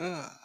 Ah, 0.00 0.40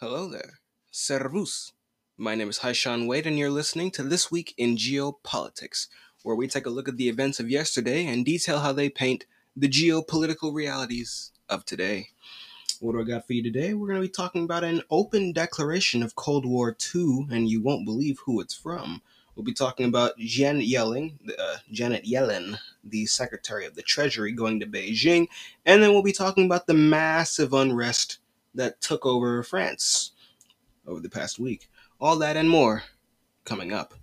hello 0.00 0.26
there. 0.26 0.60
Servus. 0.90 1.74
My 2.16 2.34
name 2.34 2.48
is 2.48 2.60
Haisean 2.60 3.06
Wade, 3.06 3.26
and 3.26 3.38
you're 3.38 3.50
listening 3.50 3.90
to 3.90 4.02
This 4.02 4.30
Week 4.30 4.54
in 4.56 4.78
Geopolitics, 4.78 5.88
where 6.22 6.34
we 6.34 6.48
take 6.48 6.64
a 6.64 6.70
look 6.70 6.88
at 6.88 6.96
the 6.96 7.10
events 7.10 7.38
of 7.38 7.50
yesterday 7.50 8.06
and 8.06 8.24
detail 8.24 8.60
how 8.60 8.72
they 8.72 8.88
paint 8.88 9.26
the 9.54 9.68
geopolitical 9.68 10.54
realities 10.54 11.32
of 11.46 11.66
today. 11.66 12.08
What 12.80 12.92
do 12.92 13.02
I 13.02 13.04
got 13.04 13.26
for 13.26 13.34
you 13.34 13.42
today? 13.42 13.74
We're 13.74 13.88
going 13.88 14.00
to 14.00 14.08
be 14.08 14.10
talking 14.10 14.44
about 14.44 14.64
an 14.64 14.80
open 14.88 15.34
declaration 15.34 16.02
of 16.02 16.16
Cold 16.16 16.46
War 16.46 16.74
II, 16.94 17.26
and 17.30 17.50
you 17.50 17.60
won't 17.60 17.84
believe 17.84 18.20
who 18.24 18.40
it's 18.40 18.54
from. 18.54 19.02
We'll 19.34 19.44
be 19.44 19.52
talking 19.52 19.84
about 19.84 20.16
Jan 20.16 20.62
Yellen, 20.62 21.18
uh, 21.38 21.56
Janet 21.70 22.06
Yellen, 22.06 22.56
the 22.82 23.04
Secretary 23.04 23.66
of 23.66 23.74
the 23.74 23.82
Treasury, 23.82 24.32
going 24.32 24.58
to 24.60 24.66
Beijing, 24.66 25.26
and 25.66 25.82
then 25.82 25.92
we'll 25.92 26.02
be 26.02 26.12
talking 26.12 26.46
about 26.46 26.66
the 26.66 26.72
massive 26.72 27.52
unrest 27.52 28.20
that 28.56 28.80
took 28.80 29.06
over 29.06 29.42
France 29.42 30.12
over 30.86 31.00
the 31.00 31.08
past 31.08 31.38
week. 31.38 31.68
All 32.00 32.18
that 32.18 32.36
and 32.36 32.48
more 32.50 32.82
coming 33.44 33.72
up. 33.72 33.94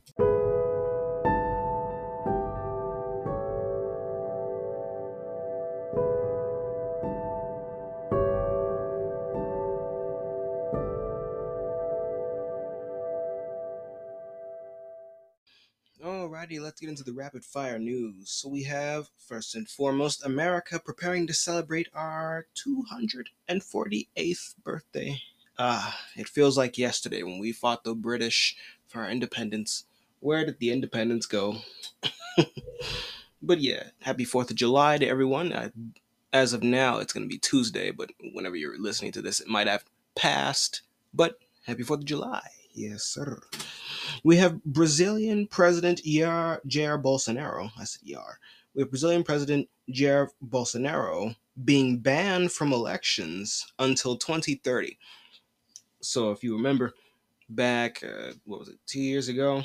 The 17.13 17.19
rapid 17.19 17.45
fire 17.45 17.79
news. 17.79 18.29
So 18.29 18.49
we 18.49 18.63
have, 18.63 19.09
first 19.17 19.55
and 19.55 19.69
foremost, 19.69 20.25
America 20.25 20.79
preparing 20.79 21.27
to 21.27 21.33
celebrate 21.33 21.87
our 21.93 22.47
248th 22.55 24.55
birthday. 24.63 25.21
Ah, 25.59 25.99
it 26.15 26.27
feels 26.27 26.57
like 26.57 26.77
yesterday 26.77 27.21
when 27.21 27.39
we 27.39 27.51
fought 27.51 27.83
the 27.83 27.93
British 27.93 28.57
for 28.87 29.01
our 29.01 29.09
independence. 29.09 29.85
Where 30.19 30.45
did 30.45 30.59
the 30.59 30.71
independence 30.71 31.27
go? 31.27 31.57
but 33.41 33.59
yeah, 33.59 33.83
happy 34.01 34.25
4th 34.25 34.49
of 34.49 34.55
July 34.55 34.97
to 34.97 35.07
everyone. 35.07 35.53
I, 35.53 35.71
as 36.31 36.53
of 36.53 36.63
now, 36.63 36.97
it's 36.97 37.13
going 37.13 37.25
to 37.25 37.33
be 37.33 37.37
Tuesday, 37.37 37.91
but 37.91 38.09
whenever 38.33 38.55
you're 38.55 38.79
listening 38.79 39.11
to 39.11 39.21
this, 39.21 39.39
it 39.39 39.47
might 39.47 39.67
have 39.67 39.85
passed. 40.15 40.81
But 41.13 41.37
happy 41.67 41.83
4th 41.83 41.99
of 41.99 42.05
July. 42.05 42.47
Yes, 42.73 43.03
sir. 43.03 43.41
We 44.23 44.37
have 44.37 44.63
Brazilian 44.63 45.47
President 45.47 46.01
Jair, 46.03 46.59
Jair 46.65 47.01
Bolsonaro. 47.01 47.69
I 47.77 47.83
said 47.83 48.07
Jair. 48.07 48.35
We 48.73 48.81
have 48.81 48.89
Brazilian 48.89 49.23
President 49.23 49.67
Jair 49.91 50.29
Bolsonaro 50.47 51.35
being 51.65 51.99
banned 51.99 52.51
from 52.53 52.71
elections 52.71 53.67
until 53.79 54.15
2030. 54.15 54.97
So, 55.99 56.31
if 56.31 56.43
you 56.43 56.55
remember 56.55 56.93
back, 57.49 58.01
uh, 58.03 58.33
what 58.45 58.59
was 58.59 58.69
it, 58.69 58.79
two 58.87 59.01
years 59.01 59.27
ago, 59.27 59.63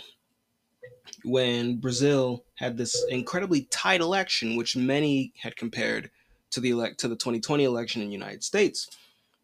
when 1.24 1.76
Brazil 1.76 2.44
had 2.56 2.76
this 2.76 3.04
incredibly 3.10 3.62
tight 3.70 4.00
election, 4.00 4.56
which 4.56 4.76
many 4.76 5.32
had 5.40 5.56
compared 5.56 6.10
to 6.50 6.60
the 6.60 6.70
elect 6.70 6.98
to 7.00 7.08
the 7.08 7.16
2020 7.16 7.62
election 7.62 8.02
in 8.02 8.08
the 8.08 8.12
United 8.12 8.42
States, 8.42 8.90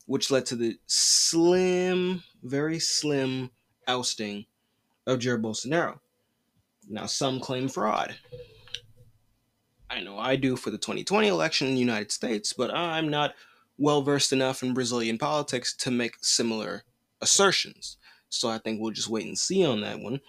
which 0.07 0.31
led 0.31 0.45
to 0.47 0.57
the 0.57 0.77
slim, 0.87 2.23
very 2.42 2.81
slim 2.81 3.51
ousting 3.87 4.47
of 5.06 5.19
Jair 5.19 5.41
Bolsonaro. 5.41 5.98
Now, 6.88 7.06
some 7.06 7.41
claim 7.41 7.69
fraud. 7.69 8.14
I 9.91 10.00
know 10.00 10.19
I 10.19 10.36
do 10.36 10.56
for 10.56 10.70
the 10.70 10.78
2020 10.78 11.28
election 11.28 11.69
in 11.69 11.74
the 11.74 11.80
United 11.80 12.11
States, 12.11 12.52
but 12.52 12.74
I'm 12.74 13.08
not 13.08 13.34
well 13.78 14.02
versed 14.02 14.33
enough 14.33 14.62
in 14.62 14.74
Brazilian 14.74 15.19
politics 15.19 15.74
to 15.77 15.91
make 15.91 16.16
similar 16.22 16.84
assertions. 17.20 17.96
So 18.28 18.48
I 18.48 18.58
think 18.58 18.80
we'll 18.80 18.92
just 18.92 19.08
wait 19.08 19.27
and 19.27 19.38
see 19.38 19.64
on 19.64 19.80
that 19.83 20.00
one. 20.00 20.20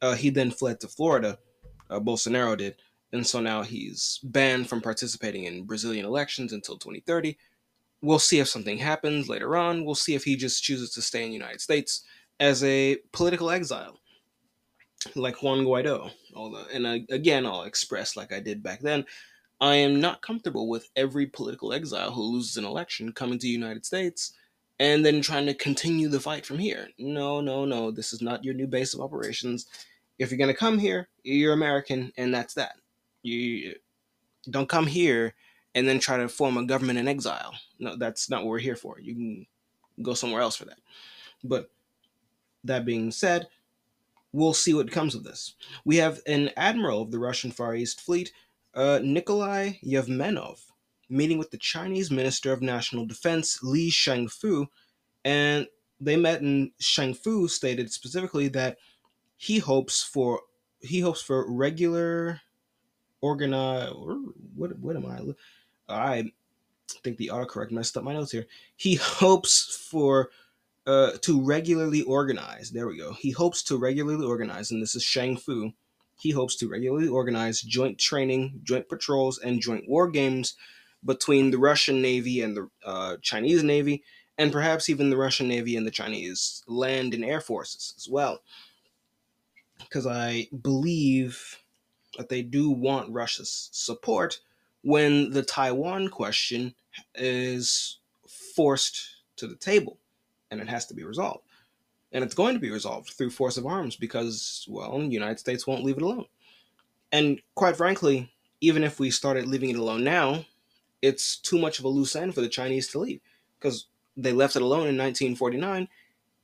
Uh, 0.00 0.14
he 0.14 0.30
then 0.30 0.50
fled 0.50 0.80
to 0.80 0.88
Florida, 0.88 1.38
uh, 1.90 2.00
Bolsonaro 2.00 2.56
did, 2.56 2.76
and 3.12 3.26
so 3.26 3.40
now 3.40 3.62
he's 3.62 4.18
banned 4.24 4.68
from 4.68 4.80
participating 4.80 5.44
in 5.44 5.64
Brazilian 5.64 6.06
elections 6.06 6.52
until 6.52 6.76
2030. 6.76 7.36
We'll 8.00 8.18
see 8.18 8.40
if 8.40 8.48
something 8.48 8.78
happens 8.78 9.28
later 9.28 9.56
on. 9.56 9.84
We'll 9.84 9.94
see 9.94 10.14
if 10.14 10.24
he 10.24 10.34
just 10.34 10.64
chooses 10.64 10.90
to 10.94 11.02
stay 11.02 11.22
in 11.22 11.28
the 11.28 11.36
United 11.36 11.60
States 11.60 12.04
as 12.40 12.64
a 12.64 12.96
political 13.12 13.50
exile 13.50 14.00
like 15.14 15.42
Juan 15.42 15.64
Guaido. 15.64 16.10
Although, 16.34 16.64
and 16.72 16.86
uh, 16.86 16.98
again, 17.10 17.46
I'll 17.46 17.62
express 17.62 18.16
like 18.16 18.32
I 18.32 18.40
did 18.40 18.62
back 18.62 18.80
then. 18.80 19.04
I 19.60 19.76
am 19.76 20.00
not 20.00 20.22
comfortable 20.22 20.68
with 20.68 20.90
every 20.96 21.26
political 21.26 21.72
exile 21.72 22.10
who 22.10 22.22
loses 22.22 22.56
an 22.56 22.64
election 22.64 23.12
coming 23.12 23.38
to 23.38 23.46
the 23.46 23.52
United 23.52 23.86
States 23.86 24.32
and 24.80 25.06
then 25.06 25.20
trying 25.20 25.46
to 25.46 25.54
continue 25.54 26.08
the 26.08 26.18
fight 26.18 26.44
from 26.44 26.58
here. 26.58 26.88
No, 26.98 27.40
no, 27.40 27.64
no. 27.64 27.92
This 27.92 28.12
is 28.12 28.20
not 28.20 28.44
your 28.44 28.54
new 28.54 28.66
base 28.66 28.94
of 28.94 29.00
operations. 29.00 29.66
If 30.18 30.30
you're 30.30 30.38
going 30.38 30.48
to 30.48 30.54
come 30.54 30.78
here, 30.78 31.08
you're 31.22 31.52
American, 31.52 32.12
and 32.16 32.34
that's 32.34 32.54
that. 32.54 32.74
You 33.22 33.74
don't 34.50 34.68
come 34.68 34.88
here 34.88 35.34
and 35.76 35.86
then 35.86 36.00
try 36.00 36.16
to 36.16 36.28
form 36.28 36.56
a 36.56 36.64
government 36.64 36.98
in 36.98 37.06
exile. 37.06 37.54
No, 37.78 37.96
that's 37.96 38.28
not 38.28 38.42
what 38.42 38.50
we're 38.50 38.58
here 38.58 38.76
for. 38.76 38.98
You 38.98 39.14
can 39.14 39.46
go 40.02 40.14
somewhere 40.14 40.42
else 40.42 40.56
for 40.56 40.64
that. 40.64 40.78
But 41.44 41.70
that 42.64 42.84
being 42.84 43.10
said, 43.10 43.46
we'll 44.32 44.54
see 44.54 44.74
what 44.74 44.90
comes 44.90 45.14
of 45.14 45.24
this. 45.24 45.54
We 45.84 45.96
have 45.96 46.20
an 46.26 46.50
admiral 46.56 47.02
of 47.02 47.10
the 47.10 47.18
Russian 47.18 47.50
Far 47.50 47.74
East 47.74 48.00
Fleet, 48.00 48.32
uh, 48.74 49.00
Nikolai 49.02 49.74
Yevmenov, 49.84 50.60
meeting 51.08 51.38
with 51.38 51.50
the 51.50 51.58
Chinese 51.58 52.10
Minister 52.10 52.52
of 52.52 52.62
National 52.62 53.06
Defense, 53.06 53.62
Li 53.62 53.90
Shangfu, 53.90 54.66
and 55.24 55.66
they 56.00 56.16
met 56.16 56.40
and 56.40 56.72
Shangfu 56.80 57.48
stated 57.48 57.92
specifically 57.92 58.48
that 58.48 58.78
he 59.36 59.58
hopes 59.58 60.02
for 60.02 60.40
he 60.80 61.00
hopes 61.00 61.22
for 61.22 61.50
regular 61.52 62.40
organized 63.20 63.94
what 64.56 64.76
what 64.78 64.96
am 64.96 65.06
I 65.06 65.34
I 65.88 66.32
think 67.02 67.16
the 67.16 67.30
autocorrect 67.32 67.70
messed 67.70 67.96
up 67.96 68.04
my 68.04 68.12
notes 68.12 68.32
here. 68.32 68.46
He 68.76 68.96
hopes 68.96 69.86
for 69.90 70.30
uh, 70.86 71.12
to 71.20 71.44
regularly 71.44 72.02
organize. 72.02 72.70
There 72.70 72.86
we 72.86 72.98
go. 72.98 73.12
He 73.12 73.30
hopes 73.30 73.62
to 73.64 73.76
regularly 73.76 74.24
organize, 74.24 74.70
and 74.70 74.82
this 74.82 74.94
is 74.94 75.02
Shang 75.02 75.36
Fu. 75.36 75.72
He 76.18 76.30
hopes 76.30 76.56
to 76.56 76.68
regularly 76.68 77.08
organize 77.08 77.60
joint 77.60 77.98
training, 77.98 78.60
joint 78.62 78.88
patrols, 78.88 79.38
and 79.38 79.60
joint 79.60 79.88
war 79.88 80.08
games 80.08 80.54
between 81.04 81.50
the 81.50 81.58
Russian 81.58 82.00
Navy 82.00 82.42
and 82.42 82.56
the 82.56 82.68
uh, 82.84 83.16
Chinese 83.22 83.62
Navy, 83.62 84.04
and 84.38 84.52
perhaps 84.52 84.88
even 84.88 85.10
the 85.10 85.16
Russian 85.16 85.48
Navy 85.48 85.76
and 85.76 85.86
the 85.86 85.90
Chinese 85.90 86.62
land 86.66 87.14
and 87.14 87.24
air 87.24 87.40
forces 87.40 87.94
as 87.96 88.08
well. 88.08 88.40
Because 89.80 90.06
I 90.06 90.48
believe 90.62 91.58
that 92.18 92.28
they 92.28 92.42
do 92.42 92.70
want 92.70 93.12
Russia's 93.12 93.68
support 93.72 94.40
when 94.82 95.30
the 95.30 95.42
Taiwan 95.42 96.08
question 96.08 96.74
is 97.14 97.98
forced 98.54 99.16
to 99.36 99.46
the 99.46 99.56
table 99.56 99.98
and 100.52 100.60
it 100.60 100.68
has 100.68 100.86
to 100.86 100.94
be 100.94 101.02
resolved. 101.02 101.44
And 102.12 102.22
it's 102.22 102.34
going 102.34 102.54
to 102.54 102.60
be 102.60 102.70
resolved 102.70 103.10
through 103.10 103.30
force 103.30 103.56
of 103.56 103.66
arms 103.66 103.96
because, 103.96 104.66
well, 104.68 104.98
the 104.98 105.06
United 105.06 105.38
States 105.38 105.66
won't 105.66 105.82
leave 105.82 105.96
it 105.96 106.02
alone. 106.02 106.26
And 107.10 107.40
quite 107.54 107.76
frankly, 107.76 108.30
even 108.60 108.84
if 108.84 109.00
we 109.00 109.10
started 109.10 109.46
leaving 109.46 109.70
it 109.70 109.76
alone 109.76 110.04
now, 110.04 110.44
it's 111.00 111.36
too 111.36 111.58
much 111.58 111.78
of 111.78 111.86
a 111.86 111.88
loose 111.88 112.14
end 112.14 112.34
for 112.34 112.42
the 112.42 112.50
Chinese 112.50 112.88
to 112.88 112.98
leave 112.98 113.20
because 113.58 113.86
they 114.14 114.32
left 114.32 114.56
it 114.56 114.62
alone 114.62 114.88
in 114.88 114.98
1949, 114.98 115.88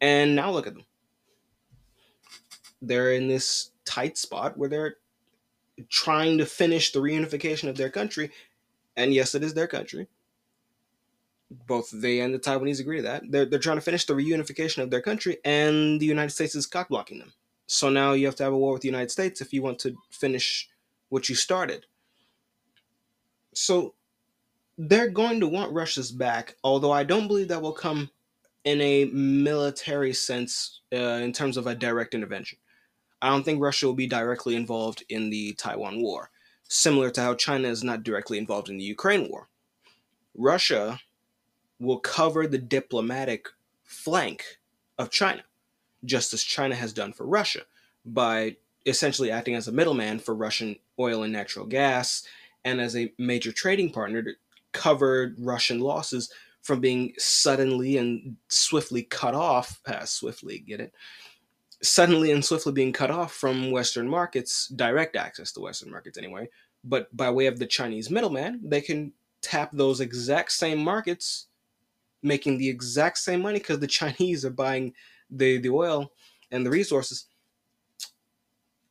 and 0.00 0.34
now 0.34 0.50
look 0.50 0.66
at 0.66 0.72
them. 0.72 0.84
They're 2.80 3.12
in 3.12 3.28
this 3.28 3.72
tight 3.84 4.16
spot 4.16 4.56
where 4.56 4.70
they're 4.70 4.96
trying 5.90 6.38
to 6.38 6.46
finish 6.46 6.92
the 6.92 7.00
reunification 7.00 7.68
of 7.68 7.76
their 7.76 7.90
country, 7.90 8.30
and 8.96 9.12
yes, 9.12 9.34
it 9.34 9.44
is 9.44 9.52
their 9.52 9.66
country, 9.66 10.08
both 11.50 11.90
they 11.92 12.20
and 12.20 12.34
the 12.34 12.38
Taiwanese 12.38 12.80
agree 12.80 12.98
to 12.98 13.02
that. 13.02 13.22
They're, 13.30 13.46
they're 13.46 13.58
trying 13.58 13.78
to 13.78 13.82
finish 13.82 14.04
the 14.04 14.14
reunification 14.14 14.82
of 14.82 14.90
their 14.90 15.00
country, 15.00 15.38
and 15.44 16.00
the 16.00 16.06
United 16.06 16.30
States 16.30 16.54
is 16.54 16.66
cock 16.66 16.88
blocking 16.88 17.18
them. 17.18 17.32
So 17.66 17.90
now 17.90 18.12
you 18.12 18.26
have 18.26 18.36
to 18.36 18.44
have 18.44 18.52
a 18.52 18.58
war 18.58 18.72
with 18.72 18.82
the 18.82 18.88
United 18.88 19.10
States 19.10 19.40
if 19.40 19.52
you 19.52 19.62
want 19.62 19.78
to 19.80 19.96
finish 20.10 20.68
what 21.08 21.28
you 21.28 21.34
started. 21.34 21.86
So 23.54 23.94
they're 24.76 25.10
going 25.10 25.40
to 25.40 25.48
want 25.48 25.72
Russia's 25.72 26.12
back, 26.12 26.56
although 26.62 26.92
I 26.92 27.04
don't 27.04 27.28
believe 27.28 27.48
that 27.48 27.62
will 27.62 27.72
come 27.72 28.10
in 28.64 28.80
a 28.80 29.06
military 29.06 30.12
sense 30.12 30.80
uh, 30.92 30.96
in 30.96 31.32
terms 31.32 31.56
of 31.56 31.66
a 31.66 31.74
direct 31.74 32.14
intervention. 32.14 32.58
I 33.20 33.30
don't 33.30 33.42
think 33.42 33.60
Russia 33.60 33.86
will 33.86 33.94
be 33.94 34.06
directly 34.06 34.54
involved 34.54 35.02
in 35.08 35.30
the 35.30 35.54
Taiwan 35.54 36.00
War, 36.00 36.30
similar 36.68 37.10
to 37.10 37.20
how 37.20 37.34
China 37.34 37.68
is 37.68 37.82
not 37.82 38.02
directly 38.02 38.38
involved 38.38 38.68
in 38.68 38.76
the 38.76 38.84
Ukraine 38.84 39.28
War. 39.28 39.48
Russia 40.36 41.00
will 41.78 41.98
cover 41.98 42.46
the 42.46 42.58
diplomatic 42.58 43.48
flank 43.84 44.44
of 44.98 45.10
China, 45.10 45.42
just 46.04 46.32
as 46.32 46.42
China 46.42 46.74
has 46.74 46.92
done 46.92 47.12
for 47.12 47.26
Russia, 47.26 47.62
by 48.04 48.56
essentially 48.86 49.30
acting 49.30 49.54
as 49.54 49.68
a 49.68 49.72
middleman 49.72 50.18
for 50.18 50.34
Russian 50.34 50.76
oil 50.98 51.22
and 51.22 51.32
natural 51.32 51.66
gas 51.66 52.24
and 52.64 52.80
as 52.80 52.96
a 52.96 53.12
major 53.18 53.52
trading 53.52 53.90
partner 53.90 54.22
to 54.22 54.32
cover 54.72 55.34
Russian 55.38 55.80
losses 55.80 56.30
from 56.62 56.80
being 56.80 57.14
suddenly 57.18 57.96
and 57.96 58.36
swiftly 58.48 59.02
cut 59.02 59.34
off. 59.34 59.80
Uh, 59.86 60.04
swiftly, 60.04 60.58
get 60.58 60.80
it? 60.80 60.92
Suddenly 61.82 62.32
and 62.32 62.44
swiftly 62.44 62.72
being 62.72 62.92
cut 62.92 63.10
off 63.10 63.32
from 63.32 63.70
Western 63.70 64.08
markets, 64.08 64.68
direct 64.68 65.16
access 65.16 65.52
to 65.52 65.60
Western 65.60 65.90
markets 65.90 66.18
anyway. 66.18 66.48
But 66.84 67.14
by 67.16 67.30
way 67.30 67.46
of 67.46 67.58
the 67.58 67.66
Chinese 67.66 68.10
middleman, 68.10 68.60
they 68.62 68.80
can 68.80 69.12
tap 69.40 69.70
those 69.72 70.00
exact 70.00 70.52
same 70.52 70.78
markets, 70.78 71.46
making 72.22 72.58
the 72.58 72.68
exact 72.68 73.18
same 73.18 73.42
money 73.42 73.58
because 73.58 73.78
the 73.80 73.86
Chinese 73.86 74.44
are 74.44 74.50
buying 74.50 74.92
the, 75.30 75.58
the 75.58 75.70
oil 75.70 76.12
and 76.50 76.64
the 76.64 76.70
resources 76.70 77.26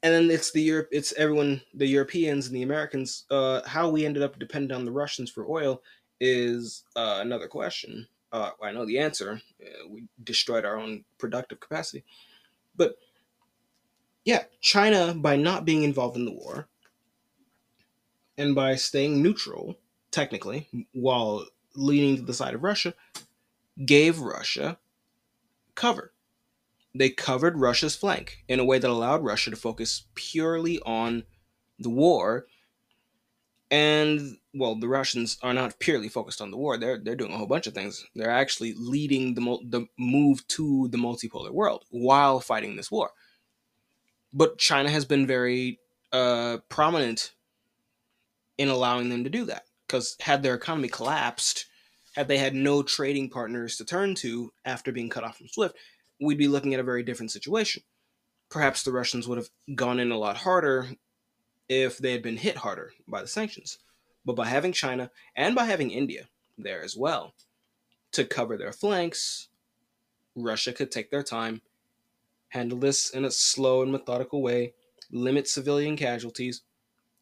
and 0.04 0.14
then 0.14 0.32
it's 0.32 0.52
the 0.52 0.62
Europe, 0.62 0.90
it's 0.92 1.14
everyone, 1.14 1.62
the 1.74 1.88
Europeans 1.88 2.48
and 2.48 2.56
the 2.56 2.64
Americans. 2.64 3.26
Uh, 3.30 3.62
how 3.66 3.90
we 3.90 4.06
ended 4.06 4.24
up 4.24 4.38
dependent 4.38 4.72
on 4.72 4.86
the 4.86 4.92
Russians 4.92 5.30
for 5.30 5.50
oil 5.50 5.82
is 6.20 6.84
uh, 6.96 7.20
another 7.22 7.48
question. 7.48 8.08
Uh, 8.32 8.52
I 8.62 8.72
know 8.72 8.86
the 8.86 9.00
answer. 9.00 9.42
Uh, 9.62 9.88
we 9.90 10.08
destroyed 10.24 10.66
our 10.66 10.78
own 10.78 11.04
productive 11.18 11.60
capacity, 11.60 12.04
but 12.76 12.98
yeah, 14.26 14.44
China 14.62 15.14
by 15.14 15.36
not 15.36 15.66
being 15.66 15.84
involved 15.84 16.18
in 16.18 16.26
the 16.26 16.32
war 16.32 16.68
and 18.38 18.54
by 18.54 18.76
staying 18.76 19.22
neutral, 19.22 19.76
technically, 20.12 20.68
while 20.94 21.46
leaning 21.78 22.18
to 22.18 22.24
the 22.24 22.34
side 22.34 22.54
of 22.54 22.64
Russia, 22.64 22.94
gave 23.86 24.20
Russia 24.20 24.78
cover 25.76 26.12
they 26.98 27.10
covered 27.10 27.60
Russia's 27.60 27.96
flank 27.96 28.44
in 28.48 28.60
a 28.60 28.66
way 28.66 28.80
that 28.80 28.90
allowed 28.90 29.24
Russia 29.24 29.52
to 29.52 29.56
focus 29.56 30.04
purely 30.16 30.80
on 30.86 31.24
the 31.80 31.90
war. 31.90 32.48
And 33.70 34.38
well, 34.54 34.76
the 34.76 34.88
Russians 34.88 35.38
are 35.44 35.54
not 35.54 35.80
purely 35.80 36.10
focused 36.10 36.42
on 36.42 36.52
the 36.52 36.58
war. 36.58 36.78
They're 36.78 36.98
they're 36.98 37.16
doing 37.16 37.34
a 37.34 37.38
whole 37.38 37.48
bunch 37.48 37.68
of 37.68 37.74
things. 37.74 38.06
They're 38.16 38.32
actually 38.32 38.74
leading 38.78 39.36
the 39.36 39.60
the 39.68 39.88
move 39.98 40.48
to 40.50 40.88
the 40.88 40.98
multipolar 40.98 41.52
world 41.52 41.84
while 41.90 42.40
fighting 42.40 42.76
this 42.76 42.90
war. 42.90 43.12
But 44.34 44.58
China 44.58 44.90
has 44.90 45.06
been 45.06 45.28
very 45.28 45.80
uh, 46.12 46.58
prominent 46.70 47.34
in 48.58 48.70
allowing 48.70 49.10
them 49.10 49.24
to 49.24 49.30
do 49.30 49.46
that 49.46 49.66
because 49.86 50.16
had 50.22 50.44
their 50.44 50.56
economy 50.56 50.88
collapsed, 50.88 51.67
had 52.18 52.28
they 52.28 52.40
had 52.40 52.56
no 52.56 52.82
trading 52.82 53.30
partners 53.30 53.78
to 53.78 53.86
turn 53.86 54.16
to 54.16 54.52
after 54.66 54.92
being 54.92 55.08
cut 55.08 55.24
off 55.24 55.38
from 55.38 55.48
SWIFT, 55.48 55.78
we'd 56.20 56.40
be 56.40 56.48
looking 56.48 56.74
at 56.74 56.80
a 56.80 56.84
very 56.84 57.04
different 57.04 57.32
situation. 57.32 57.84
Perhaps 58.50 58.82
the 58.82 58.92
Russians 58.92 59.28
would 59.28 59.38
have 59.38 59.50
gone 59.76 60.00
in 60.00 60.12
a 60.12 60.18
lot 60.18 60.38
harder 60.38 60.88
if 61.70 62.00
they 62.00 62.14
had 62.14 62.24
been 62.24 62.38
hit 62.38 62.58
harder 62.58 62.92
by 63.08 63.22
the 63.22 63.28
sanctions. 63.28 63.78
But 64.26 64.36
by 64.36 64.48
having 64.48 64.72
China 64.72 65.12
and 65.36 65.54
by 65.54 65.66
having 65.66 65.92
India 65.92 66.28
there 66.58 66.82
as 66.82 66.98
well 66.98 67.36
to 68.14 68.26
cover 68.26 68.58
their 68.58 68.72
flanks, 68.72 69.50
Russia 70.36 70.74
could 70.74 70.92
take 70.92 71.12
their 71.12 71.22
time, 71.22 71.62
handle 72.50 72.80
this 72.80 73.12
in 73.12 73.26
a 73.26 73.32
slow 73.32 73.84
and 73.84 73.92
methodical 73.92 74.42
way, 74.42 74.74
limit 75.12 75.48
civilian 75.48 75.96
casualties, 75.96 76.64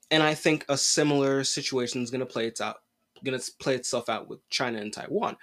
and 0.10 0.24
I 0.24 0.36
think 0.36 0.64
a 0.70 0.78
similar 0.78 1.44
situation 1.44 2.02
is 2.02 2.12
going 2.12 2.20
to 2.20 2.26
play 2.26 2.50
out, 2.62 2.78
going 3.26 3.38
to 3.40 3.52
play 3.60 3.76
itself 3.76 4.08
out 4.08 4.30
with 4.30 4.48
China 4.50 4.80
and 4.80 4.94
Taiwan. 4.94 5.36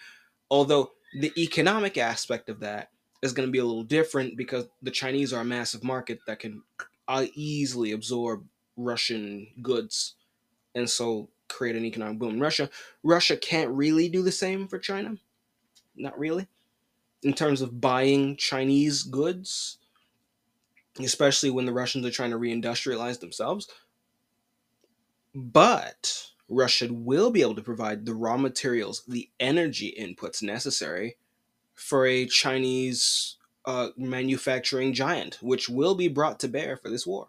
Although 0.50 0.92
the 1.18 1.32
economic 1.36 1.98
aspect 1.98 2.48
of 2.48 2.60
that 2.60 2.90
is 3.22 3.32
going 3.32 3.46
to 3.46 3.52
be 3.52 3.58
a 3.58 3.64
little 3.64 3.84
different 3.84 4.36
because 4.36 4.66
the 4.80 4.90
Chinese 4.90 5.32
are 5.32 5.42
a 5.42 5.44
massive 5.44 5.84
market 5.84 6.20
that 6.26 6.38
can 6.38 6.62
easily 7.34 7.92
absorb 7.92 8.44
Russian 8.76 9.46
goods 9.60 10.14
and 10.74 10.88
so 10.88 11.28
create 11.48 11.76
an 11.76 11.84
economic 11.84 12.18
boom 12.18 12.34
in 12.34 12.40
Russia. 12.40 12.70
Russia 13.02 13.36
can't 13.36 13.70
really 13.70 14.08
do 14.08 14.22
the 14.22 14.32
same 14.32 14.66
for 14.66 14.78
China. 14.78 15.16
Not 15.94 16.18
really. 16.18 16.48
In 17.22 17.34
terms 17.34 17.60
of 17.60 17.80
buying 17.80 18.36
Chinese 18.36 19.02
goods, 19.02 19.78
especially 20.98 21.50
when 21.50 21.66
the 21.66 21.72
Russians 21.72 22.06
are 22.06 22.10
trying 22.10 22.30
to 22.30 22.38
reindustrialize 22.38 23.20
themselves. 23.20 23.68
But 25.34 26.31
Russia 26.52 26.88
will 26.90 27.30
be 27.30 27.42
able 27.42 27.54
to 27.54 27.62
provide 27.62 28.04
the 28.04 28.14
raw 28.14 28.36
materials, 28.36 29.02
the 29.08 29.30
energy 29.40 29.94
inputs 29.98 30.42
necessary 30.42 31.16
for 31.74 32.06
a 32.06 32.26
Chinese 32.26 33.36
uh, 33.64 33.88
manufacturing 33.96 34.92
giant, 34.92 35.38
which 35.40 35.68
will 35.68 35.94
be 35.94 36.08
brought 36.08 36.38
to 36.40 36.48
bear 36.48 36.76
for 36.76 36.90
this 36.90 37.06
war. 37.06 37.28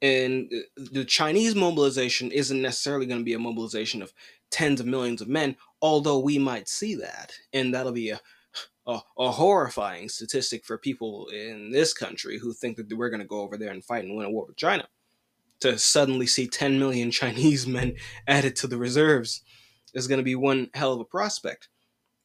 And 0.00 0.50
the 0.76 1.04
Chinese 1.04 1.54
mobilization 1.54 2.32
isn't 2.32 2.60
necessarily 2.60 3.06
going 3.06 3.20
to 3.20 3.24
be 3.24 3.34
a 3.34 3.38
mobilization 3.38 4.02
of 4.02 4.12
tens 4.50 4.80
of 4.80 4.86
millions 4.86 5.20
of 5.20 5.28
men, 5.28 5.56
although 5.80 6.18
we 6.18 6.38
might 6.38 6.68
see 6.68 6.96
that. 6.96 7.32
And 7.52 7.72
that'll 7.72 7.92
be 7.92 8.10
a, 8.10 8.20
a, 8.86 8.98
a 9.16 9.30
horrifying 9.30 10.08
statistic 10.08 10.64
for 10.64 10.76
people 10.76 11.28
in 11.28 11.70
this 11.70 11.94
country 11.94 12.38
who 12.38 12.52
think 12.52 12.76
that 12.78 12.92
we're 12.92 13.10
going 13.10 13.22
to 13.22 13.26
go 13.26 13.42
over 13.42 13.56
there 13.56 13.70
and 13.70 13.84
fight 13.84 14.04
and 14.04 14.16
win 14.16 14.26
a 14.26 14.30
war 14.30 14.46
with 14.46 14.56
China. 14.56 14.88
To 15.62 15.78
suddenly 15.78 16.26
see 16.26 16.46
10 16.46 16.78
million 16.78 17.10
Chinese 17.22 17.66
men 17.66 17.94
added 18.26 18.54
to 18.56 18.66
the 18.66 18.78
reserves 18.78 19.42
is 19.94 20.06
going 20.06 20.18
to 20.18 20.24
be 20.24 20.34
one 20.34 20.70
hell 20.74 20.92
of 20.92 21.00
a 21.00 21.04
prospect 21.04 21.68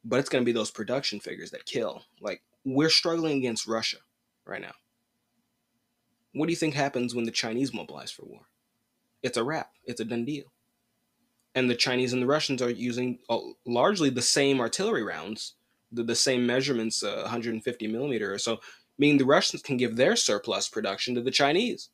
but 0.04 0.18
it's 0.18 0.28
going 0.28 0.42
to 0.42 0.46
be 0.46 0.52
those 0.52 0.70
production 0.70 1.20
figures 1.20 1.50
that 1.50 1.66
kill. 1.66 2.02
Like 2.20 2.42
we're 2.64 2.90
struggling 2.90 3.36
against 3.38 3.66
Russia 3.66 3.98
right 4.46 4.60
now. 4.60 4.72
What 6.32 6.46
do 6.46 6.52
you 6.52 6.56
think 6.56 6.74
happens 6.74 7.14
when 7.14 7.24
the 7.24 7.30
Chinese 7.30 7.74
mobilize 7.74 8.10
for 8.10 8.24
war? 8.24 8.42
It's 9.22 9.36
a 9.36 9.44
wrap. 9.44 9.70
It's 9.84 10.00
a 10.00 10.04
done 10.04 10.24
deal. 10.24 10.52
And 11.54 11.68
the 11.68 11.74
Chinese 11.74 12.12
and 12.12 12.22
the 12.22 12.26
Russians 12.26 12.62
are 12.62 12.70
using 12.70 13.18
uh, 13.28 13.38
largely 13.66 14.10
the 14.10 14.22
same 14.22 14.60
artillery 14.60 15.02
rounds, 15.02 15.54
the, 15.90 16.04
the 16.04 16.14
same 16.14 16.46
measurements, 16.46 17.02
uh, 17.02 17.22
150 17.22 17.86
millimeter 17.88 18.32
or 18.32 18.38
so, 18.38 18.60
meaning 18.98 19.18
the 19.18 19.24
Russians 19.24 19.62
can 19.62 19.76
give 19.76 19.96
their 19.96 20.14
surplus 20.14 20.68
production 20.68 21.14
to 21.16 21.20
the 21.20 21.30
Chinese. 21.30 21.88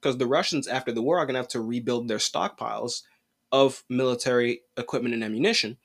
Because 0.00 0.16
the 0.16 0.26
Russians, 0.26 0.66
after 0.66 0.92
the 0.92 1.02
war, 1.02 1.18
are 1.18 1.26
going 1.26 1.34
to 1.34 1.40
have 1.40 1.48
to 1.48 1.60
rebuild 1.60 2.08
their 2.08 2.18
stockpiles 2.18 3.02
of 3.52 3.84
military 3.88 4.62
equipment 4.76 5.14
and 5.14 5.22
ammunition 5.22 5.76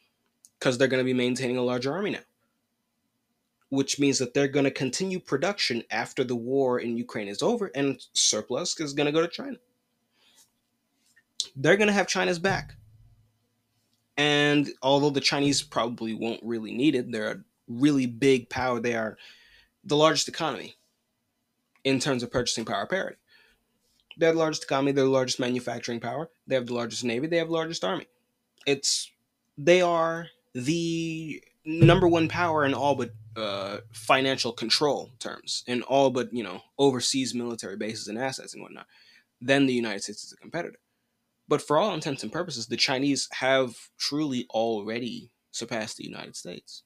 because 0.60 0.78
they're 0.78 0.88
going 0.88 1.02
to 1.02 1.06
be 1.06 1.14
maintaining 1.14 1.58
a 1.58 1.64
larger 1.64 1.92
army 1.92 2.12
now. 2.12 2.20
Which 3.70 4.00
means 4.00 4.20
that 4.20 4.34
they're 4.34 4.48
going 4.48 4.64
to 4.66 4.72
continue 4.72 5.20
production 5.20 5.84
after 5.92 6.24
the 6.24 6.36
war 6.36 6.80
in 6.80 6.96
Ukraine 6.98 7.28
is 7.28 7.42
over, 7.42 7.72
and 7.76 8.00
surplus 8.14 8.80
is 8.80 8.94
going 8.94 9.08
to 9.08 9.12
go 9.12 9.22
to 9.22 9.28
China. 9.28 9.58
They're 11.56 11.78
going 11.78 11.88
to 11.88 11.94
have 11.94 12.08
China's 12.08 12.40
back. 12.40 12.76
And 14.18 14.70
although 14.82 15.10
the 15.10 15.20
Chinese 15.20 15.62
probably 15.62 16.14
won't 16.14 16.40
really 16.44 16.74
need 16.74 16.96
it, 16.96 17.12
they're 17.12 17.32
a 17.32 17.44
really 17.68 18.06
big 18.06 18.50
power. 18.50 18.80
They 18.80 18.96
are 18.96 19.18
the 19.84 19.98
largest 19.98 20.30
economy 20.30 20.76
in 21.84 22.00
terms 22.00 22.24
of 22.24 22.32
purchasing 22.32 22.66
power 22.66 22.86
parity. 22.86 23.18
They're 24.18 24.34
the 24.34 24.40
largest 24.40 24.64
economy, 24.64 24.92
they're 24.92 25.04
the 25.04 25.10
largest 25.10 25.40
manufacturing 25.40 26.00
power, 26.00 26.30
they 26.48 26.56
have 26.56 26.68
the 26.68 26.74
largest 26.74 27.04
navy, 27.04 27.28
they 27.28 27.38
have 27.38 27.48
the 27.48 27.54
largest 27.54 27.84
army. 27.84 28.08
It's 28.66 29.12
they 29.58 29.82
are 29.82 30.28
the 30.54 31.44
number 31.66 32.08
one 32.08 32.28
power 32.28 32.66
in 32.66 32.74
all 32.74 32.96
but 32.96 33.12
uh, 33.36 33.80
financial 33.92 34.54
control 34.54 35.12
terms, 35.20 35.64
in 35.68 35.82
all 35.84 36.10
but 36.10 36.34
you 36.34 36.44
know 36.44 36.62
overseas 36.78 37.34
military 37.36 37.76
bases 37.78 38.08
and 38.08 38.18
assets 38.18 38.54
and 38.54 38.64
whatnot, 38.64 38.88
then 39.42 39.66
the 39.66 39.74
United 39.74 40.04
States 40.04 40.24
is 40.24 40.34
a 40.34 40.38
competitor. 40.38 40.80
But 41.48 41.62
for 41.62 41.78
all 41.78 41.94
intents 41.94 42.24
and 42.24 42.32
purposes, 42.32 42.68
the 42.68 42.78
Chinese 42.78 43.28
have 43.34 43.76
truly 43.98 44.48
already 44.50 45.32
surpassed 45.52 45.98
the 45.98 46.06
United 46.06 46.36
States. 46.36 46.82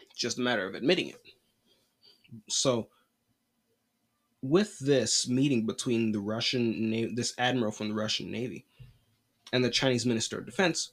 It's 0.00 0.18
just 0.18 0.38
a 0.38 0.42
matter 0.42 0.66
of 0.66 0.74
admitting 0.74 1.08
it. 1.08 1.20
So, 2.48 2.88
with 4.42 4.78
this 4.78 5.28
meeting 5.28 5.66
between 5.66 6.12
the 6.12 6.20
Russian, 6.20 7.14
this 7.14 7.34
admiral 7.38 7.72
from 7.72 7.88
the 7.88 7.94
Russian 7.94 8.30
Navy, 8.30 8.66
and 9.52 9.64
the 9.64 9.70
Chinese 9.70 10.06
Minister 10.06 10.38
of 10.38 10.46
Defense, 10.46 10.92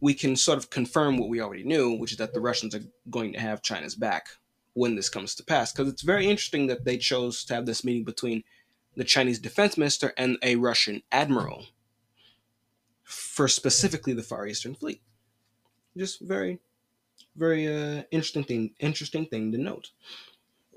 we 0.00 0.14
can 0.14 0.36
sort 0.36 0.58
of 0.58 0.70
confirm 0.70 1.16
what 1.16 1.28
we 1.28 1.40
already 1.40 1.64
knew, 1.64 1.94
which 1.94 2.12
is 2.12 2.18
that 2.18 2.34
the 2.34 2.40
Russians 2.40 2.74
are 2.74 2.82
going 3.08 3.32
to 3.32 3.40
have 3.40 3.62
China's 3.62 3.94
back 3.94 4.28
when 4.74 4.96
this 4.96 5.08
comes 5.08 5.34
to 5.34 5.44
pass. 5.44 5.72
Because 5.72 5.92
it's 5.92 6.02
very 6.02 6.26
interesting 6.26 6.66
that 6.66 6.84
they 6.84 6.96
chose 6.96 7.44
to 7.44 7.54
have 7.54 7.66
this 7.66 7.84
meeting 7.84 8.04
between 8.04 8.44
the 8.96 9.04
Chinese 9.04 9.38
defense 9.38 9.76
minister 9.76 10.12
and 10.16 10.36
a 10.42 10.56
Russian 10.56 11.02
admiral 11.12 11.66
for 13.04 13.48
specifically 13.48 14.12
the 14.12 14.22
Far 14.22 14.46
Eastern 14.46 14.74
Fleet. 14.74 15.00
Just 15.96 16.20
very, 16.20 16.60
very 17.36 17.66
uh, 17.66 18.02
interesting 18.10 18.44
thing. 18.44 18.74
Interesting 18.78 19.26
thing 19.26 19.52
to 19.52 19.58
note. 19.58 19.90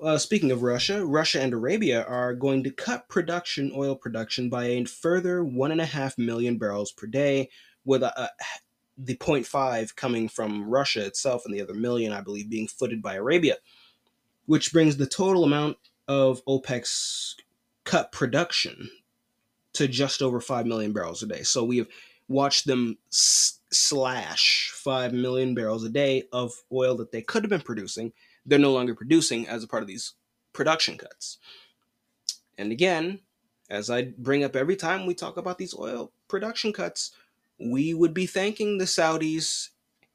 Uh, 0.04 0.18
speaking 0.18 0.52
of 0.52 0.64
Russia, 0.64 1.06
Russia 1.06 1.42
and 1.42 1.54
Arabia 1.54 2.04
are 2.04 2.36
going 2.36 2.62
to 2.62 2.72
cut 2.72 3.08
production, 3.08 3.72
oil 3.74 3.96
production, 3.96 4.50
by 4.50 4.66
a 4.66 4.84
further 4.84 5.46
one 5.46 5.72
and 5.72 5.80
a 5.80 5.86
half 5.86 6.18
million 6.18 6.58
barrels 6.58 6.92
per 6.92 7.08
day, 7.08 7.50
with 7.86 8.04
a, 8.04 8.22
a 8.22 8.30
the 8.98 9.16
0.5 9.16 9.96
coming 9.96 10.28
from 10.28 10.70
Russia 10.70 11.06
itself 11.06 11.44
and 11.46 11.54
the 11.54 11.62
other 11.62 11.74
million, 11.74 12.12
I 12.12 12.20
believe, 12.20 12.50
being 12.50 12.68
footed 12.68 13.02
by 13.02 13.16
Arabia, 13.16 13.56
which 14.46 14.74
brings 14.74 14.98
the 14.98 15.08
total 15.08 15.46
amount 15.46 15.78
of 16.08 16.44
OPEC's 16.46 17.38
cut 17.86 18.12
production 18.12 18.90
to 19.74 19.88
just 19.88 20.22
over 20.22 20.42
5 20.42 20.66
million 20.66 20.92
barrels 20.92 21.24
a 21.24 21.28
day. 21.28 21.44
So 21.44 21.64
we 21.64 21.78
have 21.78 21.88
watched 22.28 22.68
them 22.68 22.98
slash 23.10 24.72
5 24.76 25.14
million 25.14 25.56
barrels 25.56 25.84
a 25.86 25.90
day 25.90 26.24
of 26.34 26.52
oil 26.72 26.96
that 26.98 27.12
they 27.12 27.22
could 27.22 27.44
have 27.44 27.50
been 27.50 27.62
producing, 27.62 28.12
they're 28.46 28.60
no 28.60 28.74
longer 28.74 28.96
producing 28.96 29.48
as 29.48 29.64
a 29.64 29.68
part 29.68 29.84
of 29.84 29.88
these 29.88 30.14
production 30.54 30.98
cuts. 30.98 31.38
And 32.58 32.72
again, 32.72 33.20
as 33.70 33.90
I 33.90 34.14
bring 34.18 34.44
up 34.44 34.56
every 34.56 34.76
time 34.76 35.06
we 35.06 35.14
talk 35.14 35.38
about 35.38 35.58
these 35.58 35.76
oil 35.78 36.12
production 36.28 36.74
cuts, 36.74 37.12
we 37.60 37.94
would 37.94 38.14
be 38.14 38.26
thanking 38.26 38.78
the 38.78 38.86
Saudis 38.86 39.70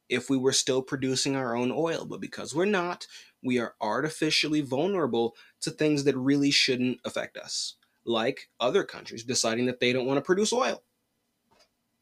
if 0.08 0.30
we 0.30 0.36
were 0.36 0.52
still 0.52 0.82
producing 0.82 1.36
our 1.36 1.56
own 1.56 1.72
oil. 1.72 2.04
But 2.04 2.20
because 2.20 2.54
we're 2.54 2.64
not, 2.64 3.06
we 3.42 3.58
are 3.58 3.74
artificially 3.80 4.60
vulnerable 4.60 5.34
to 5.60 5.70
things 5.70 6.04
that 6.04 6.16
really 6.16 6.50
shouldn't 6.50 7.00
affect 7.04 7.36
us, 7.36 7.74
like 8.04 8.48
other 8.60 8.84
countries 8.84 9.24
deciding 9.24 9.66
that 9.66 9.80
they 9.80 9.92
don't 9.92 10.06
want 10.06 10.18
to 10.18 10.22
produce 10.22 10.52
oil. 10.52 10.82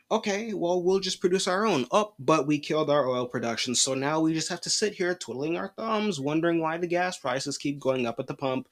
Okay, 0.08 0.54
well, 0.54 0.82
we'll 0.82 1.00
just 1.00 1.20
produce 1.20 1.48
our 1.48 1.66
own. 1.66 1.82
Up, 1.84 1.88
oh, 1.92 2.14
but 2.18 2.46
we 2.46 2.60
killed 2.60 2.90
our 2.90 3.08
oil 3.08 3.26
production, 3.26 3.74
so 3.74 3.94
now 3.94 4.20
we 4.20 4.34
just 4.34 4.48
have 4.48 4.60
to 4.60 4.70
sit 4.70 4.94
here 4.94 5.14
twiddling 5.14 5.56
our 5.56 5.72
thumbs, 5.76 6.20
wondering 6.20 6.60
why 6.60 6.78
the 6.78 6.86
gas 6.86 7.18
prices 7.18 7.58
keep 7.58 7.80
going 7.80 8.06
up 8.06 8.20
at 8.20 8.28
the 8.28 8.34
pump. 8.34 8.68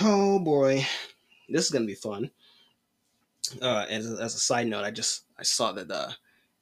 Oh 0.00 0.38
boy, 0.38 0.86
this 1.48 1.66
is 1.66 1.70
gonna 1.70 1.84
be 1.84 1.94
fun. 1.94 2.30
Uh, 3.60 3.84
as, 3.90 4.06
as 4.06 4.34
a 4.34 4.38
side 4.38 4.66
note, 4.66 4.84
I 4.84 4.90
just 4.90 5.24
I 5.38 5.42
saw 5.42 5.72
that 5.72 5.90
uh, 5.90 6.12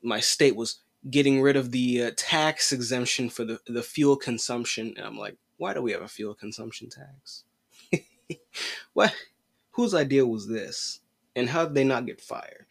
my 0.03 0.19
state 0.19 0.57
was 0.57 0.81
getting 1.11 1.41
rid 1.41 1.57
of 1.57 1.71
the 1.71 2.05
uh, 2.05 2.11
tax 2.17 2.73
exemption 2.73 3.29
for 3.31 3.45
the, 3.45 3.61
the 3.67 3.83
fuel 3.83 4.17
consumption. 4.17 4.95
And 4.97 5.07
I'm 5.07 5.19
like, 5.19 5.37
why 5.57 5.75
do 5.75 5.83
we 5.83 5.93
have 5.93 6.03
a 6.03 6.09
fuel 6.09 6.35
consumption 6.35 6.89
tax? 6.91 7.45
what? 8.93 9.15
Whose 9.73 9.95
idea 9.95 10.27
was 10.27 10.49
this? 10.49 11.01
And 11.35 11.49
how 11.49 11.67
did 11.67 11.75
they 11.75 11.85
not 11.85 12.07
get 12.07 12.21
fired? 12.21 12.67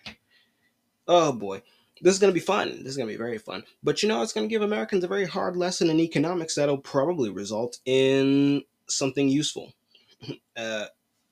Oh 1.08 1.32
boy. 1.32 1.62
This 2.02 2.14
is 2.14 2.20
going 2.20 2.32
to 2.34 2.40
be 2.40 2.46
fun. 2.46 2.80
This 2.80 2.90
is 2.90 2.98
going 2.98 3.08
to 3.08 3.14
be 3.14 3.18
very 3.18 3.38
fun. 3.38 3.64
But 3.82 4.04
you 4.04 4.10
know, 4.10 4.22
it's 4.22 4.34
going 4.34 4.48
to 4.48 4.54
give 4.54 4.62
Americans 4.62 5.04
a 5.04 5.08
very 5.08 5.26
hard 5.26 5.56
lesson 5.56 5.90
in 5.90 6.00
economics 6.00 6.56
that'll 6.56 6.78
probably 6.78 7.30
result 7.30 7.80
in 7.86 8.64
something 8.88 9.30
useful. 9.30 9.74
Uh, 10.58 10.86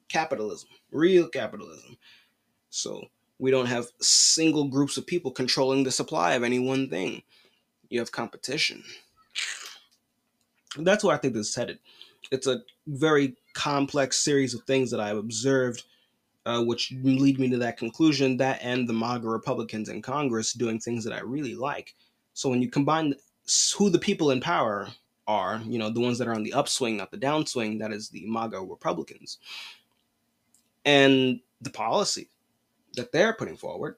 capitalism, 0.09 0.69
real 0.91 1.27
capitalism. 1.27 1.97
So 2.69 3.05
we 3.39 3.51
don't 3.51 3.65
have 3.65 3.87
single 3.99 4.65
groups 4.65 4.97
of 4.97 5.07
people 5.07 5.31
controlling 5.31 5.83
the 5.83 5.91
supply 5.91 6.33
of 6.33 6.43
any 6.43 6.59
one 6.59 6.89
thing. 6.89 7.23
You 7.89 7.99
have 7.99 8.11
competition. 8.11 8.83
That's 10.77 11.03
where 11.03 11.15
I 11.15 11.19
think 11.19 11.33
this 11.33 11.49
is 11.49 11.55
headed. 11.55 11.79
It's 12.31 12.47
a 12.47 12.63
very 12.87 13.35
complex 13.53 14.17
series 14.17 14.53
of 14.53 14.63
things 14.63 14.91
that 14.91 14.99
I've 14.99 15.17
observed, 15.17 15.83
uh, 16.45 16.61
which 16.63 16.93
lead 17.01 17.39
me 17.39 17.49
to 17.49 17.57
that 17.57 17.77
conclusion. 17.77 18.37
That 18.37 18.59
and 18.61 18.87
the 18.87 18.93
MAGA 18.93 19.27
Republicans 19.27 19.89
in 19.89 20.01
Congress 20.01 20.53
doing 20.53 20.79
things 20.79 21.03
that 21.03 21.13
I 21.13 21.21
really 21.21 21.55
like. 21.55 21.95
So 22.33 22.49
when 22.49 22.61
you 22.61 22.69
combine 22.69 23.15
who 23.77 23.89
the 23.89 23.99
people 23.99 24.31
in 24.31 24.41
power 24.41 24.89
are, 25.27 25.61
you 25.65 25.79
know, 25.79 25.89
the 25.89 26.01
ones 26.01 26.17
that 26.17 26.27
are 26.27 26.33
on 26.33 26.43
the 26.43 26.53
upswing, 26.53 26.97
not 26.97 27.11
the 27.11 27.17
downswing, 27.17 27.79
that 27.79 27.91
is 27.91 28.09
the 28.09 28.25
MAGA 28.25 28.59
Republicans, 28.59 29.37
and 30.85 31.39
the 31.61 31.69
policy 31.69 32.29
that 32.95 33.11
they're 33.11 33.33
putting 33.33 33.57
forward, 33.57 33.95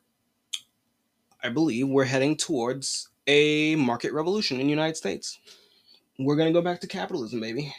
I 1.44 1.50
believe 1.50 1.88
we're 1.88 2.06
heading 2.06 2.38
towards 2.38 3.10
a 3.28 3.76
market 3.76 4.14
revolution 4.14 4.60
in 4.60 4.68
the 4.68 4.72
United 4.72 4.98
States. 4.98 5.40
We're 6.20 6.36
going 6.36 6.52
to 6.52 6.58
go 6.58 6.64
back 6.64 6.82
to 6.82 6.88
capitalism, 6.88 7.42
baby. 7.42 7.74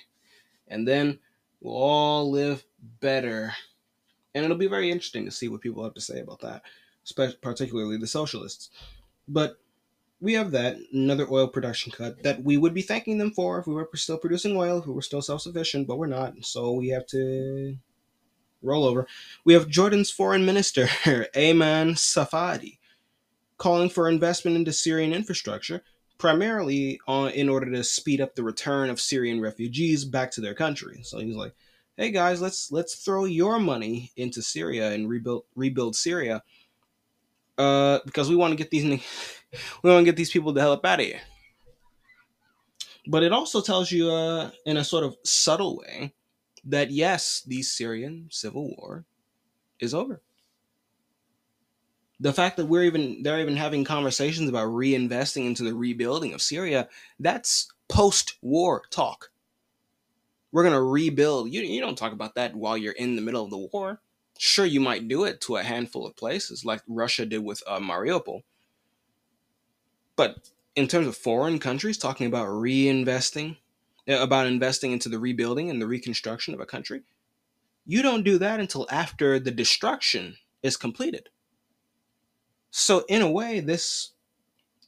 And 0.69 0.87
then 0.87 1.19
we'll 1.61 1.77
all 1.77 2.31
live 2.31 2.65
better. 3.01 3.55
And 4.37 4.45
it'll 4.45 4.59
be 4.59 4.67
very 4.67 4.91
interesting 4.91 5.25
to 5.25 5.31
see 5.31 5.49
what 5.49 5.63
people 5.63 5.83
have 5.83 5.95
to 5.95 6.01
say 6.03 6.21
about 6.21 6.41
that, 6.41 6.61
particularly 7.41 7.97
the 7.97 8.07
socialists. 8.07 8.69
But 9.27 9.59
we 10.21 10.35
have 10.35 10.51
that, 10.51 10.77
another 10.93 11.27
oil 11.31 11.49
production 11.49 11.91
cut 11.91 12.23
that 12.23 12.43
we 12.45 12.59
would 12.59 12.75
be 12.75 12.83
thanking 12.83 13.17
them 13.17 13.31
for 13.31 13.59
if 13.59 13.67
we 13.67 13.73
were 13.73 13.89
still 13.95 14.19
producing 14.19 14.55
oil, 14.55 14.79
if 14.79 14.87
we 14.87 14.93
were 14.93 15.01
still 15.01 15.23
self 15.23 15.41
sufficient, 15.41 15.89
but 15.89 15.97
we're 15.97 16.07
not. 16.07 16.35
So 16.45 16.73
we 16.73 16.89
have 16.89 17.07
to 17.07 17.79
roll 18.61 18.85
over. 18.85 19.07
we 19.47 19.55
have 19.55 19.69
Jordan's 19.69 20.11
foreign 20.11 20.45
minister, 20.45 20.85
Ayman 21.05 21.95
Safadi, 21.95 22.77
calling 23.57 23.89
for 23.89 24.07
investment 24.07 24.55
into 24.59 24.71
Syrian 24.71 25.15
infrastructure, 25.15 25.83
primarily 26.19 27.01
on, 27.09 27.31
in 27.31 27.49
order 27.49 27.71
to 27.73 27.83
speed 27.83 28.21
up 28.21 28.35
the 28.35 28.43
return 28.43 28.91
of 28.91 29.01
Syrian 29.01 29.41
refugees 29.41 30.05
back 30.05 30.31
to 30.33 30.43
their 30.43 30.55
country. 30.55 31.01
So 31.05 31.21
he's 31.21 31.37
like, 31.37 31.55
"Hey 31.97 32.11
guys, 32.11 32.41
let's 32.41 32.71
let's 32.71 32.95
throw 32.95 33.25
your 33.25 33.59
money 33.59 34.13
into 34.17 34.43
Syria 34.43 34.93
and 34.93 35.09
rebuild 35.09 35.45
rebuild 35.55 35.97
Syria, 35.97 36.43
uh, 37.59 38.01
because 38.05 38.29
we 38.29 38.37
want 38.37 38.53
to 38.53 38.57
get 38.57 38.71
these 38.71 38.85
we 39.83 39.91
want 39.91 40.01
to 40.01 40.11
get 40.11 40.17
these 40.17 40.31
people 40.31 40.53
the 40.53 40.61
hell 40.61 40.73
out 40.73 41.01
of 41.01 41.07
here." 41.07 41.21
But 43.09 43.23
it 43.23 43.33
also 43.33 43.61
tells 43.61 43.93
you, 43.93 44.11
uh, 44.11 44.51
in 44.65 44.77
a 44.77 44.85
sort 44.85 45.05
of 45.05 45.17
subtle 45.23 45.79
way, 45.79 46.13
that 46.65 46.91
yes, 46.91 47.43
the 47.47 47.63
Syrian 47.63 48.29
civil 48.31 48.75
war 48.77 49.05
is 49.79 49.95
over. 49.95 50.21
The 52.19 52.33
fact 52.33 52.57
that 52.57 52.67
we're 52.67 52.85
even 52.85 53.23
they're 53.23 53.41
even 53.41 53.57
having 53.57 53.85
conversations 53.85 54.49
about 54.49 54.69
reinvesting 54.69 55.47
into 55.47 55.63
the 55.63 55.75
rebuilding 55.75 56.35
of 56.35 56.43
Syria, 56.43 56.89
that's 57.21 57.69
post-war 57.89 58.83
talk. 58.91 59.31
We're 60.57 60.65
gonna 60.65 60.83
rebuild. 60.83 61.53
You, 61.53 61.61
you 61.61 61.83
don't 61.83 61.99
talk 61.99 62.15
about 62.15 62.37
that 62.37 62.57
while 62.57 62.79
you're 62.79 62.95
in 62.95 63.15
the 63.15 63.21
middle 63.21 63.45
of 63.45 63.51
the 63.51 63.59
war. 63.59 64.01
Sure, 64.39 64.65
you 64.65 64.81
might 64.81 65.07
do 65.07 65.25
it 65.25 65.43
to 65.43 65.57
a 65.57 65.63
handful 65.63 66.07
of 66.07 66.17
places, 66.17 66.65
like 66.65 66.81
Russia 66.89 67.27
did 67.27 67.45
with 67.45 67.63
uh, 67.67 67.79
Mariupol. 67.79 68.41
But 70.17 70.49
in 70.75 70.89
terms 70.89 71.09
of 71.09 71.15
foreign 71.15 71.59
countries 71.59 71.99
talking 71.99 72.27
about 72.27 72.47
reinvesting 72.49 73.59
uh, 74.09 74.15
about 74.15 74.47
investing 74.47 74.93
into 74.93 75.11
the 75.11 75.19
rebuilding 75.19 75.69
and 75.69 75.79
the 75.79 75.87
reconstruction 75.87 76.55
of 76.55 76.61
a 76.61 76.65
country, 76.65 77.03
you 77.85 78.01
don't 78.01 78.25
do 78.25 78.39
that 78.39 78.59
until 78.59 78.87
after 78.91 79.39
the 79.39 79.51
destruction 79.51 80.39
is 80.63 80.79
completed. 80.79 81.29
So 82.71 83.05
in 83.11 83.21
a 83.21 83.31
way, 83.31 83.61
this 83.61 84.13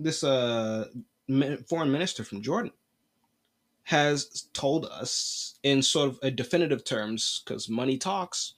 this 0.00 0.24
uh, 0.24 0.86
foreign 1.68 1.92
minister 1.92 2.24
from 2.24 2.40
Jordan 2.40 2.72
has 3.88 4.44
told 4.52 4.84
us 4.84 5.58
in 5.62 5.80
sort 5.80 6.10
of 6.10 6.18
a 6.22 6.30
definitive 6.30 6.84
terms, 6.84 7.40
because 7.42 7.70
money 7.70 7.96
talks, 7.96 8.52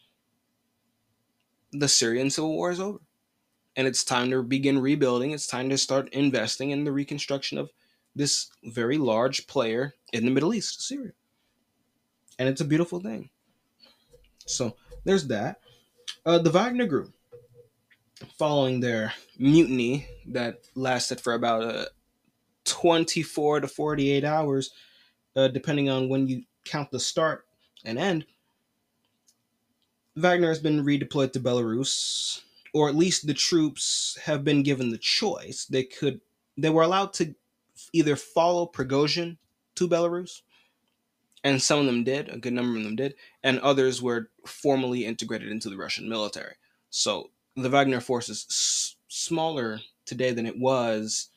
the 1.70 1.87
Syrian 1.87 2.30
civil 2.30 2.50
war 2.50 2.72
is 2.72 2.80
over. 2.80 2.99
And 3.76 3.87
it's 3.87 4.02
time 4.02 4.32
to 4.32 4.42
begin 4.42 4.80
rebuilding. 4.80 5.30
It's 5.30 5.46
time 5.46 5.68
to 5.68 5.78
start 5.78 6.08
investing 6.08 6.70
in 6.72 6.82
the 6.82 6.90
reconstruction 6.90 7.58
of 7.58 7.70
this 8.16 8.50
very 8.64 8.99
large 8.99 9.46
player 9.46 9.94
in 10.12 10.25
the 10.25 10.32
Middle 10.32 10.52
East, 10.52 10.82
Syria. 10.82 11.12
And 12.40 12.49
it's 12.49 12.60
a 12.60 12.64
beautiful 12.64 12.99
thing. 12.99 13.30
So 14.46 14.75
there's 15.04 15.28
that. 15.28 15.60
Uh, 16.26 16.38
the 16.38 16.50
Wagner 16.50 16.87
Group, 16.87 17.14
following 18.37 18.80
their 18.80 19.12
mutiny 19.38 20.08
that 20.26 20.64
lasted 20.75 21.20
for 21.20 21.34
about 21.34 21.62
uh, 21.62 21.84
24 22.64 23.60
to 23.60 23.68
48 23.68 24.25
hours, 24.25 24.72
uh, 25.37 25.49
depending 25.49 25.88
on 25.88 26.08
when 26.08 26.26
you 26.28 26.44
count 26.64 26.90
the 26.90 27.00
start 27.00 27.46
and 27.84 27.99
end, 27.99 28.26
Wagner 30.16 30.49
has 30.49 30.58
been 30.58 30.84
redeployed 30.84 31.32
to 31.32 31.40
Belarus, 31.40 32.42
or 32.75 32.88
at 32.88 32.96
least 32.96 33.26
the 33.26 33.34
troops 33.34 34.18
have 34.25 34.44
been 34.44 34.62
given 34.62 34.90
the 34.90 34.99
choice. 34.99 35.64
They 35.64 35.84
could, 35.84 36.20
they 36.56 36.70
were 36.70 36.82
allowed 36.82 37.12
to 37.14 37.34
either 37.92 38.16
follow 38.16 38.66
Prigozhin 38.66 39.38
to 39.76 39.88
Belarus, 39.88 40.42
and 41.42 41.62
some 41.62 41.78
of 41.78 41.87
them 41.87 42.04
did, 42.04 42.28
a 42.28 42.38
good 42.38 42.52
number 42.52 42.76
of 42.76 42.84
them 42.84 42.96
did, 42.96 43.14
and 43.42 43.58
others 43.60 44.02
were 44.02 44.30
formally 44.44 45.06
integrated 45.06 45.49
into 45.49 45.70
the 45.70 45.76
Russian 45.76 46.08
military. 46.08 46.54
So 46.90 47.30
the 47.56 47.70
Wagner 47.70 48.00
force 48.00 48.28
is 48.28 48.46
s- 48.50 48.96
smaller 49.08 49.80
today 50.04 50.32
than 50.32 50.44
it 50.44 50.58
was, 50.58 51.28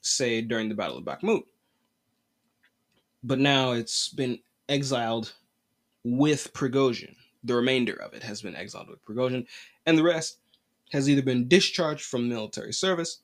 say, 0.00 0.42
during 0.42 0.68
the 0.68 0.74
Battle 0.74 0.98
of 0.98 1.04
Bakhmut. 1.04 1.42
But 3.22 3.38
now 3.38 3.72
it's 3.72 4.08
been 4.08 4.38
exiled 4.68 5.32
with 6.04 6.52
Prigozhin. 6.52 7.14
The 7.44 7.54
remainder 7.54 7.94
of 7.94 8.14
it 8.14 8.22
has 8.22 8.42
been 8.42 8.56
exiled 8.56 8.88
with 8.88 9.04
Prigozhin, 9.04 9.46
and 9.86 9.98
the 9.98 10.02
rest 10.02 10.38
has 10.92 11.08
either 11.08 11.22
been 11.22 11.48
discharged 11.48 12.04
from 12.04 12.28
military 12.28 12.72
service 12.72 13.20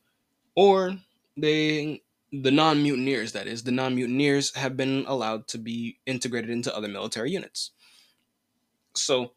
or 0.54 0.96
they 1.36 2.02
the 2.42 2.50
non 2.50 2.82
mutineers, 2.82 3.32
that 3.32 3.46
is, 3.46 3.62
the 3.62 3.70
non 3.70 3.94
mutineers 3.94 4.54
have 4.56 4.76
been 4.76 5.04
allowed 5.06 5.46
to 5.48 5.58
be 5.58 5.98
integrated 6.06 6.50
into 6.50 6.74
other 6.74 6.88
military 6.88 7.30
units. 7.30 7.70
So, 8.94 9.32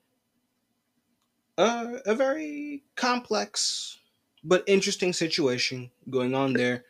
uh, 1.58 1.98
a 2.06 2.16
very 2.16 2.84
complex 2.96 4.00
but 4.44 4.64
interesting 4.68 5.14
situation 5.14 5.92
going 6.10 6.34
on 6.34 6.54
there. 6.54 6.86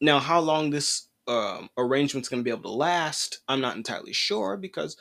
Now, 0.00 0.18
how 0.18 0.40
long 0.40 0.70
this 0.70 1.08
um, 1.26 1.68
arrangement's 1.76 2.28
going 2.28 2.40
to 2.40 2.44
be 2.44 2.50
able 2.50 2.70
to 2.70 2.76
last, 2.76 3.40
I'm 3.48 3.60
not 3.60 3.76
entirely 3.76 4.12
sure 4.12 4.56
because, 4.56 4.96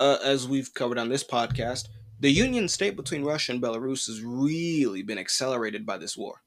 uh, 0.00 0.18
as 0.22 0.46
we've 0.46 0.72
covered 0.74 0.98
on 0.98 1.08
this 1.08 1.24
podcast, 1.24 1.88
the 2.20 2.30
union 2.30 2.68
state 2.68 2.96
between 2.96 3.24
Russia 3.24 3.52
and 3.52 3.62
Belarus 3.62 4.06
has 4.06 4.22
really 4.22 5.02
been 5.02 5.18
accelerated 5.18 5.84
by 5.84 5.98
this 5.98 6.16
war. 6.16 6.42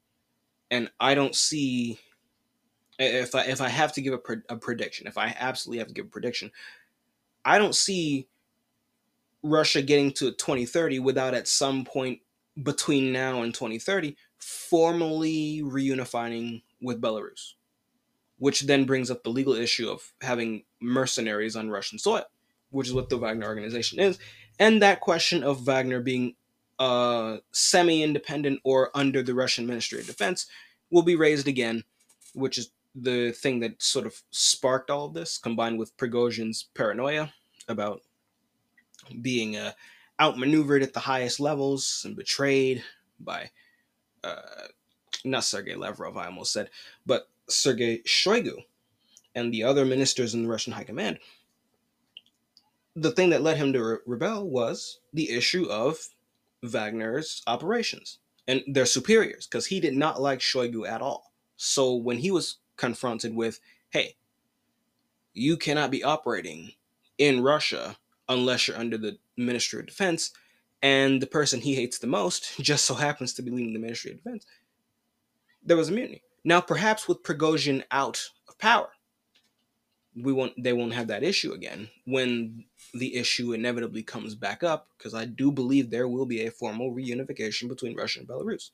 And 0.72 0.90
I 1.00 1.16
don't 1.16 1.36
see 1.36 2.00
if 3.00 3.34
I 3.34 3.44
if 3.46 3.62
I 3.62 3.70
have 3.70 3.94
to 3.94 4.02
give 4.02 4.14
a, 4.14 4.18
pre- 4.18 4.42
a 4.50 4.56
prediction, 4.56 5.08
if 5.08 5.18
I 5.18 5.36
absolutely 5.40 5.80
have 5.80 5.88
to 5.88 5.94
give 5.94 6.06
a 6.06 6.10
prediction, 6.10 6.52
I 7.46 7.58
don't 7.58 7.76
see 7.76 8.28
Russia 9.42 9.82
getting 9.82 10.12
to 10.14 10.32
2030 10.32 11.00
without 11.00 11.34
at 11.34 11.48
some 11.48 11.86
point 11.86 12.20
between 12.62 13.12
now 13.12 13.42
and 13.42 13.54
2030 13.54 14.16
formally 14.38 15.62
reunifying 15.64 16.62
with 16.82 17.02
Belarus, 17.02 17.54
which 18.40 18.62
then 18.62 18.86
brings 18.86 19.12
up 19.12 19.24
the 19.24 19.30
legal 19.30 19.54
issue 19.54 19.90
of 19.90 20.12
having 20.22 20.64
mercenaries 20.82 21.56
on 21.56 21.70
Russian 21.70 22.00
soil, 22.00 22.24
which 22.72 22.88
is 22.88 22.94
what 22.94 23.10
the 23.10 23.18
Wagner 23.18 23.48
organization 23.48 24.00
is, 24.00 24.18
and 24.58 24.82
that 24.82 25.00
question 25.00 25.44
of 25.44 25.62
Wagner 25.62 26.02
being 26.02 26.36
uh, 26.80 27.38
semi-independent 27.52 28.60
or 28.64 28.90
under 28.96 29.22
the 29.22 29.34
Russian 29.34 29.68
Ministry 29.68 30.00
of 30.00 30.08
Defense 30.08 30.48
will 30.90 31.04
be 31.04 31.16
raised 31.16 31.48
again, 31.48 31.84
which 32.34 32.58
is 32.58 32.72
the 32.96 33.32
thing 33.32 33.60
that 33.60 33.82
sort 33.82 34.06
of 34.06 34.22
sparked 34.32 34.90
all 34.90 35.06
of 35.06 35.14
this, 35.14 35.38
combined 35.38 35.78
with 35.78 35.96
Prigozhin's 35.98 36.68
paranoia 36.74 37.34
about 37.68 38.02
being 39.22 39.56
uh, 39.56 39.72
outmaneuvered 40.20 40.82
at 40.82 40.94
the 40.94 41.00
highest 41.02 41.40
levels 41.40 42.04
and 42.06 42.16
betrayed 42.16 42.84
by 43.20 43.52
uh, 44.24 44.68
not 45.24 45.44
Sergei 45.44 45.76
Lavrov, 45.76 46.18
I 46.18 46.26
almost 46.26 46.54
said, 46.54 46.70
but 47.06 47.30
Sergei 47.50 48.00
Shoigu 48.00 48.64
and 49.36 49.54
the 49.54 49.64
other 49.64 49.86
ministers 49.86 50.34
in 50.34 50.44
the 50.44 50.50
Russian 50.50 50.74
high 50.74 50.84
command. 50.84 51.20
The 52.96 53.12
thing 53.12 53.30
that 53.30 53.44
led 53.44 53.58
him 53.58 53.74
to 53.74 53.84
re- 53.84 53.98
rebel 54.06 54.50
was 54.50 55.00
the 55.14 55.32
issue 55.32 55.66
of 55.70 56.10
Wagner's 56.64 57.42
operations 57.48 58.20
and 58.48 58.64
their 58.68 58.86
superiors, 58.86 59.48
because 59.48 59.68
he 59.68 59.80
did 59.80 59.96
not 59.96 60.22
like 60.22 60.40
Shoigu 60.40 60.88
at 60.88 61.02
all. 61.02 61.32
So 61.56 61.94
when 61.94 62.18
he 62.18 62.32
was 62.32 62.58
confronted 62.78 63.36
with, 63.36 63.60
hey, 63.92 64.16
you 65.34 65.56
cannot 65.56 65.92
be 65.92 66.04
operating 66.04 66.72
in 67.18 67.44
Russia 67.44 67.98
unless 68.28 68.68
you're 68.68 68.78
under 68.78 68.98
the 68.98 69.18
Ministry 69.38 69.80
of 69.80 69.86
Defense, 69.86 70.32
and 70.82 71.22
the 71.22 71.28
person 71.28 71.60
he 71.60 71.76
hates 71.76 72.00
the 72.00 72.08
most 72.08 72.58
just 72.60 72.86
so 72.86 72.96
happens 72.96 73.34
to 73.34 73.42
be 73.42 73.52
leading 73.52 73.74
the 73.74 73.80
Ministry 73.80 74.12
of 74.12 74.18
Defense, 74.18 74.46
there 75.64 75.78
was 75.78 75.90
a 75.90 75.92
mutiny. 75.92 76.24
Now, 76.44 76.62
perhaps 76.62 77.08
with 77.08 77.24
Prigozhin 77.24 77.84
out 77.92 78.30
of 78.48 78.58
power, 78.58 78.90
we 80.16 80.34
won't 80.34 80.54
they 80.62 80.74
won't 80.74 80.94
have 80.94 81.08
that 81.08 81.24
issue 81.24 81.54
again 81.54 81.90
when 82.06 82.66
the 82.94 83.16
issue 83.16 83.54
inevitably 83.54 84.04
comes 84.04 84.36
back 84.36 84.64
up 84.64 84.88
because 84.98 85.14
I 85.14 85.26
do 85.26 85.52
believe 85.52 85.90
there 85.90 86.08
will 86.08 86.26
be 86.26 86.46
a 86.46 86.52
formal 86.52 86.94
reunification 86.94 87.68
between 87.68 87.96
Russia 87.96 88.20
and 88.20 88.28
Belarus. 88.28 88.72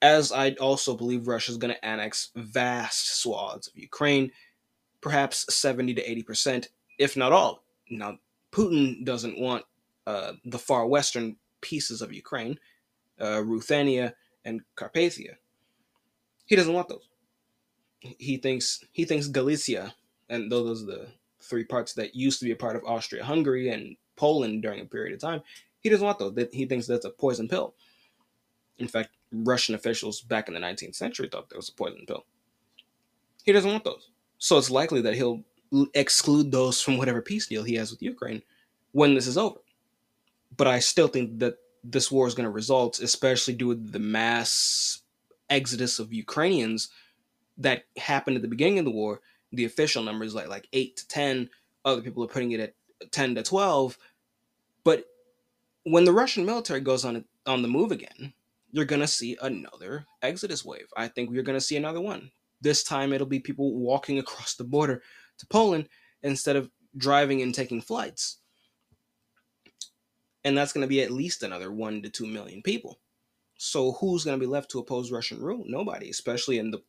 As 0.00 0.30
I 0.30 0.52
also 0.52 0.96
believe 0.96 1.26
Russia 1.26 1.50
is 1.50 1.58
going 1.58 1.74
to 1.74 1.84
annex 1.84 2.30
vast 2.36 3.20
swaths 3.20 3.66
of 3.66 3.76
Ukraine, 3.76 4.30
perhaps 5.00 5.52
70 5.52 5.94
to 5.94 6.22
80%, 6.24 6.68
if 6.98 7.16
not 7.16 7.32
all. 7.32 7.64
Now, 7.90 8.18
Putin 8.52 9.04
doesn't 9.04 9.40
want 9.40 9.64
uh, 10.06 10.34
the 10.44 10.58
far 10.58 10.86
western 10.86 11.36
pieces 11.60 12.00
of 12.00 12.12
Ukraine, 12.12 12.60
uh, 13.20 13.42
Ruthenia 13.44 14.14
and 14.44 14.60
Carpathia. 14.76 15.34
He 16.48 16.56
doesn't 16.56 16.72
want 16.72 16.88
those. 16.88 17.06
He 18.00 18.38
thinks 18.38 18.82
he 18.92 19.04
thinks 19.04 19.28
Galicia 19.28 19.94
and 20.30 20.50
those 20.50 20.82
are 20.82 20.86
the 20.86 21.08
three 21.40 21.64
parts 21.64 21.92
that 21.94 22.16
used 22.16 22.38
to 22.40 22.46
be 22.46 22.52
a 22.52 22.56
part 22.56 22.74
of 22.74 22.84
Austria-Hungary 22.84 23.68
and 23.68 23.96
Poland 24.16 24.62
during 24.62 24.80
a 24.80 24.84
period 24.84 25.14
of 25.14 25.20
time. 25.20 25.42
He 25.80 25.88
doesn't 25.88 26.04
want 26.04 26.18
those. 26.18 26.34
He 26.52 26.66
thinks 26.66 26.86
that's 26.86 27.04
a 27.04 27.10
poison 27.10 27.48
pill. 27.48 27.74
In 28.78 28.88
fact, 28.88 29.10
Russian 29.30 29.74
officials 29.74 30.22
back 30.22 30.48
in 30.48 30.54
the 30.54 30.60
19th 30.60 30.94
century 30.94 31.28
thought 31.28 31.48
that 31.50 31.56
was 31.56 31.68
a 31.68 31.74
poison 31.74 32.04
pill. 32.06 32.24
He 33.44 33.52
doesn't 33.52 33.70
want 33.70 33.84
those. 33.84 34.10
So 34.38 34.56
it's 34.56 34.70
likely 34.70 35.00
that 35.02 35.14
he'll 35.14 35.44
exclude 35.94 36.50
those 36.50 36.80
from 36.80 36.96
whatever 36.96 37.20
peace 37.20 37.46
deal 37.46 37.62
he 37.62 37.74
has 37.74 37.90
with 37.90 38.02
Ukraine 38.02 38.42
when 38.92 39.14
this 39.14 39.26
is 39.26 39.36
over. 39.36 39.60
But 40.56 40.66
I 40.66 40.78
still 40.78 41.08
think 41.08 41.40
that 41.40 41.56
this 41.84 42.10
war 42.10 42.26
is 42.26 42.34
going 42.34 42.44
to 42.44 42.50
result, 42.50 43.00
especially 43.00 43.54
due 43.54 43.74
to 43.74 43.80
the 43.80 43.98
mass 43.98 45.02
exodus 45.50 45.98
of 45.98 46.12
Ukrainians 46.12 46.88
that 47.58 47.84
happened 47.96 48.36
at 48.36 48.42
the 48.42 48.48
beginning 48.48 48.78
of 48.78 48.84
the 48.84 48.90
war. 48.90 49.20
The 49.52 49.64
official 49.64 50.02
numbers 50.02 50.34
like 50.34 50.48
like 50.48 50.68
eight 50.72 50.96
to 50.98 51.08
ten. 51.08 51.50
Other 51.84 52.02
people 52.02 52.22
are 52.24 52.28
putting 52.28 52.52
it 52.52 52.60
at 52.60 53.12
ten 53.12 53.34
to 53.34 53.42
twelve. 53.42 53.98
But 54.84 55.04
when 55.84 56.04
the 56.04 56.12
Russian 56.12 56.44
military 56.44 56.80
goes 56.80 57.04
on 57.04 57.24
on 57.46 57.62
the 57.62 57.68
move 57.68 57.92
again, 57.92 58.32
you're 58.70 58.84
gonna 58.84 59.06
see 59.06 59.36
another 59.40 60.06
exodus 60.22 60.64
wave. 60.64 60.88
I 60.96 61.08
think 61.08 61.30
we're 61.30 61.42
gonna 61.42 61.60
see 61.60 61.76
another 61.76 62.00
one. 62.00 62.30
This 62.60 62.82
time 62.82 63.12
it'll 63.12 63.26
be 63.26 63.40
people 63.40 63.74
walking 63.74 64.18
across 64.18 64.54
the 64.54 64.64
border 64.64 65.02
to 65.38 65.46
Poland 65.46 65.88
instead 66.22 66.56
of 66.56 66.70
driving 66.96 67.42
and 67.42 67.54
taking 67.54 67.80
flights. 67.80 68.38
And 70.44 70.56
that's 70.56 70.72
to 70.72 70.86
be 70.86 71.02
at 71.02 71.10
least 71.10 71.42
another 71.42 71.70
one 71.72 72.02
to 72.02 72.10
two 72.10 72.26
million 72.26 72.62
people. 72.62 72.98
So 73.58 73.92
who's 73.92 74.24
going 74.24 74.38
to 74.38 74.44
be 74.44 74.50
left 74.50 74.70
to 74.70 74.78
oppose 74.78 75.12
Russian 75.12 75.42
rule? 75.42 75.64
Nobody, 75.66 76.08
especially 76.08 76.58
in 76.58 76.70
the 76.70 76.80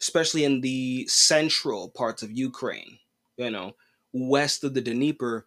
especially 0.00 0.44
in 0.44 0.60
the 0.60 1.06
central 1.08 1.88
parts 1.88 2.22
of 2.22 2.30
Ukraine, 2.30 2.98
you 3.36 3.50
know, 3.50 3.74
west 4.12 4.62
of 4.62 4.74
the 4.74 4.80
Dnieper 4.80 5.46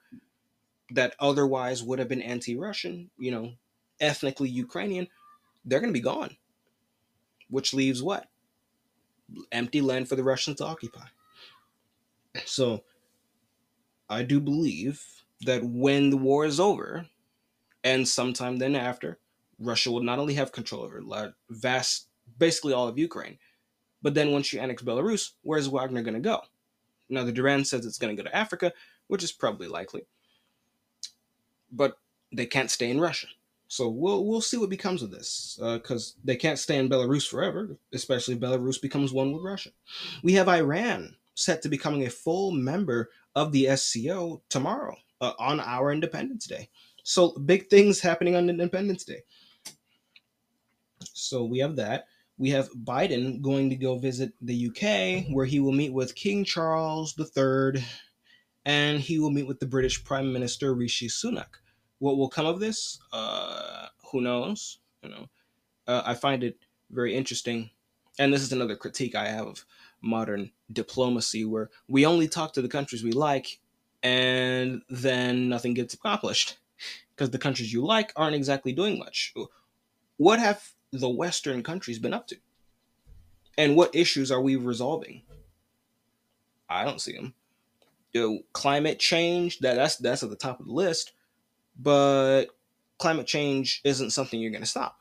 that 0.92 1.16
otherwise 1.20 1.84
would 1.84 2.00
have 2.00 2.10
been 2.10 2.22
anti-Russian, 2.22 3.10
you 3.18 3.32
know, 3.32 3.54
ethnically 4.02 4.50
Ukrainian, 4.50 5.08
they're 5.64 5.80
going 5.80 5.94
to 5.94 5.98
be 5.98 6.04
gone. 6.04 6.36
Which 7.50 7.74
leaves 7.74 8.04
what? 8.04 8.28
Empty 9.52 9.82
land 9.82 10.10
for 10.10 10.16
the 10.18 10.24
Russians 10.24 10.58
to 10.58 10.66
occupy. 10.66 11.06
So 12.46 12.84
I 14.10 14.24
do 14.24 14.42
believe 14.42 15.02
that 15.42 15.64
when 15.64 16.10
the 16.10 16.18
war 16.18 16.46
is 16.46 16.60
over, 16.60 17.06
and 17.84 18.06
sometime 18.08 18.58
then 18.58 18.76
after, 18.76 19.18
Russia 19.62 19.92
will 19.92 20.04
not 20.04 20.20
only 20.20 20.34
have 20.34 20.52
control 20.52 20.84
over 20.84 21.34
vast, 21.50 22.08
basically 22.38 22.74
all 22.74 22.88
of 22.88 22.98
Ukraine, 22.98 23.38
but 24.02 24.14
then 24.14 24.32
once 24.32 24.52
you 24.52 24.60
annex 24.60 24.82
Belarus, 24.84 25.32
where's 25.44 25.68
Wagner 25.68 26.02
going 26.02 26.16
to 26.16 26.20
go? 26.20 26.42
Now, 27.10 27.24
the 27.24 27.32
Duran 27.32 27.66
says 27.66 27.86
it's 27.86 27.98
going 27.98 28.16
to 28.16 28.22
go 28.22 28.28
to 28.28 28.36
Africa, 28.36 28.74
which 29.08 29.24
is 29.24 29.32
probably 29.32 29.68
likely, 29.68 30.06
but 31.72 31.98
they 32.32 32.46
can't 32.46 32.72
stay 32.72 32.90
in 32.90 33.02
Russia. 33.02 33.28
So 33.68 33.88
we'll 33.88 34.26
we'll 34.26 34.42
see 34.42 34.58
what 34.58 34.70
becomes 34.70 35.02
of 35.02 35.12
this, 35.12 35.58
because 35.58 36.16
uh, 36.18 36.20
they 36.26 36.36
can't 36.36 36.60
stay 36.60 36.78
in 36.78 36.90
Belarus 36.90 37.28
forever, 37.28 37.78
especially 37.94 38.34
if 38.34 38.40
Belarus 38.42 38.82
becomes 38.82 39.14
one 39.14 39.32
with 39.32 39.44
Russia. 39.44 39.70
We 40.24 40.34
have 40.34 40.50
Iran 40.50 41.16
set 41.36 41.62
to 41.62 41.70
becoming 41.70 42.06
a 42.06 42.10
full 42.10 42.52
member 42.52 43.12
of 43.36 43.52
the 43.52 43.76
SCO 43.78 44.42
tomorrow 44.50 44.96
uh, 45.22 45.34
on 45.40 45.60
our 45.62 45.94
Independence 45.94 46.48
Day. 46.48 46.70
So 47.04 47.32
big 47.32 47.70
things 47.70 48.02
happening 48.02 48.36
on 48.36 48.50
Independence 48.50 49.06
Day. 49.06 49.24
So 51.14 51.44
we 51.44 51.60
have 51.60 51.76
that. 51.78 52.06
We 52.38 52.50
have 52.52 52.70
Biden 52.72 53.42
going 53.42 53.70
to 53.70 53.76
go 53.76 53.98
visit 54.00 54.34
the 54.42 54.68
UK, 54.68 55.32
where 55.34 55.46
he 55.46 55.60
will 55.60 55.72
meet 55.72 55.94
with 55.94 56.16
King 56.16 56.44
Charles 56.44 57.16
III, 57.20 57.84
and 58.66 59.00
he 59.00 59.20
will 59.20 59.30
meet 59.30 59.48
with 59.48 59.60
the 59.60 59.68
British 59.68 60.04
Prime 60.04 60.34
Minister 60.34 60.74
Rishi 60.74 61.08
Sunak. 61.08 61.60
What 62.00 62.18
will 62.18 62.30
come 62.30 62.48
of 62.48 62.60
this? 62.60 63.00
Uh, 63.14 63.88
who 64.12 64.22
knows? 64.22 64.80
You 65.04 65.10
know, 65.10 65.30
uh, 65.88 66.02
I 66.06 66.16
find 66.16 66.44
it 66.44 66.58
very 66.90 67.16
interesting, 67.16 67.70
and 68.18 68.34
this 68.34 68.42
is 68.42 68.52
another 68.52 68.76
critique 68.76 69.14
I 69.16 69.28
have 69.28 69.48
of 69.48 69.66
modern 70.02 70.52
diplomacy 70.72 71.46
where 71.46 71.70
we 71.88 72.06
only 72.06 72.28
talk 72.28 72.54
to 72.54 72.62
the 72.62 72.68
countries 72.68 73.04
we 73.04 73.12
like 73.12 73.60
and 74.04 74.82
then 74.90 75.50
nothing 75.50 75.74
gets 75.74 75.94
accomplished 75.94 76.58
because 77.12 77.30
the 77.30 77.38
countries 77.38 77.72
you 77.72 77.86
like 77.86 78.12
aren't 78.16 78.36
exactly 78.36 78.74
doing 78.74 78.98
much. 78.98 79.34
What 80.18 80.40
have 80.40 80.74
the 80.92 81.10
Western 81.10 81.64
countries 81.64 82.00
been 82.00 82.14
up 82.14 82.28
to? 82.28 82.38
And 83.58 83.76
what 83.76 83.96
issues 83.96 84.32
are 84.32 84.42
we 84.42 84.56
resolving? 84.56 85.24
I 86.70 86.86
don't 86.86 87.02
see 87.02 87.14
them. 87.14 87.34
You 88.14 88.22
know, 88.22 88.40
climate 88.54 89.00
change 89.00 89.60
that 89.60 89.76
that's 89.76 89.98
that's 89.98 90.24
at 90.24 90.30
the 90.30 90.36
top 90.36 90.60
of 90.60 90.66
the 90.66 90.74
list, 90.74 91.14
but 91.80 92.46
climate 92.98 93.28
change 93.28 93.82
isn't 93.84 94.12
something 94.12 94.40
you're 94.40 94.52
going 94.52 94.64
to 94.64 94.68
stop. 94.68 95.00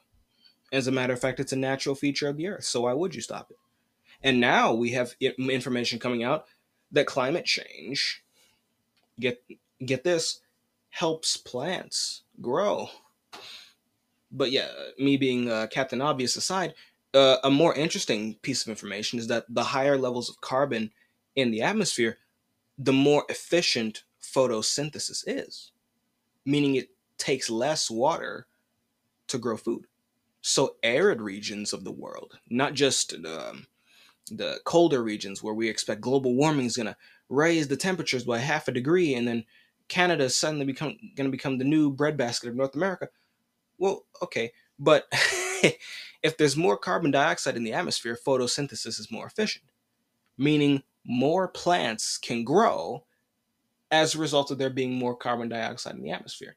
As 0.73 0.87
a 0.87 0.93
matter 0.93 1.13
of 1.13 1.21
fact, 1.21 1.41
it's 1.41 1.53
a 1.53 1.57
natural 1.57 1.95
feature 1.95 2.29
of 2.29 2.37
the 2.37 2.49
earth. 2.49 2.65
So 2.65 2.83
why 2.83 2.93
would 2.93 3.15
you 3.15 3.21
stop 3.21 3.51
it? 3.51 3.57
And 4.23 4.41
now 4.41 4.75
we 4.75 4.91
have 4.93 5.15
information 5.21 5.99
coming 5.99 6.23
out 6.23 6.47
that 6.93 7.07
climate 7.07 7.45
change, 7.45 8.23
get 9.19 9.43
get 9.85 10.05
this, 10.05 10.41
helps 10.91 11.37
plants 11.37 12.23
grow. 12.41 12.91
But 14.31 14.51
yeah, 14.51 14.69
me 14.99 15.17
being 15.17 15.51
uh, 15.51 15.67
Captain 15.71 16.01
Obvious 16.01 16.37
aside, 16.37 16.75
uh, 17.15 17.37
a 17.43 17.51
more 17.51 17.75
interesting 17.75 18.35
piece 18.43 18.63
of 18.63 18.69
information 18.69 19.19
is 19.19 19.27
that 19.27 19.47
the 19.49 19.65
higher 19.65 19.99
levels 19.99 20.29
of 20.31 20.41
carbon 20.41 20.93
in 21.35 21.51
the 21.51 21.63
atmosphere, 21.63 22.19
the 22.79 22.93
more 22.93 23.25
efficient 23.29 24.05
photosynthesis 24.23 25.25
is, 25.27 25.73
meaning 26.45 26.77
it 26.77 26.91
takes 27.19 27.51
less 27.51 27.91
water 27.91 28.47
to 29.27 29.39
grow 29.39 29.57
food. 29.57 29.87
So, 30.43 30.77
arid 30.83 31.21
regions 31.21 31.73
of 31.73 31.85
the 31.85 31.93
world, 31.93 32.39
not 32.49 32.75
just 32.75 33.15
um, 33.27 33.67
the 34.31 34.61
colder 34.65 35.03
regions 35.03 35.43
where 35.43 35.55
we 35.55 35.69
expect 35.69 36.01
global 36.01 36.35
warming 36.35 36.67
is 36.67 36.77
going 36.77 36.87
to 36.87 36.97
raise 37.29 37.69
the 37.69 37.77
temperatures 37.77 38.25
by 38.25 38.39
half 38.39 38.69
a 38.69 38.73
degree 38.73 39.15
and 39.15 39.27
then 39.27 39.45
Canada 39.89 40.25
is 40.25 40.37
suddenly 40.37 40.65
become 40.65 40.97
going 41.17 41.29
to 41.29 41.37
become 41.37 41.59
the 41.59 41.65
new 41.65 41.91
breadbasket 41.91 42.49
of 42.49 42.57
North 42.57 42.75
America. 42.75 43.09
Well, 43.81 44.05
okay, 44.23 44.53
but 44.79 45.09
if 46.23 46.37
there's 46.39 46.57
more 46.57 46.77
carbon 46.77 47.11
dioxide 47.11 47.57
in 47.57 47.65
the 47.65 47.73
atmosphere, 47.73 48.17
photosynthesis 48.17 49.01
is 49.01 49.11
more 49.11 49.27
efficient, 49.27 49.65
meaning 50.39 50.83
more 51.05 51.49
plants 51.49 52.19
can 52.19 52.45
grow 52.45 53.05
as 53.91 54.15
a 54.15 54.19
result 54.19 54.51
of 54.51 54.59
there 54.59 54.71
being 54.71 54.93
more 54.93 55.17
carbon 55.17 55.49
dioxide 55.49 55.97
in 55.97 56.03
the 56.03 56.11
atmosphere. 56.11 56.57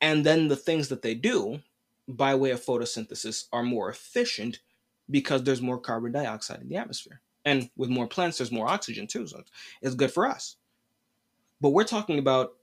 And 0.00 0.24
then 0.24 0.48
the 0.48 0.56
things 0.56 0.88
that 0.88 1.02
they 1.02 1.14
do 1.14 1.60
by 2.08 2.34
way 2.34 2.50
of 2.50 2.64
photosynthesis 2.64 3.44
are 3.52 3.62
more 3.62 3.90
efficient 3.90 4.60
because 5.10 5.44
there's 5.44 5.62
more 5.62 5.78
carbon 5.78 6.12
dioxide 6.12 6.62
in 6.62 6.68
the 6.68 6.76
atmosphere. 6.76 7.20
And 7.44 7.68
with 7.76 7.90
more 7.90 8.06
plants, 8.06 8.38
there's 8.38 8.50
more 8.50 8.66
oxygen 8.66 9.06
too. 9.06 9.26
So 9.26 9.42
it's 9.82 9.94
good 9.94 10.10
for 10.10 10.26
us. 10.26 10.56
But 11.60 11.70
we're 11.70 11.84
talking 11.84 12.18
about 12.18 12.54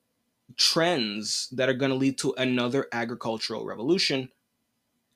trends 0.57 1.49
that 1.51 1.69
are 1.69 1.73
going 1.73 1.91
to 1.91 1.97
lead 1.97 2.17
to 2.19 2.33
another 2.37 2.87
agricultural 2.91 3.65
revolution 3.65 4.29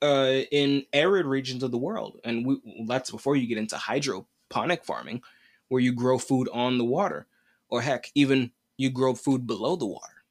uh, 0.01 0.41
in 0.51 0.85
arid 0.93 1.25
regions 1.25 1.63
of 1.63 1.71
the 1.71 1.77
world. 1.77 2.19
And 2.23 2.45
we, 2.45 2.85
that's 2.87 3.11
before 3.11 3.35
you 3.35 3.47
get 3.47 3.57
into 3.57 3.77
hydroponic 3.77 4.85
farming, 4.85 5.21
where 5.67 5.81
you 5.81 5.93
grow 5.93 6.17
food 6.17 6.49
on 6.53 6.77
the 6.77 6.85
water. 6.85 7.27
Or 7.69 7.81
heck, 7.81 8.11
even 8.13 8.51
you 8.77 8.89
grow 8.89 9.15
food 9.15 9.47
below 9.47 9.75
the 9.75 9.85
water. 9.85 10.23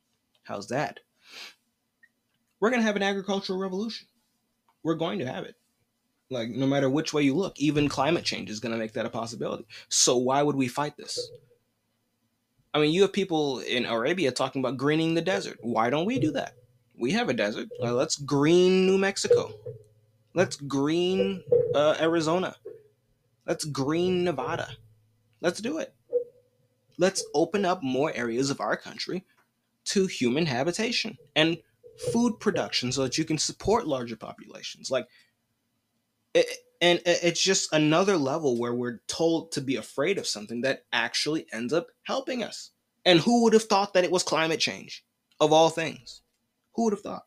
How's 0.45 0.69
that? 0.69 1.01
We're 2.61 2.71
going 2.71 2.81
to 2.81 2.87
have 2.87 2.97
an 2.97 3.03
agricultural 3.03 3.59
revolution. 3.59 4.07
We're 4.83 4.95
going 4.95 5.19
to 5.19 5.27
have 5.27 5.45
it. 5.45 5.57
Like, 6.31 6.49
no 6.49 6.67
matter 6.67 6.89
which 6.89 7.13
way 7.13 7.23
you 7.23 7.35
look, 7.35 7.59
even 7.59 7.89
climate 7.89 8.25
change 8.25 8.51
is 8.51 8.61
going 8.61 8.73
to 8.73 8.79
make 8.79 8.93
that 8.95 9.07
a 9.07 9.11
possibility. 9.11 9.67
So, 9.89 10.17
why 10.17 10.43
would 10.43 10.57
we 10.57 10.69
fight 10.69 10.97
this? 10.97 11.31
I 12.75 12.81
mean, 12.81 12.93
you 12.93 13.03
have 13.03 13.13
people 13.13 13.61
in 13.61 13.87
Arabia 13.87 14.33
talking 14.33 14.61
about 14.61 14.77
greening 14.77 15.15
the 15.15 15.23
desert. 15.23 15.59
Why 15.63 15.91
don't 15.91 16.07
we 16.07 16.19
do 16.19 16.33
that? 16.33 16.55
We 16.99 17.13
have 17.13 17.29
a 17.29 17.33
desert. 17.33 17.69
let's 17.81 18.17
green 18.17 18.85
New 18.85 18.99
Mexico. 18.99 19.53
Let's 20.35 20.57
green 20.57 21.45
uh, 21.75 21.97
Arizona. 22.01 22.57
Let's 23.47 23.65
green 23.65 24.25
Nevada. 24.25 24.69
Let's 25.41 25.61
do 25.61 25.79
it. 25.79 25.95
Let's 26.99 27.25
open 27.33 27.65
up 27.65 27.83
more 27.83 28.13
areas 28.13 28.51
of 28.51 28.61
our 28.61 28.77
country 28.77 29.25
to 29.87 30.07
human 30.07 30.47
habitation 30.47 31.17
and 31.37 31.59
food 32.13 32.41
production 32.41 32.91
so 32.91 33.05
that 33.05 33.19
you 33.19 33.25
can 33.25 33.39
support 33.39 33.87
larger 33.87 34.17
populations. 34.17 34.91
Like, 34.91 35.07
and 36.35 37.01
it's 37.07 37.43
just 37.43 37.73
another 37.73 38.17
level 38.17 38.59
where 38.59 38.75
we're 38.75 39.01
told 39.07 39.53
to 39.53 39.61
be 39.61 39.77
afraid 39.77 40.19
of 40.19 40.27
something 40.27 40.63
that 40.63 40.85
actually 40.93 41.47
ends 41.53 41.73
up 41.73 41.87
helping 42.03 42.43
us. 42.43 42.71
And 43.05 43.21
who 43.21 43.43
would 43.43 43.53
have 43.53 43.65
thought 43.65 43.95
that 43.95 44.05
it 44.05 44.11
was 44.11 44.23
climate 44.23 44.61
change, 44.61 45.05
of 45.41 45.53
all 45.53 45.71
things? 45.71 46.23
Who 46.75 46.85
would 46.85 46.93
have 46.93 47.03
thought? 47.03 47.25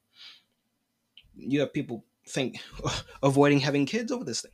You 1.36 1.62
have 1.62 1.74
people 1.74 2.06
think 2.28 2.60
avoiding 3.24 3.60
having 3.60 3.86
kids 3.86 4.12
over 4.12 4.24
this 4.24 4.42
thing. 4.42 4.52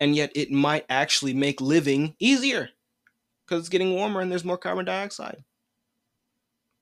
And 0.00 0.14
yet 0.14 0.30
it 0.34 0.50
might 0.50 0.86
actually 0.88 1.34
make 1.34 1.60
living 1.60 2.14
easier 2.18 2.70
because 3.44 3.60
it's 3.60 3.68
getting 3.68 3.94
warmer 3.94 4.20
and 4.20 4.30
there's 4.30 4.44
more 4.44 4.58
carbon 4.58 4.84
dioxide. 4.84 5.44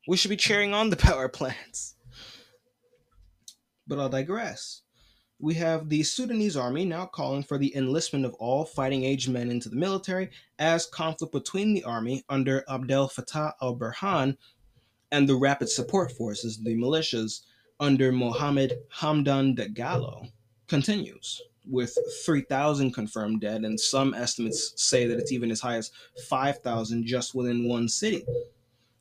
We 0.07 0.17
should 0.17 0.29
be 0.29 0.37
cheering 0.37 0.75
on 0.75 0.91
the 0.91 0.97
power 0.97 1.29
plants. 1.29 1.95
But 3.87 3.99
I'll 3.99 4.09
digress. 4.09 4.83
We 5.39 5.55
have 5.55 5.91
the 5.91 6.03
Sudanese 6.03 6.57
army 6.57 6.87
now 6.87 7.05
calling 7.07 7.43
for 7.43 7.59
the 7.59 7.75
enlistment 7.77 8.25
of 8.25 8.33
all 8.35 8.65
fighting 8.65 9.05
age 9.05 9.29
men 9.29 9.51
into 9.51 9.69
the 9.69 9.77
military 9.77 10.31
as 10.59 10.87
conflict 10.87 11.33
between 11.33 11.75
the 11.75 11.85
army 11.85 12.25
under 12.31 12.65
Abdel 12.69 13.11
Fattah 13.11 13.53
al 13.61 13.77
Burhan 13.77 14.39
and 15.13 15.29
the 15.29 15.37
rapid 15.37 15.69
support 15.69 16.11
forces, 16.13 16.63
the 16.63 16.75
militias, 16.75 17.43
under 17.79 18.13
Mohammed 18.13 18.79
Hamdan 19.01 19.55
Dagalo 19.55 20.31
continues, 20.69 21.43
with 21.69 21.97
3,000 22.25 22.93
confirmed 22.93 23.43
dead, 23.43 23.65
and 23.65 23.79
some 23.79 24.15
estimates 24.15 24.73
say 24.77 25.07
that 25.07 25.19
it's 25.19 25.33
even 25.33 25.51
as 25.51 25.61
high 25.61 25.77
as 25.77 25.91
5,000 26.29 27.07
just 27.07 27.35
within 27.35 27.69
one 27.69 27.89
city 27.89 28.25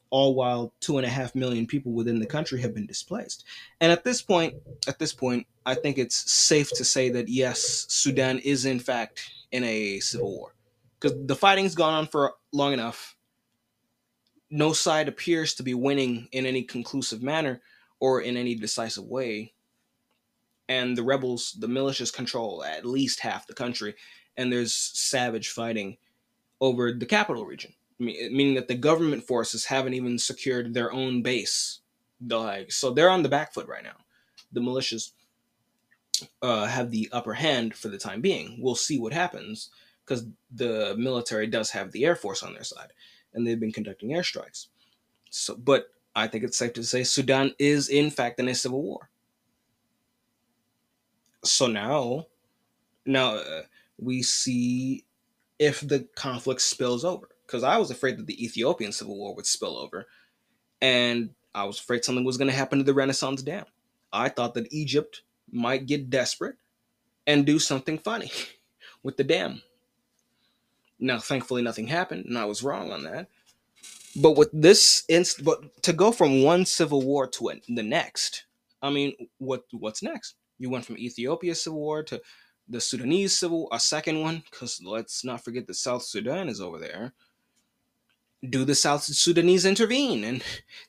all 0.10 0.36
while 0.36 0.74
two 0.80 0.98
and 0.98 1.06
a 1.06 1.10
half 1.10 1.36
million 1.36 1.66
people 1.66 1.92
within 1.92 2.20
the 2.20 2.26
country 2.26 2.62
have 2.62 2.74
been 2.74 2.86
displaced. 2.86 3.46
And 3.82 3.92
at 3.92 4.04
this 4.04 4.22
point, 4.22 4.56
at 4.88 5.00
this 5.00 5.14
point, 5.14 5.48
I 5.66 5.76
think 5.76 5.98
it's 5.98 6.32
safe 6.32 6.70
to 6.76 6.86
say 6.86 7.10
that 7.10 7.28
yes, 7.28 7.86
Sudan 7.90 8.40
is 8.40 8.66
in 8.66 8.80
fact 8.80 9.30
in 9.52 9.64
a 9.64 10.00
civil 10.00 10.32
war 10.38 10.56
because 11.00 11.18
the 11.26 11.36
fighting's 11.36 11.76
gone 11.76 11.94
on 11.94 12.08
for 12.08 12.36
long 12.52 12.74
enough. 12.74 13.16
No 14.50 14.74
side 14.74 15.08
appears 15.08 15.56
to 15.56 15.64
be 15.64 15.74
winning 15.74 16.28
in 16.32 16.46
any 16.46 16.64
conclusive 16.64 17.22
manner 17.24 17.62
or 18.00 18.22
in 18.22 18.38
any 18.38 18.56
decisive 18.56 19.06
way. 19.06 19.54
And 20.70 20.98
the 20.98 21.04
rebels, 21.04 21.56
the 21.60 21.68
militias 21.68 22.14
control 22.14 22.64
at 22.64 22.86
least 22.86 23.20
half 23.20 23.48
the 23.48 23.54
country, 23.54 23.96
and 24.38 24.52
there's 24.52 24.74
savage 24.74 25.50
fighting 25.50 25.98
over 26.62 26.92
the 26.92 27.06
capital 27.06 27.46
region 27.46 27.74
meaning 28.00 28.56
that 28.56 28.68
the 28.68 28.76
government 28.76 29.24
forces 29.24 29.66
haven't 29.66 29.94
even 29.94 30.18
secured 30.18 30.74
their 30.74 30.92
own 30.92 31.22
base. 31.22 31.80
Like, 32.26 32.72
so 32.72 32.92
they're 32.92 33.10
on 33.10 33.24
the 33.24 33.30
back 33.30 33.54
foot 33.54 33.68
right 33.68 33.84
now. 33.84 33.98
The 34.52 34.62
militias 34.62 35.12
uh, 36.42 36.66
have 36.66 36.92
the 36.92 37.10
upper 37.12 37.34
hand 37.34 37.76
for 37.76 37.90
the 37.90 37.98
time 37.98 38.22
being. 38.22 38.58
We'll 38.60 38.76
see 38.76 39.00
what 39.00 39.14
happens 39.14 39.70
because 40.04 40.26
the 40.54 40.96
military 40.98 41.48
does 41.48 41.72
have 41.72 41.92
the 41.92 42.06
air 42.06 42.16
force 42.16 42.44
on 42.44 42.54
their 42.54 42.64
side, 42.64 42.92
and 43.34 43.46
they've 43.46 43.60
been 43.60 43.72
conducting 43.72 44.10
airstrikes. 44.10 44.68
So, 45.30 45.56
but 45.56 45.88
I 46.16 46.28
think 46.28 46.44
it's 46.44 46.58
safe 46.58 46.74
to 46.74 46.84
say 46.84 47.04
Sudan 47.04 47.54
is 47.60 47.90
in 47.90 48.10
fact 48.10 48.40
in 48.40 48.48
a 48.48 48.56
civil 48.56 48.82
war. 48.82 49.10
So 51.44 51.68
now, 51.68 52.28
now 53.06 53.36
uh, 53.36 53.64
we 54.00 54.24
see 54.24 55.06
if 55.60 55.82
the 55.82 56.08
conflict 56.16 56.62
spills 56.62 57.04
over 57.06 57.35
because 57.46 57.64
I 57.64 57.78
was 57.78 57.92
afraid 57.92 58.18
that 58.18 58.28
the 58.28 58.44
Ethiopian 58.44 58.92
civil 58.92 59.18
war 59.18 59.36
would 59.36 59.46
spill 59.46 59.78
over, 59.78 60.06
and 60.82 61.32
I 61.54 61.64
was 61.64 61.80
afraid 61.80 62.04
something 62.04 62.26
was 62.26 62.38
going 62.38 62.50
to 62.50 62.56
happen 62.56 62.80
to 62.80 62.84
the 62.84 62.94
Renaissance 62.94 63.42
Dam. 63.42 63.66
I 64.12 64.30
thought 64.30 64.54
that 64.56 64.72
Egypt 64.72 65.22
might 65.52 65.86
get 65.86 66.10
desperate 66.10 66.56
and 67.28 67.46
do 67.46 67.60
something 67.60 67.98
funny 67.98 68.32
with 69.04 69.18
the 69.18 69.24
dam. 69.24 69.62
Now, 71.00 71.20
thankfully, 71.20 71.62
nothing 71.62 71.88
happened, 71.88 72.26
and 72.26 72.38
I 72.38 72.46
was 72.46 72.64
wrong 72.64 72.92
on 72.92 73.04
that. 73.04 73.28
But 74.16 74.38
with 74.38 74.50
this 74.54 75.04
inst, 75.10 75.44
but 75.44 75.84
to 75.84 75.92
go 75.92 76.12
from 76.12 76.42
one 76.42 76.66
civil 76.66 77.02
war 77.02 77.28
to 77.28 77.52
the 77.68 77.84
next, 77.84 78.46
I 78.82 78.90
mean, 78.90 79.14
what 79.40 79.64
what's 79.72 80.02
next? 80.02 80.36
You 80.58 80.70
went 80.70 80.86
from 80.86 80.98
Ethiopia's 80.98 81.62
civil 81.62 81.80
war 81.80 82.02
to 82.04 82.22
the 82.70 82.80
Sudanese 82.80 83.36
civil, 83.38 83.68
a 83.74 83.80
second 83.80 84.22
one, 84.22 84.44
because 84.50 84.82
let's 84.84 85.26
not 85.26 85.44
forget 85.44 85.68
that 85.68 85.74
South 85.74 86.04
Sudan 86.04 86.48
is 86.48 86.62
over 86.62 86.80
there 86.80 87.14
do 88.52 88.66
the 88.66 88.76
South 88.76 89.04
Sudanese 89.04 89.66
intervene 89.66 90.24
and 90.24 90.44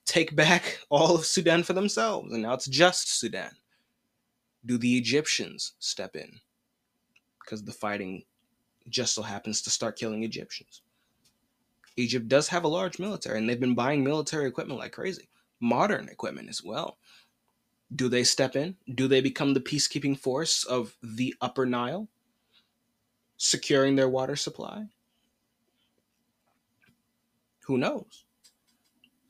take 0.05 0.35
back 0.37 0.79
all 0.91 1.15
of 1.15 1.27
Sudan 1.27 1.63
for 1.63 1.73
themselves? 1.73 2.33
And 2.33 2.43
now 2.43 2.55
it's 2.55 2.67
just 2.67 3.19
Sudan. 3.19 3.51
Do 4.65 4.79
the 4.79 4.97
Egyptians 4.97 5.75
step 5.79 6.17
in? 6.17 6.41
Because 7.41 7.63
the 7.65 7.73
fighting 7.73 8.25
just 8.89 9.15
so 9.15 9.23
happens 9.23 9.63
to 9.63 9.71
start 9.71 9.99
killing 9.99 10.23
Egyptians. 10.23 10.83
Egypt 11.97 12.29
does 12.29 12.49
have 12.49 12.65
a 12.65 12.69
large 12.69 12.99
military, 12.99 13.39
and 13.39 13.49
they've 13.49 13.61
been 13.61 13.75
buying 13.75 14.05
military 14.05 14.47
equipment 14.47 14.79
like 14.79 14.93
crazy, 14.93 15.29
modern 15.61 16.09
equipment 16.09 16.49
as 16.49 16.63
well. 16.63 16.99
Do 17.95 18.09
they 18.09 18.25
step 18.25 18.57
in? 18.57 18.77
Do 18.95 19.09
they 19.09 19.21
become 19.21 19.55
the 19.55 19.61
peacekeeping 19.61 20.19
force 20.19 20.65
of 20.65 20.97
the 21.03 21.35
Upper 21.41 21.65
Nile, 21.65 22.09
securing 23.37 23.97
their 23.97 24.09
water 24.09 24.37
supply? 24.37 24.87
Who 27.67 27.79
knows? 27.79 28.25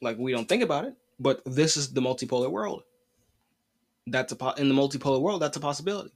Like 0.02 0.18
we 0.18 0.32
don't 0.32 0.48
think 0.48 0.62
about 0.62 0.84
it, 0.84 0.94
but 1.18 1.42
this 1.46 1.76
is 1.76 1.92
the 1.92 2.02
multipolar 2.02 2.50
world. 2.50 2.82
That's 4.06 4.32
a 4.32 4.36
po- 4.36 4.50
in 4.52 4.68
the 4.68 4.74
multipolar 4.74 5.20
world. 5.20 5.42
That's 5.42 5.56
a 5.56 5.60
possibility. 5.60 6.12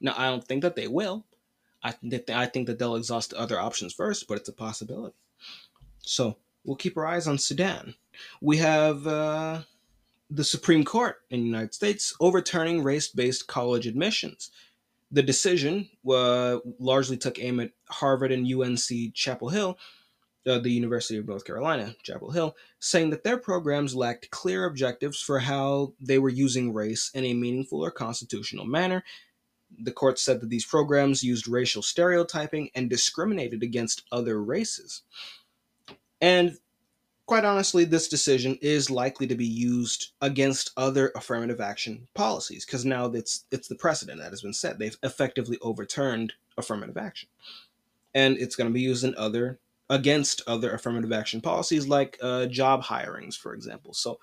Now 0.00 0.14
I 0.16 0.26
don't 0.30 0.44
think 0.44 0.62
that 0.62 0.74
they 0.74 0.88
will. 0.88 1.24
I 1.82 1.92
think 1.92 2.30
I 2.30 2.46
think 2.46 2.66
that 2.66 2.78
they'll 2.78 2.96
exhaust 2.96 3.34
other 3.34 3.60
options 3.60 3.92
first, 3.92 4.26
but 4.26 4.38
it's 4.38 4.48
a 4.48 4.52
possibility. 4.52 5.14
So 6.00 6.38
we'll 6.64 6.76
keep 6.76 6.96
our 6.96 7.06
eyes 7.06 7.28
on 7.28 7.38
Sudan. 7.38 7.94
We 8.40 8.56
have 8.56 9.06
uh, 9.06 9.60
the 10.30 10.44
Supreme 10.44 10.84
Court 10.84 11.16
in 11.30 11.40
the 11.40 11.46
United 11.46 11.74
States 11.74 12.14
overturning 12.20 12.82
race-based 12.82 13.46
college 13.46 13.86
admissions. 13.86 14.50
The 15.10 15.22
decision 15.22 15.88
uh, 16.10 16.58
largely 16.78 17.16
took 17.16 17.38
aim 17.38 17.60
at 17.60 17.70
Harvard 17.88 18.32
and 18.32 18.50
UNC 18.50 19.14
Chapel 19.14 19.48
Hill, 19.48 19.78
uh, 20.48 20.58
the 20.58 20.72
University 20.72 21.18
of 21.18 21.28
North 21.28 21.44
Carolina, 21.44 21.94
Chapel 22.02 22.30
Hill, 22.30 22.56
saying 22.78 23.10
that 23.10 23.24
their 23.24 23.38
programs 23.38 23.94
lacked 23.94 24.30
clear 24.30 24.64
objectives 24.64 25.20
for 25.20 25.40
how 25.40 25.92
they 26.00 26.18
were 26.18 26.28
using 26.28 26.72
race 26.72 27.10
in 27.14 27.24
a 27.24 27.34
meaningful 27.34 27.84
or 27.84 27.90
constitutional 27.90 28.64
manner. 28.64 29.04
The 29.78 29.92
court 29.92 30.18
said 30.18 30.40
that 30.40 30.48
these 30.48 30.64
programs 30.64 31.22
used 31.22 31.46
racial 31.46 31.82
stereotyping 31.82 32.70
and 32.74 32.88
discriminated 32.88 33.62
against 33.62 34.04
other 34.10 34.42
races. 34.42 35.02
And 36.20 36.56
quite 37.26 37.44
honestly, 37.44 37.84
this 37.84 38.08
decision 38.08 38.58
is 38.62 38.90
likely 38.90 39.26
to 39.26 39.34
be 39.34 39.46
used 39.46 40.12
against 40.22 40.70
other 40.76 41.12
affirmative 41.14 41.60
action 41.60 42.08
policies 42.14 42.64
because 42.64 42.86
now 42.86 43.06
it's 43.06 43.44
it's 43.50 43.68
the 43.68 43.74
precedent 43.74 44.18
that 44.20 44.30
has 44.30 44.42
been 44.42 44.54
set. 44.54 44.78
They've 44.78 44.98
effectively 45.02 45.58
overturned 45.60 46.32
affirmative 46.56 46.96
action, 46.96 47.28
and 48.14 48.38
it's 48.38 48.56
going 48.56 48.68
to 48.70 48.74
be 48.74 48.80
used 48.80 49.04
in 49.04 49.14
other 49.16 49.60
against 49.90 50.42
other 50.46 50.72
affirmative 50.72 51.12
action 51.12 51.40
policies 51.40 51.88
like 51.88 52.18
uh, 52.22 52.46
job 52.46 52.82
hirings, 52.82 53.36
for 53.36 53.54
example. 53.54 53.94
So 53.94 54.18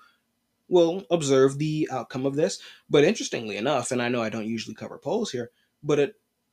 we'll 0.68 1.04
observe 1.10 1.58
the 1.58 1.88
outcome 1.90 2.26
of 2.26 2.36
this. 2.36 2.60
But 2.88 3.04
interestingly 3.04 3.56
enough, 3.56 3.90
and 3.90 4.00
I 4.00 4.08
know 4.08 4.22
I 4.22 4.28
don't 4.28 4.46
usually 4.46 4.74
cover 4.74 4.98
polls 4.98 5.30
here, 5.30 5.50
but 5.82 5.98
a 5.98 6.12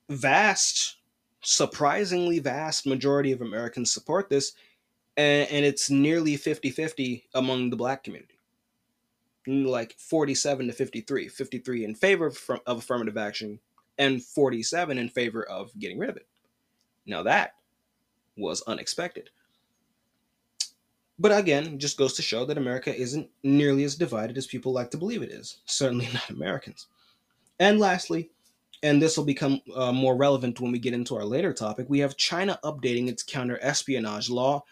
vast, 0.10 0.98
surprisingly 1.42 2.40
vast 2.40 2.86
majority 2.86 3.32
of 3.32 3.42
Americans 3.42 3.92
support 3.92 4.30
this 4.30 4.54
and, 5.18 5.50
and 5.50 5.66
it's 5.66 5.90
nearly 5.90 6.38
50-50 6.38 7.24
among 7.36 7.70
the 7.70 7.76
black 7.76 8.04
community 8.04 8.40
like 9.46 9.94
47 10.00 10.68
to 10.68 10.74
53 10.74 11.28
53 11.28 11.86
in 11.86 11.96
favor 11.96 12.28
of, 12.28 12.40
of 12.66 12.78
affirmative 12.78 13.18
action 13.18 13.60
and 13.98 14.24
47 14.24 14.98
in 14.98 15.10
favor 15.10 15.44
of 15.44 15.78
getting 15.78 16.00
rid 16.00 16.10
of 16.10 16.16
it 16.16 16.28
now 17.06 17.24
that 17.24 17.56
was 18.38 18.62
unexpected. 18.64 19.30
But 21.20 21.38
again 21.38 21.78
just 21.78 21.98
goes 21.98 22.14
to 22.14 22.22
show 22.22 22.44
that 22.46 22.58
america 22.58 22.94
isn't 22.94 23.30
nearly 23.44 23.84
as 23.84 23.96
divided 23.96 24.38
as 24.38 24.48
people 24.48 24.74
like 24.74 24.90
to 24.92 24.98
believe 24.98 25.22
it 25.22 25.32
is 25.32 25.60
certainly 25.66 26.10
not 26.14 26.30
americans. 26.30 26.88
And 27.60 27.80
lastly 27.80 28.32
and 28.82 29.02
this 29.02 29.16
will 29.16 29.24
become 29.24 29.62
uh, 29.74 29.94
more 29.94 30.18
relevant 30.18 30.60
when 30.60 30.72
we 30.72 30.80
get 30.80 30.94
into 30.94 31.16
our 31.16 31.24
later 31.24 31.54
topic 31.54 31.86
we 31.90 32.00
have 32.00 32.18
china 32.18 32.60
updating 32.64 33.08
its 33.08 33.24
counter 33.24 33.60
espionage 33.62 34.30
law. 34.30 34.64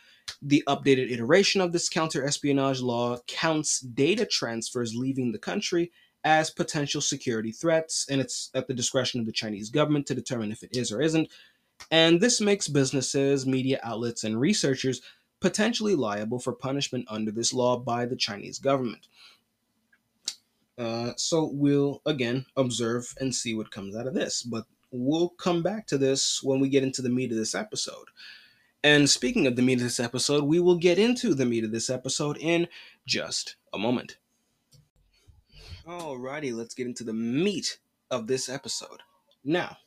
The 0.42 0.64
updated 0.68 1.12
iteration 1.12 1.62
of 1.62 1.72
this 1.72 1.90
counter 1.90 2.26
espionage 2.26 2.82
law 2.82 3.18
counts 3.28 3.80
data 3.80 4.26
transfers 4.26 4.96
leaving 4.96 5.32
the 5.32 5.40
country 5.40 5.92
as 6.24 6.52
potential 6.52 7.02
security 7.02 7.52
threats, 7.52 8.06
and 8.10 8.22
it's 8.22 8.52
at 8.54 8.68
the 8.68 8.74
discretion 8.74 9.20
of 9.20 9.26
the 9.26 9.32
Chinese 9.32 9.70
government 9.70 10.06
to 10.08 10.16
determine 10.16 10.52
if 10.52 10.64
it 10.64 10.76
is 10.76 10.92
or 10.92 11.02
isn't. 11.02 11.30
And 11.90 12.22
this 12.22 12.40
makes 12.40 12.68
businesses, 12.68 13.46
media 13.46 13.80
outlets, 13.84 14.24
and 14.24 14.40
researchers 14.40 15.02
potentially 15.40 15.96
liable 15.96 16.40
for 16.40 16.54
punishment 16.54 17.06
under 17.10 17.32
this 17.32 17.54
law 17.54 17.78
by 17.78 18.06
the 18.06 18.16
Chinese 18.16 18.60
government. 18.60 19.08
Uh, 20.78 21.14
so 21.18 21.50
we'll 21.54 22.02
again 22.06 22.46
observe 22.56 23.14
and 23.20 23.36
see 23.36 23.54
what 23.54 23.72
comes 23.72 23.96
out 23.96 24.08
of 24.08 24.14
this, 24.14 24.42
but 24.44 24.66
we'll 24.92 25.30
come 25.30 25.62
back 25.62 25.86
to 25.88 25.98
this 25.98 26.42
when 26.44 26.60
we 26.60 26.70
get 26.70 26.84
into 26.84 27.02
the 27.02 27.10
meat 27.10 27.32
of 27.32 27.38
this 27.38 27.56
episode. 27.56 28.08
And 28.84 29.10
speaking 29.10 29.46
of 29.46 29.56
the 29.56 29.62
meat 29.62 29.76
of 29.78 29.84
this 29.84 30.00
episode, 30.00 30.44
we 30.44 30.60
will 30.60 30.78
get 30.78 30.98
into 30.98 31.36
the 31.36 31.46
meat 31.46 31.64
of 31.64 31.72
this 31.72 31.90
episode 31.90 32.38
in 32.40 32.68
just 33.06 33.58
a 33.74 33.78
moment. 33.78 34.18
Alrighty, 35.86 36.54
let's 36.54 36.74
get 36.74 36.88
into 36.88 37.04
the 37.04 37.14
meat 37.14 37.80
of 38.10 38.28
this 38.28 38.50
episode. 38.50 39.02
Now, 39.44 39.78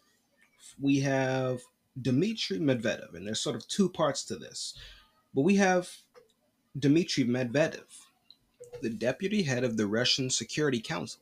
we 0.81 1.01
have 1.01 1.61
Dmitry 2.01 2.59
Medvedev, 2.59 3.15
and 3.15 3.27
there's 3.27 3.41
sort 3.41 3.57
of 3.57 3.67
two 3.69 3.89
parts 3.89 4.25
to 4.25 4.37
this. 4.37 4.75
But 5.35 5.43
we 5.43 5.57
have 5.57 5.91
Dmitry 6.79 7.25
Medvedev, 7.25 7.85
the 8.83 8.91
deputy 8.91 9.43
head 9.43 9.65
of 9.65 9.77
the 9.77 9.87
Russian 9.87 10.31
Security 10.31 10.81
Council, 10.81 11.21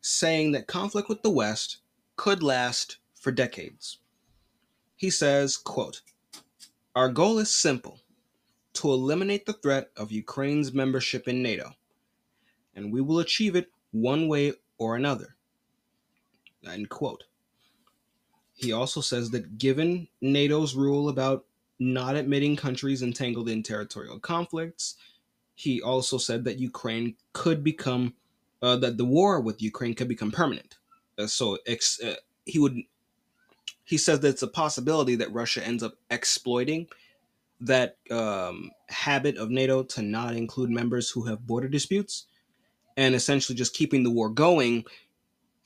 saying 0.00 0.52
that 0.52 0.66
conflict 0.66 1.08
with 1.08 1.22
the 1.22 1.30
West 1.30 1.78
could 2.16 2.42
last 2.42 2.98
for 3.14 3.30
decades. 3.30 3.98
He 4.96 5.10
says, 5.10 5.56
quote, 5.56 6.00
our 6.94 7.08
goal 7.08 7.38
is 7.38 7.50
simple 7.50 8.00
to 8.74 8.90
eliminate 8.90 9.46
the 9.46 9.52
threat 9.52 9.90
of 9.96 10.12
Ukraine's 10.12 10.72
membership 10.72 11.28
in 11.28 11.42
NATO, 11.42 11.72
and 12.74 12.92
we 12.92 13.00
will 13.00 13.18
achieve 13.18 13.56
it 13.56 13.70
one 13.90 14.28
way 14.28 14.54
or 14.78 14.96
another. 14.96 15.36
End 16.66 16.88
quote. 16.88 17.24
He 18.62 18.72
also 18.72 19.00
says 19.00 19.30
that 19.30 19.58
given 19.58 20.06
NATO's 20.20 20.76
rule 20.76 21.08
about 21.08 21.44
not 21.80 22.14
admitting 22.14 22.54
countries 22.54 23.02
entangled 23.02 23.48
in 23.48 23.62
territorial 23.62 24.20
conflicts, 24.20 24.94
he 25.56 25.82
also 25.82 26.16
said 26.16 26.44
that 26.44 26.60
Ukraine 26.60 27.16
could 27.32 27.64
become, 27.64 28.14
uh, 28.62 28.76
that 28.76 28.98
the 28.98 29.04
war 29.04 29.40
with 29.40 29.60
Ukraine 29.60 29.94
could 29.94 30.06
become 30.06 30.30
permanent. 30.30 30.78
Uh, 31.18 31.26
so 31.26 31.58
ex- 31.66 32.00
uh, 32.00 32.14
he 32.44 32.58
would 32.58 32.78
he 33.84 33.98
says 33.98 34.20
that 34.20 34.28
it's 34.28 34.42
a 34.42 34.48
possibility 34.48 35.16
that 35.16 35.32
Russia 35.32 35.66
ends 35.66 35.82
up 35.82 35.94
exploiting 36.08 36.86
that 37.60 37.96
um, 38.10 38.70
habit 38.88 39.36
of 39.36 39.50
NATO 39.50 39.82
to 39.82 40.02
not 40.02 40.34
include 40.36 40.70
members 40.70 41.10
who 41.10 41.24
have 41.26 41.46
border 41.46 41.68
disputes 41.68 42.26
and 42.96 43.14
essentially 43.14 43.56
just 43.56 43.74
keeping 43.74 44.02
the 44.02 44.10
war 44.10 44.28
going 44.28 44.84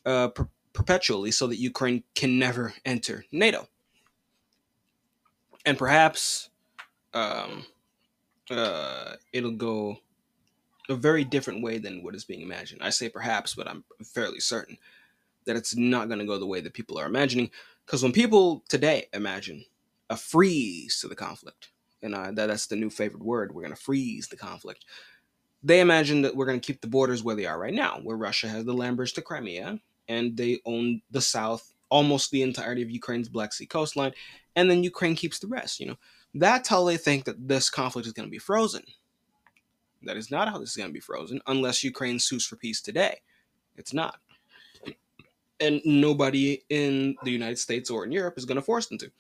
uh, 0.07 0.29
perpetually 0.77 1.33
so 1.33 1.49
that 1.49 1.57
Ukraine 1.57 2.05
can 2.15 2.39
never 2.39 2.75
enter 2.85 3.25
NATO. 3.33 3.67
And 5.65 5.77
perhaps 5.77 6.51
um, 7.13 7.67
uh, 8.51 9.15
it'll 9.33 9.51
go 9.51 9.97
a 10.89 10.95
very 10.95 11.25
different 11.25 11.65
way 11.65 11.79
than 11.79 12.05
what 12.05 12.15
is 12.15 12.25
being 12.25 12.43
imagined. 12.43 12.83
I 12.83 12.91
say 12.91 13.09
perhaps, 13.09 13.55
but 13.57 13.67
I'm 13.67 13.83
fairly 14.05 14.39
certain 14.39 14.79
that 15.47 15.57
it's 15.57 15.75
not 15.75 16.09
going 16.09 16.21
to 16.21 16.27
go 16.27 16.39
the 16.39 16.47
way 16.47 16.61
that 16.61 16.75
people 16.75 16.99
are 16.99 17.07
imagining. 17.07 17.51
Because 17.85 18.03
when 18.03 18.13
people 18.13 18.63
today 18.69 19.07
imagine 19.13 19.65
a 20.11 20.17
freeze 20.17 21.01
to 21.01 21.09
the 21.09 21.17
conflict, 21.17 21.71
and 22.03 22.15
that, 22.15 22.37
that's 22.37 22.67
the 22.67 22.77
new 22.77 22.91
favorite 22.91 23.25
word, 23.25 23.53
we're 23.53 23.63
going 23.63 23.75
to 23.75 23.81
freeze 23.81 24.29
the 24.29 24.37
conflict. 24.37 24.85
They 25.63 25.81
imagine 25.81 26.23
that 26.23 26.37
we're 26.37 26.47
going 26.47 26.61
to 26.61 26.67
keep 26.67 26.81
the 26.81 26.87
borders 26.87 27.25
where 27.25 27.35
they 27.35 27.47
are 27.47 27.59
right 27.59 27.75
now, 27.75 27.99
where 28.03 28.17
Russia 28.17 28.49
has 28.49 28.65
the 28.65 28.75
land 28.75 28.97
bridge 28.97 29.15
to 29.15 29.23
Crimea, 29.23 29.81
and 30.09 30.37
they 30.37 30.61
own 30.65 31.03
the 31.11 31.21
south, 31.21 31.73
almost 31.89 32.31
the 32.31 32.43
entirety 32.43 32.83
of 32.83 32.91
Ukraine's 32.91 33.29
Black 33.29 33.53
Sea 33.53 33.67
coastline, 33.67 34.13
and 34.55 34.71
then 34.71 34.85
Ukraine 34.85 35.17
keeps 35.17 35.39
the 35.39 35.47
rest. 35.47 35.81
You 35.81 35.87
know, 35.87 35.99
that's 36.35 36.69
how 36.69 36.85
they 36.85 36.97
think 36.97 37.25
that 37.25 37.49
this 37.49 37.71
conflict 37.71 38.07
is 38.07 38.13
going 38.13 38.29
to 38.29 38.31
be 38.31 38.39
frozen. 38.39 38.83
That 40.03 40.17
is 40.17 40.31
not 40.31 40.49
how 40.49 40.59
this 40.59 40.71
is 40.71 40.77
going 40.77 40.91
to 40.91 40.95
be 40.95 41.01
frozen, 41.01 41.41
unless 41.47 41.83
Ukraine 41.83 42.19
sues 42.19 42.47
for 42.47 42.57
peace 42.57 42.81
today. 42.81 43.21
It's 43.77 43.93
not 43.93 44.21
and 45.61 45.81
nobody 45.85 46.63
in 46.69 47.17
the 47.23 47.31
United 47.31 47.59
States 47.59 47.91
or 47.91 48.05
in 48.05 48.13
Europe 48.13 48.35
is 48.37 48.45
going 48.45 48.57
to 48.57 48.63
force 48.63 48.87
them 48.87 48.99
to. 48.99 49.11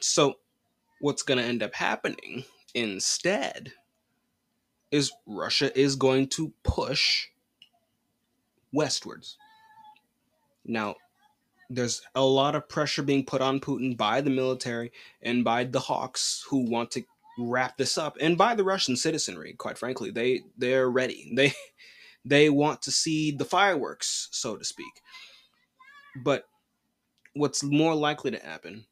So, 0.00 0.36
what's 1.00 1.22
going 1.22 1.38
to 1.38 1.44
end 1.44 1.62
up 1.62 1.74
happening 1.74 2.44
instead 2.74 3.72
is 4.90 5.12
Russia 5.26 5.76
is 5.78 5.96
going 5.96 6.28
to 6.28 6.52
push 6.62 7.28
westwards. 8.72 9.36
Now, 10.64 10.96
there's 11.70 12.02
a 12.14 12.22
lot 12.24 12.54
of 12.54 12.68
pressure 12.68 13.02
being 13.02 13.24
put 13.24 13.40
on 13.40 13.60
Putin 13.60 13.96
by 13.96 14.20
the 14.20 14.30
military 14.30 14.92
and 15.22 15.44
by 15.44 15.64
the 15.64 15.80
hawks 15.80 16.44
who 16.48 16.70
want 16.70 16.90
to 16.92 17.02
wrap 17.38 17.78
this 17.78 17.96
up 17.96 18.16
and 18.20 18.36
by 18.36 18.54
the 18.54 18.64
Russian 18.64 18.96
citizenry 18.96 19.54
quite 19.54 19.78
frankly. 19.78 20.10
They 20.10 20.42
they're 20.56 20.90
ready. 20.90 21.32
They 21.36 21.54
they 22.24 22.50
want 22.50 22.82
to 22.82 22.92
see 22.92 23.32
the 23.32 23.44
fireworks 23.44 24.28
so 24.30 24.56
to 24.56 24.64
speak. 24.64 24.92
But 26.22 26.44
what's 27.34 27.64
more 27.64 27.94
likely 27.94 28.30
to 28.30 28.38
happen, 28.38 28.84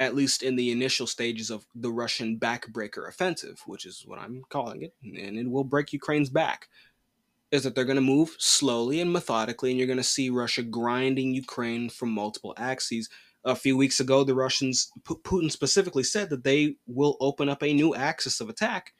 at 0.00 0.14
least 0.14 0.42
in 0.42 0.56
the 0.56 0.70
initial 0.70 1.06
stages 1.06 1.50
of 1.50 1.66
the 1.74 1.90
Russian 1.90 2.38
backbreaker 2.38 3.08
offensive, 3.08 3.60
which 3.66 3.84
is 3.84 4.04
what 4.06 4.20
I'm 4.20 4.42
calling 4.48 4.82
it, 4.82 4.94
and 5.02 5.36
it 5.36 5.50
will 5.50 5.64
break 5.64 5.92
Ukraine's 5.92 6.30
back, 6.30 6.68
is 7.50 7.62
that 7.62 7.74
they're 7.74 7.84
going 7.84 7.96
to 7.96 8.02
move 8.02 8.36
slowly 8.38 9.00
and 9.00 9.12
methodically, 9.12 9.70
and 9.70 9.78
you're 9.78 9.86
going 9.86 9.96
to 9.96 10.04
see 10.04 10.30
Russia 10.30 10.62
grinding 10.62 11.34
Ukraine 11.34 11.88
from 11.88 12.10
multiple 12.10 12.54
axes. 12.56 13.08
A 13.44 13.54
few 13.54 13.76
weeks 13.76 14.00
ago, 14.00 14.24
the 14.24 14.34
Russians, 14.34 14.90
Putin 15.04 15.50
specifically 15.50 16.02
said 16.02 16.28
that 16.30 16.44
they 16.44 16.76
will 16.86 17.16
open 17.20 17.48
up 17.48 17.62
a 17.62 17.72
new 17.72 17.94
axis 17.94 18.40
of 18.40 18.48
attack 18.48 18.92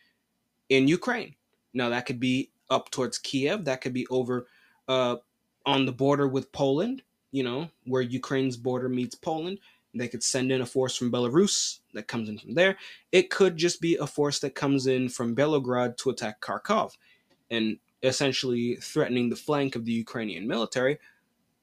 in 0.68 0.88
Ukraine. 0.88 1.34
Now, 1.74 1.90
that 1.90 2.06
could 2.06 2.20
be 2.20 2.50
up 2.70 2.90
towards 2.90 3.18
Kiev, 3.18 3.64
that 3.64 3.80
could 3.80 3.92
be 3.92 4.06
over 4.08 4.46
uh, 4.86 5.16
on 5.66 5.84
the 5.84 5.92
border 5.92 6.26
with 6.28 6.52
Poland, 6.52 7.02
you 7.32 7.42
know, 7.42 7.68
where 7.84 8.02
Ukraine's 8.02 8.56
border 8.56 8.88
meets 8.88 9.14
Poland. 9.14 9.58
They 9.94 10.08
could 10.08 10.22
send 10.22 10.52
in 10.52 10.60
a 10.60 10.66
force 10.66 10.96
from 10.96 11.10
Belarus 11.10 11.80
that 11.94 12.08
comes 12.08 12.28
in 12.28 12.38
from 12.38 12.54
there. 12.54 12.76
It 13.10 13.30
could 13.30 13.56
just 13.56 13.80
be 13.80 13.96
a 13.96 14.06
force 14.06 14.38
that 14.40 14.54
comes 14.54 14.86
in 14.86 15.08
from 15.08 15.34
Belgorod 15.34 15.96
to 15.98 16.10
attack 16.10 16.40
Kharkov 16.40 16.92
and 17.50 17.78
essentially 18.02 18.76
threatening 18.76 19.28
the 19.28 19.36
flank 19.36 19.76
of 19.76 19.84
the 19.84 19.92
Ukrainian 19.92 20.46
military 20.46 20.98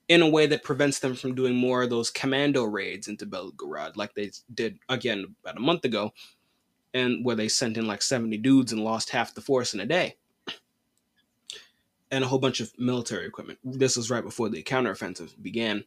in 0.08 0.22
a 0.22 0.30
way 0.30 0.46
that 0.46 0.64
prevents 0.64 1.00
them 1.00 1.16
from 1.16 1.34
doing 1.34 1.56
more 1.56 1.84
of 1.84 1.90
those 1.90 2.12
commando 2.12 2.64
raids 2.64 3.08
into 3.08 3.26
Belgorod 3.26 3.96
like 3.96 4.14
they 4.14 4.32
did 4.54 4.78
again 4.90 5.36
about 5.44 5.58
a 5.58 5.62
month 5.62 5.86
ago 5.86 6.14
and 6.94 7.26
where 7.26 7.36
they 7.36 7.48
sent 7.48 7.78
in 7.78 7.88
like 7.88 8.02
70 8.02 8.38
dudes 8.38 8.72
and 8.72 8.84
lost 8.84 9.10
half 9.10 9.34
the 9.34 9.42
force 9.42 9.74
in 9.74 9.80
a 9.80 9.86
day 9.86 10.16
and 12.12 12.24
a 12.24 12.28
whole 12.28 12.40
bunch 12.40 12.60
of 12.60 12.72
military 12.78 13.26
equipment. 13.26 13.60
This 13.64 13.98
was 13.98 14.12
right 14.12 14.24
before 14.24 14.50
the 14.50 14.64
counteroffensive 14.64 15.42
began. 15.42 15.84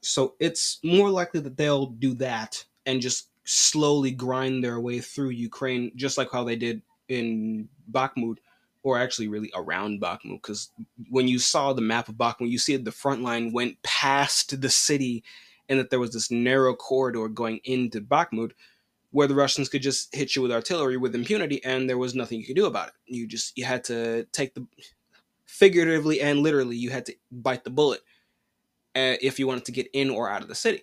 So 0.00 0.34
it's 0.40 0.80
more 0.82 1.08
likely 1.08 1.40
that 1.40 1.56
they'll 1.56 1.86
do 1.86 2.14
that 2.14 2.64
and 2.84 3.00
just 3.00 3.30
slowly 3.44 4.10
grind 4.10 4.62
their 4.62 4.80
way 4.80 5.00
through 5.00 5.30
Ukraine, 5.30 5.92
just 5.96 6.18
like 6.18 6.30
how 6.32 6.44
they 6.44 6.56
did 6.56 6.82
in 7.08 7.68
Bakhmut, 7.90 8.38
or 8.84 8.98
actually 8.98 9.26
really 9.26 9.50
around 9.56 10.00
Bakhmut. 10.00 10.42
Because 10.42 10.70
when 11.10 11.26
you 11.26 11.40
saw 11.40 11.72
the 11.72 11.82
map 11.82 12.08
of 12.08 12.14
Bakhmut, 12.14 12.50
you 12.50 12.58
see 12.58 12.76
that 12.76 12.84
the 12.84 12.92
front 12.92 13.22
line 13.22 13.52
went 13.52 13.82
past 13.82 14.60
the 14.60 14.70
city 14.70 15.24
and 15.68 15.80
that 15.80 15.90
there 15.90 15.98
was 15.98 16.12
this 16.12 16.30
narrow 16.30 16.74
corridor 16.74 17.26
going 17.26 17.58
into 17.64 18.00
Bakhmut 18.00 18.52
where 19.10 19.26
the 19.26 19.34
Russians 19.34 19.68
could 19.68 19.82
just 19.82 20.14
hit 20.14 20.36
you 20.36 20.42
with 20.42 20.52
artillery 20.52 20.96
with 20.96 21.14
impunity 21.14 21.64
and 21.64 21.88
there 21.88 21.98
was 21.98 22.14
nothing 22.14 22.38
you 22.38 22.46
could 22.46 22.56
do 22.56 22.66
about 22.66 22.88
it. 22.88 22.94
You 23.06 23.26
just 23.26 23.56
you 23.56 23.64
had 23.64 23.82
to 23.84 24.24
take 24.32 24.54
the 24.54 24.66
figuratively 25.46 26.20
and 26.20 26.40
literally 26.40 26.76
you 26.76 26.90
had 26.90 27.06
to 27.06 27.14
bite 27.32 27.64
the 27.64 27.70
bullet 27.70 28.00
uh, 28.94 29.16
if 29.22 29.38
you 29.38 29.46
wanted 29.46 29.64
to 29.64 29.72
get 29.72 29.88
in 29.94 30.10
or 30.10 30.28
out 30.28 30.42
of 30.42 30.48
the 30.48 30.54
city. 30.54 30.82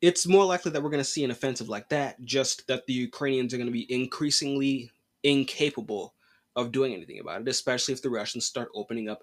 It's 0.00 0.26
more 0.26 0.44
likely 0.44 0.70
that 0.70 0.82
we're 0.82 0.90
going 0.90 1.02
to 1.02 1.08
see 1.08 1.24
an 1.24 1.30
offensive 1.30 1.70
like 1.70 1.88
that, 1.88 2.22
just 2.24 2.68
that 2.68 2.86
the 2.86 2.92
Ukrainians 2.92 3.54
are 3.54 3.56
going 3.56 3.66
to 3.66 3.72
be 3.72 3.90
increasingly 3.92 4.90
incapable 5.24 6.14
of 6.54 6.70
doing 6.70 6.94
anything 6.94 7.18
about 7.18 7.40
it, 7.40 7.48
especially 7.48 7.94
if 7.94 8.02
the 8.02 8.10
Russians 8.10 8.46
start 8.46 8.68
opening 8.74 9.08
up 9.08 9.22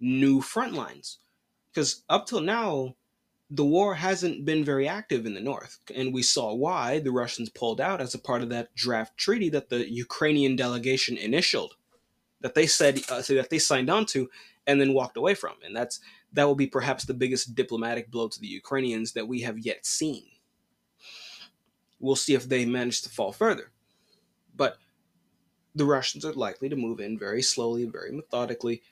new 0.00 0.40
front 0.40 0.72
lines. 0.72 1.18
Because 1.70 2.02
up 2.08 2.26
till 2.26 2.40
now, 2.40 2.96
the 3.50 3.64
war 3.64 3.94
hasn't 3.94 4.44
been 4.44 4.64
very 4.64 4.88
active 4.88 5.26
in 5.26 5.34
the 5.34 5.40
north, 5.40 5.78
and 5.94 6.14
we 6.14 6.22
saw 6.22 6.54
why 6.54 7.00
the 7.00 7.10
Russians 7.10 7.50
pulled 7.50 7.80
out 7.80 8.00
as 8.00 8.14
a 8.14 8.18
part 8.18 8.42
of 8.42 8.48
that 8.50 8.74
draft 8.74 9.18
treaty 9.18 9.48
that 9.50 9.68
the 9.68 9.90
Ukrainian 9.92 10.56
delegation 10.56 11.16
initialed 11.16 11.74
that 12.40 12.54
they 12.54 12.66
said 12.66 13.00
uh, 13.10 13.20
that 13.20 13.50
they 13.50 13.58
signed 13.58 13.90
on 13.90 14.06
to 14.06 14.30
and 14.66 14.80
then 14.80 14.94
walked 14.94 15.16
away 15.16 15.34
from. 15.34 15.54
And 15.64 15.74
that's 15.74 16.00
that 16.32 16.44
will 16.44 16.54
be 16.54 16.66
perhaps 16.66 17.04
the 17.04 17.14
biggest 17.14 17.54
diplomatic 17.54 18.10
blow 18.10 18.28
to 18.28 18.40
the 18.40 18.46
Ukrainians 18.46 19.12
that 19.12 19.26
we 19.26 19.40
have 19.40 19.58
yet 19.58 19.84
seen. 19.84 20.24
We'll 21.98 22.16
see 22.16 22.34
if 22.34 22.48
they 22.48 22.64
manage 22.64 23.02
to 23.02 23.10
fall 23.10 23.32
further. 23.32 23.72
But 24.54 24.78
the 25.74 25.84
Russians 25.84 26.24
are 26.24 26.32
likely 26.32 26.68
to 26.68 26.76
move 26.76 27.00
in 27.00 27.18
very 27.18 27.42
slowly 27.42 27.84
very 27.84 28.12
methodically 28.12 28.82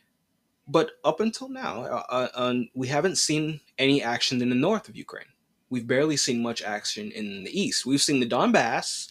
but 0.66 0.92
up 1.04 1.20
until 1.20 1.48
now 1.48 1.82
uh, 1.82 2.02
uh, 2.08 2.28
um, 2.34 2.68
we 2.74 2.88
haven't 2.88 3.16
seen 3.16 3.60
any 3.78 4.02
action 4.02 4.40
in 4.42 4.48
the 4.48 4.54
north 4.54 4.88
of 4.88 4.96
Ukraine 4.96 5.32
we've 5.70 5.86
barely 5.86 6.16
seen 6.16 6.42
much 6.42 6.62
action 6.62 7.10
in 7.12 7.44
the 7.44 7.60
east 7.60 7.86
we've 7.86 8.02
seen 8.02 8.20
the 8.20 8.28
Donbass 8.28 9.10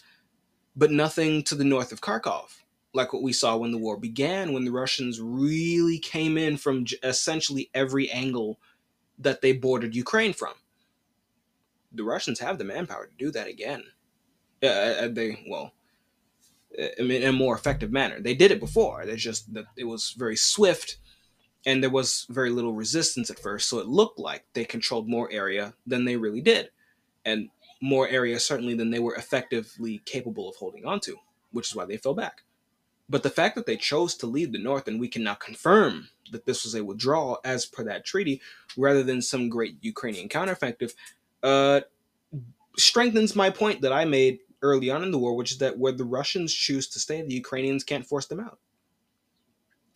but 0.76 0.90
nothing 0.90 1.42
to 1.44 1.54
the 1.54 1.64
north 1.64 1.92
of 1.92 2.00
Kharkov 2.00 2.58
like 2.94 3.12
what 3.12 3.22
we 3.22 3.32
saw 3.32 3.56
when 3.56 3.70
the 3.70 3.78
war 3.78 3.96
began, 3.96 4.52
when 4.52 4.64
the 4.64 4.72
Russians 4.72 5.20
really 5.20 5.98
came 5.98 6.38
in 6.38 6.56
from 6.56 6.84
essentially 7.02 7.70
every 7.74 8.10
angle 8.10 8.58
that 9.18 9.40
they 9.40 9.52
bordered 9.52 9.94
Ukraine 9.94 10.32
from. 10.32 10.54
The 11.92 12.04
Russians 12.04 12.40
have 12.40 12.58
the 12.58 12.64
manpower 12.64 13.06
to 13.06 13.12
do 13.16 13.30
that 13.30 13.48
again. 13.48 13.84
Uh, 14.62 14.66
uh 14.66 15.08
they 15.08 15.44
well, 15.48 15.66
uh, 15.66 15.77
in 16.78 17.24
a 17.24 17.32
more 17.32 17.56
effective 17.56 17.90
manner. 17.90 18.20
They 18.20 18.34
did 18.34 18.50
it 18.50 18.60
before. 18.60 19.02
It's 19.02 19.22
just 19.22 19.52
that 19.54 19.66
it 19.76 19.84
was 19.84 20.14
very 20.16 20.36
swift, 20.36 20.98
and 21.66 21.82
there 21.82 21.90
was 21.90 22.26
very 22.30 22.50
little 22.50 22.72
resistance 22.72 23.30
at 23.30 23.38
first. 23.38 23.68
So 23.68 23.78
it 23.78 23.86
looked 23.86 24.18
like 24.18 24.44
they 24.52 24.64
controlled 24.64 25.08
more 25.08 25.30
area 25.32 25.74
than 25.86 26.04
they 26.04 26.16
really 26.16 26.40
did, 26.40 26.70
and 27.24 27.50
more 27.80 28.08
area 28.08 28.38
certainly 28.38 28.74
than 28.74 28.90
they 28.90 28.98
were 28.98 29.14
effectively 29.14 30.00
capable 30.04 30.48
of 30.48 30.56
holding 30.56 30.84
onto, 30.84 31.16
which 31.52 31.68
is 31.68 31.76
why 31.76 31.84
they 31.84 31.96
fell 31.96 32.14
back. 32.14 32.42
But 33.08 33.22
the 33.22 33.30
fact 33.30 33.54
that 33.56 33.66
they 33.66 33.76
chose 33.76 34.14
to 34.16 34.26
leave 34.26 34.52
the 34.52 34.62
North, 34.62 34.86
and 34.86 35.00
we 35.00 35.08
can 35.08 35.24
now 35.24 35.34
confirm 35.34 36.10
that 36.30 36.44
this 36.44 36.64
was 36.64 36.74
a 36.74 36.84
withdrawal 36.84 37.38
as 37.44 37.64
per 37.64 37.82
that 37.84 38.04
treaty, 38.04 38.40
rather 38.76 39.02
than 39.02 39.22
some 39.22 39.48
great 39.48 39.78
Ukrainian 39.80 40.28
counteroffensive, 40.28 40.92
uh, 41.42 41.80
strengthens 42.76 43.34
my 43.34 43.50
point 43.50 43.80
that 43.80 43.92
I 43.92 44.04
made 44.04 44.40
early 44.62 44.90
on 44.90 45.02
in 45.02 45.10
the 45.10 45.18
war, 45.18 45.34
which 45.34 45.52
is 45.52 45.58
that 45.58 45.78
where 45.78 45.92
the 45.92 46.04
Russians 46.04 46.52
choose 46.52 46.88
to 46.88 46.98
stay, 46.98 47.22
the 47.22 47.34
Ukrainians 47.34 47.84
can't 47.84 48.06
force 48.06 48.26
them 48.26 48.40
out. 48.40 48.58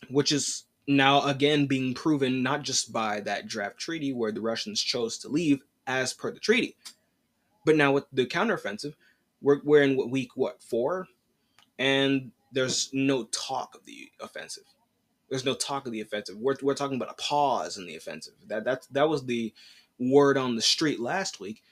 Which 0.08 0.32
is 0.32 0.64
now 0.86 1.22
again 1.22 1.66
being 1.66 1.94
proven 1.94 2.42
not 2.42 2.62
just 2.62 2.92
by 2.92 3.20
that 3.20 3.46
draft 3.46 3.78
treaty 3.78 4.12
where 4.12 4.32
the 4.32 4.40
Russians 4.40 4.80
chose 4.80 5.18
to 5.18 5.28
leave 5.28 5.62
as 5.86 6.12
per 6.12 6.30
the 6.30 6.40
treaty, 6.40 6.76
but 7.64 7.76
now 7.76 7.92
with 7.92 8.04
the 8.12 8.26
counteroffensive, 8.26 8.94
we're, 9.40 9.60
we're 9.64 9.82
in 9.82 10.10
week 10.10 10.36
what 10.36 10.62
four, 10.62 11.06
and 11.78 12.32
there's 12.52 12.90
no 12.92 13.24
talk 13.24 13.74
of 13.74 13.84
the 13.84 14.10
offensive. 14.20 14.64
There's 15.28 15.44
no 15.44 15.54
talk 15.54 15.86
of 15.86 15.92
the 15.92 16.00
offensive. 16.00 16.36
We're, 16.36 16.56
we're 16.62 16.74
talking 16.74 16.96
about 16.96 17.10
a 17.10 17.22
pause 17.22 17.78
in 17.78 17.86
the 17.86 17.96
offensive. 17.96 18.34
That 18.48 18.64
that 18.64 18.86
that 18.90 19.08
was 19.08 19.24
the 19.24 19.52
word 19.98 20.36
on 20.36 20.56
the 20.56 20.62
street 20.62 21.00
last 21.00 21.40
week, 21.40 21.62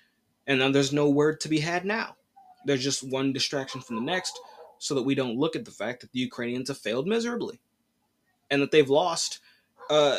and 0.46 0.60
then 0.60 0.72
there's 0.72 0.92
no 0.92 1.10
word 1.10 1.40
to 1.40 1.48
be 1.48 1.60
had 1.60 1.84
now. 1.84 2.16
There's 2.64 2.84
just 2.84 3.02
one 3.02 3.32
distraction 3.32 3.80
from 3.80 3.96
the 3.96 4.02
next, 4.02 4.38
so 4.78 4.94
that 4.94 5.02
we 5.02 5.14
don't 5.14 5.38
look 5.38 5.56
at 5.56 5.64
the 5.64 5.70
fact 5.70 6.00
that 6.00 6.12
the 6.12 6.20
Ukrainians 6.20 6.68
have 6.68 6.78
failed 6.78 7.06
miserably, 7.06 7.60
and 8.50 8.60
that 8.62 8.70
they've 8.70 8.88
lost 8.88 9.40
uh, 9.88 10.18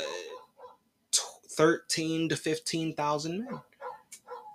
thirteen 1.50 2.30
to 2.30 2.36
fifteen 2.36 2.94
thousand 2.96 3.46
men. 3.46 3.60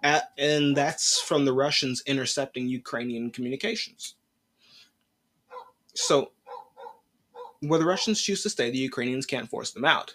At, 0.03 0.31
and 0.38 0.77
that's 0.77 1.20
from 1.20 1.44
the 1.44 1.53
Russians 1.53 2.03
intercepting 2.07 2.68
Ukrainian 2.68 3.31
communications. 3.31 4.14
So, 5.94 6.33
where 7.61 7.79
the 7.81 7.87
Russians 7.87 8.20
choose 8.20 8.42
to 8.42 8.51
stay, 8.51 8.70
the 8.70 8.79
Ukrainians 8.79 9.27
can't 9.27 9.49
force 9.49 9.72
them 9.72 9.85
out. 9.85 10.14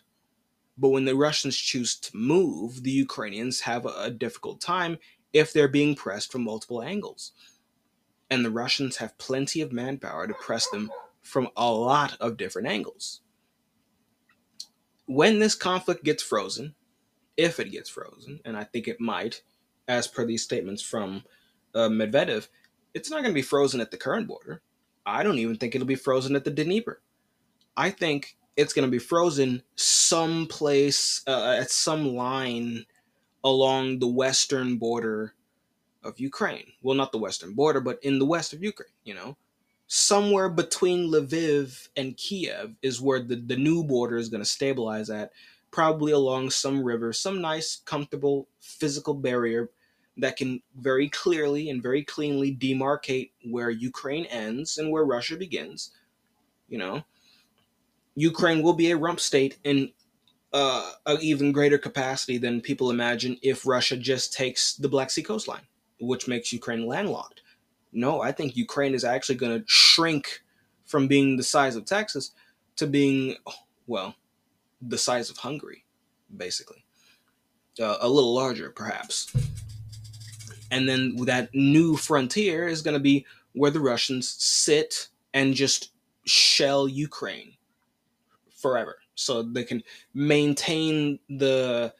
But 0.77 0.89
when 0.89 1.05
the 1.05 1.15
Russians 1.15 1.57
choose 1.57 1.95
to 1.95 2.15
move, 2.15 2.83
the 2.83 2.91
Ukrainians 2.91 3.59
have 3.61 3.85
a 3.85 4.09
difficult 4.09 4.61
time 4.61 4.97
if 5.33 5.51
they're 5.51 5.67
being 5.67 5.95
pressed 5.95 6.31
from 6.31 6.43
multiple 6.43 6.81
angles. 6.81 7.33
And 8.31 8.43
the 8.43 8.49
Russians 8.49 8.97
have 8.97 9.17
plenty 9.19 9.61
of 9.61 9.71
manpower 9.71 10.25
to 10.25 10.33
press 10.33 10.67
them 10.69 10.89
from 11.21 11.49
a 11.55 11.71
lot 11.71 12.17
of 12.19 12.37
different 12.37 12.67
angles. 12.69 13.21
When 15.05 15.37
this 15.39 15.53
conflict 15.53 16.03
gets 16.03 16.23
frozen, 16.23 16.73
if 17.37 17.59
it 17.59 17.71
gets 17.71 17.89
frozen, 17.89 18.39
and 18.45 18.57
I 18.57 18.63
think 18.63 18.87
it 18.87 18.99
might, 18.99 19.43
as 19.87 20.07
per 20.07 20.25
these 20.25 20.43
statements 20.43 20.81
from 20.81 21.23
uh, 21.75 21.89
Medvedev, 21.89 22.47
it's 22.93 23.09
not 23.09 23.17
going 23.17 23.31
to 23.31 23.33
be 23.33 23.41
frozen 23.41 23.81
at 23.81 23.91
the 23.91 23.97
current 23.97 24.27
border. 24.27 24.61
I 25.05 25.23
don't 25.23 25.39
even 25.39 25.57
think 25.57 25.75
it'll 25.75 25.85
be 25.85 25.95
frozen 25.95 26.35
at 26.35 26.45
the 26.45 26.51
Dnieper. 26.51 27.01
I 27.75 27.89
think 27.89 28.37
it's 28.55 28.73
going 28.73 28.87
to 28.87 28.91
be 28.91 28.99
frozen 28.99 29.63
someplace 29.75 31.21
uh, 31.27 31.57
at 31.59 31.71
some 31.71 32.15
line 32.15 32.85
along 33.43 33.99
the 33.99 34.07
western 34.07 34.77
border 34.77 35.33
of 36.03 36.19
Ukraine. 36.19 36.71
Well, 36.81 36.95
not 36.95 37.11
the 37.11 37.17
western 37.17 37.53
border, 37.53 37.81
but 37.81 37.99
in 38.03 38.19
the 38.19 38.25
west 38.25 38.53
of 38.53 38.63
Ukraine, 38.63 38.89
you 39.03 39.13
know. 39.13 39.37
Somewhere 39.87 40.47
between 40.47 41.11
Lviv 41.11 41.89
and 41.97 42.15
Kiev 42.15 42.75
is 42.81 43.01
where 43.01 43.19
the, 43.19 43.35
the 43.35 43.57
new 43.57 43.83
border 43.83 44.17
is 44.17 44.29
going 44.29 44.41
to 44.41 44.49
stabilize 44.49 45.09
at, 45.09 45.31
probably 45.69 46.13
along 46.13 46.49
some 46.49 46.83
river, 46.83 47.11
some 47.11 47.41
nice, 47.41 47.77
comfortable 47.85 48.47
physical 48.59 49.13
barrier 49.13 49.69
that 50.17 50.37
can 50.37 50.61
very 50.77 51.09
clearly 51.09 51.69
and 51.69 51.81
very 51.81 52.03
cleanly 52.03 52.55
demarcate 52.55 53.31
where 53.49 53.69
Ukraine 53.69 54.25
ends 54.25 54.77
and 54.77 54.91
where 54.91 55.03
Russia 55.03 55.35
begins. 55.35 55.91
You 56.67 56.77
know, 56.77 57.03
Ukraine 58.15 58.61
will 58.61 58.73
be 58.73 58.91
a 58.91 58.97
rump 58.97 59.19
state 59.19 59.57
in 59.63 59.91
uh, 60.53 60.91
an 61.05 61.17
even 61.21 61.51
greater 61.51 61.77
capacity 61.77 62.37
than 62.37 62.61
people 62.61 62.89
imagine 62.89 63.37
if 63.41 63.65
Russia 63.65 63.95
just 63.95 64.33
takes 64.33 64.73
the 64.75 64.89
Black 64.89 65.09
Sea 65.09 65.23
coastline, 65.23 65.61
which 66.01 66.27
makes 66.27 66.51
Ukraine 66.51 66.85
landlocked. 66.85 67.41
No, 67.93 68.21
I 68.21 68.31
think 68.31 68.55
Ukraine 68.55 68.93
is 68.93 69.03
actually 69.03 69.35
going 69.35 69.59
to 69.59 69.65
shrink 69.67 70.41
from 70.85 71.07
being 71.07 71.37
the 71.37 71.43
size 71.43 71.75
of 71.75 71.85
Texas 71.85 72.31
to 72.77 72.87
being, 72.87 73.35
well, 73.87 74.15
the 74.81 74.97
size 74.97 75.29
of 75.29 75.37
Hungary, 75.37 75.85
basically. 76.35 76.83
Uh, 77.79 77.97
a 78.01 78.09
little 78.09 78.33
larger, 78.33 78.69
perhaps. 78.69 79.33
And 80.71 80.87
then 80.87 81.15
that 81.25 81.53
new 81.53 81.95
frontier 81.97 82.67
is 82.67 82.81
going 82.81 82.93
to 82.93 82.99
be 82.99 83.25
where 83.53 83.71
the 83.71 83.79
Russians 83.79 84.29
sit 84.29 85.07
and 85.33 85.53
just 85.53 85.91
shell 86.25 86.87
Ukraine 86.87 87.53
forever. 88.57 88.97
So 89.15 89.43
they 89.43 89.63
can 89.63 89.83
maintain 90.13 91.19
the 91.29 91.93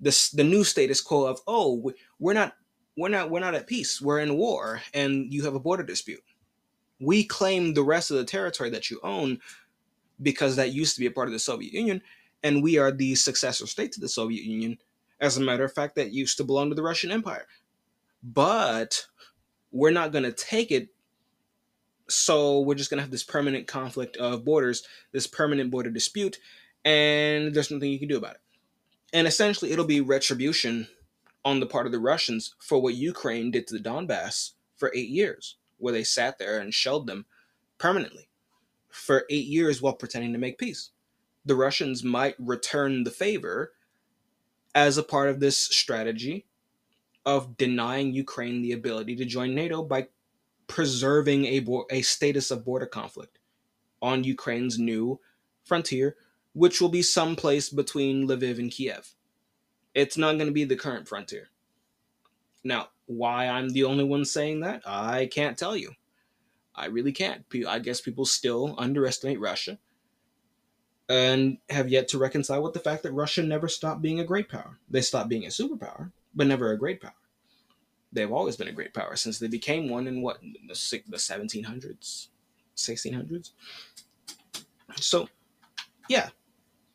the, 0.00 0.30
the 0.34 0.44
new 0.44 0.62
status 0.62 1.00
quo 1.00 1.24
of 1.26 1.40
oh 1.48 1.92
we're 2.20 2.34
not 2.34 2.54
we're 2.98 3.08
not 3.08 3.30
we're 3.30 3.40
not 3.40 3.54
at 3.54 3.68
peace. 3.68 4.00
We're 4.02 4.18
in 4.18 4.36
war 4.36 4.82
and 4.92 5.32
you 5.32 5.44
have 5.44 5.54
a 5.54 5.60
border 5.60 5.84
dispute. 5.84 6.22
We 7.00 7.22
claim 7.22 7.74
the 7.74 7.84
rest 7.84 8.10
of 8.10 8.16
the 8.16 8.24
territory 8.24 8.70
that 8.70 8.90
you 8.90 8.98
own 9.04 9.38
because 10.20 10.56
that 10.56 10.72
used 10.72 10.96
to 10.96 11.00
be 11.00 11.06
a 11.06 11.12
part 11.12 11.28
of 11.28 11.32
the 11.32 11.38
soviet 11.38 11.72
union 11.72 12.02
and 12.42 12.60
we 12.62 12.76
are 12.76 12.90
the 12.90 13.14
successor 13.14 13.68
state 13.68 13.92
to 13.92 14.00
the 14.00 14.08
soviet 14.08 14.42
union. 14.42 14.78
As 15.20 15.36
a 15.36 15.40
matter 15.40 15.64
of 15.64 15.72
fact 15.72 15.94
that 15.94 16.12
used 16.12 16.36
to 16.38 16.44
belong 16.44 16.70
to 16.70 16.74
the 16.74 16.82
russian 16.82 17.12
empire. 17.12 17.46
But 18.20 19.06
we're 19.70 19.92
not 19.92 20.10
going 20.10 20.24
to 20.24 20.32
take 20.32 20.72
it 20.72 20.88
so 22.08 22.60
we're 22.60 22.74
just 22.74 22.90
going 22.90 22.98
to 22.98 23.02
have 23.02 23.12
this 23.12 23.22
permanent 23.22 23.68
conflict 23.68 24.16
of 24.16 24.44
borders 24.44 24.82
this 25.12 25.26
permanent 25.28 25.70
border 25.70 25.90
dispute 25.90 26.38
and 26.84 27.54
there's 27.54 27.70
nothing 27.70 27.92
you 27.92 27.98
can 28.00 28.08
do 28.08 28.16
about 28.16 28.34
it. 28.34 28.40
And 29.12 29.28
essentially 29.28 29.70
it'll 29.70 29.84
be 29.84 30.00
retribution 30.00 30.88
on 31.44 31.60
the 31.60 31.66
part 31.66 31.86
of 31.86 31.92
the 31.92 31.98
russians 31.98 32.54
for 32.58 32.80
what 32.80 32.94
ukraine 32.94 33.50
did 33.50 33.66
to 33.66 33.74
the 33.74 33.80
donbass 33.80 34.52
for 34.76 34.92
eight 34.94 35.08
years 35.08 35.56
where 35.78 35.92
they 35.92 36.04
sat 36.04 36.38
there 36.38 36.58
and 36.58 36.74
shelled 36.74 37.06
them 37.06 37.26
permanently 37.78 38.28
for 38.88 39.24
eight 39.30 39.46
years 39.46 39.80
while 39.80 39.92
pretending 39.92 40.32
to 40.32 40.38
make 40.38 40.58
peace 40.58 40.90
the 41.44 41.56
russians 41.56 42.02
might 42.02 42.34
return 42.38 43.04
the 43.04 43.10
favor 43.10 43.72
as 44.74 44.98
a 44.98 45.02
part 45.02 45.28
of 45.28 45.40
this 45.40 45.58
strategy 45.58 46.46
of 47.26 47.56
denying 47.56 48.14
Ukraine 48.14 48.62
the 48.62 48.72
ability 48.72 49.16
to 49.16 49.24
join 49.24 49.54
NATO 49.54 49.82
by 49.82 50.08
preserving 50.66 51.46
a, 51.46 51.60
bo- 51.60 51.86
a 51.90 52.02
status 52.02 52.50
of 52.50 52.64
border 52.64 52.86
conflict 52.86 53.38
on 54.00 54.24
Ukraine's 54.24 54.78
new 54.78 55.20
frontier, 55.64 56.16
which 56.54 56.80
will 56.80 56.88
be 56.88 57.02
someplace 57.02 57.68
between 57.68 58.26
Lviv 58.26 58.58
and 58.58 58.70
Kiev. 58.70 59.14
It's 59.98 60.16
not 60.16 60.36
going 60.36 60.46
to 60.46 60.52
be 60.52 60.62
the 60.62 60.76
current 60.76 61.08
frontier. 61.08 61.48
Now, 62.62 62.90
why 63.06 63.48
I'm 63.48 63.70
the 63.70 63.82
only 63.82 64.04
one 64.04 64.24
saying 64.24 64.60
that, 64.60 64.82
I 64.86 65.26
can't 65.26 65.58
tell 65.58 65.76
you. 65.76 65.94
I 66.72 66.86
really 66.86 67.10
can't. 67.10 67.44
I 67.66 67.80
guess 67.80 68.00
people 68.00 68.24
still 68.24 68.76
underestimate 68.78 69.40
Russia 69.40 69.76
and 71.08 71.58
have 71.68 71.88
yet 71.88 72.06
to 72.08 72.18
reconcile 72.18 72.62
with 72.62 72.74
the 72.74 72.78
fact 72.78 73.02
that 73.02 73.10
Russia 73.10 73.42
never 73.42 73.66
stopped 73.66 74.00
being 74.00 74.20
a 74.20 74.24
great 74.24 74.48
power. 74.48 74.78
They 74.88 75.00
stopped 75.00 75.30
being 75.30 75.44
a 75.44 75.48
superpower, 75.48 76.12
but 76.32 76.46
never 76.46 76.70
a 76.70 76.78
great 76.78 77.02
power. 77.02 77.14
They've 78.12 78.30
always 78.30 78.54
been 78.54 78.68
a 78.68 78.72
great 78.72 78.94
power 78.94 79.16
since 79.16 79.40
they 79.40 79.48
became 79.48 79.88
one 79.88 80.06
in 80.06 80.22
what 80.22 80.40
the 80.40 80.78
the 81.08 81.16
1700s, 81.16 82.28
1600s. 82.76 83.50
So, 85.00 85.28
yeah, 86.08 86.28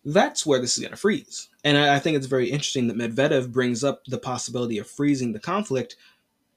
that's 0.06 0.46
where 0.46 0.60
this 0.60 0.78
is 0.78 0.82
going 0.82 0.92
to 0.92 0.98
freeze. 0.98 1.50
And 1.64 1.78
I, 1.78 1.96
I 1.96 2.00
think 2.00 2.18
it's 2.18 2.28
very 2.28 2.50
interesting 2.50 2.88
that 2.88 2.98
Medvedev 2.98 3.52
brings 3.52 3.84
up 3.84 4.04
the 4.06 4.18
possibility 4.18 4.78
of 4.78 4.88
freezing 4.88 5.34
the 5.34 5.40
conflict 5.40 5.96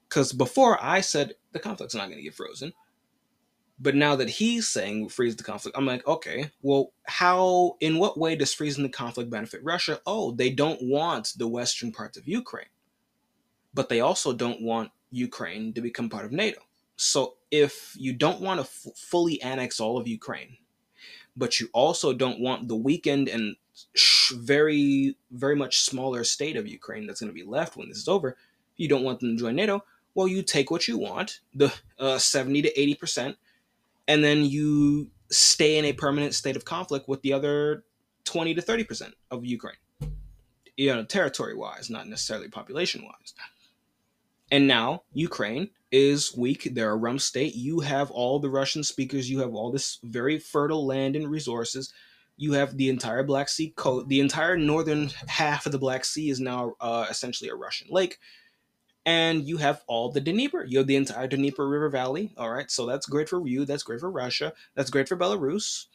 because 0.07 0.31
before 0.33 0.81
I 0.81 1.01
said 1.01 1.35
the 1.51 1.59
conflict's 1.59 1.95
not 1.95 2.07
going 2.07 2.17
to 2.17 2.23
get 2.23 2.35
frozen. 2.35 2.73
But 3.79 3.93
now 3.93 4.15
that 4.15 4.29
he's 4.29 4.67
saying 4.67 5.09
freeze 5.09 5.35
the 5.35 5.43
conflict, 5.43 5.77
I'm 5.77 5.85
like, 5.85 6.05
okay, 6.07 6.49
well, 6.63 6.93
how, 7.05 7.75
in 7.79 7.99
what 7.99 8.17
way 8.17 8.35
does 8.35 8.53
freezing 8.53 8.83
the 8.83 8.89
conflict 8.89 9.29
benefit 9.29 9.63
Russia? 9.63 10.01
Oh, 10.07 10.31
they 10.31 10.49
don't 10.49 10.81
want 10.81 11.33
the 11.37 11.47
western 11.47 11.91
parts 11.91 12.17
of 12.17 12.27
Ukraine, 12.27 12.69
but 13.75 13.87
they 13.87 13.99
also 13.99 14.33
don't 14.33 14.63
want 14.63 14.89
Ukraine 15.11 15.73
to 15.73 15.81
become 15.81 16.09
part 16.09 16.25
of 16.25 16.31
NATO. 16.31 16.61
So 16.95 17.35
if 17.51 17.93
you 17.95 18.13
don't 18.13 18.41
want 18.41 18.59
to 18.59 18.63
f- 18.63 18.97
fully 18.97 19.39
annex 19.43 19.79
all 19.79 19.99
of 19.99 20.07
Ukraine, 20.07 20.57
but 21.37 21.59
you 21.59 21.69
also 21.73 22.11
don't 22.11 22.39
want 22.39 22.67
the 22.67 22.75
weakened 22.75 23.29
and 23.29 23.55
very, 24.33 25.15
very 25.31 25.55
much 25.55 25.81
smaller 25.81 26.23
state 26.23 26.57
of 26.57 26.67
Ukraine 26.67 27.05
that's 27.05 27.21
going 27.21 27.31
to 27.31 27.33
be 27.33 27.47
left 27.47 27.77
when 27.77 27.87
this 27.89 27.99
is 27.99 28.07
over, 28.07 28.35
you 28.75 28.87
don't 28.87 29.03
want 29.03 29.19
them 29.19 29.35
to 29.35 29.39
join 29.39 29.55
NATO. 29.55 29.83
Well, 30.15 30.27
you 30.27 30.41
take 30.41 30.71
what 30.71 30.87
you 30.87 30.97
want, 30.97 31.41
the 31.53 31.71
uh, 31.99 32.17
70 32.17 32.63
to 32.63 32.79
80 32.79 32.95
percent, 32.95 33.37
and 34.07 34.23
then 34.23 34.43
you 34.43 35.11
stay 35.29 35.77
in 35.77 35.85
a 35.85 35.93
permanent 35.93 36.33
state 36.33 36.55
of 36.55 36.65
conflict 36.65 37.07
with 37.07 37.21
the 37.21 37.33
other 37.33 37.83
20 38.23 38.55
to 38.55 38.61
30% 38.61 39.13
of 39.29 39.45
Ukraine. 39.45 39.75
You 40.75 40.95
know, 40.95 41.03
territory 41.03 41.55
wise, 41.55 41.89
not 41.89 42.07
necessarily 42.07 42.49
population 42.49 43.03
wise. 43.03 43.33
And 44.51 44.67
now 44.67 45.03
Ukraine 45.13 45.69
is 45.91 46.35
weak. 46.35 46.69
They're 46.73 46.91
a 46.91 46.95
rump 46.95 47.21
state. 47.21 47.55
You 47.55 47.81
have 47.81 48.11
all 48.11 48.39
the 48.39 48.49
Russian 48.49 48.83
speakers. 48.83 49.29
You 49.29 49.39
have 49.39 49.53
all 49.53 49.71
this 49.71 49.99
very 50.03 50.39
fertile 50.39 50.85
land 50.85 51.15
and 51.15 51.29
resources. 51.29 51.93
You 52.37 52.53
have 52.53 52.77
the 52.77 52.89
entire 52.89 53.23
Black 53.23 53.49
Sea 53.49 53.73
coast. 53.75 54.07
The 54.07 54.19
entire 54.19 54.57
northern 54.57 55.09
half 55.27 55.65
of 55.65 55.71
the 55.71 55.79
Black 55.79 56.05
Sea 56.05 56.29
is 56.29 56.39
now 56.39 56.75
uh, 56.79 57.07
essentially 57.09 57.49
a 57.49 57.55
Russian 57.55 57.87
lake 57.89 58.19
and 59.07 59.47
you 59.47 59.55
have 59.55 59.83
all 59.87 60.11
the 60.11 60.19
Dnieper. 60.19 60.65
You 60.65 60.79
have 60.79 60.87
the 60.87 60.97
entire 60.97 61.27
Dnieper 61.27 61.67
River 61.67 61.87
Valley. 61.87 62.33
All 62.35 62.51
right, 62.51 62.69
so 62.69 62.85
that's 62.85 63.05
great 63.05 63.29
for 63.29 63.47
you. 63.47 63.63
That's 63.63 63.81
great 63.81 64.01
for 64.01 64.11
Russia. 64.11 64.51
That's 64.75 64.89
great 64.89 65.07
for 65.07 65.15
Belarus. 65.15 65.85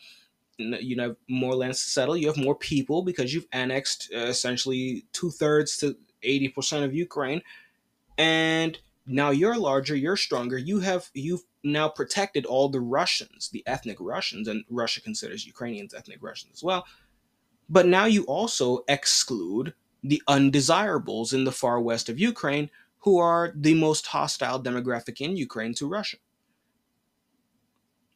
You 0.56 0.98
have 0.98 1.16
more 1.28 1.54
lands 1.54 1.84
to 1.84 1.90
settle. 1.90 2.16
You 2.16 2.28
have 2.28 2.38
more 2.38 2.54
people 2.54 3.02
because 3.02 3.34
you've 3.34 3.46
annexed 3.52 4.10
uh, 4.14 4.20
essentially 4.20 5.04
two 5.12 5.30
thirds 5.30 5.76
to 5.78 5.94
eighty 6.22 6.48
percent 6.48 6.86
of 6.86 6.94
Ukraine, 6.94 7.42
and 8.18 8.78
now 9.06 9.30
you're 9.30 9.56
larger. 9.56 9.96
You're 9.96 10.16
stronger. 10.16 10.58
You 10.58 10.80
have 10.80 11.10
you've 11.14 11.42
now 11.64 11.88
protected 11.88 12.46
all 12.46 12.68
the 12.68 12.80
Russians, 12.80 13.48
the 13.50 13.62
ethnic 13.66 13.96
Russians, 14.00 14.48
and 14.48 14.64
Russia 14.68 15.00
considers 15.00 15.46
Ukrainians 15.46 15.94
ethnic 15.94 16.18
Russians 16.20 16.54
as 16.54 16.62
well. 16.62 16.86
But 17.68 17.86
now 17.86 18.04
you 18.04 18.24
also 18.24 18.84
exclude 18.88 19.74
the 20.02 20.22
undesirables 20.26 21.32
in 21.32 21.44
the 21.44 21.52
far 21.52 21.80
west 21.80 22.08
of 22.08 22.18
Ukraine 22.18 22.70
who 22.98 23.18
are 23.18 23.52
the 23.56 23.74
most 23.74 24.06
hostile 24.08 24.62
demographic 24.62 25.20
in 25.20 25.36
Ukraine 25.36 25.74
to 25.74 25.88
Russia. 25.88 26.18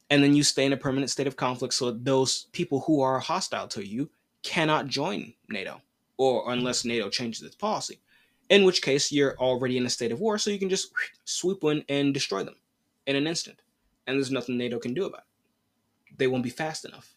And 0.09 0.23
then 0.23 0.35
you 0.35 0.43
stay 0.43 0.65
in 0.65 0.73
a 0.73 0.77
permanent 0.77 1.09
state 1.09 1.27
of 1.27 1.35
conflict 1.35 1.73
so 1.73 1.91
those 1.91 2.45
people 2.53 2.81
who 2.81 3.01
are 3.01 3.19
hostile 3.19 3.67
to 3.69 3.85
you 3.85 4.09
cannot 4.43 4.87
join 4.87 5.33
NATO, 5.49 5.81
or 6.17 6.53
unless 6.53 6.85
NATO 6.85 7.09
changes 7.09 7.43
its 7.43 7.55
policy. 7.55 7.99
In 8.49 8.63
which 8.63 8.81
case, 8.81 9.11
you're 9.11 9.37
already 9.37 9.77
in 9.77 9.85
a 9.85 9.89
state 9.89 10.11
of 10.11 10.21
war, 10.21 10.37
so 10.37 10.49
you 10.49 10.59
can 10.59 10.69
just 10.69 10.91
swoop 11.25 11.63
in 11.63 11.83
and 11.89 12.13
destroy 12.13 12.43
them 12.43 12.55
in 13.05 13.15
an 13.15 13.27
instant. 13.27 13.61
And 14.05 14.17
there's 14.17 14.31
nothing 14.31 14.57
NATO 14.57 14.79
can 14.79 14.93
do 14.93 15.05
about 15.05 15.21
it. 15.21 16.17
They 16.17 16.27
won't 16.27 16.43
be 16.43 16.49
fast 16.49 16.85
enough. 16.85 17.13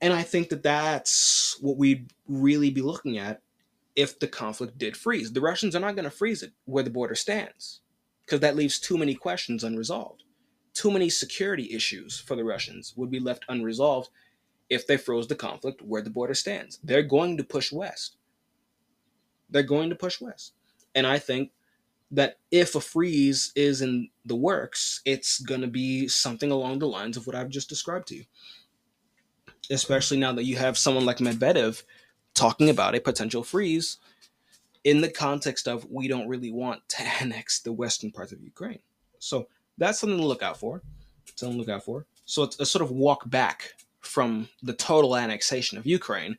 And 0.00 0.12
I 0.12 0.22
think 0.22 0.48
that 0.48 0.62
that's 0.62 1.58
what 1.60 1.76
we'd 1.76 2.12
really 2.26 2.70
be 2.70 2.80
looking 2.80 3.18
at 3.18 3.42
if 3.96 4.18
the 4.18 4.28
conflict 4.28 4.78
did 4.78 4.96
freeze. 4.96 5.32
The 5.32 5.40
Russians 5.40 5.76
are 5.76 5.80
not 5.80 5.94
going 5.96 6.04
to 6.04 6.10
freeze 6.10 6.42
it 6.42 6.52
where 6.64 6.84
the 6.84 6.90
border 6.90 7.14
stands 7.14 7.80
because 8.24 8.40
that 8.40 8.56
leaves 8.56 8.78
too 8.78 8.96
many 8.96 9.14
questions 9.14 9.64
unresolved. 9.64 10.22
Too 10.72 10.90
many 10.90 11.10
security 11.10 11.72
issues 11.74 12.18
for 12.18 12.36
the 12.36 12.44
Russians 12.44 12.94
would 12.96 13.10
be 13.10 13.20
left 13.20 13.44
unresolved 13.48 14.08
if 14.70 14.86
they 14.86 14.96
froze 14.96 15.26
the 15.26 15.34
conflict 15.34 15.82
where 15.82 16.00
the 16.00 16.10
border 16.10 16.34
stands. 16.34 16.78
They're 16.82 17.02
going 17.02 17.36
to 17.36 17.44
push 17.44 17.72
west. 17.72 18.16
They're 19.50 19.62
going 19.62 19.90
to 19.90 19.96
push 19.96 20.20
west. 20.20 20.52
And 20.94 21.06
I 21.06 21.18
think 21.18 21.50
that 22.10 22.38
if 22.50 22.74
a 22.74 22.80
freeze 22.80 23.52
is 23.54 23.82
in 23.82 24.08
the 24.24 24.36
works, 24.36 25.00
it's 25.04 25.40
going 25.40 25.60
to 25.60 25.68
be 25.68 26.08
something 26.08 26.50
along 26.50 26.80
the 26.80 26.88
lines 26.88 27.16
of 27.16 27.26
what 27.26 27.36
I've 27.36 27.48
just 27.48 27.68
described 27.68 28.08
to 28.08 28.16
you. 28.16 28.24
Especially 29.70 30.18
now 30.18 30.32
that 30.32 30.44
you 30.44 30.56
have 30.56 30.76
someone 30.76 31.04
like 31.04 31.18
Medvedev 31.18 31.82
talking 32.34 32.68
about 32.68 32.94
a 32.94 33.00
potential 33.00 33.44
freeze 33.44 33.98
in 34.84 35.00
the 35.00 35.10
context 35.10 35.68
of 35.68 35.86
we 35.90 36.08
don't 36.08 36.28
really 36.28 36.50
want 36.50 36.88
to 36.88 37.02
annex 37.20 37.60
the 37.60 37.72
western 37.72 38.10
parts 38.10 38.32
of 38.32 38.42
Ukraine. 38.42 38.80
So 39.18 39.48
that's 39.78 40.00
something 40.00 40.18
to 40.18 40.26
look 40.26 40.42
out 40.42 40.58
for. 40.58 40.82
Something 41.36 41.58
to 41.58 41.60
look 41.60 41.74
out 41.74 41.84
for. 41.84 42.06
So 42.24 42.42
it's 42.42 42.58
a 42.58 42.66
sort 42.66 42.82
of 42.82 42.90
walk 42.90 43.28
back 43.30 43.74
from 44.00 44.48
the 44.62 44.72
total 44.72 45.16
annexation 45.16 45.78
of 45.78 45.86
Ukraine, 45.86 46.36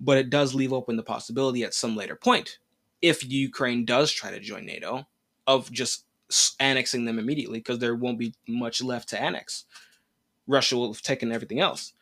but 0.00 0.18
it 0.18 0.30
does 0.30 0.54
leave 0.54 0.72
open 0.72 0.96
the 0.96 1.02
possibility 1.02 1.64
at 1.64 1.74
some 1.74 1.96
later 1.96 2.16
point, 2.16 2.58
if 3.02 3.24
Ukraine 3.28 3.84
does 3.84 4.10
try 4.10 4.30
to 4.30 4.40
join 4.40 4.66
NATO, 4.66 5.06
of 5.46 5.70
just 5.70 6.04
annexing 6.58 7.04
them 7.04 7.18
immediately 7.18 7.58
because 7.58 7.78
there 7.78 7.94
won't 7.94 8.18
be 8.18 8.34
much 8.48 8.82
left 8.82 9.08
to 9.10 9.20
annex. 9.20 9.64
Russia 10.46 10.76
will 10.76 10.92
have 10.92 11.02
taken 11.02 11.32
everything 11.32 11.60
else. 11.60 11.92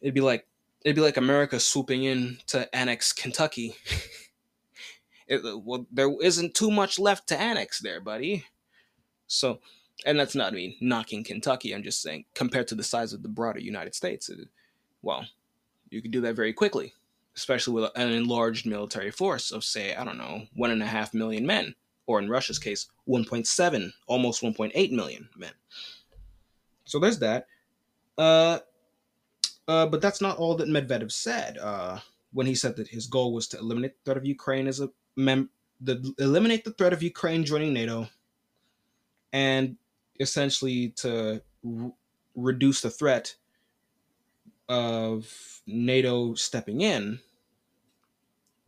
It'd 0.00 0.14
be 0.14 0.20
like 0.20 0.46
it'd 0.82 0.96
be 0.96 1.02
like 1.02 1.16
America 1.16 1.58
swooping 1.58 2.04
in 2.04 2.38
to 2.48 2.74
annex 2.74 3.12
Kentucky. 3.12 3.76
it, 5.26 5.44
uh, 5.44 5.58
well, 5.58 5.86
there 5.90 6.10
isn't 6.22 6.54
too 6.54 6.70
much 6.70 6.98
left 6.98 7.28
to 7.28 7.38
annex 7.38 7.80
there, 7.80 8.00
buddy. 8.00 8.44
So, 9.26 9.60
and 10.06 10.18
that's 10.18 10.34
not 10.34 10.52
me 10.52 10.76
knocking 10.80 11.24
Kentucky. 11.24 11.72
I'm 11.74 11.82
just 11.82 12.00
saying, 12.00 12.24
compared 12.34 12.68
to 12.68 12.74
the 12.74 12.84
size 12.84 13.12
of 13.12 13.22
the 13.22 13.28
broader 13.28 13.60
United 13.60 13.94
States, 13.94 14.28
it, 14.28 14.38
well, 15.02 15.26
you 15.90 16.00
could 16.00 16.12
do 16.12 16.20
that 16.22 16.36
very 16.36 16.52
quickly, 16.52 16.92
especially 17.38 17.72
with 17.72 17.90
an 17.94 18.10
enlarged 18.10 18.66
military 18.66 19.12
force 19.12 19.52
of, 19.52 19.62
say, 19.62 19.94
I 19.94 20.02
don't 20.02 20.18
know, 20.18 20.42
one 20.56 20.72
and 20.72 20.82
a 20.82 20.86
half 20.86 21.14
million 21.14 21.46
men, 21.46 21.76
or 22.08 22.18
in 22.18 22.28
Russia's 22.28 22.58
case, 22.58 22.88
1.7, 23.08 23.92
almost 24.08 24.42
1.8 24.42 24.90
million 24.90 25.28
men. 25.36 25.52
So 26.84 26.98
there's 26.98 27.20
that. 27.20 27.46
Uh, 28.18 28.58
uh, 29.68 29.86
but 29.86 30.00
that's 30.00 30.20
not 30.20 30.36
all 30.38 30.56
that 30.56 30.68
Medvedev 30.68 31.12
said 31.12 31.58
uh, 31.58 32.00
when 32.32 32.46
he 32.46 32.56
said 32.56 32.74
that 32.74 32.88
his 32.88 33.06
goal 33.06 33.32
was 33.32 33.46
to 33.48 33.58
eliminate 33.58 33.92
the 33.94 34.04
threat 34.04 34.16
of 34.16 34.26
Ukraine 34.26 34.66
as 34.66 34.80
a 34.80 34.90
mem- 35.14 35.50
the, 35.80 36.12
eliminate 36.18 36.64
the 36.64 36.72
threat 36.72 36.92
of 36.92 37.04
Ukraine 37.04 37.44
joining 37.44 37.72
NATO, 37.72 38.08
and 39.32 39.76
essentially 40.18 40.88
to 40.96 41.40
reduce 42.34 42.80
the 42.80 42.90
threat 42.90 43.36
of 44.68 45.62
NATO 45.68 46.34
stepping 46.34 46.80
in 46.80 47.20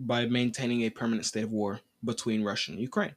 by 0.01 0.27
maintaining 0.27 0.83
a 0.83 0.91
permanent 0.91 1.27
state 1.27 1.45
of 1.45 1.53
war 1.53 1.81
between 2.05 2.43
Russia 2.43 2.73
and 2.73 2.81
Ukraine. 2.81 3.15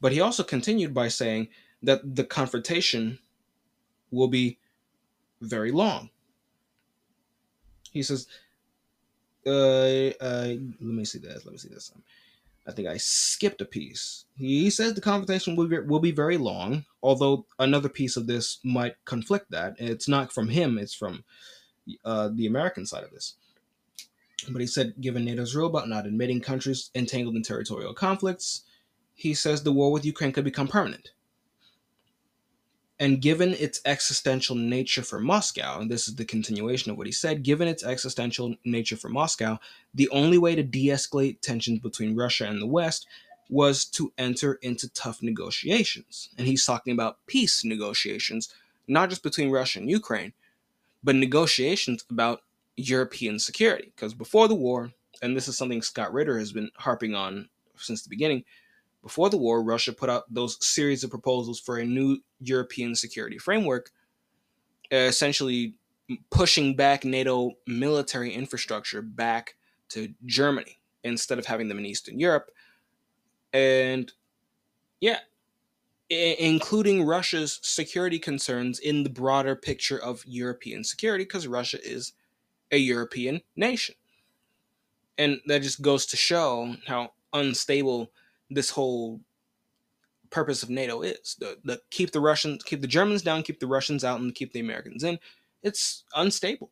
But 0.00 0.12
he 0.12 0.20
also 0.20 0.42
continued 0.42 0.94
by 0.94 1.08
saying 1.08 1.48
that 1.82 2.16
the 2.16 2.24
confrontation 2.24 3.18
will 4.10 4.28
be 4.28 4.58
very 5.40 5.70
long. 5.70 6.10
He 7.92 8.02
says, 8.02 8.26
uh, 9.46 10.10
uh, 10.20 10.54
let 10.80 10.80
me 10.80 11.04
see 11.04 11.18
this. 11.18 11.44
Let 11.44 11.52
me 11.52 11.58
see 11.58 11.68
this. 11.68 11.92
I 12.66 12.72
think 12.72 12.86
I 12.86 12.98
skipped 12.98 13.62
a 13.62 13.64
piece. 13.64 14.26
He 14.36 14.68
says 14.68 14.92
the 14.92 15.00
confrontation 15.00 15.56
will 15.56 15.68
be, 15.68 15.78
will 15.78 16.00
be 16.00 16.10
very 16.10 16.36
long, 16.36 16.84
although 17.02 17.46
another 17.58 17.88
piece 17.88 18.16
of 18.16 18.26
this 18.26 18.58
might 18.62 19.02
conflict 19.06 19.50
that. 19.50 19.76
It's 19.78 20.08
not 20.08 20.32
from 20.32 20.48
him, 20.48 20.78
it's 20.78 20.94
from 20.94 21.24
uh, 22.04 22.28
the 22.32 22.46
American 22.46 22.84
side 22.84 23.04
of 23.04 23.10
this. 23.10 23.34
But 24.48 24.60
he 24.60 24.66
said, 24.66 24.94
given 25.00 25.24
NATO's 25.24 25.54
rule 25.54 25.66
about 25.66 25.88
not 25.88 26.06
admitting 26.06 26.40
countries 26.40 26.90
entangled 26.94 27.36
in 27.36 27.42
territorial 27.42 27.94
conflicts, 27.94 28.62
he 29.14 29.34
says 29.34 29.62
the 29.62 29.72
war 29.72 29.90
with 29.90 30.04
Ukraine 30.04 30.32
could 30.32 30.44
become 30.44 30.68
permanent. 30.68 31.10
And 33.00 33.22
given 33.22 33.54
its 33.54 33.80
existential 33.84 34.56
nature 34.56 35.02
for 35.02 35.20
Moscow, 35.20 35.80
and 35.80 35.90
this 35.90 36.08
is 36.08 36.16
the 36.16 36.24
continuation 36.24 36.90
of 36.90 36.96
what 36.96 37.06
he 37.06 37.12
said, 37.12 37.44
given 37.44 37.68
its 37.68 37.84
existential 37.84 38.56
nature 38.64 38.96
for 38.96 39.08
Moscow, 39.08 39.58
the 39.94 40.08
only 40.10 40.38
way 40.38 40.56
to 40.56 40.64
de 40.64 40.86
escalate 40.86 41.40
tensions 41.40 41.78
between 41.78 42.16
Russia 42.16 42.46
and 42.46 42.60
the 42.60 42.66
West 42.66 43.06
was 43.48 43.84
to 43.84 44.12
enter 44.18 44.54
into 44.62 44.88
tough 44.90 45.22
negotiations. 45.22 46.28
And 46.36 46.46
he's 46.46 46.64
talking 46.64 46.92
about 46.92 47.24
peace 47.26 47.64
negotiations, 47.64 48.52
not 48.88 49.10
just 49.10 49.22
between 49.22 49.50
Russia 49.50 49.78
and 49.78 49.88
Ukraine, 49.90 50.32
but 51.02 51.14
negotiations 51.14 52.04
about 52.10 52.42
European 52.78 53.38
security. 53.38 53.92
Because 53.94 54.14
before 54.14 54.48
the 54.48 54.54
war, 54.54 54.92
and 55.20 55.36
this 55.36 55.48
is 55.48 55.58
something 55.58 55.82
Scott 55.82 56.12
Ritter 56.12 56.38
has 56.38 56.52
been 56.52 56.70
harping 56.76 57.14
on 57.14 57.48
since 57.76 58.02
the 58.02 58.10
beginning, 58.10 58.44
before 59.02 59.30
the 59.30 59.36
war, 59.36 59.62
Russia 59.62 59.92
put 59.92 60.10
out 60.10 60.32
those 60.32 60.64
series 60.64 61.04
of 61.04 61.10
proposals 61.10 61.60
for 61.60 61.78
a 61.78 61.84
new 61.84 62.18
European 62.40 62.94
security 62.94 63.38
framework, 63.38 63.90
uh, 64.92 64.96
essentially 64.96 65.74
pushing 66.30 66.74
back 66.74 67.04
NATO 67.04 67.52
military 67.66 68.32
infrastructure 68.32 69.02
back 69.02 69.56
to 69.90 70.12
Germany 70.26 70.78
instead 71.04 71.38
of 71.38 71.46
having 71.46 71.68
them 71.68 71.78
in 71.78 71.86
Eastern 71.86 72.18
Europe. 72.18 72.50
And 73.52 74.12
yeah, 75.00 75.20
including 76.10 77.04
Russia's 77.04 77.60
security 77.62 78.18
concerns 78.18 78.78
in 78.78 79.04
the 79.04 79.10
broader 79.10 79.54
picture 79.54 79.98
of 79.98 80.24
European 80.26 80.82
security, 80.82 81.24
because 81.24 81.46
Russia 81.46 81.78
is 81.82 82.14
a 82.70 82.76
European 82.76 83.40
nation. 83.56 83.94
And 85.16 85.40
that 85.46 85.62
just 85.62 85.82
goes 85.82 86.06
to 86.06 86.16
show 86.16 86.74
how 86.86 87.12
unstable 87.32 88.12
this 88.50 88.70
whole 88.70 89.20
purpose 90.30 90.62
of 90.62 90.70
NATO 90.70 91.02
is. 91.02 91.36
The, 91.38 91.58
the 91.64 91.80
keep 91.90 92.12
the 92.12 92.20
Russians, 92.20 92.62
keep 92.62 92.80
the 92.80 92.86
Germans 92.86 93.22
down, 93.22 93.42
keep 93.42 93.60
the 93.60 93.66
Russians 93.66 94.04
out, 94.04 94.20
and 94.20 94.34
keep 94.34 94.52
the 94.52 94.60
Americans 94.60 95.04
in. 95.04 95.18
It's 95.62 96.04
unstable. 96.14 96.70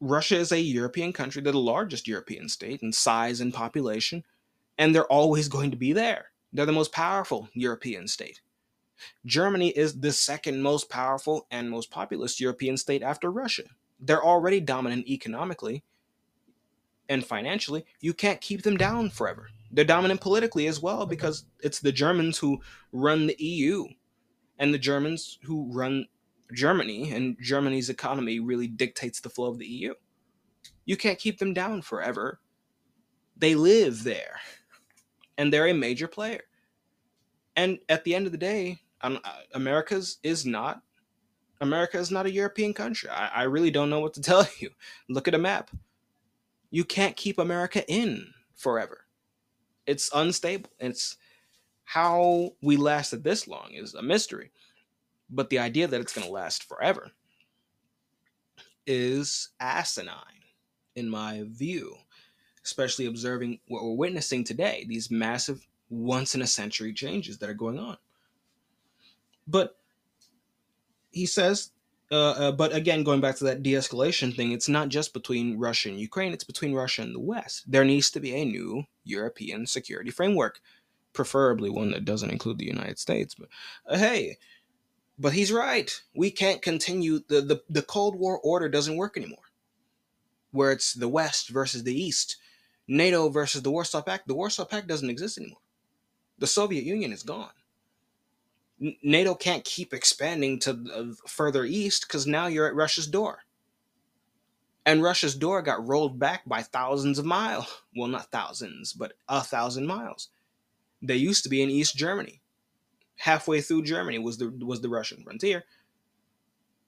Russia 0.00 0.36
is 0.36 0.52
a 0.52 0.60
European 0.60 1.12
country, 1.12 1.42
they're 1.42 1.52
the 1.52 1.58
largest 1.58 2.06
European 2.06 2.48
state 2.48 2.82
in 2.82 2.92
size 2.92 3.40
and 3.40 3.52
population, 3.52 4.24
and 4.78 4.94
they're 4.94 5.12
always 5.12 5.48
going 5.48 5.72
to 5.72 5.76
be 5.76 5.92
there. 5.92 6.26
They're 6.52 6.66
the 6.66 6.72
most 6.72 6.92
powerful 6.92 7.48
European 7.52 8.06
state. 8.06 8.40
Germany 9.26 9.70
is 9.70 10.00
the 10.00 10.12
second 10.12 10.62
most 10.62 10.88
powerful 10.88 11.46
and 11.50 11.70
most 11.70 11.90
populous 11.90 12.40
European 12.40 12.76
state 12.76 13.02
after 13.02 13.30
Russia. 13.30 13.64
They're 14.00 14.24
already 14.24 14.60
dominant 14.60 15.08
economically 15.08 15.84
and 17.08 17.24
financially. 17.24 17.84
You 18.00 18.14
can't 18.14 18.40
keep 18.40 18.62
them 18.62 18.76
down 18.76 19.10
forever. 19.10 19.48
They're 19.70 19.84
dominant 19.84 20.20
politically 20.20 20.66
as 20.66 20.80
well 20.80 21.06
because 21.06 21.44
it's 21.60 21.80
the 21.80 21.92
Germans 21.92 22.38
who 22.38 22.60
run 22.92 23.26
the 23.26 23.36
EU 23.38 23.86
and 24.58 24.72
the 24.72 24.78
Germans 24.78 25.38
who 25.42 25.70
run 25.72 26.06
Germany, 26.52 27.12
and 27.12 27.36
Germany's 27.40 27.90
economy 27.90 28.40
really 28.40 28.66
dictates 28.66 29.20
the 29.20 29.28
flow 29.28 29.48
of 29.48 29.58
the 29.58 29.66
EU. 29.66 29.94
You 30.84 30.96
can't 30.96 31.18
keep 31.18 31.38
them 31.38 31.52
down 31.52 31.82
forever. 31.82 32.40
They 33.36 33.54
live 33.54 34.04
there 34.04 34.40
and 35.36 35.52
they're 35.52 35.68
a 35.68 35.74
major 35.74 36.08
player. 36.08 36.42
And 37.56 37.78
at 37.88 38.04
the 38.04 38.14
end 38.14 38.26
of 38.26 38.32
the 38.32 38.38
day, 38.38 38.78
um, 39.00 39.20
America's 39.54 40.18
is 40.22 40.44
not 40.44 40.82
America 41.60 41.98
is 41.98 42.10
not 42.10 42.26
a 42.26 42.32
European 42.32 42.72
country. 42.72 43.10
I, 43.10 43.28
I 43.28 43.42
really 43.44 43.70
don't 43.70 43.90
know 43.90 44.00
what 44.00 44.14
to 44.14 44.20
tell 44.22 44.46
you. 44.58 44.70
Look 45.08 45.28
at 45.28 45.34
a 45.34 45.38
map. 45.38 45.70
You 46.70 46.84
can't 46.84 47.16
keep 47.16 47.38
America 47.38 47.86
in 47.88 48.32
forever. 48.56 49.04
It's 49.86 50.10
unstable. 50.14 50.70
It's 50.78 51.16
how 51.84 52.52
we 52.60 52.76
lasted 52.76 53.24
this 53.24 53.48
long 53.48 53.70
is 53.72 53.94
a 53.94 54.02
mystery. 54.02 54.50
But 55.30 55.50
the 55.50 55.58
idea 55.58 55.86
that 55.86 56.00
it's 56.00 56.12
going 56.12 56.26
to 56.26 56.32
last 56.32 56.64
forever 56.64 57.10
is 58.86 59.50
asinine, 59.60 60.44
in 60.96 61.08
my 61.08 61.44
view, 61.46 61.94
especially 62.64 63.06
observing 63.06 63.60
what 63.68 63.82
we're 63.82 63.94
witnessing 63.94 64.44
today 64.44 64.84
these 64.88 65.10
massive, 65.10 65.66
once 65.90 66.34
in 66.34 66.42
a 66.42 66.46
century 66.46 66.92
changes 66.92 67.38
that 67.38 67.48
are 67.48 67.54
going 67.54 67.78
on. 67.78 67.96
But 69.46 69.77
he 71.10 71.26
says, 71.26 71.70
uh, 72.10 72.30
uh, 72.30 72.52
but 72.52 72.74
again, 72.74 73.02
going 73.02 73.20
back 73.20 73.36
to 73.36 73.44
that 73.44 73.62
de 73.62 73.72
escalation 73.72 74.34
thing, 74.34 74.52
it's 74.52 74.68
not 74.68 74.88
just 74.88 75.12
between 75.12 75.58
Russia 75.58 75.90
and 75.90 76.00
Ukraine, 76.00 76.32
it's 76.32 76.44
between 76.44 76.72
Russia 76.72 77.02
and 77.02 77.14
the 77.14 77.20
West. 77.20 77.70
There 77.70 77.84
needs 77.84 78.10
to 78.12 78.20
be 78.20 78.34
a 78.34 78.44
new 78.44 78.84
European 79.04 79.66
security 79.66 80.10
framework, 80.10 80.60
preferably 81.12 81.68
one 81.68 81.90
that 81.90 82.06
doesn't 82.06 82.30
include 82.30 82.58
the 82.58 82.66
United 82.66 82.98
States. 82.98 83.34
But 83.34 83.48
uh, 83.86 83.98
hey, 83.98 84.38
but 85.18 85.34
he's 85.34 85.52
right. 85.52 86.00
We 86.14 86.30
can't 86.30 86.62
continue. 86.62 87.20
The, 87.28 87.42
the, 87.42 87.62
the 87.68 87.82
Cold 87.82 88.18
War 88.18 88.38
order 88.38 88.68
doesn't 88.70 88.96
work 88.96 89.16
anymore, 89.16 89.38
where 90.50 90.72
it's 90.72 90.94
the 90.94 91.08
West 91.08 91.50
versus 91.50 91.82
the 91.82 91.94
East, 91.94 92.36
NATO 92.86 93.28
versus 93.28 93.62
the 93.62 93.70
Warsaw 93.70 94.00
Pact. 94.00 94.28
The 94.28 94.34
Warsaw 94.34 94.64
Pact 94.64 94.86
doesn't 94.86 95.10
exist 95.10 95.36
anymore. 95.36 95.60
The 96.38 96.46
Soviet 96.46 96.84
Union 96.84 97.12
is 97.12 97.22
gone. 97.22 97.50
NATO 99.02 99.34
can't 99.34 99.64
keep 99.64 99.92
expanding 99.92 100.58
to 100.60 100.84
uh, 100.94 101.28
further 101.28 101.64
east 101.64 102.06
because 102.06 102.26
now 102.26 102.46
you're 102.46 102.66
at 102.66 102.74
Russia's 102.74 103.06
door. 103.06 103.40
And 104.86 105.02
Russia's 105.02 105.34
door 105.34 105.60
got 105.62 105.86
rolled 105.86 106.18
back 106.18 106.48
by 106.48 106.62
thousands 106.62 107.18
of 107.18 107.24
miles. 107.24 107.82
Well, 107.94 108.08
not 108.08 108.30
thousands, 108.30 108.92
but 108.92 109.12
a 109.28 109.42
thousand 109.42 109.86
miles. 109.86 110.28
They 111.02 111.16
used 111.16 111.42
to 111.42 111.50
be 111.50 111.62
in 111.62 111.70
East 111.70 111.96
Germany. 111.96 112.40
Halfway 113.16 113.60
through 113.60 113.82
Germany 113.82 114.18
was 114.18 114.38
the 114.38 114.48
was 114.48 114.80
the 114.80 114.88
Russian 114.88 115.22
frontier. 115.24 115.64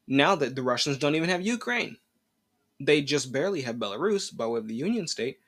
Now 0.07 0.35
that 0.37 0.55
the 0.55 0.63
Russians 0.63 0.97
don't 0.99 1.15
even 1.15 1.29
have 1.29 1.43
Ukraine, 1.43 1.97
they 2.81 3.03
just 3.03 3.33
barely 3.33 3.63
have 3.63 3.77
Belarus 3.77 4.35
way 4.35 4.59
of 4.59 4.69
the 4.69 4.75
Union 4.75 5.07
state. 5.07 5.39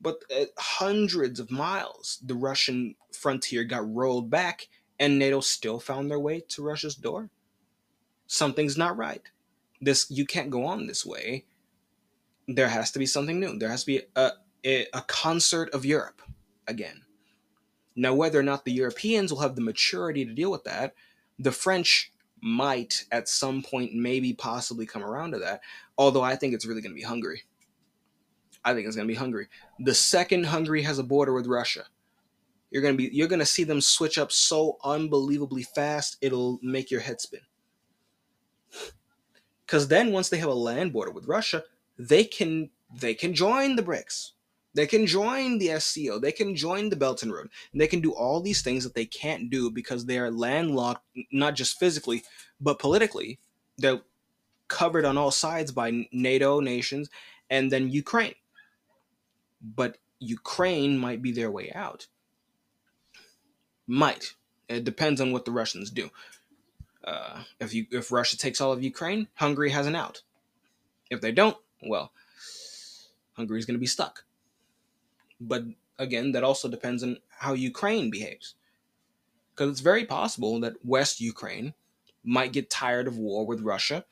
But 0.00 0.22
at 0.34 0.48
hundreds 0.56 1.40
of 1.40 1.50
miles, 1.50 2.18
the 2.24 2.34
Russian 2.34 2.94
frontier 3.12 3.64
got 3.64 3.92
rolled 3.94 4.30
back 4.30 4.68
and 4.98 5.18
NATO 5.18 5.40
still 5.40 5.80
found 5.80 6.10
their 6.10 6.18
way 6.18 6.40
to 6.48 6.62
Russia's 6.62 6.94
door. 6.94 7.30
Something's 8.26 8.76
not 8.76 8.96
right. 8.96 9.22
This 9.80 10.10
you 10.10 10.26
can't 10.26 10.50
go 10.50 10.64
on 10.64 10.86
this 10.86 11.06
way. 11.06 11.44
There 12.46 12.68
has 12.68 12.90
to 12.92 12.98
be 12.98 13.06
something 13.06 13.38
new. 13.38 13.58
There 13.58 13.68
has 13.68 13.82
to 13.82 13.86
be 13.86 14.02
a, 14.16 14.32
a, 14.64 14.86
a 14.92 15.02
concert 15.02 15.70
of 15.70 15.84
Europe 15.84 16.22
again. 16.66 17.02
Now, 17.94 18.14
whether 18.14 18.38
or 18.38 18.44
not 18.44 18.64
the 18.64 18.72
Europeans 18.72 19.32
will 19.32 19.40
have 19.40 19.56
the 19.56 19.60
maturity 19.60 20.24
to 20.24 20.32
deal 20.32 20.50
with 20.50 20.64
that, 20.64 20.94
the 21.38 21.52
French 21.52 22.12
might 22.40 23.04
at 23.10 23.28
some 23.28 23.62
point 23.62 23.92
maybe 23.94 24.32
possibly 24.32 24.86
come 24.86 25.02
around 25.02 25.32
to 25.32 25.38
that. 25.40 25.60
Although 25.96 26.22
I 26.22 26.36
think 26.36 26.54
it's 26.54 26.66
really 26.66 26.80
going 26.80 26.92
to 26.92 27.00
be 27.00 27.02
Hungary. 27.02 27.42
I 28.64 28.74
think 28.74 28.86
it's 28.86 28.96
going 28.96 29.08
to 29.08 29.12
be 29.12 29.18
Hungary. 29.18 29.48
The 29.80 29.94
second 29.94 30.44
Hungary 30.44 30.82
has 30.82 30.98
a 30.98 31.04
border 31.04 31.32
with 31.32 31.46
Russia, 31.46 31.84
you're 32.70 32.82
gonna 32.82 32.94
be 32.94 33.10
you're 33.12 33.28
gonna 33.28 33.46
see 33.46 33.64
them 33.64 33.80
switch 33.80 34.18
up 34.18 34.32
so 34.32 34.78
unbelievably 34.84 35.62
fast 35.62 36.16
it'll 36.20 36.58
make 36.62 36.90
your 36.90 37.00
head 37.00 37.20
spin. 37.20 37.40
Cause 39.66 39.88
then 39.88 40.12
once 40.12 40.28
they 40.28 40.38
have 40.38 40.48
a 40.48 40.54
land 40.54 40.92
border 40.92 41.10
with 41.10 41.26
Russia, 41.26 41.64
they 41.98 42.24
can 42.24 42.70
they 42.94 43.14
can 43.14 43.34
join 43.34 43.76
the 43.76 43.82
BRICS. 43.82 44.32
They 44.74 44.86
can 44.86 45.06
join 45.06 45.58
the 45.58 45.80
SCO. 45.80 46.18
They 46.20 46.32
can 46.32 46.54
join 46.54 46.88
the 46.88 46.96
Belt 46.96 47.22
and 47.22 47.32
Road. 47.32 47.48
And 47.72 47.80
they 47.80 47.88
can 47.88 48.00
do 48.00 48.12
all 48.12 48.40
these 48.40 48.62
things 48.62 48.84
that 48.84 48.94
they 48.94 49.06
can't 49.06 49.50
do 49.50 49.70
because 49.70 50.06
they 50.06 50.18
are 50.18 50.30
landlocked, 50.30 51.04
not 51.32 51.56
just 51.56 51.78
physically, 51.78 52.22
but 52.60 52.78
politically. 52.78 53.40
They're 53.76 54.02
covered 54.68 55.04
on 55.04 55.18
all 55.18 55.30
sides 55.30 55.72
by 55.72 56.06
NATO 56.12 56.60
nations 56.60 57.08
and 57.50 57.72
then 57.72 57.90
Ukraine. 57.90 58.34
But 59.60 59.98
Ukraine 60.20 60.98
might 60.98 61.22
be 61.22 61.32
their 61.32 61.50
way 61.50 61.72
out. 61.74 62.06
Might. 63.88 64.34
It 64.68 64.84
depends 64.84 65.20
on 65.20 65.32
what 65.32 65.46
the 65.46 65.52
Russians 65.52 65.90
do. 65.90 66.10
Uh, 67.04 67.44
if 67.60 67.74
you 67.74 67.86
if 67.90 68.12
Russia 68.12 68.36
takes 68.38 68.60
all 68.60 68.72
of 68.72 68.82
Ukraine, 68.84 69.28
Hungary 69.34 69.70
has 69.70 69.88
an 69.88 69.96
out. 69.96 70.22
If 71.10 71.20
they 71.22 71.32
don't, 71.32 71.56
well, 71.82 72.12
Hungary's 73.34 73.66
going 73.66 73.76
to 73.76 73.80
be 73.80 73.86
stuck. 73.86 74.24
But 75.40 75.64
again, 75.98 76.32
that 76.32 76.44
also 76.44 76.68
depends 76.68 77.02
on 77.02 77.18
how 77.30 77.54
Ukraine 77.54 78.10
behaves. 78.10 78.54
because 79.58 79.72
it's 79.72 79.80
very 79.80 80.04
possible 80.04 80.60
that 80.60 80.84
West 80.84 81.20
Ukraine 81.20 81.74
might 82.22 82.52
get 82.52 82.70
tired 82.70 83.08
of 83.08 83.18
war 83.18 83.44
with 83.44 83.60
Russia 83.60 84.04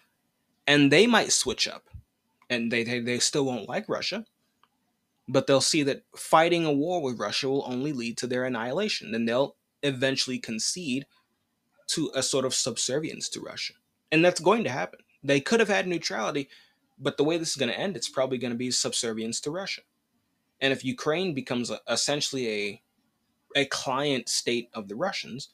and 0.67 0.91
they 0.91 1.07
might 1.07 1.31
switch 1.31 1.69
up 1.69 1.85
and 2.51 2.73
they, 2.73 2.83
they, 2.83 2.99
they 2.99 3.21
still 3.21 3.45
won't 3.45 3.69
like 3.69 3.89
Russia, 3.89 4.27
but 5.29 5.47
they'll 5.47 5.61
see 5.61 5.85
that 5.85 6.03
fighting 6.17 6.65
a 6.65 6.73
war 6.73 7.01
with 7.01 7.21
Russia 7.21 7.49
will 7.49 7.65
only 7.69 7.93
lead 7.93 8.19
to 8.19 8.27
their 8.27 8.45
annihilation. 8.45 9.13
Then 9.13 9.25
they'll 9.25 9.55
eventually 9.87 10.39
concede 10.39 11.07
to 11.89 12.11
a 12.15 12.23
sort 12.23 12.45
of 12.45 12.55
subservience 12.55 13.29
to 13.31 13.41
Russia. 13.41 13.75
And 14.11 14.25
that's 14.25 14.41
going 14.41 14.65
to 14.65 14.71
happen. 14.71 15.01
They 15.23 15.41
could 15.41 15.61
have 15.61 15.69
had 15.69 15.87
neutrality, 15.87 16.49
but 16.99 17.17
the 17.17 17.25
way 17.25 17.39
this 17.39 17.51
is 17.51 17.57
going 17.57 17.71
to 17.71 17.79
end, 17.79 17.97
it's 17.97 18.09
probably 18.09 18.39
going 18.39 18.53
to 18.53 18.59
be 18.59 18.71
subservience 18.71 19.41
to 19.41 19.51
Russia. 19.51 19.83
And 20.61 20.73
if 20.73 20.85
Ukraine 20.85 21.35
becomes 21.35 21.71
a, 21.71 21.81
essentially 21.89 22.49
a 22.49 22.83
a 23.55 23.65
client 23.67 24.29
state 24.29 24.69
of 24.75 24.87
the 24.87 24.95
Russians, 24.97 25.49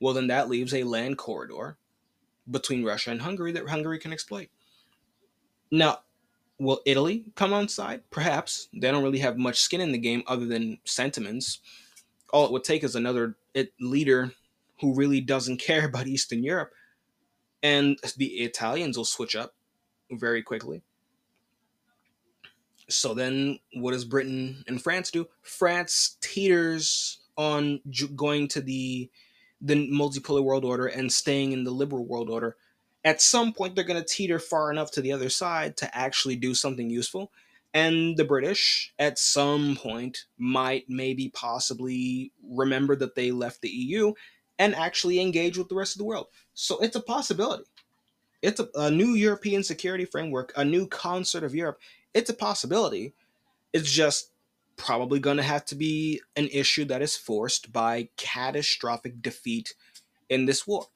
well, 0.00 0.14
then 0.14 0.26
that 0.26 0.48
leaves 0.48 0.74
a 0.74 0.82
land 0.82 1.16
corridor 1.16 1.78
between 2.50 2.84
Russia 2.84 3.10
and 3.10 3.22
Hungary 3.22 3.52
that 3.52 3.68
Hungary 3.68 3.98
can 3.98 4.12
exploit. 4.12 4.48
Now, 5.70 6.00
will 6.58 6.80
Italy 6.84 7.24
come 7.34 7.52
on 7.52 7.68
side? 7.68 8.02
Perhaps. 8.10 8.68
They 8.72 8.90
don't 8.90 9.02
really 9.04 9.20
have 9.20 9.38
much 9.38 9.60
skin 9.60 9.80
in 9.80 9.92
the 9.92 9.98
game 9.98 10.22
other 10.26 10.46
than 10.46 10.78
sentiments. 10.84 11.60
All 12.32 12.46
it 12.46 12.52
would 12.52 12.64
take 12.64 12.84
is 12.84 12.96
another 12.96 13.36
leader 13.80 14.32
who 14.80 14.94
really 14.94 15.20
doesn't 15.20 15.58
care 15.58 15.84
about 15.88 16.06
Eastern 16.06 16.42
Europe, 16.42 16.72
and 17.62 17.98
the 18.16 18.26
Italians 18.26 18.96
will 18.96 19.04
switch 19.04 19.36
up 19.36 19.54
very 20.10 20.42
quickly. 20.42 20.82
So 22.88 23.14
then, 23.14 23.58
what 23.74 23.92
does 23.92 24.04
Britain 24.04 24.64
and 24.68 24.80
France 24.80 25.10
do? 25.10 25.26
France 25.42 26.16
teeters 26.20 27.18
on 27.36 27.80
going 28.14 28.48
to 28.48 28.60
the 28.60 29.10
the 29.60 29.74
multipolar 29.74 30.44
world 30.44 30.64
order 30.64 30.86
and 30.86 31.10
staying 31.10 31.52
in 31.52 31.64
the 31.64 31.70
liberal 31.70 32.04
world 32.04 32.28
order. 32.28 32.56
At 33.04 33.22
some 33.22 33.52
point, 33.52 33.74
they're 33.74 33.84
going 33.84 34.02
to 34.02 34.06
teeter 34.06 34.38
far 34.38 34.70
enough 34.70 34.90
to 34.92 35.00
the 35.00 35.12
other 35.12 35.30
side 35.30 35.76
to 35.78 35.96
actually 35.96 36.36
do 36.36 36.54
something 36.54 36.90
useful. 36.90 37.32
And 37.74 38.16
the 38.16 38.24
British, 38.24 38.94
at 38.98 39.18
some 39.18 39.76
point, 39.76 40.24
might 40.38 40.84
maybe 40.88 41.28
possibly 41.28 42.32
remember 42.42 42.96
that 42.96 43.14
they 43.14 43.30
left 43.32 43.60
the 43.60 43.68
EU 43.68 44.14
and 44.58 44.74
actually 44.74 45.20
engage 45.20 45.58
with 45.58 45.68
the 45.68 45.74
rest 45.74 45.94
of 45.94 45.98
the 45.98 46.04
world. 46.04 46.28
So 46.54 46.78
it's 46.78 46.96
a 46.96 47.00
possibility. 47.00 47.64
It's 48.42 48.60
a, 48.60 48.68
a 48.74 48.90
new 48.90 49.10
European 49.10 49.62
security 49.62 50.04
framework, 50.04 50.52
a 50.56 50.64
new 50.64 50.86
concert 50.86 51.44
of 51.44 51.54
Europe. 51.54 51.78
It's 52.14 52.30
a 52.30 52.34
possibility. 52.34 53.12
It's 53.72 53.90
just 53.90 54.30
probably 54.76 55.18
going 55.18 55.38
to 55.38 55.42
have 55.42 55.64
to 55.66 55.74
be 55.74 56.20
an 56.36 56.48
issue 56.52 56.84
that 56.86 57.02
is 57.02 57.16
forced 57.16 57.72
by 57.72 58.08
catastrophic 58.16 59.20
defeat 59.22 59.74
in 60.28 60.46
this 60.46 60.66
war. 60.66 60.86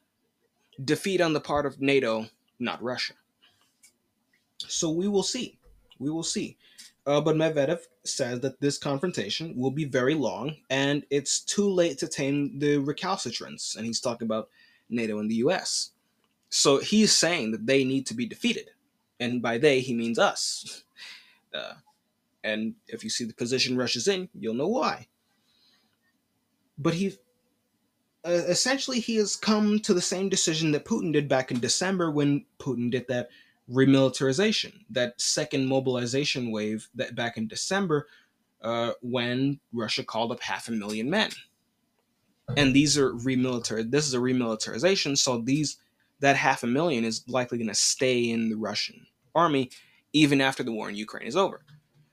Defeat 0.83 1.21
on 1.21 1.33
the 1.33 1.41
part 1.41 1.67
of 1.67 1.81
NATO, 1.81 2.27
not 2.59 2.83
Russia. 2.83 3.15
So 4.59 4.91
we 4.91 5.09
will 5.09 5.23
see. 5.23 5.59
We 6.01 6.11
will 6.11 6.25
see. 6.25 6.57
Uh, 7.07 7.21
but 7.21 7.37
Medvedev 7.37 7.81
says 8.05 8.41
that 8.41 8.61
this 8.61 8.79
confrontation 8.79 9.57
will 9.57 9.71
be 9.71 9.85
very 9.85 10.15
long 10.15 10.57
and 10.69 11.05
it's 11.11 11.41
too 11.41 11.69
late 11.69 11.99
to 11.99 12.09
tame 12.09 12.59
the 12.59 12.79
recalcitrants. 12.79 13.77
And 13.77 13.87
he's 13.87 14.01
talking 14.01 14.27
about 14.27 14.49
NATO 14.89 15.19
and 15.19 15.31
the 15.31 15.37
US. 15.37 15.93
So 16.49 16.79
he's 16.79 17.13
saying 17.13 17.53
that 17.53 17.67
they 17.67 17.85
need 17.85 18.07
to 18.07 18.15
be 18.15 18.27
defeated. 18.27 18.71
And 19.21 19.41
by 19.41 19.59
they, 19.59 19.81
he 19.81 19.95
means 19.95 20.19
us. 20.19 20.85
Uh, 21.53 21.73
and 22.45 22.77
if 22.87 23.03
you 23.03 23.11
see 23.11 23.25
the 23.25 23.35
position 23.35 23.77
Russia's 23.77 24.07
in, 24.07 24.29
you'll 24.39 24.55
know 24.55 24.69
why. 24.69 25.09
But 26.79 26.95
he 26.95 27.19
uh, 28.25 28.31
essentially 28.31 29.01
he 29.01 29.17
has 29.17 29.35
come 29.35 29.81
to 29.81 29.93
the 29.93 30.01
same 30.01 30.29
decision 30.29 30.71
that 30.71 30.85
Putin 30.85 31.13
did 31.13 31.29
back 31.29 31.51
in 31.51 31.59
December 31.59 32.13
when 32.13 32.45
Putin 32.61 32.89
did 32.89 33.09
that 33.09 33.31
remilitarization, 33.71 34.73
that 34.91 35.21
second 35.21 35.67
mobilization 35.67 36.51
wave 36.51 36.89
that 36.95 37.15
back 37.15 37.37
in 37.37 37.47
December 37.47 38.07
uh, 38.63 38.93
when 39.01 39.61
Russia 39.73 40.05
called 40.05 40.33
up 40.33 40.41
half 40.41 40.69
a 40.69 40.73
million 40.73 41.09
men. 41.09 41.31
And 42.57 42.75
these 42.75 42.99
are 42.99 43.13
remilitar. 43.13 43.89
This 43.89 44.07
is 44.07 44.15
a 44.15 44.19
remilitarization, 44.19 45.17
so 45.17 45.39
these 45.39 45.79
that 46.19 46.37
half 46.37 46.63
a 46.63 46.67
million 46.67 47.05
is 47.05 47.25
likely 47.29 47.59
going 47.59 47.69
to 47.69 47.75
stay 47.75 48.29
in 48.31 48.51
the 48.51 48.57
Russian 48.57 49.07
army 49.35 49.71
even 50.13 50.41
after 50.41 50.63
the 50.63 50.73
war 50.73 50.89
in 50.89 50.97
Ukraine 50.97 51.27
is 51.27 51.37
over. 51.37 51.63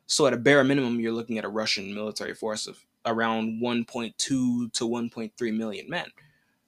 So 0.05 0.27
at 0.27 0.33
a 0.33 0.37
bare 0.37 0.63
minimum, 0.63 0.99
you're 0.99 1.11
looking 1.11 1.37
at 1.37 1.43
a 1.43 1.49
Russian 1.49 1.93
military 1.93 2.33
force 2.33 2.67
of 2.67 2.77
around 3.05 3.61
1.2 3.61 4.15
to 4.15 4.69
1.3 4.71 5.57
million 5.57 5.89
men 5.89 6.07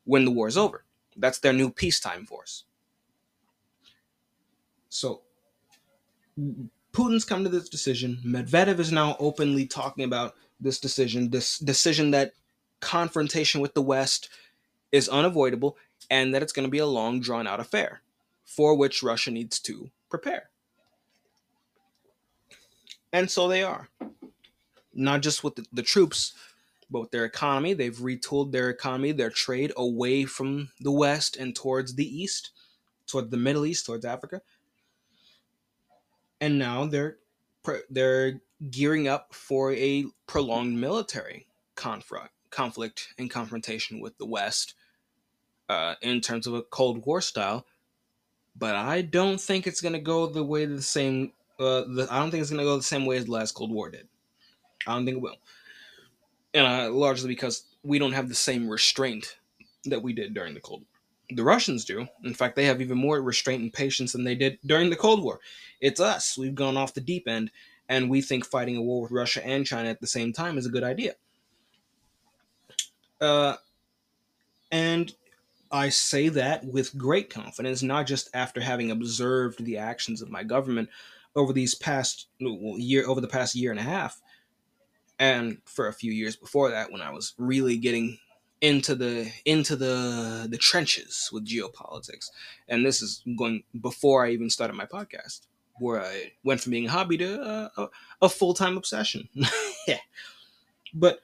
when 0.03 0.25
the 0.25 0.31
war 0.31 0.47
is 0.47 0.57
over. 0.57 0.83
That's 1.15 1.39
their 1.39 1.53
new 1.53 1.69
peacetime 1.69 2.25
force. 2.25 2.65
So 4.89 5.21
Putin's 6.93 7.25
come 7.25 7.43
to 7.43 7.49
this 7.49 7.69
decision. 7.69 8.19
Medvedev 8.25 8.79
is 8.79 8.91
now 8.91 9.15
openly 9.19 9.65
talking 9.65 10.03
about 10.03 10.35
this 10.59 10.79
decision, 10.79 11.29
this 11.29 11.57
decision 11.59 12.11
that 12.11 12.33
confrontation 12.79 13.61
with 13.61 13.73
the 13.73 13.81
West 13.81 14.29
is 14.91 15.07
unavoidable 15.07 15.77
and 16.09 16.33
that 16.33 16.41
it's 16.41 16.53
going 16.53 16.67
to 16.67 16.71
be 16.71 16.79
a 16.79 16.85
long, 16.85 17.21
drawn 17.21 17.47
out 17.47 17.59
affair 17.59 18.01
for 18.45 18.75
which 18.75 19.03
Russia 19.03 19.31
needs 19.31 19.59
to 19.59 19.89
prepare. 20.09 20.49
And 23.13 23.29
so 23.29 23.47
they 23.47 23.63
are. 23.63 23.89
Not 24.93 25.21
just 25.21 25.43
with 25.43 25.55
the, 25.55 25.65
the 25.71 25.83
troops, 25.83 26.33
but 26.89 27.01
with 27.01 27.11
their 27.11 27.25
economy. 27.25 27.73
They've 27.73 27.95
retooled 27.95 28.51
their 28.51 28.69
economy, 28.69 29.11
their 29.11 29.29
trade 29.29 29.71
away 29.77 30.25
from 30.25 30.69
the 30.79 30.91
West 30.91 31.37
and 31.37 31.55
towards 31.55 31.95
the 31.95 32.05
East, 32.05 32.51
toward 33.07 33.31
the 33.31 33.37
Middle 33.37 33.65
East, 33.65 33.85
towards 33.85 34.05
Africa. 34.05 34.41
And 36.41 36.57
now 36.57 36.85
they're 36.85 37.17
they're 37.89 38.41
gearing 38.69 39.07
up 39.07 39.33
for 39.33 39.73
a 39.73 40.05
prolonged 40.27 40.79
military 40.79 41.47
conflict, 41.75 42.29
conflict 42.49 43.13
and 43.17 43.29
confrontation 43.29 43.99
with 43.99 44.17
the 44.17 44.25
West 44.25 44.73
uh, 45.67 45.95
in 46.01 46.21
terms 46.21 46.47
of 46.47 46.53
a 46.53 46.61
Cold 46.61 47.05
War 47.05 47.21
style. 47.21 47.65
But 48.57 48.75
I 48.75 49.01
don't 49.01 49.39
think 49.39 49.67
it's 49.67 49.81
going 49.81 49.93
to 49.93 49.99
go 49.99 50.27
the 50.27 50.43
way 50.43 50.65
the 50.65 50.81
same 50.81 51.33
uh, 51.59 51.83
the, 51.87 52.07
I 52.09 52.19
don't 52.19 52.31
think 52.31 52.41
it's 52.41 52.49
going 52.49 52.59
to 52.59 52.65
go 52.65 52.77
the 52.77 52.83
same 52.83 53.05
way 53.05 53.17
as 53.17 53.25
the 53.25 53.31
last 53.31 53.53
Cold 53.53 53.71
War 53.71 53.89
did. 53.89 54.07
I 54.87 54.93
don't 54.93 55.05
think 55.05 55.17
it 55.17 55.21
will. 55.21 55.35
And 56.53 56.65
uh, 56.65 56.91
largely 56.91 57.27
because 57.27 57.65
we 57.83 57.99
don't 57.99 58.13
have 58.13 58.29
the 58.29 58.35
same 58.35 58.69
restraint 58.69 59.37
that 59.85 60.01
we 60.01 60.13
did 60.13 60.33
during 60.33 60.53
the 60.53 60.61
Cold 60.61 60.81
War. 60.81 60.98
The 61.31 61.43
Russians 61.43 61.85
do. 61.85 62.07
In 62.23 62.33
fact, 62.33 62.55
they 62.55 62.65
have 62.65 62.81
even 62.81 62.97
more 62.97 63.21
restraint 63.21 63.61
and 63.61 63.71
patience 63.71 64.13
than 64.13 64.23
they 64.23 64.35
did 64.35 64.57
during 64.65 64.89
the 64.89 64.95
Cold 64.95 65.23
War. 65.23 65.39
It's 65.79 65.99
us. 65.99 66.37
We've 66.37 66.55
gone 66.55 66.77
off 66.77 66.93
the 66.93 67.01
deep 67.01 67.27
end, 67.27 67.51
and 67.87 68.09
we 68.09 68.21
think 68.21 68.45
fighting 68.45 68.77
a 68.77 68.81
war 68.81 69.03
with 69.03 69.11
Russia 69.11 69.45
and 69.45 69.65
China 69.65 69.89
at 69.89 70.01
the 70.01 70.07
same 70.07 70.33
time 70.33 70.57
is 70.57 70.65
a 70.65 70.71
good 70.71 70.83
idea. 70.83 71.13
Uh, 73.21 73.55
and 74.71 75.13
I 75.71 75.89
say 75.89 76.29
that 76.29 76.65
with 76.65 76.97
great 76.97 77.29
confidence, 77.29 77.83
not 77.83 78.07
just 78.07 78.29
after 78.33 78.59
having 78.61 78.91
observed 78.91 79.63
the 79.63 79.77
actions 79.77 80.21
of 80.21 80.29
my 80.29 80.43
government 80.43 80.89
over 81.35 81.53
these 81.53 81.75
past 81.75 82.27
well, 82.41 82.77
year 82.79 83.07
over 83.07 83.21
the 83.21 83.27
past 83.27 83.55
year 83.55 83.71
and 83.71 83.79
a 83.79 83.83
half 83.83 84.19
and 85.19 85.57
for 85.65 85.87
a 85.87 85.93
few 85.93 86.11
years 86.11 86.35
before 86.35 86.71
that 86.71 86.91
when 86.91 87.01
I 87.01 87.11
was 87.11 87.33
really 87.37 87.77
getting 87.77 88.17
into 88.61 88.95
the 88.95 89.31
into 89.45 89.75
the 89.75 90.47
the 90.49 90.57
trenches 90.57 91.29
with 91.31 91.47
geopolitics. 91.47 92.29
And 92.67 92.85
this 92.85 93.01
is 93.01 93.23
going 93.37 93.63
before 93.79 94.25
I 94.25 94.31
even 94.31 94.49
started 94.49 94.73
my 94.73 94.85
podcast 94.85 95.41
where 95.79 96.01
I 96.01 96.33
went 96.43 96.59
from 96.59 96.71
being 96.71 96.87
a 96.87 96.91
hobby 96.91 97.17
to 97.17 97.41
uh, 97.41 97.69
a, 97.77 97.87
a 98.23 98.29
full-time 98.29 98.77
obsession. 98.77 99.29
Yeah. 99.87 99.97
But 100.93 101.21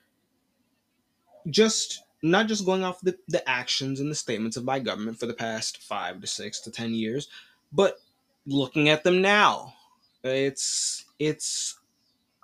just 1.52 2.02
not 2.24 2.48
just 2.48 2.66
going 2.66 2.84
off 2.84 3.00
the, 3.02 3.16
the 3.28 3.48
actions 3.48 4.00
and 4.00 4.10
the 4.10 4.16
statements 4.16 4.58
of 4.58 4.64
my 4.64 4.80
government 4.80 5.20
for 5.20 5.28
the 5.28 5.36
past 5.36 5.84
five 5.84 6.20
to 6.22 6.26
six 6.26 6.60
to 6.62 6.72
ten 6.72 6.96
years 6.96 7.28
but 7.72 8.00
looking 8.48 8.90
at 8.90 9.04
them 9.04 9.22
now 9.22 9.76
it's 10.24 11.06
it's 11.20 11.78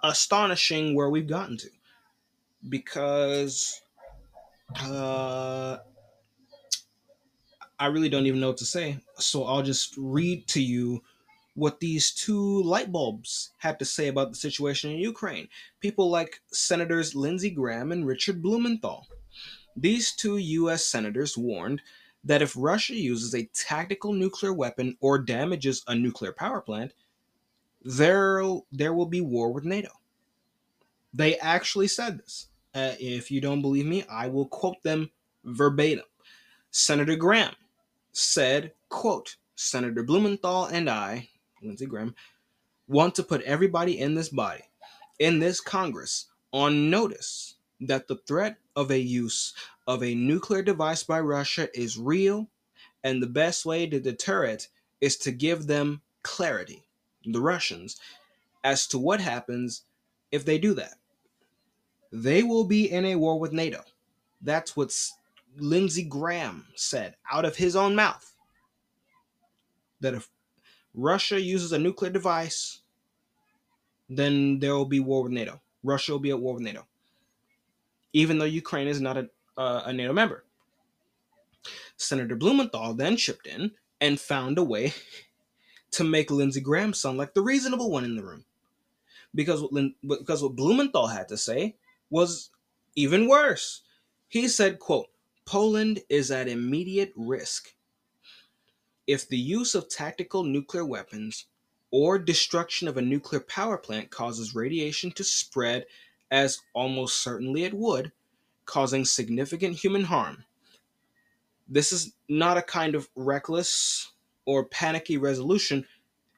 astonishing 0.04 0.96
where 0.96 1.10
we've 1.10 1.28
gotten 1.28 1.58
to. 1.58 1.70
Because 2.68 3.82
uh, 4.80 5.78
I 7.80 7.88
really 7.88 8.09
don't 8.09 8.28
even 8.28 8.39
know 8.39 8.49
what 8.49 8.57
to 8.57 8.65
say. 8.65 8.99
So 9.17 9.45
I'll 9.45 9.63
just 9.63 9.95
read 9.97 10.47
to 10.49 10.61
you 10.61 11.01
what 11.55 11.80
these 11.80 12.11
two 12.11 12.63
light 12.63 12.91
bulbs 12.91 13.51
had 13.57 13.80
to 13.80 13.86
say 13.86 14.07
about 14.07 14.30
the 14.30 14.38
situation 14.38 14.91
in 14.91 14.99
Ukraine. 14.99 15.47
People 15.80 16.09
like 16.09 16.41
Senators 16.51 17.15
Lindsey 17.15 17.49
Graham 17.49 17.91
and 17.91 18.05
Richard 18.05 18.41
Blumenthal. 18.41 19.07
These 19.76 20.13
two 20.13 20.38
U.S. 20.38 20.86
senators 20.86 21.38
warned 21.38 21.82
that 22.24 22.41
if 22.41 22.53
Russia 22.55 22.95
uses 22.95 23.34
a 23.34 23.49
tactical 23.53 24.13
nuclear 24.13 24.53
weapon 24.53 24.95
or 25.01 25.17
damages 25.17 25.84
a 25.88 25.95
nuclear 25.95 26.32
power 26.32 26.61
plant, 26.61 26.93
there 27.82 28.43
there 28.72 28.93
will 28.93 29.07
be 29.07 29.22
war 29.22 29.51
with 29.51 29.65
NATO. 29.65 29.89
They 31.13 31.38
actually 31.39 31.88
said 31.88 32.19
this. 32.19 32.47
Uh, 32.74 32.93
if 32.99 33.30
you 33.30 33.41
don't 33.41 33.61
believe 33.61 33.86
me, 33.86 34.03
I 34.09 34.28
will 34.28 34.45
quote 34.45 34.82
them 34.84 35.11
verbatim. 35.43 36.05
Senator 36.72 37.15
Graham 37.15 37.53
said, 38.13 38.74
quote, 38.89 39.36
Senator 39.55 40.03
Blumenthal 40.03 40.65
and 40.65 40.89
I, 40.89 41.30
Lindsey 41.61 41.86
Graham, 41.86 42.15
want 42.88 43.15
to 43.15 43.24
put 43.24 43.41
everybody 43.41 43.99
in 43.99 44.15
this 44.15 44.30
body, 44.30 44.63
in 45.19 45.39
this 45.39 45.59
Congress, 45.59 46.28
on 46.53 46.89
notice 46.89 47.55
that 47.82 48.07
the 48.07 48.17
threat 48.28 48.57
of 48.76 48.91
a 48.91 48.99
use 48.99 49.53
of 49.88 50.03
a 50.03 50.15
nuclear 50.15 50.61
device 50.61 51.03
by 51.03 51.19
Russia 51.19 51.67
is 51.78 51.97
real, 51.97 52.47
and 53.03 53.22
the 53.22 53.28
best 53.28 53.65
way 53.65 53.88
to 53.88 53.99
deter 53.99 54.45
it 54.45 54.67
is 55.01 55.17
to 55.17 55.32
give 55.32 55.67
them 55.67 56.01
clarity, 56.24 56.84
the 57.26 57.41
Russians, 57.41 57.99
as 58.63 58.88
to 58.88 58.99
what 58.99 59.19
happens 59.19 59.84
if 60.32 60.45
they 60.45 60.57
do 60.57 60.74
that. 60.76 60.95
They 62.12 62.43
will 62.43 62.66
be 62.66 62.91
in 62.91 63.05
a 63.05 63.16
war 63.16 63.39
with 63.39 63.53
NATO. 63.53 63.82
That's 64.41 64.76
what 64.76 64.95
Lindsey 65.57 66.03
Graham 66.03 66.68
said 66.76 67.16
out 67.32 67.45
of 67.45 67.55
his 67.55 67.76
own 67.76 67.95
mouth. 67.95 68.36
That 70.01 70.16
if 70.16 70.30
Russia 70.93 71.39
uses 71.39 71.72
a 71.72 71.80
nuclear 71.80 72.12
device, 72.12 72.82
then 74.09 74.59
there 74.59 74.76
will 74.76 74.86
be 74.86 74.99
war 74.99 75.24
with 75.24 75.32
NATO. 75.32 75.62
Russia 75.84 76.12
will 76.12 76.20
be 76.20 76.32
at 76.32 76.39
war 76.39 76.55
with 76.55 76.64
NATO, 76.64 76.86
even 78.14 78.38
though 78.38 78.45
Ukraine 78.45 78.88
is 78.88 78.99
not 78.99 79.18
a, 79.18 79.30
uh, 79.57 79.84
a 79.86 79.93
NATO 79.93 80.14
member. 80.14 80.43
Senator 81.95 82.36
Blumenthal 82.36 82.93
then 82.93 83.16
chipped 83.16 83.47
in 83.47 83.72
and 84.01 84.20
found 84.20 84.57
a 84.57 84.64
way 84.64 84.93
to 85.91 86.03
make 86.03 86.30
Lindsey 86.30 86.62
Graham 86.62 86.93
sound 86.93 87.18
like 87.18 87.34
the 87.34 87.41
reasonable 87.41 87.89
one 87.89 88.03
in 88.03 88.16
the 88.16 88.24
room. 88.24 88.45
Because 89.34 89.62
what, 89.62 89.72
because 90.01 90.43
what 90.43 90.55
Blumenthal 90.55 91.07
had 91.07 91.30
to 91.30 91.38
say 91.38 91.76
was 92.12 92.51
even 92.95 93.28
worse. 93.28 93.82
He 94.28 94.47
said, 94.47 94.78
quote, 94.78 95.07
Poland 95.45 96.01
is 96.09 96.30
at 96.30 96.47
immediate 96.47 97.12
risk. 97.16 97.74
If 99.07 99.28
the 99.28 99.38
use 99.38 99.74
of 99.74 99.89
tactical 99.89 100.43
nuclear 100.43 100.86
weapons 100.86 101.47
or 101.89 102.20
destruction 102.20 102.88
of 102.88 102.97
a 102.97 103.01
nuclear 103.01 103.41
power 103.41 103.78
plant 103.78 104.12
causes 104.12 104.53
radiation 104.53 105.12
to 105.14 105.24
spread, 105.24 105.86
as 106.30 106.62
almost 106.74 107.24
certainly 107.24 107.64
it 107.64 107.74
would, 107.74 108.12
causing 108.66 109.03
significant 109.03 109.76
human 109.76 110.03
harm, 110.03 110.45
this 111.68 111.91
is 111.91 112.14
not 112.30 112.57
a 112.57 112.62
kind 112.62 112.95
of 112.95 113.09
reckless 113.16 114.12
or 114.45 114.66
panicky 114.66 115.18
resolution. 115.18 115.86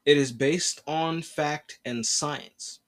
It 0.06 0.18
is 0.18 0.32
based 0.32 0.82
on 0.88 1.22
fact 1.22 1.80
and 1.86 2.06
science. 2.06 2.80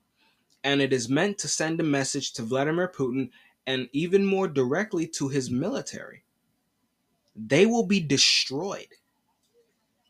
And 0.65 0.81
it 0.81 0.91
is 0.91 1.07
meant 1.07 1.37
to 1.37 1.47
send 1.47 1.79
a 1.79 1.83
message 1.83 2.33
to 2.33 2.41
Vladimir 2.41 2.89
Putin 2.89 3.29
and 3.67 3.87
even 3.93 4.25
more 4.25 4.47
directly 4.47 5.07
to 5.07 5.29
his 5.29 5.49
military. 5.49 6.23
They 7.35 7.65
will 7.65 7.85
be 7.85 7.99
destroyed. 7.99 8.87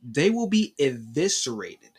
They 0.01 0.29
will 0.29 0.47
be 0.47 0.73
eviscerated 0.79 1.91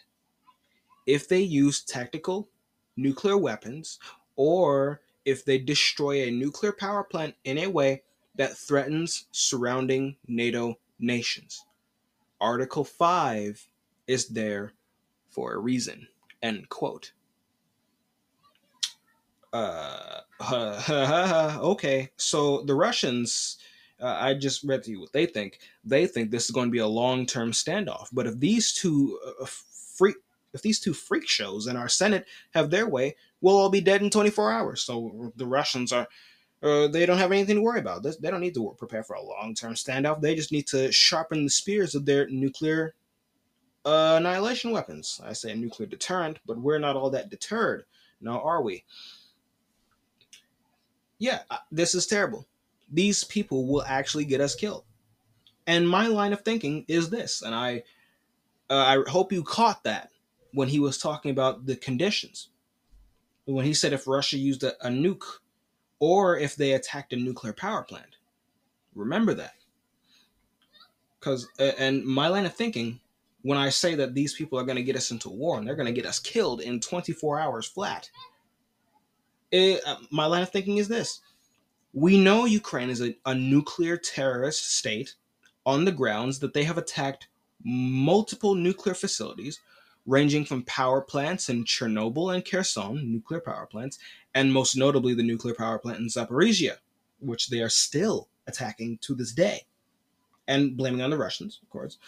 if 1.07 1.29
they 1.29 1.41
use 1.41 1.83
tactical 1.83 2.49
nuclear 2.97 3.37
weapons 3.37 3.99
or 4.37 5.01
if 5.25 5.45
they 5.45 5.59
destroy 5.59 6.23
a 6.23 6.31
nuclear 6.31 6.73
power 6.73 7.05
plant 7.05 7.35
in 7.45 7.59
a 7.59 7.67
way 7.67 8.03
that 8.37 8.57
threatens 8.57 9.27
surrounding 9.33 10.17
NATO 10.29 10.79
nations. 10.99 11.65
Article 12.41 12.85
5 12.85 13.69
is 14.07 14.29
there 14.29 14.73
for 15.29 15.55
a 15.55 15.59
reason. 15.59 16.07
End 16.43 16.69
quote. 16.69 17.13
Uh, 19.53 20.21
okay, 21.61 22.11
so 22.17 22.63
the 22.63 22.75
Russians, 22.75 23.59
uh, 24.01 24.17
I 24.21 24.35
just 24.35 24.65
read 24.65 24.83
to 24.85 24.91
you 24.91 25.01
what 25.01 25.13
they 25.13 25.27
think. 25.27 25.61
They 25.85 26.07
think 26.07 26.31
this 26.31 26.45
is 26.45 26.51
going 26.51 26.69
to 26.69 26.73
be 26.73 26.79
a 26.79 26.87
long-term 26.87 27.53
standoff. 27.53 28.09
But 28.13 28.27
if 28.27 28.39
these 28.39 28.73
two 28.73 29.19
uh, 29.41 29.47
freak, 29.47 30.17
if 30.53 30.63
these 30.63 30.81
two 30.81 30.95
freak 30.95 31.29
shows 31.29 31.67
in 31.67 31.77
our 31.77 31.89
Senate 31.89 32.27
have 32.53 32.71
their 32.71 32.89
way, 32.89 33.17
we'll 33.41 33.57
all 33.57 33.71
be 33.71 33.81
dead 33.81 34.03
in 34.03 34.11
24 34.11 34.53
hours. 34.53 34.83
So 34.83 35.33
the 35.37 35.47
Russians 35.47 35.93
are 35.93 36.07
uh, 36.63 36.89
they 36.89 37.05
don't 37.05 37.19
have 37.19 37.33
anything 37.33 37.57
to 37.57 37.63
worry 37.63 37.81
about. 37.81 38.03
They 38.03 38.31
don't 38.31 38.41
need 38.41 38.55
to 38.55 38.75
prepare 38.79 39.05
for 39.05 39.15
a 39.15 39.23
long 39.23 39.55
term 39.55 39.75
standoff. 39.75 40.21
They 40.21 40.35
just 40.35 40.53
need 40.53 40.67
to 40.69 40.91
sharpen 40.91 41.45
the 41.45 41.51
spears 41.51 41.95
of 41.95 42.07
their 42.07 42.29
nuclear 42.29 42.95
uh, 43.85 44.17
annihilation 44.19 44.71
weapons. 44.71 45.21
I 45.23 45.33
say 45.33 45.55
nuclear 45.55 45.89
deterrent, 45.89 46.39
but 46.47 46.59
we're 46.59 46.79
not 46.79 46.97
all 46.97 47.11
that 47.11 47.31
deterred. 47.31 47.85
Now, 48.21 48.41
are 48.41 48.63
we? 48.63 48.85
Yeah, 51.19 51.41
uh, 51.51 51.59
this 51.71 51.95
is 51.95 52.07
terrible. 52.07 52.47
These 52.93 53.25
people 53.25 53.67
will 53.67 53.83
actually 53.83 54.25
get 54.25 54.41
us 54.41 54.55
killed. 54.55 54.85
And 55.67 55.89
my 55.89 56.07
line 56.07 56.33
of 56.33 56.43
thinking 56.43 56.85
is 56.87 57.11
this, 57.11 57.43
and 57.43 57.55
I, 57.55 57.83
uh, 58.71 59.03
I 59.07 59.11
hope 59.11 59.33
you 59.33 59.43
caught 59.43 59.83
that 59.85 60.11
when 60.53 60.69
he 60.69 60.79
was 60.79 60.99
talking 60.99 61.31
about 61.31 61.67
the 61.67 61.77
conditions. 61.77 62.51
When 63.47 63.65
he 63.65 63.75
said 63.75 63.93
if 63.93 64.07
Russia 64.07 64.39
used 64.39 64.63
a, 64.63 64.75
a 64.87 64.91
nuke 64.91 65.25
or 65.99 66.39
if 66.39 66.57
they 66.57 66.73
attacked 66.73 67.13
a 67.13 67.17
nuclear 67.17 67.53
power 67.53 67.83
plant. 67.83 68.17
Remember 68.95 69.35
that. 69.35 69.55
Because, 71.19 71.49
uh, 71.59 71.73
and 71.79 72.05
my 72.05 72.29
line 72.29 72.47
of 72.47 72.55
thinking, 72.55 73.01
when 73.43 73.59
I 73.59 73.69
say 73.69 73.95
that 73.95 74.15
these 74.15 74.35
people 74.35 74.59
are 74.59 74.65
going 74.65 74.77
to 74.77 74.83
get 74.83 74.97
us 74.97 75.11
into 75.11 75.29
war 75.29 75.59
and 75.59 75.67
they're 75.67 75.77
going 75.77 75.87
to 75.87 75.93
get 75.93 76.07
us 76.07 76.19
killed 76.19 76.61
in 76.61 76.81
24 76.81 77.39
hours 77.39 77.67
flat, 77.67 78.11
it, 79.51 79.81
uh, 79.87 79.97
my 80.11 80.27
line 80.27 80.43
of 80.43 80.51
thinking 80.51 80.79
is 80.79 80.89
this. 80.89 81.21
We 81.93 82.19
know 82.19 82.45
Ukraine 82.45 82.91
is 82.91 83.01
a, 83.01 83.17
a 83.25 83.35
nuclear 83.35 83.97
terrorist 83.97 84.77
state 84.77 85.15
on 85.65 85.85
the 85.85 85.93
grounds 85.93 86.39
that 86.41 86.55
they 86.55 86.65
have 86.65 86.79
attacked 86.79 87.29
multiple 87.65 88.55
nuclear 88.55 88.95
facilities 88.95 89.61
ranging 90.07 90.45
from 90.45 90.63
power 90.63 91.01
plants 91.01 91.49
in 91.49 91.65
Chernobyl 91.65 92.33
and 92.33 92.45
Kherson, 92.45 93.13
nuclear 93.13 93.41
power 93.41 93.67
plants, 93.67 93.99
and 94.35 94.53
most 94.53 94.77
notably 94.77 95.15
the 95.15 95.23
nuclear 95.23 95.55
power 95.55 95.79
plant 95.79 95.99
in 95.99 96.07
Zaporizhia, 96.07 96.77
which 97.19 97.49
they 97.49 97.61
are 97.61 97.69
still 97.69 98.29
attacking 98.47 98.99
to 98.99 99.15
this 99.15 99.33
day, 99.33 99.63
and 100.47 100.77
blaming 100.77 101.03
on 101.03 101.11
the 101.11 101.19
Russians, 101.19 101.59
of 101.63 101.69
course, 101.71 101.99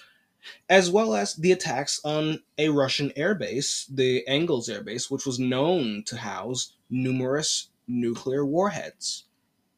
as 0.69 0.91
well 0.91 1.15
as 1.15 1.35
the 1.35 1.51
attacks 1.51 2.01
on 2.05 2.41
a 2.57 2.69
Russian 2.69 3.11
airbase, 3.17 3.87
the 3.93 4.27
Engels 4.29 4.69
airbase, 4.69 5.11
which 5.11 5.27
was 5.27 5.41
known 5.41 6.05
to 6.05 6.17
house 6.17 6.75
numerous 6.91 7.69
nuclear 7.87 8.45
warheads. 8.45 9.25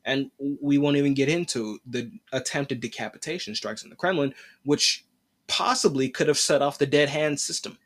And 0.05 0.31
we 0.39 0.79
won't 0.79 0.97
even 0.97 1.15
get 1.15 1.29
into 1.29 1.79
the 1.87 2.11
attempted 2.33 2.81
decapitation 2.81 3.55
strikes 3.55 3.85
in 3.85 3.91
the 3.91 3.97
Kremlin, 3.97 4.35
which 4.65 5.05
possibly 5.47 6.09
could 6.09 6.29
have 6.29 6.39
set 6.39 6.63
off 6.63 6.79
the 6.79 6.87
dead 6.87 7.09
hand 7.09 7.39
system, 7.39 7.79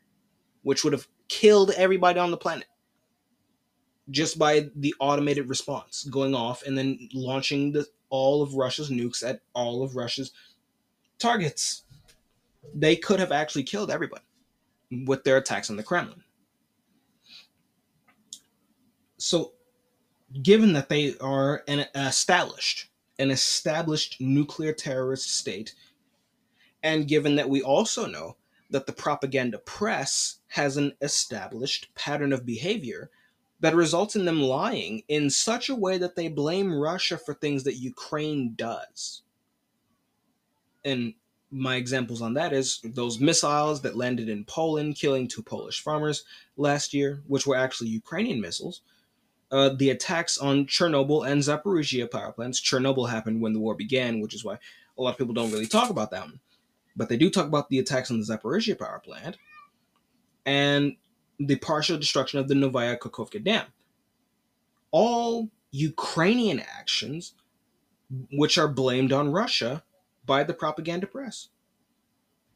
which 0.63 0.83
would 0.83 0.93
have 0.93 1.07
killed 1.27 1.71
everybody 1.71 2.19
on 2.19 2.31
the 2.31 2.37
planet 2.37 2.67
just 4.09 4.37
by 4.37 4.69
the 4.75 4.93
automated 4.99 5.49
response 5.49 6.03
going 6.05 6.35
off 6.35 6.63
and 6.63 6.77
then 6.77 7.09
launching 7.13 7.71
the, 7.71 7.85
all 8.09 8.41
of 8.41 8.53
Russia's 8.53 8.89
nukes 8.89 9.27
at 9.27 9.41
all 9.53 9.83
of 9.83 9.95
Russia's 9.95 10.31
targets. 11.17 11.83
They 12.73 12.95
could 12.95 13.19
have 13.19 13.31
actually 13.31 13.63
killed 13.63 13.91
everybody 13.91 14.23
with 15.05 15.23
their 15.23 15.37
attacks 15.37 15.69
on 15.69 15.75
the 15.75 15.83
Kremlin. 15.83 16.23
So, 19.25 19.53
given 20.43 20.73
that 20.73 20.87
they 20.87 21.17
are 21.17 21.63
an 21.67 21.87
established, 21.95 22.91
an 23.17 23.31
established 23.31 24.21
nuclear 24.21 24.71
terrorist 24.71 25.35
state, 25.35 25.73
and 26.83 27.07
given 27.07 27.35
that 27.37 27.49
we 27.49 27.63
also 27.63 28.05
know 28.05 28.35
that 28.69 28.85
the 28.85 28.93
propaganda 28.93 29.57
press 29.57 30.41
has 30.49 30.77
an 30.77 30.93
established 31.01 31.89
pattern 31.95 32.33
of 32.33 32.45
behavior 32.45 33.09
that 33.61 33.73
results 33.73 34.15
in 34.15 34.25
them 34.25 34.43
lying 34.43 35.01
in 35.07 35.31
such 35.31 35.69
a 35.69 35.75
way 35.75 35.97
that 35.97 36.15
they 36.15 36.27
blame 36.27 36.71
Russia 36.71 37.17
for 37.17 37.33
things 37.33 37.63
that 37.63 37.77
Ukraine 37.77 38.53
does. 38.55 39.23
And 40.83 41.15
my 41.49 41.77
examples 41.77 42.21
on 42.21 42.35
that 42.35 42.53
is 42.53 42.79
those 42.83 43.19
missiles 43.19 43.81
that 43.81 43.97
landed 43.97 44.29
in 44.29 44.45
Poland, 44.45 44.97
killing 44.97 45.27
two 45.27 45.41
Polish 45.41 45.81
farmers 45.81 46.25
last 46.57 46.93
year, 46.93 47.23
which 47.25 47.47
were 47.47 47.55
actually 47.55 47.89
Ukrainian 47.89 48.39
missiles. 48.39 48.81
Uh, 49.51 49.69
the 49.69 49.91
attacks 49.91 50.37
on 50.37 50.65
Chernobyl 50.65 51.29
and 51.29 51.41
Zaporizhia 51.41 52.09
power 52.09 52.31
plants. 52.31 52.59
Chernobyl 52.59 53.09
happened 53.09 53.41
when 53.41 53.53
the 53.53 53.59
war 53.59 53.75
began, 53.75 54.19
which 54.19 54.33
is 54.33 54.43
why 54.43 54.57
a 54.97 55.01
lot 55.01 55.11
of 55.11 55.17
people 55.17 55.33
don't 55.33 55.51
really 55.51 55.67
talk 55.67 55.89
about 55.89 56.11
that. 56.11 56.27
But 56.95 57.09
they 57.09 57.17
do 57.17 57.29
talk 57.29 57.45
about 57.45 57.69
the 57.69 57.79
attacks 57.79 58.09
on 58.09 58.19
the 58.19 58.25
Zaporizhia 58.25 58.77
power 58.77 59.01
plant. 59.03 59.37
And 60.45 60.95
the 61.39 61.57
partial 61.57 61.97
destruction 61.97 62.39
of 62.39 62.47
the 62.47 62.55
Novaya 62.55 62.97
Kakhovka 62.97 63.43
Dam. 63.43 63.65
All 64.91 65.49
Ukrainian 65.71 66.59
actions 66.59 67.33
which 68.31 68.57
are 68.57 68.67
blamed 68.67 69.11
on 69.11 69.31
Russia 69.31 69.83
by 70.25 70.43
the 70.43 70.53
propaganda 70.53 71.07
press. 71.07 71.49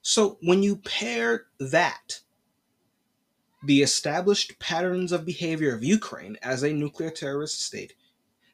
So 0.01 0.37
when 0.41 0.63
you 0.63 0.77
pair 0.77 1.47
that, 1.59 2.21
the 3.63 3.81
established 3.81 4.57
patterns 4.59 5.11
of 5.11 5.25
behavior 5.25 5.73
of 5.73 5.83
Ukraine 5.83 6.37
as 6.41 6.63
a 6.63 6.73
nuclear 6.73 7.09
terrorist 7.09 7.61
state, 7.61 7.93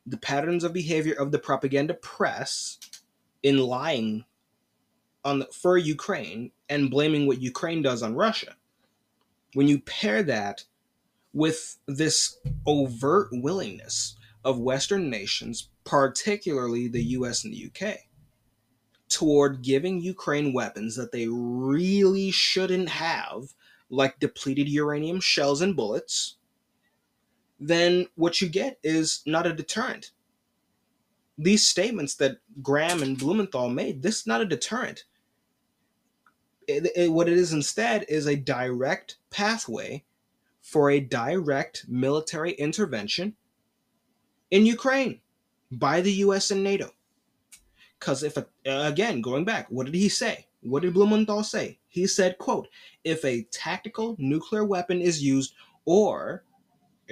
the 0.06 0.18
patterns 0.18 0.64
of 0.64 0.74
behavior 0.74 1.14
of 1.14 1.32
the 1.32 1.40
propaganda 1.40 1.94
press, 1.94 2.80
in 3.44 3.60
lying 3.60 4.26
on 5.24 5.40
the, 5.40 5.46
for 5.46 5.78
Ukraine 5.78 6.52
and 6.68 6.90
blaming 6.90 7.28
what 7.28 7.42
Ukraine 7.42 7.84
does 7.84 8.02
on 8.02 8.16
Russia. 8.16 8.56
When 9.54 9.68
you 9.68 9.80
pair 9.82 10.24
that 10.24 10.64
with 11.32 11.78
this 11.88 12.40
overt 12.66 13.28
willingness 13.32 14.16
of 14.44 14.60
Western 14.60 15.10
nations, 15.12 15.70
particularly 15.84 16.88
the 16.88 17.04
US 17.04 17.44
and 17.44 17.54
the 17.54 17.70
UK, 17.70 17.98
toward 19.10 19.62
giving 19.62 20.02
Ukraine 20.02 20.54
weapons 20.54 20.96
that 20.96 21.12
they 21.12 21.28
really 21.28 22.32
shouldn't 22.32 22.90
have, 22.90 23.54
like 23.90 24.20
depleted 24.20 24.68
uranium 24.68 25.20
shells 25.20 25.62
and 25.62 25.76
bullets, 25.76 26.38
then 27.60 28.08
what 28.16 28.42
you 28.42 28.50
get 28.50 28.80
is 28.84 29.22
not 29.26 29.48
a 29.48 29.54
deterrent. 29.54 30.12
These 31.38 31.66
statements 31.68 32.16
that 32.16 32.38
Graham 32.62 33.04
and 33.04 33.18
Blumenthal 33.18 33.70
made, 33.70 34.02
this 34.02 34.22
is 34.22 34.28
not 34.28 34.42
a 34.42 34.46
deterrent. 34.46 35.06
It, 36.68 36.88
it, 36.96 37.12
what 37.12 37.30
it 37.30 37.38
is 37.38 37.54
instead 37.54 38.06
is 38.10 38.26
a 38.26 38.36
direct 38.36 39.18
pathway 39.30 40.04
for 40.62 40.90
a 40.90 41.00
direct 41.00 41.86
military 41.88 42.54
intervention 42.54 43.36
in 44.50 44.66
Ukraine 44.66 45.22
by 45.72 46.02
the 46.02 46.12
US 46.14 46.52
and 46.52 46.64
NATO. 46.64 46.90
Because 48.00 48.24
if, 48.24 48.38
again, 48.66 49.22
going 49.22 49.46
back, 49.46 49.68
what 49.70 49.86
did 49.86 49.96
he 49.96 50.10
say? 50.10 50.48
What 50.66 50.82
did 50.82 50.94
Blumenthal 50.94 51.44
say? 51.44 51.80
He 51.88 52.08
said, 52.08 52.38
quote, 52.38 52.68
if 53.04 53.24
a 53.24 53.44
tactical 53.52 54.16
nuclear 54.18 54.66
weapon 54.66 55.00
is 55.00 55.22
used, 55.22 55.54
or 55.86 56.44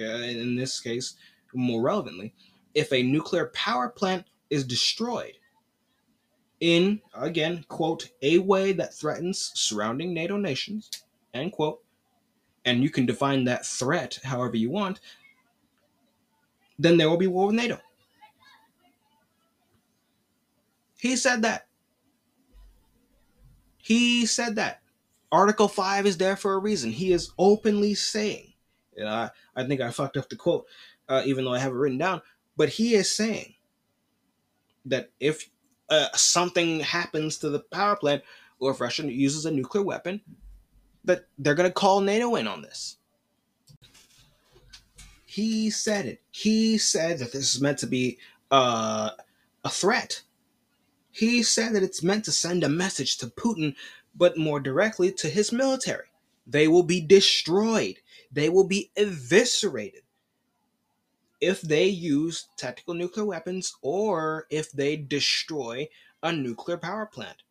uh, 0.00 0.02
in 0.02 0.56
this 0.56 0.80
case, 0.80 1.14
more 1.54 1.82
relevantly, 1.82 2.34
if 2.74 2.92
a 2.92 3.02
nuclear 3.02 3.46
power 3.54 3.88
plant 3.88 4.26
is 4.50 4.64
destroyed 4.64 5.34
in, 6.60 7.00
again, 7.14 7.64
quote, 7.68 8.10
a 8.22 8.38
way 8.38 8.72
that 8.72 8.94
threatens 8.94 9.52
surrounding 9.54 10.12
NATO 10.12 10.36
nations, 10.36 10.90
end 11.32 11.52
quote, 11.52 11.82
and 12.64 12.82
you 12.82 12.90
can 12.90 13.06
define 13.06 13.44
that 13.44 13.64
threat 13.64 14.18
however 14.24 14.56
you 14.56 14.70
want, 14.70 15.00
then 16.78 16.96
there 16.96 17.08
will 17.08 17.16
be 17.16 17.26
war 17.26 17.46
with 17.46 17.56
NATO. 17.56 17.78
He 20.98 21.16
said 21.16 21.42
that. 21.42 21.66
He 23.84 24.24
said 24.24 24.56
that. 24.56 24.80
Article 25.30 25.68
5 25.68 26.06
is 26.06 26.16
there 26.16 26.36
for 26.36 26.54
a 26.54 26.58
reason. 26.58 26.90
He 26.90 27.12
is 27.12 27.32
openly 27.38 27.92
saying, 27.92 28.54
and 28.96 29.06
I, 29.06 29.30
I 29.54 29.66
think 29.66 29.82
I 29.82 29.90
fucked 29.90 30.16
up 30.16 30.30
the 30.30 30.36
quote, 30.36 30.64
uh, 31.06 31.20
even 31.26 31.44
though 31.44 31.52
I 31.52 31.58
have 31.58 31.72
it 31.72 31.76
written 31.76 31.98
down, 31.98 32.22
but 32.56 32.70
he 32.70 32.94
is 32.94 33.14
saying 33.14 33.56
that 34.86 35.10
if 35.20 35.50
uh, 35.90 36.08
something 36.14 36.80
happens 36.80 37.36
to 37.38 37.50
the 37.50 37.60
power 37.60 37.94
plant 37.94 38.22
or 38.58 38.70
if 38.70 38.80
Russia 38.80 39.04
uses 39.04 39.44
a 39.44 39.50
nuclear 39.50 39.84
weapon, 39.84 40.22
that 41.04 41.26
they're 41.36 41.54
going 41.54 41.68
to 41.68 41.74
call 41.74 42.00
NATO 42.00 42.36
in 42.36 42.48
on 42.48 42.62
this. 42.62 42.96
He 45.26 45.68
said 45.68 46.06
it. 46.06 46.22
He 46.30 46.78
said 46.78 47.18
that 47.18 47.32
this 47.32 47.54
is 47.54 47.60
meant 47.60 47.80
to 47.80 47.86
be 47.86 48.16
uh, 48.50 49.10
a 49.62 49.68
threat 49.68 50.22
he 51.14 51.44
said 51.44 51.74
that 51.74 51.82
it's 51.84 52.02
meant 52.02 52.24
to 52.24 52.32
send 52.32 52.64
a 52.64 52.68
message 52.68 53.18
to 53.18 53.28
Putin, 53.28 53.76
but 54.16 54.36
more 54.36 54.58
directly 54.58 55.12
to 55.12 55.28
his 55.28 55.52
military. 55.52 56.06
They 56.44 56.66
will 56.66 56.82
be 56.82 57.00
destroyed, 57.00 58.00
they 58.32 58.48
will 58.48 58.66
be 58.66 58.90
eviscerated 58.96 60.02
if 61.40 61.60
they 61.62 61.86
use 61.86 62.48
tactical 62.56 62.94
nuclear 62.94 63.24
weapons 63.24 63.76
or 63.80 64.46
if 64.50 64.72
they 64.72 64.96
destroy 64.96 65.88
a 66.22 66.32
nuclear 66.32 66.76
power 66.76 67.06
plant 67.06 67.42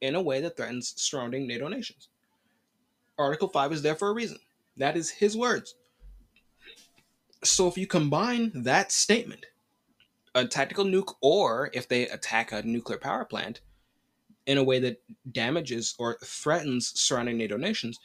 in 0.00 0.14
a 0.14 0.22
way 0.22 0.40
that 0.40 0.56
threatens 0.56 0.94
surrounding 0.96 1.46
NATO 1.46 1.68
nations. 1.68 2.08
Article 3.18 3.48
5 3.48 3.72
is 3.72 3.82
there 3.82 3.96
for 3.96 4.08
a 4.08 4.14
reason. 4.14 4.38
That 4.76 4.96
is 4.96 5.10
his 5.10 5.36
words. 5.36 5.74
So 7.42 7.66
if 7.66 7.76
you 7.76 7.86
combine 7.86 8.52
that 8.54 8.92
statement 8.92 9.46
a 10.34 10.46
tactical 10.46 10.84
nuke 10.84 11.14
or 11.20 11.70
if 11.72 11.88
they 11.88 12.08
attack 12.08 12.52
a 12.52 12.62
nuclear 12.62 12.98
power 12.98 13.24
plant 13.24 13.60
in 14.46 14.58
a 14.58 14.64
way 14.64 14.78
that 14.78 15.02
damages 15.30 15.94
or 15.98 16.18
threatens 16.24 16.92
surrounding 17.00 17.36
NATO 17.36 17.56
nations, 17.56 17.98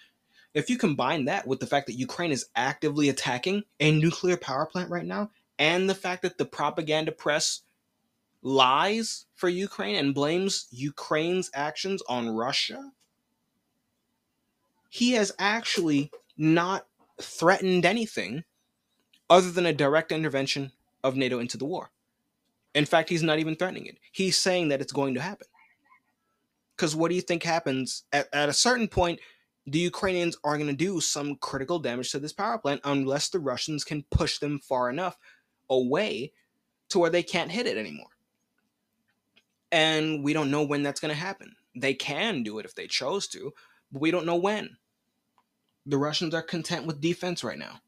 if 0.54 0.70
you 0.70 0.78
combine 0.78 1.26
that 1.26 1.48
with 1.48 1.60
the 1.60 1.68
fact 1.68 1.88
that 1.88 1.94
Ukraine 1.94 2.32
is 2.32 2.48
actively 2.56 3.10
attacking 3.10 3.64
a 3.80 3.92
nuclear 3.92 4.38
power 4.38 4.66
plant 4.66 4.90
right 4.90 5.06
now, 5.06 5.30
and 5.60 5.90
the 5.90 5.96
fact 5.96 6.22
that 6.24 6.38
the 6.38 6.46
propaganda 6.46 7.12
press 7.12 7.62
lies 8.42 9.26
for 9.36 9.50
Ukraine 9.50 9.96
and 9.96 10.14
blames 10.14 10.68
Ukraine's 10.72 11.50
actions 11.54 12.02
on 12.08 12.30
Russia, 12.30 12.92
he 14.90 15.12
has 15.14 15.34
actually 15.40 16.12
not 16.38 16.88
threatened 17.20 17.86
anything 17.86 18.44
other 19.30 19.52
than 19.52 19.66
a 19.66 19.74
direct 19.74 20.12
intervention 20.12 20.72
of 21.04 21.16
NATO 21.16 21.40
into 21.40 21.58
the 21.58 21.66
war. 21.66 21.92
In 22.76 22.86
fact, 22.86 23.10
he's 23.10 23.24
not 23.24 23.40
even 23.40 23.56
threatening 23.56 23.86
it. 23.86 23.98
He's 24.12 24.38
saying 24.38 24.68
that 24.68 24.82
it's 24.82 24.92
going 24.92 25.16
to 25.16 25.22
happen. 25.22 25.48
Because 26.76 26.94
what 26.94 27.08
do 27.10 27.16
you 27.16 27.22
think 27.22 27.42
happens 27.42 28.04
at, 28.12 28.28
at 28.34 28.50
a 28.50 28.54
certain 28.54 28.90
point? 28.90 29.22
The 29.66 29.80
Ukrainians 29.80 30.38
are 30.44 30.58
going 30.58 30.70
to 30.70 30.76
do 30.76 31.00
some 31.00 31.38
critical 31.38 31.80
damage 31.80 32.12
to 32.12 32.20
this 32.20 32.34
power 32.34 32.58
plant 32.58 32.82
unless 32.84 33.30
the 33.30 33.40
Russians 33.40 33.86
can 33.86 34.04
push 34.12 34.40
them 34.40 34.60
far 34.60 34.90
enough 34.90 35.18
away 35.70 36.34
to 36.90 37.00
where 37.00 37.10
they 37.10 37.24
can't 37.24 37.50
hit 37.50 37.66
it 37.66 37.78
anymore. 37.78 38.10
And 39.72 40.24
we 40.24 40.34
don't 40.34 40.52
know 40.52 40.64
when 40.64 40.84
that's 40.84 41.00
going 41.00 41.14
to 41.14 41.20
happen. 41.20 41.56
They 41.76 41.94
can 41.94 42.44
do 42.44 42.60
it 42.60 42.66
if 42.66 42.76
they 42.76 42.88
chose 42.88 43.28
to, 43.30 43.54
but 43.92 44.02
we 44.02 44.12
don't 44.12 44.26
know 44.26 44.36
when. 44.36 44.78
The 45.86 45.98
Russians 45.98 46.36
are 46.36 46.42
content 46.42 46.86
with 46.86 47.02
defense 47.02 47.44
right 47.44 47.58
now. 47.58 47.80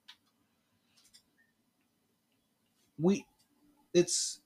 We 2.97 3.25
it's 3.93 4.39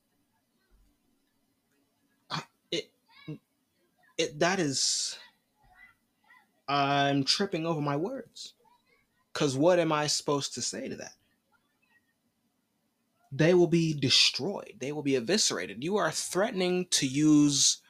it 4.21 4.39
that 4.39 4.59
is 4.59 5.17
I'm 6.67 7.23
tripping 7.23 7.65
over 7.65 7.81
my 7.81 7.95
words. 7.97 8.53
Cuz 9.33 9.57
what 9.57 9.79
am 9.79 9.91
I 9.91 10.07
supposed 10.07 10.53
to 10.55 10.61
say 10.61 10.87
to 10.87 10.95
that? 10.97 11.15
They 13.31 13.53
will 13.53 13.67
be 13.67 13.93
destroyed. 13.93 14.75
They 14.79 14.91
will 14.91 15.03
be 15.03 15.15
eviscerated. 15.15 15.83
You 15.83 15.97
are 15.97 16.11
threatening 16.11 16.87
to 16.91 17.07
use 17.07 17.81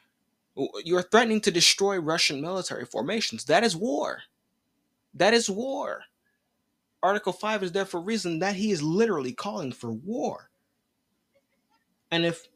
you 0.83 0.97
are 0.97 1.01
threatening 1.01 1.41
to 1.41 1.51
destroy 1.51 1.97
Russian 1.97 2.41
military 2.41 2.85
formations. 2.85 3.45
That 3.45 3.63
is 3.63 3.75
war. 3.75 4.23
That 5.13 5.33
is 5.33 5.49
war. 5.49 6.03
Article 7.03 7.33
5 7.33 7.63
is 7.63 7.71
there 7.71 7.85
for 7.85 7.97
a 7.97 8.03
reason 8.03 8.39
that 8.39 8.55
he 8.55 8.71
is 8.71 8.83
literally 8.83 9.33
calling 9.33 9.71
for 9.71 9.91
war. 9.91 10.51
And 12.11 12.25
if 12.25 12.47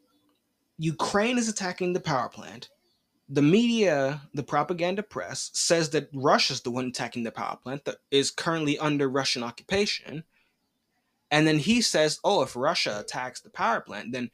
Ukraine 0.78 1.38
is 1.38 1.48
attacking 1.48 1.94
the 1.94 2.00
power 2.00 2.28
plant, 2.28 2.68
the 3.28 3.42
media, 3.42 4.22
the 4.34 4.42
propaganda 4.42 5.02
press, 5.02 5.50
says 5.52 5.90
that 5.90 6.08
Russia's 6.14 6.60
the 6.60 6.70
one 6.70 6.86
attacking 6.86 7.24
the 7.24 7.32
power 7.32 7.56
plant 7.56 7.84
that 7.84 7.96
is 8.10 8.30
currently 8.30 8.78
under 8.78 9.08
Russian 9.08 9.42
occupation. 9.42 10.24
And 11.30 11.46
then 11.46 11.58
he 11.58 11.80
says, 11.80 12.20
oh, 12.22 12.42
if 12.42 12.54
Russia 12.54 12.98
attacks 13.00 13.40
the 13.40 13.50
power 13.50 13.80
plant, 13.80 14.12
then 14.12 14.30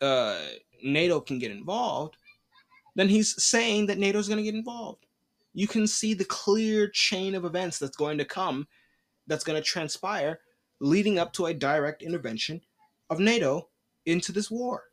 uh, 0.00 0.38
NATO 0.82 1.20
can 1.20 1.40
get 1.40 1.50
involved. 1.50 2.16
Then 2.94 3.08
he's 3.08 3.42
saying 3.42 3.86
that 3.86 3.98
NATO's 3.98 4.28
going 4.28 4.38
to 4.38 4.44
get 4.44 4.54
involved. 4.54 5.06
You 5.52 5.66
can 5.66 5.88
see 5.88 6.14
the 6.14 6.24
clear 6.24 6.88
chain 6.88 7.34
of 7.34 7.44
events 7.44 7.78
that's 7.78 7.96
going 7.96 8.18
to 8.18 8.24
come, 8.24 8.68
that's 9.26 9.44
going 9.44 9.60
to 9.60 9.66
transpire, 9.66 10.38
leading 10.80 11.18
up 11.18 11.32
to 11.32 11.46
a 11.46 11.54
direct 11.54 12.02
intervention 12.02 12.60
of 13.10 13.18
NATO 13.18 13.68
into 14.06 14.30
this 14.30 14.50
war. 14.50 14.84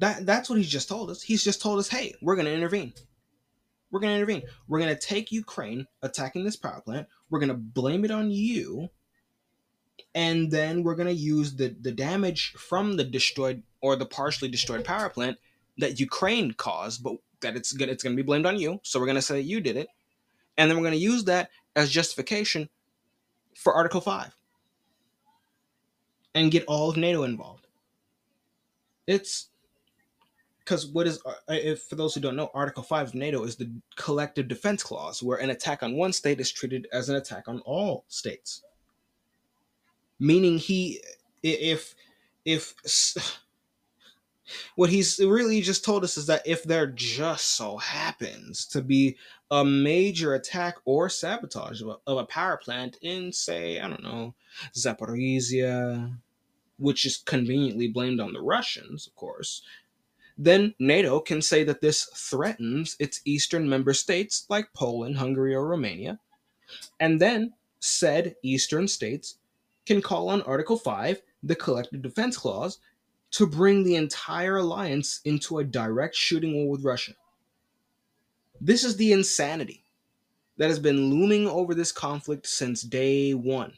That 0.00 0.24
that's 0.24 0.48
what 0.48 0.56
he's 0.58 0.70
just 0.70 0.88
told 0.88 1.10
us. 1.10 1.20
He's 1.20 1.44
just 1.44 1.60
told 1.60 1.78
us, 1.78 1.88
hey, 1.88 2.14
we're 2.22 2.34
gonna 2.36 2.50
intervene. 2.50 2.94
We're 3.90 4.00
gonna 4.00 4.14
intervene. 4.14 4.42
We're 4.66 4.78
gonna 4.78 4.98
take 4.98 5.30
Ukraine 5.30 5.86
attacking 6.02 6.42
this 6.42 6.56
power 6.56 6.80
plant. 6.80 7.06
We're 7.28 7.38
gonna 7.38 7.54
blame 7.54 8.06
it 8.06 8.10
on 8.10 8.30
you, 8.30 8.88
and 10.14 10.50
then 10.50 10.82
we're 10.82 10.94
gonna 10.94 11.10
use 11.10 11.54
the 11.54 11.76
the 11.82 11.92
damage 11.92 12.52
from 12.52 12.96
the 12.96 13.04
destroyed 13.04 13.62
or 13.82 13.94
the 13.94 14.06
partially 14.06 14.48
destroyed 14.48 14.86
power 14.86 15.10
plant 15.10 15.36
that 15.76 16.00
Ukraine 16.00 16.52
caused, 16.52 17.02
but 17.02 17.16
that 17.42 17.54
it's 17.54 17.74
gonna 17.74 17.92
it's 17.92 18.02
gonna 18.02 18.16
be 18.16 18.22
blamed 18.22 18.46
on 18.46 18.58
you. 18.58 18.80
So 18.82 19.00
we're 19.00 19.06
gonna 19.06 19.20
say 19.20 19.40
you 19.40 19.60
did 19.60 19.76
it, 19.76 19.88
and 20.56 20.70
then 20.70 20.78
we're 20.78 20.84
gonna 20.84 20.96
use 20.96 21.24
that 21.24 21.50
as 21.76 21.90
justification 21.90 22.70
for 23.54 23.74
Article 23.74 24.00
Five 24.00 24.34
and 26.34 26.50
get 26.50 26.64
all 26.64 26.88
of 26.88 26.96
NATO 26.96 27.22
involved. 27.22 27.66
It's 29.06 29.49
because 30.70 30.86
what 30.86 31.08
is 31.08 31.20
uh, 31.26 31.32
if 31.48 31.82
for 31.82 31.96
those 31.96 32.14
who 32.14 32.20
don't 32.20 32.36
know 32.36 32.48
article 32.54 32.84
5 32.84 33.08
of 33.08 33.14
nato 33.16 33.42
is 33.42 33.56
the 33.56 33.68
collective 33.96 34.46
defense 34.46 34.84
clause 34.84 35.20
where 35.20 35.38
an 35.38 35.50
attack 35.50 35.82
on 35.82 35.96
one 35.96 36.12
state 36.12 36.38
is 36.38 36.52
treated 36.52 36.86
as 36.92 37.08
an 37.08 37.16
attack 37.16 37.48
on 37.48 37.58
all 37.62 38.04
states. 38.06 38.62
Meaning 40.20 40.58
he 40.58 41.02
if 41.42 41.96
if 42.44 42.76
what 44.76 44.90
he's 44.90 45.18
really 45.18 45.60
just 45.60 45.84
told 45.84 46.04
us 46.04 46.16
is 46.16 46.26
that 46.26 46.46
if 46.46 46.62
there 46.62 46.86
just 46.86 47.56
so 47.56 47.76
happens 47.76 48.64
to 48.66 48.80
be 48.80 49.16
a 49.50 49.64
major 49.64 50.34
attack 50.34 50.76
or 50.84 51.08
sabotage 51.08 51.82
of 51.82 51.88
a, 51.88 51.96
of 52.06 52.18
a 52.18 52.26
power 52.26 52.56
plant 52.56 52.96
in, 53.02 53.32
say, 53.32 53.80
I 53.80 53.88
don't 53.88 54.04
know, 54.04 54.34
Zaporizhia, 54.76 56.16
which 56.78 57.04
is 57.04 57.16
conveniently 57.16 57.88
blamed 57.88 58.20
on 58.20 58.32
the 58.32 58.40
Russians, 58.40 59.08
of 59.08 59.16
course, 59.16 59.62
then 60.42 60.74
NATO 60.78 61.20
can 61.20 61.42
say 61.42 61.64
that 61.64 61.82
this 61.82 62.06
threatens 62.14 62.96
its 62.98 63.20
eastern 63.26 63.68
member 63.68 63.92
states 63.92 64.46
like 64.48 64.72
Poland, 64.72 65.18
Hungary, 65.18 65.54
or 65.54 65.68
Romania. 65.68 66.18
And 66.98 67.20
then 67.20 67.52
said 67.80 68.36
eastern 68.42 68.88
states 68.88 69.36
can 69.84 70.00
call 70.00 70.30
on 70.30 70.40
Article 70.42 70.78
5, 70.78 71.20
the 71.42 71.54
Collective 71.54 72.00
Defense 72.00 72.38
Clause, 72.38 72.78
to 73.32 73.46
bring 73.46 73.84
the 73.84 73.96
entire 73.96 74.56
alliance 74.56 75.20
into 75.26 75.58
a 75.58 75.64
direct 75.64 76.14
shooting 76.16 76.54
war 76.54 76.70
with 76.70 76.84
Russia. 76.84 77.12
This 78.62 78.82
is 78.82 78.96
the 78.96 79.12
insanity 79.12 79.84
that 80.56 80.70
has 80.70 80.78
been 80.78 81.10
looming 81.10 81.48
over 81.48 81.74
this 81.74 81.92
conflict 81.92 82.46
since 82.46 82.80
day 82.80 83.34
one 83.34 83.74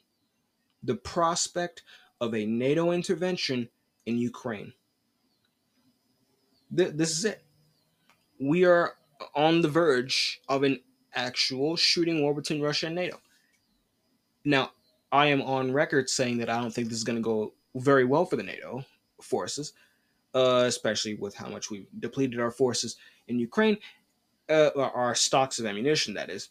the 0.85 0.95
prospect 0.95 1.83
of 2.21 2.35
a 2.35 2.47
NATO 2.47 2.93
intervention 2.93 3.69
in 4.07 4.19
Ukraine. 4.19 4.73
Th- 6.77 6.93
this 6.95 7.11
is 7.11 7.25
it. 7.25 7.43
We 8.41 8.65
are 8.65 8.95
on 9.35 9.61
the 9.61 9.69
verge 9.69 10.41
of 10.49 10.63
an 10.63 10.81
actual 11.15 11.77
shooting 11.77 12.23
war 12.23 12.35
between 12.35 12.61
Russia 12.61 12.87
and 12.87 12.95
NATO. 12.95 13.21
Now, 14.45 14.73
I 15.13 15.27
am 15.27 15.43
on 15.43 15.73
record 15.73 16.09
saying 16.09 16.39
that 16.39 16.49
I 16.49 16.61
don't 16.61 16.73
think 16.73 16.89
this 16.89 16.99
is 16.99 17.05
going 17.05 17.19
to 17.19 17.23
go 17.23 17.55
very 17.75 18.05
well 18.05 18.25
for 18.25 18.37
the 18.37 18.43
NATO 18.43 18.85
forces, 19.21 19.73
uh, 20.35 20.65
especially 20.67 21.15
with 21.15 21.35
how 21.35 21.49
much 21.49 21.71
we've 21.71 21.87
depleted 22.01 22.41
our 22.41 22.51
forces 22.51 22.97
in 23.29 23.39
Ukraine, 23.39 23.77
uh, 24.49 24.71
our 24.77 25.15
stocks 25.15 25.59
of 25.59 25.67
ammunition, 25.67 26.15
that 26.15 26.31
is, 26.31 26.49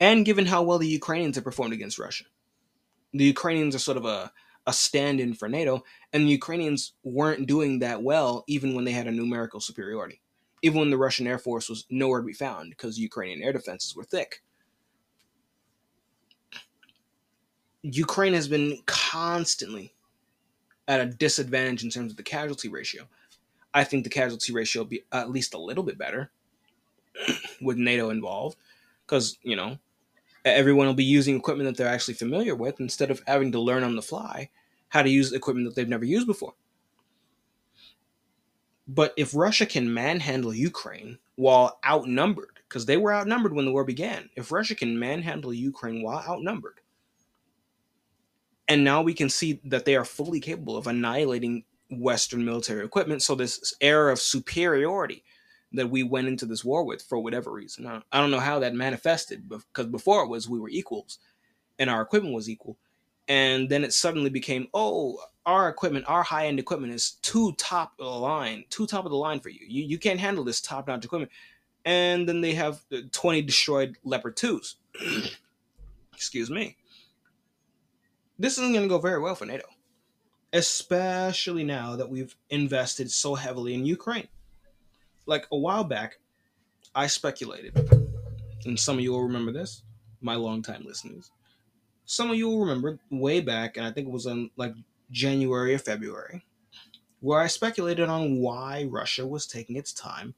and 0.00 0.24
given 0.24 0.46
how 0.46 0.62
well 0.62 0.78
the 0.78 0.88
Ukrainians 0.88 1.36
have 1.36 1.44
performed 1.44 1.72
against 1.72 1.98
Russia. 1.98 2.24
The 3.12 3.24
Ukrainians 3.24 3.74
are 3.74 3.80
sort 3.80 3.98
of 3.98 4.04
a, 4.04 4.32
a 4.66 4.72
stand 4.72 5.20
in 5.20 5.34
for 5.34 5.48
NATO, 5.48 5.84
and 6.12 6.24
the 6.24 6.30
Ukrainians 6.30 6.94
weren't 7.04 7.46
doing 7.46 7.78
that 7.78 8.02
well 8.02 8.44
even 8.46 8.74
when 8.74 8.84
they 8.84 8.92
had 8.92 9.06
a 9.06 9.12
numerical 9.12 9.60
superiority, 9.60 10.20
even 10.62 10.80
when 10.80 10.90
the 10.90 10.98
Russian 10.98 11.26
Air 11.26 11.38
Force 11.38 11.68
was 11.68 11.86
nowhere 11.90 12.20
to 12.20 12.26
be 12.26 12.32
found 12.32 12.70
because 12.70 12.98
Ukrainian 12.98 13.42
air 13.42 13.52
defenses 13.52 13.94
were 13.94 14.04
thick. 14.04 14.42
Ukraine 17.82 18.34
has 18.34 18.48
been 18.48 18.78
constantly 18.86 19.94
at 20.86 21.00
a 21.00 21.06
disadvantage 21.06 21.84
in 21.84 21.90
terms 21.90 22.10
of 22.10 22.16
the 22.16 22.22
casualty 22.22 22.68
ratio. 22.68 23.04
I 23.72 23.84
think 23.84 24.04
the 24.04 24.10
casualty 24.10 24.52
ratio 24.52 24.82
will 24.82 24.88
be 24.88 25.04
at 25.12 25.30
least 25.30 25.54
a 25.54 25.58
little 25.58 25.84
bit 25.84 25.96
better 25.96 26.30
with 27.62 27.78
NATO 27.78 28.10
involved 28.10 28.58
because, 29.06 29.38
you 29.42 29.54
know, 29.54 29.78
everyone 30.44 30.86
will 30.86 30.94
be 30.94 31.04
using 31.04 31.36
equipment 31.36 31.68
that 31.68 31.76
they're 31.76 31.92
actually 31.92 32.14
familiar 32.14 32.54
with 32.54 32.80
instead 32.80 33.10
of 33.10 33.22
having 33.26 33.52
to 33.52 33.60
learn 33.60 33.84
on 33.84 33.94
the 33.94 34.02
fly 34.02 34.50
how 34.90 35.02
to 35.02 35.10
use 35.10 35.32
equipment 35.32 35.66
that 35.66 35.74
they've 35.74 35.88
never 35.88 36.04
used 36.04 36.26
before. 36.26 36.54
But 38.86 39.14
if 39.16 39.34
Russia 39.34 39.66
can 39.66 39.92
manhandle 39.94 40.52
Ukraine 40.52 41.18
while 41.36 41.78
outnumbered, 41.86 42.58
because 42.68 42.86
they 42.86 42.96
were 42.96 43.14
outnumbered 43.14 43.54
when 43.54 43.64
the 43.64 43.72
war 43.72 43.84
began, 43.84 44.30
if 44.36 44.52
Russia 44.52 44.74
can 44.74 44.98
manhandle 44.98 45.54
Ukraine 45.54 46.02
while 46.02 46.24
outnumbered, 46.28 46.80
and 48.68 48.84
now 48.84 49.02
we 49.02 49.14
can 49.14 49.28
see 49.28 49.60
that 49.64 49.84
they 49.84 49.96
are 49.96 50.04
fully 50.04 50.38
capable 50.38 50.76
of 50.76 50.86
annihilating 50.86 51.64
Western 51.90 52.44
military 52.44 52.84
equipment. 52.84 53.22
So 53.22 53.34
this 53.34 53.74
era 53.80 54.12
of 54.12 54.20
superiority 54.20 55.24
that 55.72 55.90
we 55.90 56.02
went 56.02 56.28
into 56.28 56.46
this 56.46 56.64
war 56.64 56.84
with 56.84 57.02
for 57.02 57.18
whatever 57.20 57.52
reason. 57.52 57.86
I 57.86 58.20
don't 58.20 58.30
know 58.30 58.40
how 58.40 58.58
that 58.60 58.74
manifested 58.74 59.48
because 59.48 59.86
before 59.86 60.24
it 60.24 60.28
was 60.28 60.48
we 60.48 60.58
were 60.58 60.68
equals 60.68 61.18
and 61.78 61.88
our 61.88 62.02
equipment 62.02 62.34
was 62.34 62.48
equal. 62.48 62.76
And 63.30 63.70
then 63.70 63.82
it 63.82 63.94
suddenly 63.94 64.28
became, 64.28 64.68
oh, 64.74 65.18
our 65.46 65.70
equipment, 65.70 66.04
our 66.08 66.22
high 66.22 66.48
end 66.48 66.58
equipment 66.58 66.92
is 66.92 67.12
too 67.22 67.52
top 67.52 67.92
of 67.98 68.04
the 68.04 68.20
line, 68.20 68.64
too 68.68 68.86
top 68.86 69.06
of 69.06 69.10
the 69.10 69.16
line 69.16 69.40
for 69.40 69.48
you. 69.48 69.60
You, 69.66 69.84
you 69.84 69.98
can't 69.98 70.20
handle 70.20 70.44
this 70.44 70.60
top 70.60 70.86
notch 70.86 71.04
equipment. 71.06 71.32
And 71.86 72.28
then 72.28 72.42
they 72.42 72.52
have 72.52 72.82
20 73.12 73.40
destroyed 73.40 73.96
Leopard 74.04 74.36
2s. 74.36 74.74
Excuse 76.14 76.50
me 76.50 76.76
this 78.40 78.56
isn't 78.56 78.72
going 78.72 78.82
to 78.82 78.88
go 78.88 78.98
very 78.98 79.20
well 79.20 79.34
for 79.34 79.44
NATO, 79.44 79.66
especially 80.54 81.62
now 81.62 81.94
that 81.94 82.08
we've 82.08 82.34
invested 82.48 83.10
so 83.10 83.34
heavily 83.34 83.74
in 83.74 83.84
Ukraine. 83.84 84.28
Like 85.26 85.46
a 85.52 85.58
while 85.58 85.84
back, 85.84 86.16
I 86.94 87.06
speculated, 87.06 87.76
and 88.64 88.80
some 88.80 88.96
of 88.96 89.04
you 89.04 89.12
will 89.12 89.24
remember 89.24 89.52
this, 89.52 89.82
my 90.22 90.36
longtime 90.36 90.84
listeners. 90.86 91.30
Some 92.10 92.28
of 92.28 92.36
you 92.36 92.48
will 92.48 92.58
remember 92.58 92.98
way 93.08 93.40
back, 93.40 93.76
and 93.76 93.86
I 93.86 93.92
think 93.92 94.08
it 94.08 94.12
was 94.12 94.26
in 94.26 94.50
like 94.56 94.74
January 95.12 95.72
or 95.72 95.78
February, 95.78 96.44
where 97.20 97.38
I 97.38 97.46
speculated 97.46 98.08
on 98.08 98.38
why 98.38 98.88
Russia 98.90 99.24
was 99.24 99.46
taking 99.46 99.76
its 99.76 99.92
time 99.92 100.34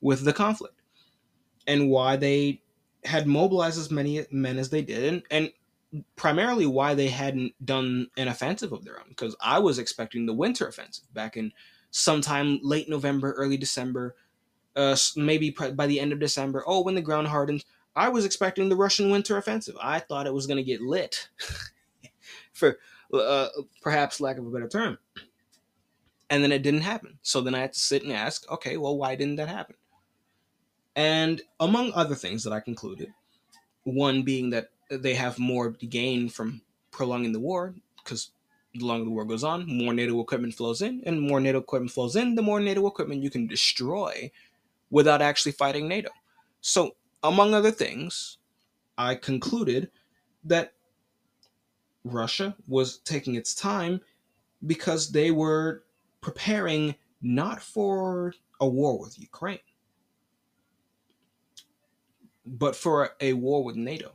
with 0.00 0.24
the 0.24 0.32
conflict 0.32 0.82
and 1.68 1.88
why 1.88 2.16
they 2.16 2.60
had 3.04 3.28
mobilized 3.28 3.78
as 3.78 3.88
many 3.88 4.26
men 4.32 4.58
as 4.58 4.70
they 4.70 4.82
did. 4.82 5.04
And, 5.04 5.22
and 5.30 6.04
primarily 6.16 6.66
why 6.66 6.94
they 6.94 7.06
hadn't 7.06 7.54
done 7.64 8.08
an 8.16 8.26
offensive 8.26 8.72
of 8.72 8.84
their 8.84 8.98
own 8.98 9.10
because 9.10 9.36
I 9.40 9.60
was 9.60 9.78
expecting 9.78 10.26
the 10.26 10.34
winter 10.34 10.66
offensive 10.66 11.04
back 11.14 11.36
in 11.36 11.52
sometime 11.92 12.58
late 12.64 12.88
November, 12.88 13.30
early 13.34 13.56
December, 13.56 14.16
uh, 14.74 14.96
maybe 15.14 15.50
by 15.50 15.86
the 15.86 16.00
end 16.00 16.12
of 16.12 16.18
December. 16.18 16.64
Oh, 16.66 16.82
when 16.82 16.96
the 16.96 17.00
ground 17.00 17.28
hardens, 17.28 17.64
I 17.94 18.08
was 18.08 18.24
expecting 18.24 18.68
the 18.68 18.76
Russian 18.76 19.10
winter 19.10 19.36
offensive. 19.36 19.76
I 19.80 19.98
thought 19.98 20.26
it 20.26 20.34
was 20.34 20.46
going 20.46 20.56
to 20.56 20.62
get 20.62 20.80
lit, 20.80 21.28
for 22.52 22.78
uh, 23.12 23.48
perhaps 23.82 24.20
lack 24.20 24.38
of 24.38 24.46
a 24.46 24.50
better 24.50 24.68
term. 24.68 24.98
And 26.30 26.42
then 26.42 26.52
it 26.52 26.62
didn't 26.62 26.80
happen. 26.80 27.18
So 27.22 27.42
then 27.42 27.54
I 27.54 27.60
had 27.60 27.74
to 27.74 27.78
sit 27.78 28.02
and 28.02 28.12
ask, 28.12 28.50
okay, 28.50 28.78
well, 28.78 28.96
why 28.96 29.14
didn't 29.14 29.36
that 29.36 29.48
happen? 29.48 29.76
And 30.96 31.42
among 31.60 31.92
other 31.92 32.14
things 32.14 32.42
that 32.44 32.52
I 32.52 32.60
concluded, 32.60 33.12
one 33.84 34.22
being 34.22 34.50
that 34.50 34.70
they 34.90 35.14
have 35.14 35.38
more 35.38 35.72
to 35.72 35.86
gain 35.86 36.28
from 36.28 36.62
prolonging 36.90 37.32
the 37.32 37.40
war 37.40 37.74
because 38.02 38.30
the 38.74 38.84
longer 38.84 39.04
the 39.04 39.10
war 39.10 39.24
goes 39.24 39.44
on, 39.44 39.66
more 39.66 39.92
NATO 39.92 40.20
equipment 40.20 40.54
flows 40.54 40.82
in, 40.82 41.02
and 41.04 41.20
more 41.20 41.40
NATO 41.40 41.58
equipment 41.58 41.92
flows 41.92 42.16
in, 42.16 42.34
the 42.34 42.42
more 42.42 42.60
NATO 42.60 42.86
equipment 42.86 43.22
you 43.22 43.30
can 43.30 43.46
destroy 43.46 44.30
without 44.90 45.22
actually 45.22 45.52
fighting 45.52 45.88
NATO. 45.88 46.10
So, 46.60 46.96
among 47.22 47.54
other 47.54 47.70
things, 47.70 48.38
I 48.98 49.14
concluded 49.14 49.90
that 50.44 50.74
Russia 52.04 52.56
was 52.66 52.98
taking 52.98 53.36
its 53.36 53.54
time 53.54 54.00
because 54.66 55.10
they 55.10 55.30
were 55.30 55.84
preparing 56.20 56.94
not 57.20 57.62
for 57.62 58.34
a 58.60 58.68
war 58.68 58.98
with 58.98 59.18
Ukraine, 59.18 59.58
but 62.44 62.74
for 62.74 63.10
a 63.20 63.32
war 63.32 63.64
with 63.64 63.76
NATO. 63.76 64.12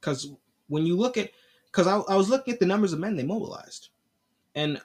Because 0.00 0.30
when 0.68 0.84
you 0.84 0.96
look 0.96 1.16
at, 1.16 1.30
because 1.66 1.86
I, 1.86 1.98
I 2.12 2.16
was 2.16 2.28
looking 2.28 2.54
at 2.54 2.60
the 2.60 2.66
numbers 2.66 2.92
of 2.92 2.98
men 2.98 3.16
they 3.16 3.24
mobilized, 3.24 3.90
and 4.54 4.80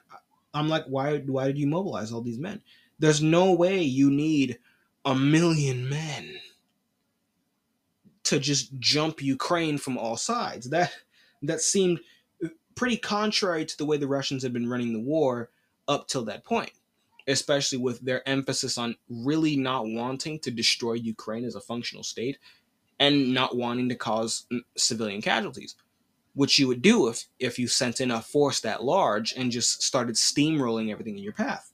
I'm 0.54 0.68
like, 0.68 0.84
why 0.86 1.18
why 1.18 1.46
did 1.46 1.58
you 1.58 1.66
mobilize 1.66 2.12
all 2.12 2.20
these 2.20 2.38
men? 2.38 2.62
There's 2.98 3.22
no 3.22 3.52
way 3.52 3.82
you 3.82 4.10
need 4.10 4.58
a 5.04 5.14
million 5.14 5.88
men 5.88 6.38
to 8.32 8.38
just 8.38 8.78
jump 8.78 9.20
Ukraine 9.20 9.76
from 9.76 9.98
all 9.98 10.16
sides. 10.16 10.70
That 10.70 10.90
that 11.42 11.60
seemed 11.60 12.00
pretty 12.74 12.96
contrary 12.96 13.66
to 13.66 13.76
the 13.76 13.84
way 13.84 13.98
the 13.98 14.08
Russians 14.08 14.42
had 14.42 14.54
been 14.54 14.70
running 14.70 14.94
the 14.94 15.00
war 15.00 15.50
up 15.86 16.08
till 16.08 16.24
that 16.24 16.42
point, 16.42 16.72
especially 17.28 17.76
with 17.76 18.00
their 18.00 18.26
emphasis 18.26 18.78
on 18.78 18.96
really 19.10 19.54
not 19.58 19.86
wanting 19.86 20.38
to 20.40 20.50
destroy 20.50 20.94
Ukraine 20.94 21.44
as 21.44 21.56
a 21.56 21.60
functional 21.60 22.02
state 22.02 22.38
and 22.98 23.34
not 23.34 23.54
wanting 23.54 23.90
to 23.90 23.94
cause 23.94 24.46
civilian 24.78 25.20
casualties, 25.20 25.74
which 26.34 26.58
you 26.58 26.66
would 26.68 26.80
do 26.80 27.08
if 27.08 27.26
if 27.38 27.58
you 27.58 27.68
sent 27.68 28.00
in 28.00 28.10
a 28.10 28.22
force 28.22 28.60
that 28.60 28.82
large 28.82 29.34
and 29.34 29.52
just 29.52 29.82
started 29.82 30.14
steamrolling 30.14 30.90
everything 30.90 31.18
in 31.18 31.22
your 31.22 31.34
path. 31.34 31.70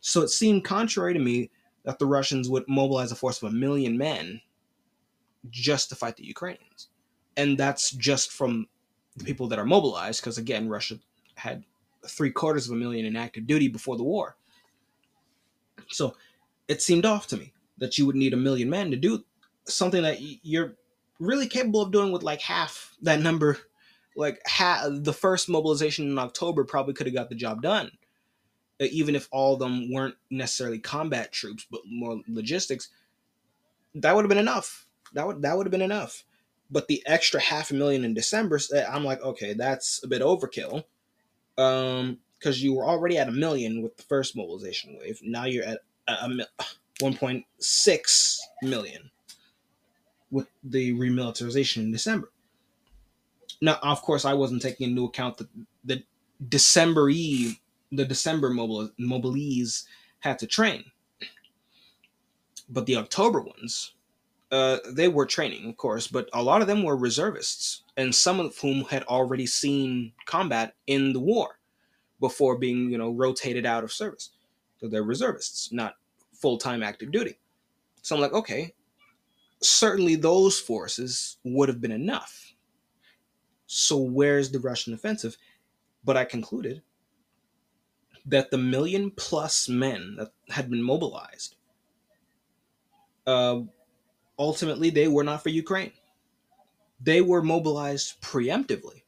So 0.00 0.22
it 0.22 0.30
seemed 0.30 0.64
contrary 0.64 1.14
to 1.14 1.20
me 1.20 1.50
that 1.84 2.00
the 2.00 2.06
Russians 2.06 2.48
would 2.48 2.64
mobilize 2.66 3.12
a 3.12 3.14
force 3.14 3.40
of 3.40 3.52
a 3.52 3.54
million 3.54 3.96
men 3.96 4.40
just 5.50 5.88
to 5.88 5.94
fight 5.94 6.16
the 6.16 6.26
Ukrainians. 6.26 6.88
And 7.36 7.56
that's 7.56 7.90
just 7.92 8.32
from 8.32 8.66
the 9.16 9.24
people 9.24 9.48
that 9.48 9.58
are 9.58 9.64
mobilized, 9.64 10.20
because 10.20 10.38
again, 10.38 10.68
Russia 10.68 10.98
had 11.36 11.64
three 12.06 12.30
quarters 12.30 12.66
of 12.66 12.72
a 12.72 12.78
million 12.78 13.06
in 13.06 13.16
active 13.16 13.46
duty 13.46 13.68
before 13.68 13.96
the 13.96 14.04
war. 14.04 14.36
So 15.88 16.16
it 16.66 16.82
seemed 16.82 17.06
off 17.06 17.26
to 17.28 17.36
me 17.36 17.52
that 17.78 17.98
you 17.98 18.06
would 18.06 18.16
need 18.16 18.34
a 18.34 18.36
million 18.36 18.68
men 18.68 18.90
to 18.90 18.96
do 18.96 19.24
something 19.66 20.02
that 20.02 20.18
you're 20.20 20.74
really 21.18 21.46
capable 21.46 21.82
of 21.82 21.92
doing 21.92 22.12
with 22.12 22.22
like 22.22 22.40
half 22.40 22.94
that 23.02 23.20
number. 23.20 23.58
Like 24.16 24.40
ha- 24.46 24.88
the 24.90 25.12
first 25.12 25.48
mobilization 25.48 26.10
in 26.10 26.18
October 26.18 26.64
probably 26.64 26.94
could 26.94 27.06
have 27.06 27.14
got 27.14 27.28
the 27.28 27.34
job 27.34 27.62
done. 27.62 27.90
even 28.80 29.16
if 29.16 29.28
all 29.32 29.54
of 29.54 29.60
them 29.60 29.92
weren't 29.92 30.14
necessarily 30.30 30.78
combat 30.78 31.32
troops, 31.32 31.66
but 31.70 31.80
more 31.86 32.20
logistics, 32.28 32.88
that 33.94 34.14
would 34.14 34.22
have 34.24 34.28
been 34.28 34.38
enough. 34.38 34.86
That 35.14 35.26
would 35.26 35.42
that 35.42 35.56
would 35.56 35.66
have 35.66 35.72
been 35.72 35.82
enough. 35.82 36.24
But 36.70 36.88
the 36.88 37.02
extra 37.06 37.40
half 37.40 37.70
a 37.70 37.74
million 37.74 38.04
in 38.04 38.12
December, 38.12 38.60
I'm 38.90 39.04
like, 39.04 39.22
okay, 39.22 39.54
that's 39.54 40.02
a 40.04 40.08
bit 40.08 40.20
overkill. 40.20 40.84
Um, 41.56 42.18
because 42.38 42.62
you 42.62 42.74
were 42.74 42.84
already 42.84 43.18
at 43.18 43.28
a 43.28 43.32
million 43.32 43.82
with 43.82 43.96
the 43.96 44.02
first 44.04 44.36
mobilization 44.36 44.96
wave. 44.98 45.20
Now 45.22 45.44
you're 45.44 45.64
at 45.64 45.80
a, 46.06 46.12
a 46.12 46.28
1.6 47.02 48.38
million 48.62 49.10
with 50.30 50.48
the 50.64 50.92
remilitarization 50.94 51.78
in 51.78 51.92
December. 51.92 52.30
Now, 53.60 53.78
of 53.82 54.02
course, 54.02 54.24
I 54.24 54.34
wasn't 54.34 54.62
taking 54.62 54.90
into 54.90 55.04
account 55.04 55.38
that 55.38 55.48
the 55.84 56.02
December 56.48 57.08
Eve, 57.08 57.58
the 57.90 58.04
December 58.04 58.50
mobile 58.50 58.90
mobilees 59.00 59.84
had 60.20 60.38
to 60.40 60.46
train, 60.46 60.84
but 62.68 62.86
the 62.86 62.96
October 62.96 63.40
ones, 63.40 63.94
uh, 64.50 64.78
they 64.90 65.08
were 65.08 65.26
training, 65.26 65.68
of 65.68 65.76
course, 65.76 66.06
but 66.06 66.28
a 66.32 66.42
lot 66.42 66.62
of 66.62 66.66
them 66.66 66.82
were 66.82 66.96
reservists, 66.96 67.82
and 67.96 68.14
some 68.14 68.40
of 68.40 68.56
whom 68.58 68.84
had 68.84 69.02
already 69.04 69.46
seen 69.46 70.12
combat 70.24 70.74
in 70.86 71.12
the 71.12 71.20
war 71.20 71.58
before 72.20 72.56
being, 72.56 72.90
you 72.90 72.98
know, 72.98 73.10
rotated 73.10 73.66
out 73.66 73.84
of 73.84 73.92
service. 73.92 74.30
So 74.80 74.88
they're 74.88 75.02
reservists, 75.02 75.72
not 75.72 75.94
full 76.32 76.56
time 76.56 76.82
active 76.82 77.12
duty. 77.12 77.38
So 78.02 78.14
I'm 78.14 78.22
like, 78.22 78.32
okay, 78.32 78.74
certainly 79.60 80.14
those 80.14 80.58
forces 80.58 81.36
would 81.44 81.68
have 81.68 81.80
been 81.80 81.92
enough. 81.92 82.54
So 83.66 83.98
where's 83.98 84.50
the 84.50 84.60
Russian 84.60 84.94
offensive? 84.94 85.36
But 86.04 86.16
I 86.16 86.24
concluded 86.24 86.82
that 88.24 88.50
the 88.50 88.58
million 88.58 89.10
plus 89.10 89.68
men 89.68 90.16
that 90.18 90.32
had 90.48 90.70
been 90.70 90.82
mobilized, 90.82 91.56
uh, 93.26 93.60
ultimately 94.38 94.90
they 94.90 95.08
were 95.08 95.24
not 95.24 95.42
for 95.42 95.48
Ukraine. 95.48 95.92
They 97.00 97.20
were 97.20 97.42
mobilized 97.42 98.20
preemptively 98.20 99.02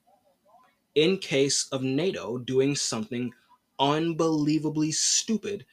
in 0.95 1.18
case 1.18 1.68
of 1.70 1.83
NATO 1.83 2.39
doing 2.39 2.74
something 2.76 3.33
unbelievably 3.78 4.93
stupid. 4.93 5.66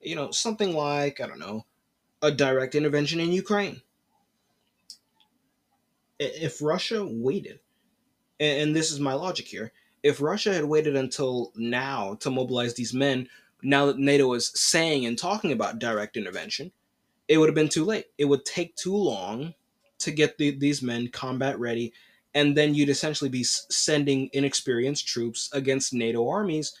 You 0.00 0.16
know, 0.16 0.30
something 0.30 0.74
like, 0.74 1.20
I 1.20 1.26
don't 1.26 1.38
know, 1.38 1.64
a 2.22 2.30
direct 2.30 2.74
intervention 2.74 3.20
in 3.20 3.32
Ukraine. 3.32 3.82
If 6.18 6.62
Russia 6.62 7.04
waited, 7.04 7.60
and 8.40 8.74
this 8.74 8.92
is 8.92 9.00
my 9.00 9.14
logic 9.14 9.46
here, 9.46 9.72
if 10.02 10.20
Russia 10.20 10.52
had 10.52 10.64
waited 10.64 10.96
until 10.96 11.52
now 11.56 12.14
to 12.16 12.30
mobilize 12.30 12.74
these 12.74 12.92
men, 12.92 13.28
now 13.62 13.86
that 13.86 13.98
NATO 13.98 14.32
is 14.34 14.52
saying 14.54 15.06
and 15.06 15.18
talking 15.18 15.50
about 15.50 15.78
direct 15.78 16.16
intervention, 16.16 16.72
it 17.28 17.38
would 17.38 17.48
have 17.48 17.54
been 17.54 17.68
too 17.68 17.84
late. 17.84 18.06
It 18.18 18.26
would 18.26 18.44
take 18.44 18.76
too 18.76 18.96
long 18.96 19.54
to 19.98 20.10
get 20.10 20.38
the, 20.38 20.50
these 20.50 20.82
men 20.82 21.08
combat 21.08 21.58
ready, 21.58 21.92
and 22.34 22.56
then 22.56 22.74
you'd 22.74 22.88
essentially 22.88 23.30
be 23.30 23.44
sending 23.44 24.28
inexperienced 24.32 25.06
troops 25.06 25.48
against 25.52 25.94
NATO 25.94 26.28
armies, 26.28 26.76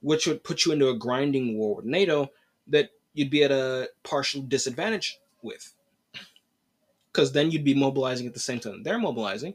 which 0.00 0.26
would 0.26 0.44
put 0.44 0.64
you 0.64 0.72
into 0.72 0.88
a 0.88 0.98
grinding 0.98 1.56
war 1.56 1.76
with 1.76 1.84
NATO 1.84 2.30
that 2.68 2.90
you'd 3.14 3.30
be 3.30 3.42
at 3.42 3.50
a 3.50 3.88
partial 4.02 4.42
disadvantage 4.42 5.18
with. 5.42 5.74
Because 7.12 7.32
then 7.32 7.50
you'd 7.50 7.64
be 7.64 7.74
mobilizing 7.74 8.26
at 8.26 8.34
the 8.34 8.40
same 8.40 8.60
time 8.60 8.82
they're 8.82 8.98
mobilizing, 8.98 9.54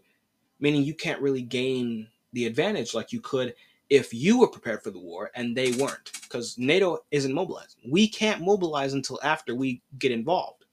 meaning 0.59 0.83
you 0.83 0.93
can't 0.93 1.21
really 1.21 1.41
gain 1.41 2.07
the 2.33 2.45
advantage 2.45 2.93
like 2.93 3.11
you 3.11 3.21
could 3.21 3.55
if 3.89 4.13
you 4.13 4.39
were 4.39 4.47
prepared 4.47 4.83
for 4.83 4.91
the 4.91 4.99
war 4.99 5.31
and 5.35 5.55
they 5.55 5.71
weren't 5.71 6.11
because 6.23 6.57
NATO 6.57 6.99
isn't 7.11 7.33
mobilizing. 7.33 7.81
We 7.89 8.07
can't 8.07 8.41
mobilize 8.41 8.93
until 8.93 9.19
after 9.23 9.55
we 9.55 9.81
get 9.97 10.11
involved. 10.11 10.65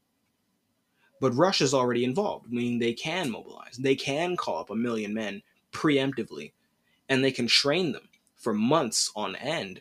But 1.21 1.33
Russia's 1.33 1.75
already 1.75 2.05
involved, 2.05 2.51
meaning 2.51 2.79
they 2.79 2.93
can 2.93 3.31
mobilize. 3.31 3.77
They 3.77 3.95
can 3.95 4.37
call 4.37 4.59
up 4.59 4.71
a 4.71 4.75
million 4.75 5.15
men 5.15 5.43
preemptively 5.73 6.53
and 7.09 7.23
they 7.23 7.33
can 7.33 7.47
train 7.47 7.93
them 7.93 8.09
for 8.37 8.53
months 8.53 9.11
on 9.15 9.37
end 9.37 9.81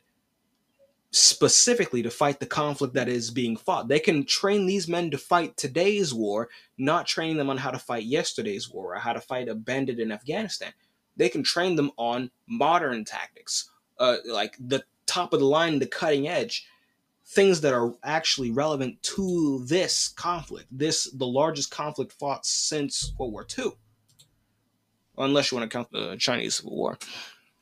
specifically 1.11 2.01
to 2.01 2.09
fight 2.09 2.39
the 2.39 2.45
conflict 2.45 2.95
that 2.95 3.07
is 3.07 3.29
being 3.29 3.55
fought. 3.55 3.87
They 3.87 3.99
can 3.99 4.25
train 4.25 4.65
these 4.65 4.87
men 4.87 5.11
to 5.11 5.17
fight 5.17 5.55
today's 5.55 6.11
war, 6.11 6.49
not 6.77 7.05
training 7.05 7.37
them 7.37 7.51
on 7.51 7.57
how 7.57 7.69
to 7.69 7.77
fight 7.77 8.03
yesterday's 8.03 8.67
war 8.67 8.95
or 8.95 8.99
how 8.99 9.13
to 9.13 9.21
fight 9.21 9.47
a 9.47 9.53
bandit 9.53 9.99
in 9.99 10.11
Afghanistan 10.11 10.73
they 11.17 11.29
can 11.29 11.43
train 11.43 11.75
them 11.75 11.91
on 11.97 12.31
modern 12.47 13.05
tactics, 13.05 13.69
uh, 13.99 14.17
like 14.25 14.55
the 14.59 14.83
top 15.05 15.33
of 15.33 15.39
the 15.39 15.45
line, 15.45 15.79
the 15.79 15.85
cutting 15.85 16.27
edge, 16.27 16.67
things 17.25 17.61
that 17.61 17.73
are 17.73 17.93
actually 18.03 18.51
relevant 18.51 19.01
to 19.03 19.63
this 19.65 20.09
conflict. 20.09 20.67
This 20.71 21.09
the 21.11 21.27
largest 21.27 21.71
conflict 21.71 22.11
fought 22.13 22.45
since 22.45 23.13
World 23.17 23.33
War 23.33 23.47
II, 23.57 23.71
unless 25.17 25.51
you 25.51 25.57
want 25.57 25.69
to 25.69 25.75
count 25.75 25.91
the 25.91 26.15
Chinese 26.17 26.55
Civil 26.55 26.75
War, 26.75 26.97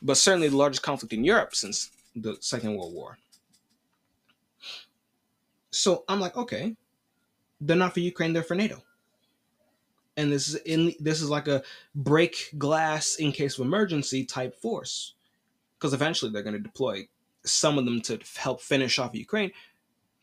but 0.01 0.17
certainly 0.17 0.49
the 0.49 0.57
largest 0.57 0.83
conflict 0.83 1.13
in 1.13 1.23
Europe 1.23 1.55
since 1.55 1.91
the 2.15 2.37
Second 2.39 2.75
World 2.75 2.93
War. 2.93 3.17
So 5.71 6.03
I'm 6.09 6.19
like, 6.19 6.35
okay, 6.35 6.75
they're 7.61 7.77
not 7.77 7.93
for 7.93 8.01
Ukraine, 8.01 8.33
they're 8.33 8.43
for 8.43 8.55
NATO 8.55 8.83
and 10.17 10.31
this 10.31 10.49
is 10.49 10.55
in 10.55 10.93
this 10.99 11.21
is 11.21 11.29
like 11.29 11.47
a 11.47 11.63
break 11.95 12.53
glass 12.57 13.15
in 13.15 13.31
case 13.31 13.57
of 13.57 13.65
emergency 13.65 14.25
type 14.25 14.55
force 14.55 15.15
because 15.77 15.93
eventually 15.93 16.31
they're 16.31 16.43
going 16.43 16.53
to 16.55 16.59
deploy 16.59 17.07
some 17.43 17.77
of 17.77 17.85
them 17.85 18.01
to 18.01 18.19
help 18.37 18.61
finish 18.61 18.99
off 18.99 19.15
Ukraine 19.15 19.51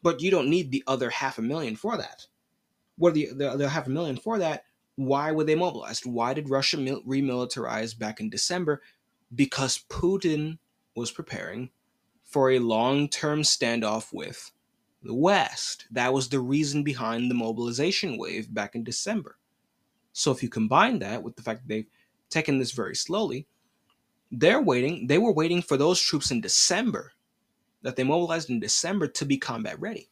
but 0.02 0.20
you 0.20 0.30
don't 0.30 0.50
need 0.50 0.70
the 0.70 0.84
other 0.86 1.10
half 1.10 1.38
a 1.38 1.42
million 1.42 1.76
for 1.76 1.96
that 1.96 2.26
what 2.96 3.14
the, 3.14 3.28
the, 3.32 3.68
half 3.68 3.86
a 3.86 3.90
million 3.90 4.16
for 4.16 4.38
that 4.38 4.64
why 4.96 5.32
were 5.32 5.44
they 5.44 5.54
mobilized 5.54 6.04
why 6.06 6.34
did 6.34 6.50
Russia 6.50 6.76
remilitarize 6.76 7.98
back 7.98 8.20
in 8.20 8.30
December 8.30 8.82
because 9.34 9.84
Putin 9.88 10.58
was 10.94 11.10
preparing 11.10 11.70
for 12.24 12.50
a 12.50 12.58
long-term 12.58 13.40
standoff 13.40 14.12
with 14.12 14.50
the 15.02 15.14
West. 15.14 15.86
That 15.90 16.12
was 16.12 16.28
the 16.28 16.40
reason 16.40 16.82
behind 16.82 17.30
the 17.30 17.34
mobilization 17.34 18.18
wave 18.18 18.52
back 18.52 18.74
in 18.74 18.84
December. 18.84 19.37
So 20.18 20.32
if 20.32 20.42
you 20.42 20.48
combine 20.48 20.98
that 20.98 21.22
with 21.22 21.36
the 21.36 21.42
fact 21.42 21.60
that 21.60 21.68
they've 21.68 21.86
taken 22.28 22.58
this 22.58 22.72
very 22.72 22.96
slowly, 22.96 23.46
they're 24.32 24.60
waiting. 24.60 25.06
They 25.06 25.16
were 25.16 25.30
waiting 25.30 25.62
for 25.62 25.76
those 25.76 26.00
troops 26.00 26.32
in 26.32 26.40
December 26.40 27.12
that 27.82 27.94
they 27.94 28.02
mobilized 28.02 28.50
in 28.50 28.58
December 28.58 29.06
to 29.06 29.24
be 29.24 29.38
combat 29.38 29.78
ready. 29.78 30.10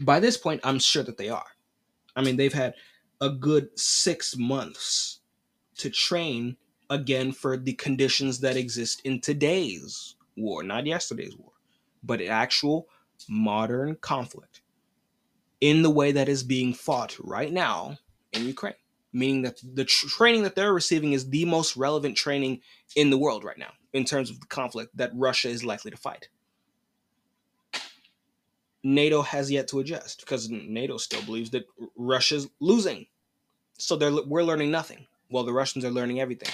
By 0.00 0.20
this 0.20 0.38
point, 0.38 0.62
I'm 0.64 0.78
sure 0.78 1.02
that 1.02 1.18
they 1.18 1.28
are. 1.28 1.44
I 2.16 2.22
mean, 2.22 2.38
they've 2.38 2.52
had 2.52 2.72
a 3.20 3.28
good 3.28 3.78
six 3.78 4.38
months 4.38 5.20
to 5.76 5.90
train 5.90 6.56
again 6.88 7.30
for 7.30 7.58
the 7.58 7.74
conditions 7.74 8.40
that 8.40 8.56
exist 8.56 9.02
in 9.04 9.20
today's 9.20 10.16
war, 10.38 10.62
not 10.62 10.86
yesterday's 10.86 11.36
war, 11.36 11.52
but 12.02 12.22
actual 12.22 12.88
modern 13.28 13.96
conflict 13.96 14.62
in 15.60 15.82
the 15.82 15.90
way 15.90 16.10
that 16.10 16.30
is 16.30 16.42
being 16.42 16.72
fought 16.72 17.18
right 17.20 17.52
now 17.52 17.98
in 18.32 18.46
Ukraine, 18.46 18.74
meaning 19.12 19.42
that 19.42 19.60
the 19.62 19.84
tr- 19.84 20.08
training 20.08 20.42
that 20.42 20.54
they're 20.54 20.72
receiving 20.72 21.12
is 21.12 21.28
the 21.28 21.44
most 21.44 21.76
relevant 21.76 22.16
training 22.16 22.60
in 22.96 23.10
the 23.10 23.18
world 23.18 23.44
right 23.44 23.58
now 23.58 23.72
in 23.92 24.04
terms 24.04 24.30
of 24.30 24.40
the 24.40 24.46
conflict 24.46 24.96
that 24.96 25.12
Russia 25.14 25.48
is 25.48 25.64
likely 25.64 25.90
to 25.90 25.96
fight. 25.96 26.28
NATO 28.84 29.22
has 29.22 29.50
yet 29.50 29.68
to 29.68 29.78
adjust 29.78 30.20
because 30.20 30.50
NATO 30.50 30.96
still 30.96 31.22
believes 31.22 31.50
that 31.50 31.66
Russia's 31.96 32.48
losing. 32.60 33.06
So 33.78 33.96
we're 34.26 34.42
learning 34.42 34.70
nothing 34.70 35.06
while 35.28 35.44
the 35.44 35.52
Russians 35.52 35.84
are 35.84 35.90
learning 35.90 36.20
everything. 36.20 36.52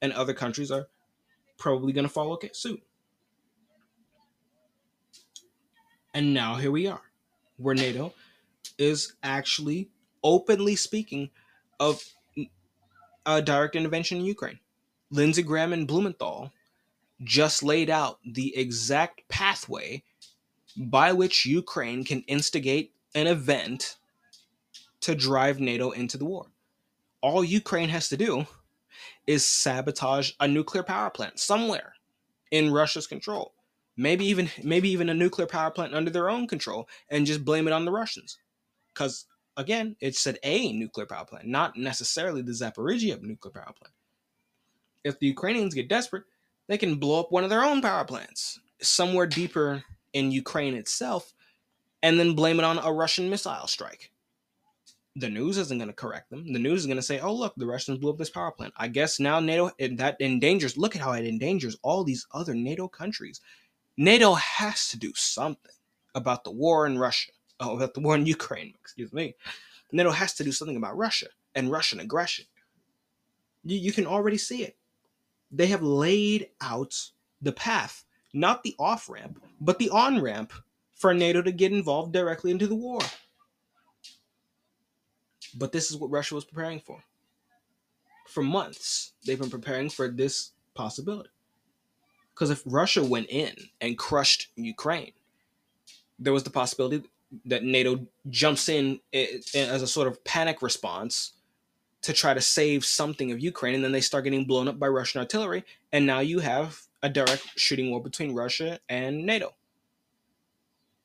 And 0.00 0.12
other 0.12 0.34
countries 0.34 0.70
are 0.70 0.86
probably 1.58 1.92
going 1.92 2.06
to 2.06 2.12
follow 2.12 2.38
suit. 2.52 2.82
And 6.12 6.32
now 6.32 6.54
here 6.54 6.70
we 6.70 6.86
are, 6.86 7.02
where 7.56 7.74
NATO 7.74 8.14
is 8.78 9.14
actually 9.22 9.90
openly 10.24 10.74
speaking 10.74 11.30
of 11.78 12.02
a 13.26 13.40
direct 13.40 13.76
intervention 13.76 14.18
in 14.18 14.24
Ukraine. 14.24 14.58
Lindsey 15.10 15.42
Graham 15.42 15.72
and 15.72 15.86
Blumenthal 15.86 16.50
just 17.22 17.62
laid 17.62 17.90
out 17.90 18.18
the 18.24 18.56
exact 18.56 19.28
pathway 19.28 20.02
by 20.76 21.12
which 21.12 21.46
Ukraine 21.46 22.04
can 22.04 22.22
instigate 22.22 22.92
an 23.14 23.26
event 23.26 23.96
to 25.00 25.14
drive 25.14 25.60
NATO 25.60 25.90
into 25.92 26.18
the 26.18 26.24
war. 26.24 26.46
All 27.20 27.44
Ukraine 27.44 27.90
has 27.90 28.08
to 28.08 28.16
do 28.16 28.46
is 29.26 29.44
sabotage 29.44 30.32
a 30.40 30.48
nuclear 30.48 30.82
power 30.82 31.10
plant 31.10 31.38
somewhere 31.38 31.94
in 32.50 32.72
Russia's 32.72 33.06
control. 33.06 33.52
Maybe 33.96 34.26
even 34.26 34.50
maybe 34.62 34.90
even 34.90 35.08
a 35.08 35.14
nuclear 35.14 35.46
power 35.46 35.70
plant 35.70 35.94
under 35.94 36.10
their 36.10 36.28
own 36.28 36.48
control 36.48 36.88
and 37.10 37.26
just 37.26 37.44
blame 37.44 37.68
it 37.68 37.72
on 37.72 37.84
the 37.84 37.92
Russians. 37.92 38.38
Cuz 38.94 39.26
again, 39.56 39.96
it 40.00 40.16
said 40.16 40.38
a 40.42 40.72
nuclear 40.72 41.06
power 41.06 41.24
plant, 41.24 41.46
not 41.46 41.76
necessarily 41.76 42.42
the 42.42 42.52
Zaporizhia 42.52 43.20
nuclear 43.22 43.52
power 43.52 43.72
plant. 43.72 43.94
If 45.04 45.18
the 45.18 45.26
Ukrainians 45.26 45.74
get 45.74 45.88
desperate, 45.88 46.24
they 46.66 46.78
can 46.78 46.96
blow 46.96 47.20
up 47.20 47.30
one 47.30 47.44
of 47.44 47.50
their 47.50 47.64
own 47.64 47.82
power 47.82 48.04
plants. 48.04 48.60
somewhere 48.80 49.26
deeper 49.26 49.82
in 50.12 50.30
Ukraine 50.30 50.74
itself 50.74 51.32
and 52.02 52.18
then 52.18 52.34
blame 52.34 52.58
it 52.58 52.64
on 52.64 52.78
a 52.78 52.92
Russian 52.92 53.30
missile 53.30 53.66
strike. 53.66 54.10
The 55.16 55.30
news 55.30 55.58
isn't 55.58 55.78
going 55.78 55.88
to 55.88 55.94
correct 55.94 56.30
them. 56.30 56.52
The 56.52 56.58
news 56.58 56.80
is 56.80 56.86
going 56.86 56.96
to 56.96 57.02
say, 57.02 57.20
"Oh, 57.20 57.32
look, 57.32 57.54
the 57.56 57.66
Russians 57.66 57.98
blew 57.98 58.10
up 58.10 58.18
this 58.18 58.30
power 58.30 58.50
plant." 58.50 58.74
I 58.76 58.88
guess 58.88 59.20
now 59.20 59.38
NATO 59.38 59.70
that 59.78 60.16
endangers. 60.20 60.76
Look 60.76 60.96
at 60.96 61.02
how 61.02 61.12
it 61.12 61.24
endangers 61.24 61.76
all 61.82 62.02
these 62.02 62.26
other 62.32 62.54
NATO 62.54 62.88
countries. 62.88 63.40
NATO 63.96 64.34
has 64.34 64.88
to 64.88 64.98
do 64.98 65.12
something 65.14 65.70
about 66.14 66.42
the 66.42 66.50
war 66.50 66.86
in 66.86 66.98
Russia. 66.98 67.30
Oh, 67.60 67.76
about 67.76 67.94
the 67.94 68.00
war 68.00 68.16
in 68.16 68.26
Ukraine. 68.26 68.74
Excuse 68.80 69.12
me. 69.12 69.34
NATO 69.92 70.10
has 70.10 70.34
to 70.34 70.44
do 70.44 70.52
something 70.52 70.76
about 70.76 70.96
Russia 70.96 71.28
and 71.54 71.70
Russian 71.70 72.00
aggression. 72.00 72.46
You, 73.64 73.78
you 73.78 73.92
can 73.92 74.06
already 74.06 74.38
see 74.38 74.64
it. 74.64 74.76
They 75.50 75.66
have 75.68 75.82
laid 75.82 76.48
out 76.60 76.98
the 77.40 77.52
path, 77.52 78.04
not 78.32 78.62
the 78.62 78.74
off 78.78 79.08
ramp, 79.08 79.42
but 79.60 79.78
the 79.78 79.90
on 79.90 80.20
ramp 80.20 80.52
for 80.94 81.14
NATO 81.14 81.42
to 81.42 81.52
get 81.52 81.72
involved 81.72 82.12
directly 82.12 82.50
into 82.50 82.66
the 82.66 82.74
war. 82.74 83.00
But 85.56 85.70
this 85.70 85.90
is 85.90 85.96
what 85.96 86.10
Russia 86.10 86.34
was 86.34 86.44
preparing 86.44 86.80
for. 86.80 86.98
For 88.28 88.42
months, 88.42 89.12
they've 89.24 89.38
been 89.38 89.50
preparing 89.50 89.90
for 89.90 90.08
this 90.08 90.52
possibility. 90.74 91.30
Because 92.34 92.50
if 92.50 92.62
Russia 92.66 93.04
went 93.04 93.28
in 93.30 93.54
and 93.80 93.96
crushed 93.96 94.48
Ukraine, 94.56 95.12
there 96.18 96.32
was 96.32 96.42
the 96.42 96.50
possibility 96.50 97.04
that 97.44 97.64
NATO 97.64 98.06
jumps 98.30 98.68
in 98.68 99.00
as 99.12 99.82
a 99.82 99.86
sort 99.86 100.08
of 100.08 100.22
panic 100.24 100.62
response 100.62 101.32
to 102.02 102.12
try 102.12 102.34
to 102.34 102.40
save 102.40 102.84
something 102.84 103.32
of 103.32 103.40
Ukraine, 103.40 103.74
and 103.74 103.82
then 103.82 103.92
they 103.92 104.00
start 104.00 104.24
getting 104.24 104.44
blown 104.44 104.68
up 104.68 104.78
by 104.78 104.88
Russian 104.88 105.20
artillery, 105.20 105.64
and 105.92 106.04
now 106.04 106.20
you 106.20 106.40
have 106.40 106.80
a 107.02 107.08
direct 107.08 107.46
shooting 107.56 107.90
war 107.90 108.02
between 108.02 108.34
Russia 108.34 108.78
and 108.88 109.24
NATO. 109.24 109.54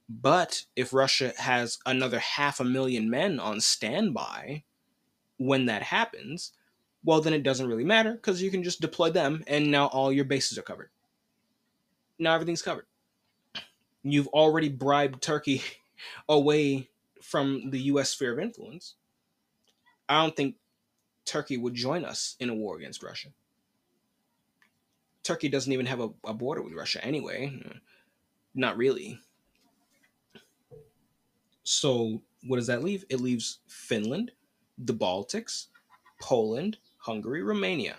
But 0.10 0.66
if 0.76 0.92
Russia 0.92 1.34
has 1.38 1.78
another 1.86 2.20
half 2.20 2.60
a 2.60 2.66
million 2.66 3.10
men 3.10 3.40
on 3.40 3.62
standby 3.62 4.64
when 5.38 5.68
that 5.68 5.84
happens, 5.84 6.52
well, 7.04 7.22
then 7.22 7.34
it 7.34 7.44
doesn't 7.44 7.68
really 7.68 7.86
matter 7.86 8.14
because 8.14 8.42
you 8.42 8.52
can 8.52 8.64
just 8.64 8.82
deploy 8.82 9.10
them, 9.10 9.44
and 9.48 9.72
now 9.72 9.88
all 9.88 10.12
your 10.12 10.26
bases 10.26 10.58
are 10.58 10.64
covered. 10.64 10.90
Now 12.18 12.34
everything's 12.34 12.62
covered. 12.62 12.88
You've 14.04 14.28
already 14.28 14.68
bribed 14.70 15.22
Turkey 15.22 15.62
away 16.28 16.90
from 17.22 17.70
the 17.70 17.80
US 17.82 18.12
sphere 18.12 18.34
of 18.34 18.40
influence. 18.40 18.96
I 20.08 20.22
don't 20.22 20.36
think 20.36 20.56
Turkey 21.26 21.58
would 21.58 21.74
join 21.74 22.06
us 22.06 22.36
in 22.40 22.50
a 22.50 22.56
war 22.56 22.78
against 22.78 23.04
Russia. 23.04 23.30
Turkey 25.24 25.50
doesn't 25.50 25.72
even 25.72 25.86
have 25.86 26.00
a, 26.00 26.10
a 26.26 26.34
border 26.34 26.62
with 26.62 26.74
Russia 26.74 27.04
anyway. 27.04 27.62
Not 28.56 28.78
really. 28.78 29.20
So, 31.64 32.22
what 32.48 32.56
does 32.56 32.68
that 32.68 32.84
leave? 32.84 33.06
It 33.10 33.22
leaves 33.22 33.60
Finland, 33.68 34.32
the 34.80 34.94
Baltics, 34.94 35.68
Poland, 36.20 36.78
Hungary, 36.98 37.44
Romania. 37.44 37.98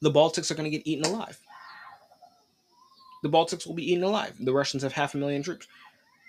The 0.00 0.10
Baltics 0.10 0.50
are 0.50 0.54
going 0.54 0.70
to 0.70 0.76
get 0.76 0.86
eaten 0.86 1.04
alive. 1.04 1.38
The 3.22 3.28
Baltics 3.28 3.66
will 3.66 3.74
be 3.74 3.90
eaten 3.90 4.04
alive. 4.04 4.34
The 4.40 4.52
Russians 4.52 4.82
have 4.82 4.92
half 4.92 5.14
a 5.14 5.18
million 5.18 5.42
troops. 5.42 5.66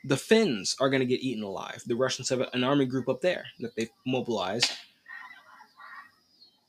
The 0.03 0.17
Finns 0.17 0.75
are 0.79 0.89
going 0.89 1.01
to 1.01 1.05
get 1.05 1.21
eaten 1.21 1.43
alive. 1.43 1.83
The 1.85 1.95
Russians 1.95 2.29
have 2.29 2.41
an 2.53 2.63
army 2.63 2.85
group 2.85 3.07
up 3.07 3.21
there 3.21 3.45
that 3.59 3.75
they've 3.75 3.89
mobilized. 4.05 4.71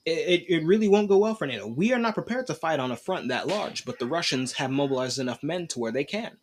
It, 0.04 0.10
it, 0.10 0.44
it 0.48 0.64
really 0.64 0.88
won't 0.88 1.08
go 1.08 1.18
well 1.18 1.34
for 1.34 1.46
NATO. 1.46 1.66
We 1.66 1.92
are 1.92 1.98
not 1.98 2.14
prepared 2.14 2.46
to 2.48 2.54
fight 2.54 2.80
on 2.80 2.90
a 2.90 2.96
front 2.96 3.28
that 3.28 3.46
large, 3.46 3.84
but 3.84 3.98
the 3.98 4.06
Russians 4.06 4.52
have 4.52 4.70
mobilized 4.70 5.18
enough 5.18 5.42
men 5.42 5.66
to 5.68 5.78
where 5.78 5.92
they 5.92 6.04
can. 6.04 6.36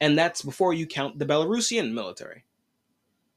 And 0.00 0.18
that's 0.18 0.42
before 0.42 0.74
you 0.74 0.86
count 0.86 1.18
the 1.18 1.24
Belarusian 1.24 1.92
military, 1.92 2.44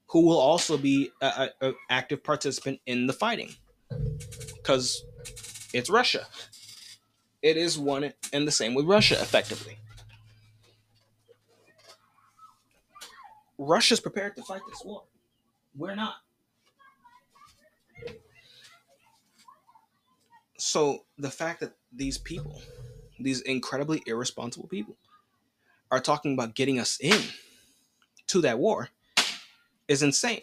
who 0.08 0.26
will 0.26 0.38
also 0.38 0.76
be 0.76 1.10
an 1.20 1.74
active 1.88 2.22
participant 2.22 2.80
in 2.86 3.06
the 3.06 3.12
fighting. 3.12 3.54
Because 4.54 5.04
it's 5.72 5.88
Russia. 5.88 6.26
It 7.42 7.56
is 7.56 7.78
one 7.78 8.12
and 8.32 8.46
the 8.46 8.52
same 8.52 8.74
with 8.74 8.86
Russia, 8.86 9.14
effectively. 9.20 9.78
Russia's 13.58 14.00
prepared 14.00 14.36
to 14.36 14.42
fight 14.42 14.62
this 14.68 14.82
war. 14.84 15.02
We're 15.76 15.94
not. 15.94 16.16
So 20.56 21.04
the 21.18 21.30
fact 21.30 21.60
that 21.60 21.74
these 21.92 22.18
people, 22.18 22.62
these 23.18 23.40
incredibly 23.42 24.02
irresponsible 24.06 24.68
people, 24.68 24.96
are 25.90 26.00
talking 26.00 26.34
about 26.34 26.54
getting 26.54 26.78
us 26.78 26.98
in 27.00 27.20
to 28.26 28.40
that 28.42 28.58
war 28.58 28.90
is 29.86 30.02
insane. 30.02 30.42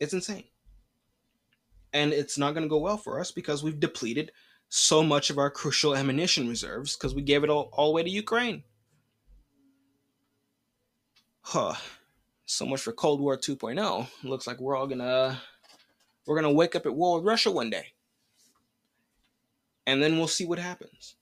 It's 0.00 0.12
insane. 0.12 0.44
And 1.94 2.12
it's 2.12 2.36
not 2.36 2.52
going 2.52 2.64
to 2.64 2.68
go 2.68 2.78
well 2.78 2.98
for 2.98 3.18
us 3.18 3.30
because 3.30 3.62
we've 3.62 3.80
depleted 3.80 4.32
so 4.68 5.02
much 5.02 5.30
of 5.30 5.38
our 5.38 5.50
crucial 5.50 5.96
ammunition 5.96 6.48
reserves 6.48 6.96
because 6.96 7.14
we 7.14 7.22
gave 7.22 7.44
it 7.44 7.50
all, 7.50 7.70
all 7.72 7.88
the 7.88 7.94
way 7.94 8.02
to 8.02 8.10
Ukraine. 8.10 8.64
Huh. 11.42 11.74
So 12.46 12.66
much 12.66 12.80
for 12.80 12.92
Cold 12.92 13.20
War 13.20 13.38
2.0. 13.38 14.08
Looks 14.24 14.46
like 14.46 14.60
we're 14.60 14.76
all 14.76 14.86
gonna 14.86 15.40
we're 16.26 16.36
gonna 16.36 16.52
wake 16.52 16.74
up 16.74 16.86
at 16.86 16.94
war 16.94 17.16
with 17.16 17.26
Russia 17.26 17.50
one 17.50 17.70
day. 17.70 17.92
And 19.86 20.02
then 20.02 20.18
we'll 20.18 20.26
see 20.26 20.46
what 20.46 20.58
happens. 20.58 21.16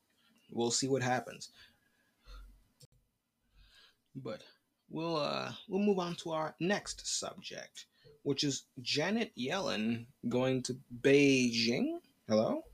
We'll 0.50 0.70
see 0.70 0.88
what 0.88 1.02
happens. 1.02 1.50
But 4.14 4.42
we'll 4.90 5.16
uh 5.16 5.52
we'll 5.68 5.82
move 5.82 5.98
on 5.98 6.14
to 6.16 6.30
our 6.30 6.54
next 6.60 7.06
subject, 7.06 7.86
which 8.22 8.44
is 8.44 8.64
Janet 8.80 9.32
Yellen 9.36 10.06
going 10.28 10.62
to 10.64 10.76
Beijing. 11.02 11.98
Hello? 12.28 12.64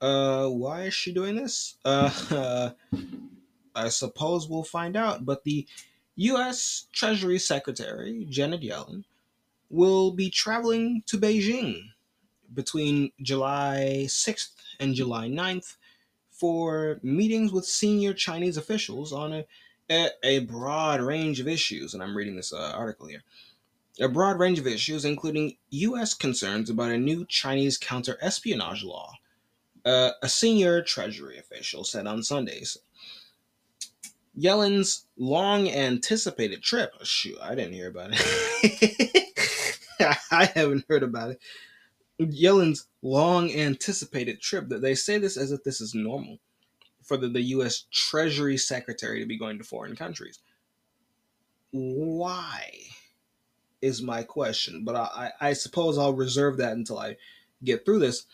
Uh, 0.00 0.48
why 0.48 0.82
is 0.82 0.94
she 0.94 1.12
doing 1.12 1.36
this? 1.36 1.76
Uh, 1.84 2.70
I 3.74 3.88
suppose 3.88 4.48
we'll 4.48 4.64
find 4.64 4.96
out. 4.96 5.24
But 5.24 5.44
the 5.44 5.66
U.S. 6.16 6.86
Treasury 6.92 7.38
Secretary, 7.38 8.26
Janet 8.28 8.62
Yellen, 8.62 9.04
will 9.70 10.12
be 10.12 10.30
traveling 10.30 11.02
to 11.06 11.18
Beijing 11.18 11.90
between 12.52 13.12
July 13.20 14.06
6th 14.06 14.50
and 14.80 14.94
July 14.94 15.28
9th 15.28 15.76
for 16.30 16.98
meetings 17.02 17.52
with 17.52 17.64
senior 17.64 18.14
Chinese 18.14 18.56
officials 18.56 19.12
on 19.12 19.32
a, 19.32 19.44
a, 19.90 20.08
a 20.22 20.38
broad 20.40 21.00
range 21.00 21.40
of 21.40 21.48
issues. 21.48 21.94
And 21.94 22.02
I'm 22.02 22.16
reading 22.16 22.36
this 22.36 22.52
uh, 22.52 22.72
article 22.74 23.06
here. 23.06 23.22
A 24.00 24.08
broad 24.08 24.38
range 24.38 24.58
of 24.58 24.66
issues, 24.66 25.04
including 25.04 25.56
U.S. 25.70 26.14
concerns 26.14 26.70
about 26.70 26.90
a 26.90 26.98
new 26.98 27.24
Chinese 27.26 27.76
counter 27.76 28.16
espionage 28.20 28.84
law 28.84 29.14
uh, 29.88 30.12
a 30.22 30.28
senior 30.28 30.82
Treasury 30.82 31.38
official 31.38 31.84
said 31.84 32.06
on 32.06 32.22
Sundays. 32.22 32.78
Yellen's 34.34 35.06
long 35.16 35.68
anticipated 35.68 36.62
trip. 36.62 36.92
Oh, 37.00 37.04
shoot, 37.04 37.38
I 37.42 37.54
didn't 37.54 37.72
hear 37.72 37.88
about 37.88 38.10
it. 38.12 39.78
I 40.30 40.44
haven't 40.54 40.84
heard 40.88 41.02
about 41.02 41.30
it. 41.32 41.40
Yellen's 42.18 42.86
long 43.02 43.50
anticipated 43.52 44.40
trip. 44.40 44.68
That 44.68 44.82
they 44.82 44.94
say 44.94 45.18
this 45.18 45.36
as 45.36 45.52
if 45.52 45.64
this 45.64 45.80
is 45.80 45.94
normal 45.94 46.38
for 47.02 47.16
the, 47.16 47.28
the 47.28 47.42
U.S. 47.42 47.84
Treasury 47.90 48.58
Secretary 48.58 49.20
to 49.20 49.26
be 49.26 49.38
going 49.38 49.58
to 49.58 49.64
foreign 49.64 49.96
countries. 49.96 50.38
Why 51.70 52.70
is 53.80 54.02
my 54.02 54.22
question, 54.22 54.84
but 54.84 54.96
I, 54.96 55.30
I 55.40 55.52
suppose 55.52 55.98
I'll 55.98 56.14
reserve 56.14 56.56
that 56.58 56.72
until 56.72 56.98
I 56.98 57.16
get 57.62 57.84
through 57.84 58.00
this. 58.00 58.26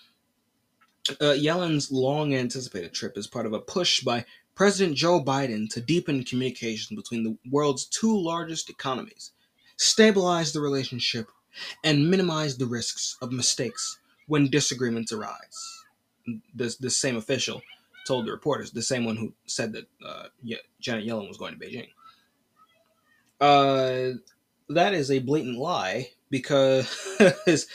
Uh, 1.20 1.34
Yellen's 1.36 1.92
long 1.92 2.34
anticipated 2.34 2.94
trip 2.94 3.18
is 3.18 3.26
part 3.26 3.46
of 3.46 3.52
a 3.52 3.60
push 3.60 4.00
by 4.00 4.24
President 4.54 4.96
Joe 4.96 5.22
Biden 5.22 5.68
to 5.70 5.80
deepen 5.80 6.24
communications 6.24 6.96
between 6.96 7.24
the 7.24 7.36
world's 7.50 7.84
two 7.86 8.16
largest 8.16 8.70
economies, 8.70 9.32
stabilize 9.76 10.52
the 10.52 10.60
relationship, 10.60 11.28
and 11.82 12.10
minimize 12.10 12.56
the 12.56 12.66
risks 12.66 13.16
of 13.20 13.32
mistakes 13.32 13.98
when 14.26 14.48
disagreements 14.48 15.12
arise. 15.12 15.84
This, 16.54 16.76
this 16.76 16.96
same 16.96 17.16
official 17.16 17.62
told 18.06 18.26
the 18.26 18.32
reporters, 18.32 18.70
the 18.70 18.82
same 18.82 19.04
one 19.04 19.16
who 19.16 19.32
said 19.46 19.72
that 19.72 19.86
uh, 20.04 20.24
Janet 20.80 21.06
Yellen 21.06 21.28
was 21.28 21.36
going 21.36 21.58
to 21.58 21.60
Beijing. 21.60 21.88
Uh, 23.40 24.16
that 24.68 24.94
is 24.94 25.10
a 25.10 25.18
blatant 25.18 25.58
lie 25.58 26.10
because 26.30 26.88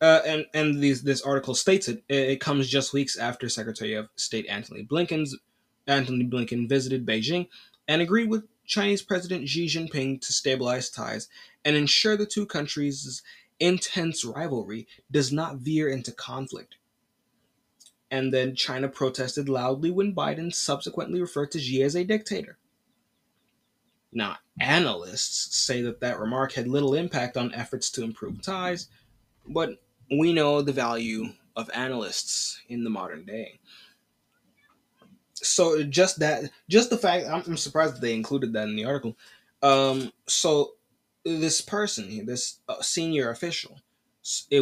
Uh, 0.00 0.22
and 0.26 0.46
and 0.54 0.80
these 0.80 1.02
this 1.02 1.20
article 1.22 1.54
states 1.54 1.86
it. 1.86 2.02
It 2.08 2.40
comes 2.40 2.68
just 2.68 2.94
weeks 2.94 3.18
after 3.18 3.48
Secretary 3.48 3.94
of 3.94 4.08
State 4.16 4.46
Anthony 4.46 4.82
Blinken's 4.82 5.36
Antony 5.86 6.24
Blinken 6.24 6.68
visited 6.68 7.04
Beijing 7.04 7.48
and 7.86 8.00
agreed 8.00 8.30
with 8.30 8.44
Chinese 8.64 9.02
President 9.02 9.48
Xi 9.48 9.66
Jinping 9.66 10.20
to 10.22 10.32
stabilize 10.32 10.88
ties 10.88 11.28
and 11.64 11.76
ensure 11.76 12.16
the 12.16 12.24
two 12.24 12.46
countries' 12.46 13.22
intense 13.58 14.24
rivalry 14.24 14.86
does 15.10 15.30
not 15.32 15.56
veer 15.56 15.88
into 15.88 16.12
conflict. 16.12 16.76
And 18.10 18.32
then 18.32 18.54
China 18.54 18.88
protested 18.88 19.48
loudly 19.48 19.90
when 19.90 20.14
Biden 20.14 20.54
subsequently 20.54 21.20
referred 21.20 21.50
to 21.52 21.60
Xi 21.60 21.82
as 21.82 21.94
a 21.94 22.04
dictator. 22.04 22.56
Now, 24.12 24.38
analysts 24.58 25.56
say 25.56 25.82
that 25.82 26.00
that 26.00 26.18
remark 26.18 26.52
had 26.52 26.66
little 26.66 26.94
impact 26.94 27.36
on 27.36 27.54
efforts 27.54 27.90
to 27.92 28.02
improve 28.02 28.42
ties, 28.42 28.88
but 29.46 29.80
we 30.10 30.32
know 30.32 30.62
the 30.62 30.72
value 30.72 31.26
of 31.56 31.70
analysts 31.74 32.60
in 32.68 32.82
the 32.84 32.90
modern 32.90 33.24
day. 33.24 33.60
So 35.34 35.82
just 35.84 36.18
that, 36.18 36.50
just 36.68 36.90
the 36.90 36.98
fact, 36.98 37.26
I'm, 37.26 37.56
surprised 37.56 37.94
that 37.94 38.00
they 38.00 38.14
included 38.14 38.52
that 38.52 38.68
in 38.68 38.76
the 38.76 38.84
article. 38.84 39.16
Um, 39.62 40.12
so 40.26 40.72
this 41.24 41.60
person, 41.60 42.26
this 42.26 42.58
uh, 42.68 42.82
senior 42.82 43.30
official 43.30 43.80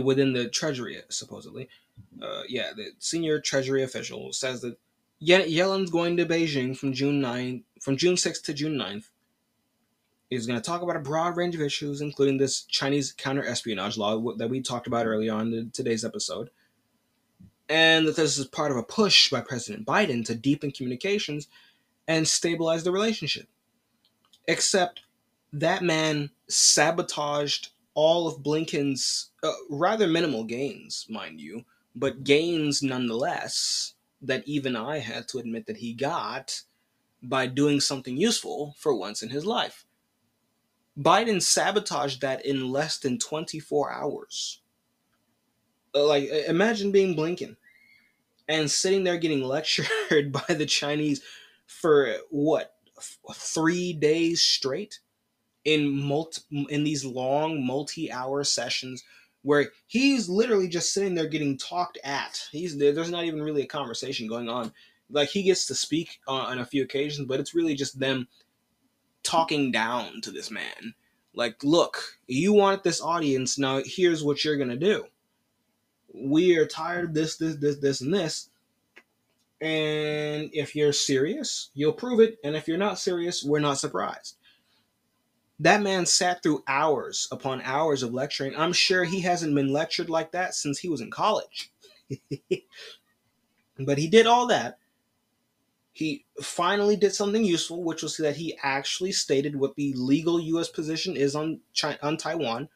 within 0.02 0.34
the 0.34 0.48
Treasury, 0.48 0.98
supposedly, 1.08 1.68
uh, 2.22 2.42
yeah, 2.48 2.72
the 2.76 2.90
senior 2.98 3.40
Treasury 3.40 3.82
official 3.82 4.32
says 4.32 4.60
that 4.60 4.78
Yellen's 5.20 5.90
going 5.90 6.16
to 6.16 6.26
Beijing 6.26 6.76
from 6.76 6.92
June 6.92 7.20
9, 7.20 7.64
from 7.80 7.96
June 7.96 8.14
6th 8.14 8.44
to 8.44 8.54
June 8.54 8.76
9th 8.76 9.08
is 10.30 10.46
going 10.46 10.60
to 10.60 10.64
talk 10.64 10.82
about 10.82 10.96
a 10.96 11.00
broad 11.00 11.36
range 11.36 11.54
of 11.54 11.60
issues, 11.60 12.00
including 12.00 12.38
this 12.38 12.62
Chinese 12.62 13.12
counter 13.12 13.44
espionage 13.44 13.96
law 13.96 14.34
that 14.36 14.50
we 14.50 14.60
talked 14.60 14.86
about 14.86 15.06
earlier 15.06 15.32
on 15.32 15.52
in 15.54 15.70
today's 15.70 16.04
episode. 16.04 16.50
And 17.68 18.06
that 18.06 18.16
this 18.16 18.38
is 18.38 18.46
part 18.46 18.70
of 18.70 18.76
a 18.76 18.82
push 18.82 19.30
by 19.30 19.40
President 19.40 19.86
Biden 19.86 20.24
to 20.26 20.34
deepen 20.34 20.70
communications 20.70 21.48
and 22.06 22.26
stabilize 22.26 22.84
the 22.84 22.92
relationship. 22.92 23.46
Except 24.46 25.00
that 25.52 25.82
man 25.82 26.30
sabotaged 26.48 27.70
all 27.94 28.26
of 28.26 28.42
Blinken's 28.42 29.30
uh, 29.42 29.52
rather 29.68 30.06
minimal 30.06 30.44
gains, 30.44 31.06
mind 31.08 31.40
you, 31.40 31.64
but 31.94 32.24
gains 32.24 32.82
nonetheless 32.82 33.94
that 34.22 34.46
even 34.46 34.76
I 34.76 34.98
had 34.98 35.28
to 35.28 35.38
admit 35.38 35.66
that 35.66 35.78
he 35.78 35.92
got 35.92 36.62
by 37.22 37.46
doing 37.46 37.80
something 37.80 38.16
useful 38.16 38.74
for 38.78 38.94
once 38.94 39.22
in 39.22 39.30
his 39.30 39.44
life. 39.44 39.84
Biden 40.98 41.40
sabotaged 41.40 42.20
that 42.22 42.44
in 42.44 42.70
less 42.70 42.98
than 42.98 43.18
24 43.18 43.92
hours. 43.92 44.60
Uh, 45.94 46.06
like, 46.06 46.28
imagine 46.48 46.90
being 46.90 47.14
Blinken 47.14 47.56
and 48.48 48.70
sitting 48.70 49.04
there 49.04 49.18
getting 49.18 49.42
lectured 49.44 50.32
by 50.32 50.54
the 50.54 50.66
Chinese 50.66 51.22
for 51.66 52.14
what, 52.30 52.74
three 53.32 53.92
days 53.92 54.42
straight 54.42 54.98
in 55.64 55.88
multi, 55.88 56.40
in 56.70 56.82
these 56.82 57.04
long 57.04 57.64
multi-hour 57.64 58.42
sessions 58.42 59.04
where 59.42 59.70
he's 59.86 60.28
literally 60.28 60.68
just 60.68 60.92
sitting 60.92 61.14
there 61.14 61.26
getting 61.26 61.56
talked 61.56 61.98
at. 62.02 62.42
He's 62.50 62.76
there's 62.76 63.10
not 63.10 63.24
even 63.24 63.42
really 63.42 63.62
a 63.62 63.66
conversation 63.66 64.26
going 64.26 64.48
on. 64.48 64.72
Like 65.10 65.28
he 65.28 65.42
gets 65.42 65.66
to 65.66 65.74
speak 65.74 66.20
on 66.26 66.58
a 66.58 66.66
few 66.66 66.82
occasions, 66.82 67.28
but 67.28 67.38
it's 67.38 67.54
really 67.54 67.74
just 67.74 68.00
them 68.00 68.28
talking 69.28 69.70
down 69.70 70.22
to 70.22 70.30
this 70.30 70.50
man. 70.50 70.94
Like, 71.34 71.62
look, 71.62 72.02
you 72.26 72.54
want 72.54 72.82
this 72.82 73.02
audience, 73.02 73.58
now 73.58 73.82
here's 73.84 74.24
what 74.24 74.42
you're 74.42 74.56
gonna 74.56 74.74
do. 74.74 75.04
We 76.14 76.56
are 76.56 76.66
tired 76.66 77.04
of 77.04 77.14
this, 77.14 77.36
this, 77.36 77.56
this, 77.56 77.76
this, 77.76 78.00
and 78.00 78.12
this. 78.12 78.48
And 79.60 80.48
if 80.54 80.74
you're 80.74 80.94
serious, 80.94 81.70
you'll 81.74 81.92
prove 81.92 82.20
it. 82.20 82.38
And 82.42 82.56
if 82.56 82.66
you're 82.66 82.78
not 82.78 82.98
serious, 82.98 83.44
we're 83.44 83.58
not 83.58 83.76
surprised. 83.76 84.36
That 85.60 85.82
man 85.82 86.06
sat 86.06 86.42
through 86.42 86.64
hours 86.66 87.28
upon 87.30 87.60
hours 87.62 88.02
of 88.02 88.14
lecturing. 88.14 88.56
I'm 88.56 88.72
sure 88.72 89.04
he 89.04 89.20
hasn't 89.20 89.54
been 89.54 89.72
lectured 89.72 90.08
like 90.08 90.32
that 90.32 90.54
since 90.54 90.78
he 90.78 90.88
was 90.88 91.02
in 91.02 91.10
college. 91.10 91.70
but 93.78 93.98
he 93.98 94.08
did 94.08 94.26
all 94.26 94.46
that 94.46 94.78
he 95.98 96.24
finally 96.40 96.94
did 96.94 97.12
something 97.12 97.44
useful, 97.44 97.82
which 97.82 98.04
was 98.04 98.18
that 98.18 98.36
he 98.36 98.56
actually 98.62 99.10
stated 99.10 99.56
what 99.56 99.74
the 99.74 99.92
legal 99.94 100.38
U.S. 100.38 100.68
position 100.68 101.16
is 101.16 101.34
on 101.34 101.58
China, 101.72 101.98
on 102.02 102.16
Taiwan, 102.16 102.68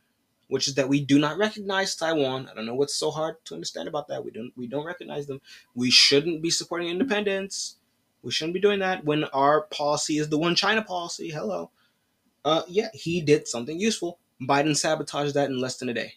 which 0.49 0.67
is 0.67 0.75
that 0.75 0.89
we 0.89 1.05
do 1.05 1.21
not 1.21 1.39
recognize 1.39 1.95
Taiwan. 1.95 2.49
I 2.51 2.55
don't 2.55 2.67
know 2.67 2.75
what's 2.75 2.97
so 2.97 3.13
hard 3.13 3.37
to 3.45 3.55
understand 3.55 3.87
about 3.87 4.09
that. 4.09 4.25
We 4.25 4.33
don't 4.33 4.51
we 4.57 4.67
don't 4.67 4.85
recognize 4.85 5.29
them. 5.29 5.41
We 5.77 5.89
shouldn't 5.89 6.43
be 6.43 6.51
supporting 6.51 6.89
independence. 6.89 7.77
We 8.25 8.33
shouldn't 8.33 8.55
be 8.55 8.61
doing 8.61 8.81
that 8.81 9.05
when 9.05 9.23
our 9.27 9.67
policy 9.67 10.19
is 10.19 10.29
the 10.29 10.39
one 10.39 10.57
China 10.57 10.83
policy. 10.83 11.31
Hello. 11.31 11.71
Uh, 12.45 12.63
yeah, 12.67 12.89
he 12.93 13.21
did 13.21 13.47
something 13.47 13.79
useful. 13.79 14.19
Biden 14.43 14.77
sabotaged 14.77 15.35
that 15.35 15.49
in 15.49 15.61
less 15.61 15.77
than 15.77 15.89
a 15.89 15.95
day. 15.95 16.15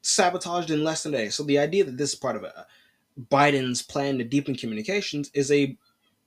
Sabotaged 0.00 0.70
in 0.70 0.82
less 0.82 1.02
than 1.02 1.12
a 1.12 1.18
day. 1.18 1.28
So 1.28 1.42
the 1.42 1.58
idea 1.58 1.84
that 1.84 1.98
this 1.98 2.14
is 2.14 2.18
part 2.18 2.36
of 2.36 2.44
a 2.44 2.66
Biden's 3.18 3.82
plan 3.82 4.18
to 4.18 4.24
deepen 4.24 4.54
communications 4.54 5.30
is 5.34 5.50
a 5.50 5.76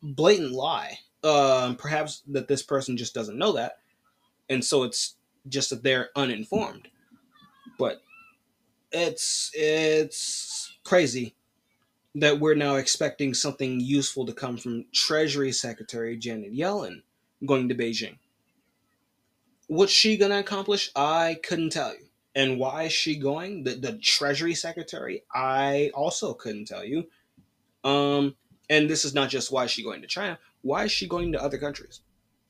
blatant 0.02 0.52
lie. 0.52 1.00
Uh, 1.24 1.74
perhaps 1.78 2.24
that 2.28 2.48
this 2.48 2.64
person 2.64 2.98
just 2.98 3.14
doesn't 3.14 3.38
know 3.38 3.52
that, 3.54 3.80
and 4.50 4.64
so 4.64 4.84
it's 4.84 5.16
just 5.48 5.70
that 5.70 5.84
they're 5.84 6.10
uninformed. 6.16 6.88
But 7.78 8.02
it's 8.92 9.52
it's 9.54 10.78
crazy 10.84 11.36
that 12.16 12.40
we're 12.40 12.56
now 12.56 12.76
expecting 12.76 13.34
something 13.34 13.80
useful 13.80 14.26
to 14.26 14.34
come 14.34 14.58
from 14.58 14.86
Treasury 14.94 15.52
Secretary 15.52 16.18
Janet 16.18 16.54
Yellen 16.54 17.04
going 17.46 17.70
to 17.70 17.76
Beijing. 17.76 18.18
What's 19.68 19.92
she 19.92 20.18
gonna 20.18 20.40
accomplish? 20.40 20.92
I 20.96 21.40
couldn't 21.44 21.72
tell 21.72 21.94
you. 21.94 22.09
And 22.36 22.60
why 22.60 22.84
is 22.84 22.94
she 22.94 23.18
going? 23.18 23.64
The, 23.64 23.76
the 23.76 23.98
Treasury 23.98 24.54
Secretary, 24.54 25.24
I 25.34 25.92
also 25.94 26.34
couldn't 26.34 26.66
tell 26.66 26.84
you. 26.84 27.06
Um, 27.84 28.36
and 28.70 28.90
this 28.90 29.04
is 29.04 29.14
not 29.14 29.30
just 29.30 29.52
why 29.52 29.66
is 29.66 29.72
she 29.72 29.84
going 29.84 30.02
to 30.02 30.08
China. 30.08 30.38
Why 30.62 30.84
is 30.86 30.92
she 30.92 31.08
going 31.08 31.32
to 31.32 31.42
other 31.42 31.58
countries? 31.58 32.02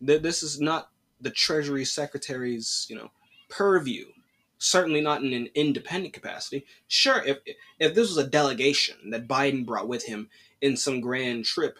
This 0.02 0.44
is 0.44 0.60
not 0.60 0.90
the 1.22 1.30
Treasury 1.32 1.86
Secretary's, 1.86 2.86
you 2.90 2.96
know, 2.96 3.12
purview. 3.50 4.06
Certainly 4.58 5.02
not 5.02 5.24
in 5.24 5.34
an 5.34 5.48
independent 5.56 6.14
capacity. 6.14 6.66
Sure, 6.88 7.24
if 7.24 7.38
if 7.80 7.96
this 7.96 8.10
was 8.10 8.18
a 8.18 8.30
delegation 8.30 9.12
that 9.12 9.28
Biden 9.28 9.66
brought 9.66 9.88
with 9.88 10.06
him 10.06 10.30
in 10.62 10.76
some 10.76 11.00
grand 11.00 11.46
trip 11.46 11.80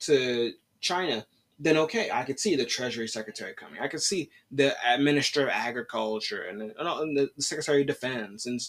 to 0.00 0.52
China, 0.80 1.26
then 1.58 1.76
okay, 1.76 2.10
I 2.12 2.24
could 2.24 2.40
see 2.40 2.56
the 2.56 2.64
Treasury 2.64 3.08
Secretary 3.08 3.54
coming. 3.54 3.80
I 3.80 3.88
could 3.88 4.02
see 4.02 4.30
the 4.50 4.74
Minister 4.98 5.44
of 5.44 5.50
Agriculture 5.50 6.42
and, 6.42 6.62
and 6.62 7.16
the 7.16 7.30
Secretary 7.38 7.82
of 7.82 7.86
Defense 7.86 8.46
and 8.46 8.60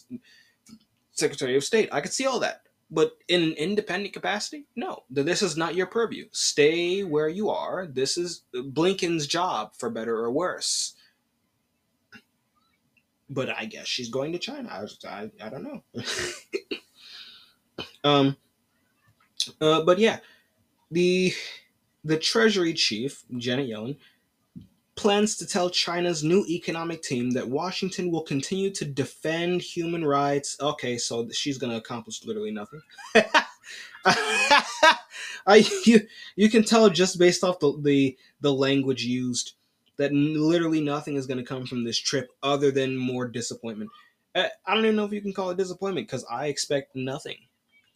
Secretary 1.11 1.55
of 1.55 1.63
State. 1.63 1.89
I 1.91 2.01
could 2.01 2.13
see 2.13 2.25
all 2.25 2.39
that. 2.41 2.61
But 2.91 3.17
in 3.27 3.41
an 3.41 3.53
independent 3.53 4.13
capacity, 4.13 4.67
no. 4.75 5.03
This 5.09 5.41
is 5.41 5.57
not 5.57 5.73
your 5.73 5.87
purview. 5.87 6.27
Stay 6.31 7.03
where 7.03 7.27
you 7.27 7.49
are. 7.49 7.87
This 7.87 8.17
is 8.17 8.43
Blinken's 8.53 9.25
job, 9.25 9.73
for 9.75 9.89
better 9.89 10.15
or 10.17 10.31
worse. 10.31 10.93
But 13.27 13.49
I 13.49 13.65
guess 13.65 13.87
she's 13.87 14.09
going 14.09 14.33
to 14.33 14.39
China. 14.39 14.69
I, 14.69 15.07
I, 15.07 15.31
I 15.43 15.49
don't 15.49 15.63
know. 15.63 15.83
um. 18.03 18.37
Uh, 19.59 19.83
but 19.83 19.99
yeah, 19.99 20.19
the 20.91 21.33
the 22.06 22.18
Treasury 22.18 22.73
chief, 22.73 23.23
Janet 23.38 23.68
Yellen, 23.68 23.98
plans 24.95 25.36
to 25.38 25.48
tell 25.48 25.69
China's 25.69 26.23
new 26.23 26.45
economic 26.48 27.02
team 27.02 27.32
that 27.32 27.49
Washington 27.49 28.11
will 28.11 28.22
continue 28.22 28.69
to 28.72 28.86
defend 28.86 29.61
human 29.61 30.06
rights. 30.06 30.56
Okay, 30.61 30.98
so 30.98 31.27
she's 31.32 31.57
going 31.57 31.72
to 31.72 31.77
accomplish 31.77 32.23
literally 32.23 32.52
nothing. 32.52 32.82
I 35.48 35.65
you, 35.86 36.02
you 36.36 36.49
can 36.49 36.64
tell 36.64 36.90
just 36.90 37.19
based 37.19 37.44
off 37.44 37.60
the, 37.60 37.77
the 37.82 38.18
the 38.41 38.53
language 38.53 39.03
used 39.03 39.53
that 39.98 40.14
literally 40.14 40.82
nothing 40.82 41.15
is 41.15 41.26
going 41.26 41.38
to 41.38 41.44
come 41.44 41.65
from 41.65 41.84
this 41.84 41.98
trip 41.98 42.30
other 42.44 42.69
than 42.72 42.95
more 42.95 43.27
disappointment. 43.27 43.90
Uh, 44.36 44.48
I 44.65 44.76
don't 44.76 44.84
even 44.84 44.98
know 44.98 45.06
if 45.06 45.14
you 45.14 45.22
can 45.22 45.34
call 45.34 45.49
it 45.49 45.57
disappointment 45.57 46.07
because 46.07 46.26
I 46.30 46.48
expect 46.48 46.95
nothing. 46.95 47.38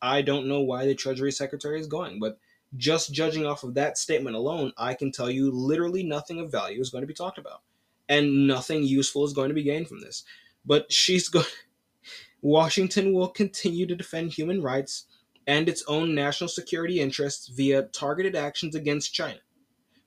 I 0.02 0.22
don't 0.22 0.48
know 0.48 0.62
why 0.62 0.86
the 0.86 0.96
Treasury 0.96 1.32
Secretary 1.32 1.80
is 1.80 1.88
going, 1.88 2.20
but 2.20 2.40
just 2.78 3.14
judging 3.14 3.46
off 3.46 3.64
of 3.64 3.74
that 3.76 3.98
statement 3.98 4.36
alone, 4.36 4.72
I 4.78 4.94
can 4.94 5.12
tell 5.12 5.30
you 5.30 5.52
literally 5.52 6.04
nothing 6.04 6.40
of 6.40 6.52
value 6.52 6.80
is 6.82 6.90
going 6.90 7.02
to 7.02 7.08
be 7.08 7.14
talked 7.14 7.38
about. 7.38 7.62
And 8.08 8.48
nothing 8.48 8.84
useful 8.84 9.24
is 9.24 9.34
going 9.34 9.50
to 9.50 9.56
be 9.56 9.64
gained 9.64 9.88
from 9.88 10.02
this. 10.02 10.24
But 10.66 10.92
she's 10.92 11.30
going 11.30 11.46
Washington 12.42 13.14
will 13.14 13.28
continue 13.28 13.86
to 13.86 13.96
defend 13.96 14.34
human 14.34 14.62
rights 14.62 15.06
and 15.46 15.68
its 15.68 15.84
own 15.88 16.14
national 16.16 16.48
security 16.48 17.00
interests 17.00 17.48
via 17.48 17.84
targeted 17.84 18.36
actions 18.36 18.76
against 18.76 19.14
China, 19.14 19.40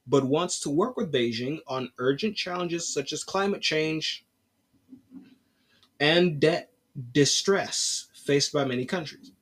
but 0.07 0.25
wants 0.25 0.61
to 0.61 0.71
work 0.71 0.97
with 0.97 1.13
Beijing 1.13 1.59
on 1.67 1.91
urgent 1.99 2.37
challenges 2.37 2.93
such 2.93 3.13
as 3.13 3.25
climate 3.25 3.61
change 3.61 4.25
and 6.01 6.41
debt 6.41 6.71
distress 7.13 8.09
faced 8.15 8.53
by 8.53 8.65
many 8.65 8.85
countries. 8.85 9.33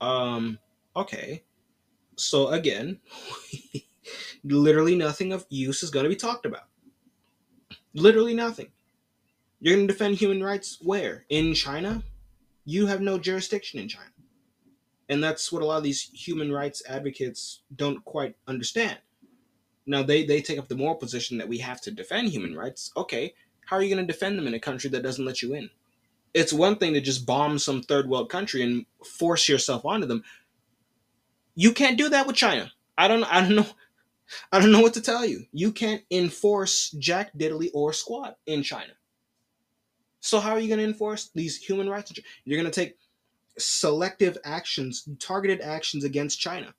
Um, 0.00 0.58
okay. 0.96 1.44
So 2.16 2.48
again, 2.48 3.00
literally 4.44 4.96
nothing 4.96 5.32
of 5.32 5.46
use 5.48 5.82
is 5.82 5.90
going 5.90 6.04
to 6.04 6.10
be 6.10 6.16
talked 6.16 6.46
about. 6.46 6.68
Literally 7.94 8.34
nothing. 8.34 8.70
You're 9.60 9.76
going 9.76 9.86
to 9.86 9.92
defend 9.92 10.16
human 10.16 10.42
rights 10.42 10.78
where? 10.82 11.24
In 11.28 11.54
China? 11.54 12.02
You 12.64 12.86
have 12.86 13.00
no 13.00 13.18
jurisdiction 13.18 13.80
in 13.80 13.88
China. 13.88 14.10
And 15.08 15.22
that's 15.22 15.52
what 15.52 15.62
a 15.62 15.66
lot 15.66 15.78
of 15.78 15.82
these 15.82 16.10
human 16.14 16.50
rights 16.50 16.82
advocates 16.88 17.60
don't 17.74 18.04
quite 18.04 18.34
understand. 18.46 18.98
Now, 19.86 20.02
they, 20.02 20.24
they 20.24 20.40
take 20.40 20.58
up 20.58 20.68
the 20.68 20.76
moral 20.76 20.94
position 20.94 21.38
that 21.38 21.48
we 21.48 21.58
have 21.58 21.80
to 21.82 21.90
defend 21.90 22.28
human 22.28 22.56
rights. 22.56 22.92
Okay, 22.96 23.34
how 23.66 23.76
are 23.76 23.82
you 23.82 23.94
going 23.94 24.06
to 24.06 24.12
defend 24.12 24.38
them 24.38 24.46
in 24.46 24.54
a 24.54 24.60
country 24.60 24.88
that 24.90 25.02
doesn't 25.02 25.24
let 25.24 25.42
you 25.42 25.54
in? 25.54 25.70
It's 26.34 26.52
one 26.52 26.76
thing 26.76 26.94
to 26.94 27.00
just 27.00 27.26
bomb 27.26 27.58
some 27.58 27.82
third 27.82 28.08
world 28.08 28.30
country 28.30 28.62
and 28.62 28.86
force 29.04 29.48
yourself 29.48 29.84
onto 29.84 30.06
them. 30.06 30.22
You 31.54 31.72
can't 31.72 31.98
do 31.98 32.08
that 32.10 32.26
with 32.26 32.36
China. 32.36 32.72
I 32.96 33.08
don't 33.08 33.24
I 33.24 33.40
don't 33.40 33.54
know 33.54 33.66
I 34.50 34.60
don't 34.60 34.72
know 34.72 34.80
what 34.80 34.94
to 34.94 35.02
tell 35.02 35.24
you. 35.24 35.44
You 35.52 35.72
can't 35.72 36.02
enforce 36.10 36.90
Jack 36.92 37.32
Diddley 37.36 37.70
or 37.74 37.92
squat 37.92 38.38
in 38.46 38.62
China. 38.62 38.92
So 40.20 40.40
how 40.40 40.52
are 40.52 40.60
you 40.60 40.68
going 40.68 40.78
to 40.78 40.86
enforce 40.86 41.30
these 41.34 41.56
human 41.56 41.88
rights? 41.88 42.12
You're 42.44 42.60
going 42.60 42.70
to 42.70 42.80
take 42.80 42.96
selective 43.58 44.38
actions, 44.44 45.08
targeted 45.18 45.60
actions 45.60 46.04
against 46.04 46.40
China. 46.40 46.72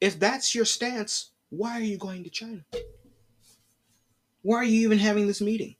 If 0.00 0.18
that's 0.18 0.54
your 0.54 0.64
stance, 0.64 1.30
why 1.50 1.78
are 1.78 1.82
you 1.82 1.96
going 1.96 2.24
to 2.24 2.30
China? 2.30 2.64
Why 4.42 4.56
are 4.56 4.64
you 4.64 4.80
even 4.80 4.98
having 4.98 5.26
this 5.26 5.40
meeting? 5.40 5.76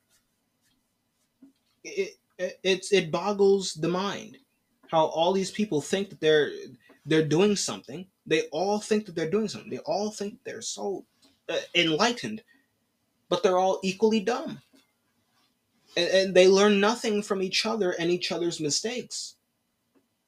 It, 1.84 2.16
it, 2.38 2.60
it, 2.62 2.86
it 2.92 3.10
boggles 3.10 3.74
the 3.74 3.88
mind 3.88 4.38
how 4.90 5.06
all 5.06 5.32
these 5.32 5.50
people 5.50 5.80
think 5.80 6.10
that 6.10 6.20
they're 6.20 6.50
they're 7.08 7.26
doing 7.26 7.56
something. 7.56 8.06
They 8.26 8.42
all 8.52 8.78
think 8.78 9.06
that 9.06 9.14
they're 9.14 9.30
doing 9.30 9.48
something. 9.48 9.70
They 9.70 9.78
all 9.78 10.10
think 10.10 10.38
they're 10.44 10.62
so 10.62 11.06
uh, 11.48 11.56
enlightened, 11.74 12.42
but 13.28 13.42
they're 13.42 13.58
all 13.58 13.80
equally 13.82 14.20
dumb. 14.20 14.60
And, 15.96 16.08
and 16.10 16.34
they 16.34 16.48
learn 16.48 16.80
nothing 16.80 17.22
from 17.22 17.42
each 17.42 17.64
other 17.64 17.92
and 17.92 18.10
each 18.10 18.30
other's 18.30 18.60
mistakes. 18.60 19.36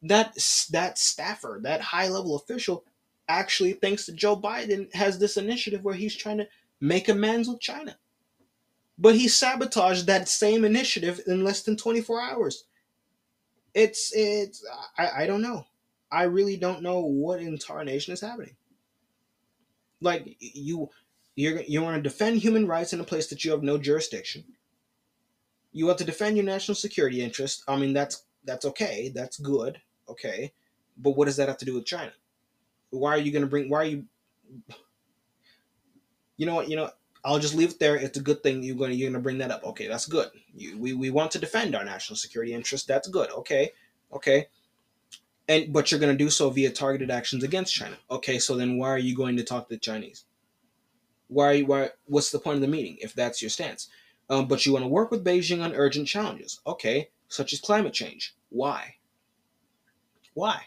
That 0.03 0.35
that 0.71 0.99
staffer, 0.99 1.61
that 1.63 1.83
high 1.83 2.09
level 2.09 2.35
official, 2.35 2.85
actually 3.29 3.75
thinks 3.75 4.07
that 4.07 4.17
Joe 4.17 4.37
Biden 4.37 4.93
has 4.95 5.19
this 5.19 5.37
initiative 5.37 5.85
where 5.85 5.95
he's 5.95 6.17
trying 6.17 6.39
to 6.39 6.49
make 6.81 7.11
amends 7.11 7.49
with 7.49 7.61
China. 7.61 7.99
But 8.97 9.15
he 9.15 9.29
sabotaged 9.29 10.07
that 10.07 10.29
same 10.29 10.65
initiative 10.65 11.21
in 11.27 11.45
less 11.45 11.63
than 11.63 11.77
24 11.77 12.23
hours. 12.23 12.65
It's 13.75 14.13
it's 14.15 14.65
I, 14.97 15.25
I 15.25 15.27
don't 15.27 15.43
know. 15.43 15.67
I 16.11 16.25
really 16.25 16.57
don't 16.57 16.83
know 16.83 17.01
what 17.01 17.41
in 17.41 17.57
tarnation 17.59 18.13
is 18.13 18.21
happening. 18.21 18.57
Like 20.01 20.37
you 20.41 20.91
you're 21.37 21.63
you 21.63 21.83
want 21.83 21.97
to 21.97 22.03
defend 22.03 22.39
human 22.39 22.67
rights 22.67 22.93
in 22.93 23.01
a 23.01 23.05
place 23.05 23.29
that 23.29 23.45
you 23.45 23.51
have 23.53 23.63
no 23.63 23.79
jurisdiction. 23.79 24.45
You 25.73 25.87
want 25.87 25.99
to 25.99 26.05
defend 26.05 26.37
your 26.37 26.47
national 26.47 26.75
security 26.75 27.23
interest. 27.23 27.63
I 27.69 27.77
mean 27.77 27.93
that's 27.93 28.25
that's 28.45 28.65
okay. 28.67 29.13
That's 29.15 29.39
good. 29.39 29.81
Okay. 30.09 30.53
But 30.97 31.17
what 31.17 31.27
does 31.27 31.37
that 31.37 31.49
have 31.49 31.59
to 31.59 31.65
do 31.65 31.75
with 31.75 31.87
China? 31.87 32.13
Why 32.91 33.13
are 33.13 33.19
you 33.19 33.33
going 33.33 33.43
to 33.43 33.49
bring 33.49 33.69
why 33.71 33.79
are 33.79 33.85
you 33.85 34.07
You 36.37 36.47
know 36.47 36.55
what, 36.55 36.69
you 36.69 36.77
know, 36.77 36.91
I'll 37.25 37.39
just 37.39 37.55
leave 37.55 37.71
it 37.73 37.79
there. 37.79 37.97
It's 37.97 38.19
a 38.19 38.23
good 38.23 38.43
thing 38.43 38.63
you're 38.63 38.77
going 38.77 38.91
to 38.91 38.97
you're 38.97 39.11
going 39.11 39.21
to 39.21 39.23
bring 39.23 39.39
that 39.39 39.51
up. 39.51 39.63
Okay, 39.65 39.87
that's 39.87 40.07
good. 40.07 40.31
You, 40.55 40.79
we 40.79 40.95
we 40.95 41.11
want 41.11 41.31
to 41.33 41.39
defend 41.39 41.77
our 41.77 41.85
national 41.85 42.17
security 42.17 42.55
interest. 42.55 42.89
That's 42.89 43.09
good. 43.09 43.31
Okay. 43.31 43.73
Okay 44.13 44.49
and 45.51 45.73
but 45.73 45.91
you're 45.91 46.01
going 46.01 46.17
to 46.17 46.25
do 46.25 46.31
so 46.31 46.49
via 46.49 46.71
targeted 46.71 47.11
actions 47.11 47.43
against 47.43 47.75
China. 47.75 47.97
Okay, 48.09 48.39
so 48.39 48.57
then 48.57 48.79
why 48.79 48.89
are 48.89 48.99
you 48.99 49.17
going 49.17 49.37
to 49.37 49.43
talk 49.43 49.69
to 49.69 49.75
the 49.75 49.81
Chinese? 49.81 50.25
Why 51.27 51.63
why 51.63 51.91
what's 52.07 52.31
the 52.31 52.39
point 52.39 52.55
of 52.55 52.61
the 52.63 52.69
meeting 52.69 52.97
if 53.03 53.15
that's 53.15 53.43
your 53.43 53.51
stance? 53.51 53.89
Um, 54.31 54.47
but 54.47 54.65
you 54.65 54.73
want 54.73 54.85
to 54.85 54.89
work 54.89 55.11
with 55.11 55.25
Beijing 55.25 55.63
on 55.63 55.75
urgent 55.75 56.07
challenges. 56.07 56.61
Okay, 56.67 57.11
such 57.27 57.53
as 57.53 57.61
climate 57.61 57.93
change. 57.93 58.37
Why? 58.49 58.95
Why? 60.35 60.63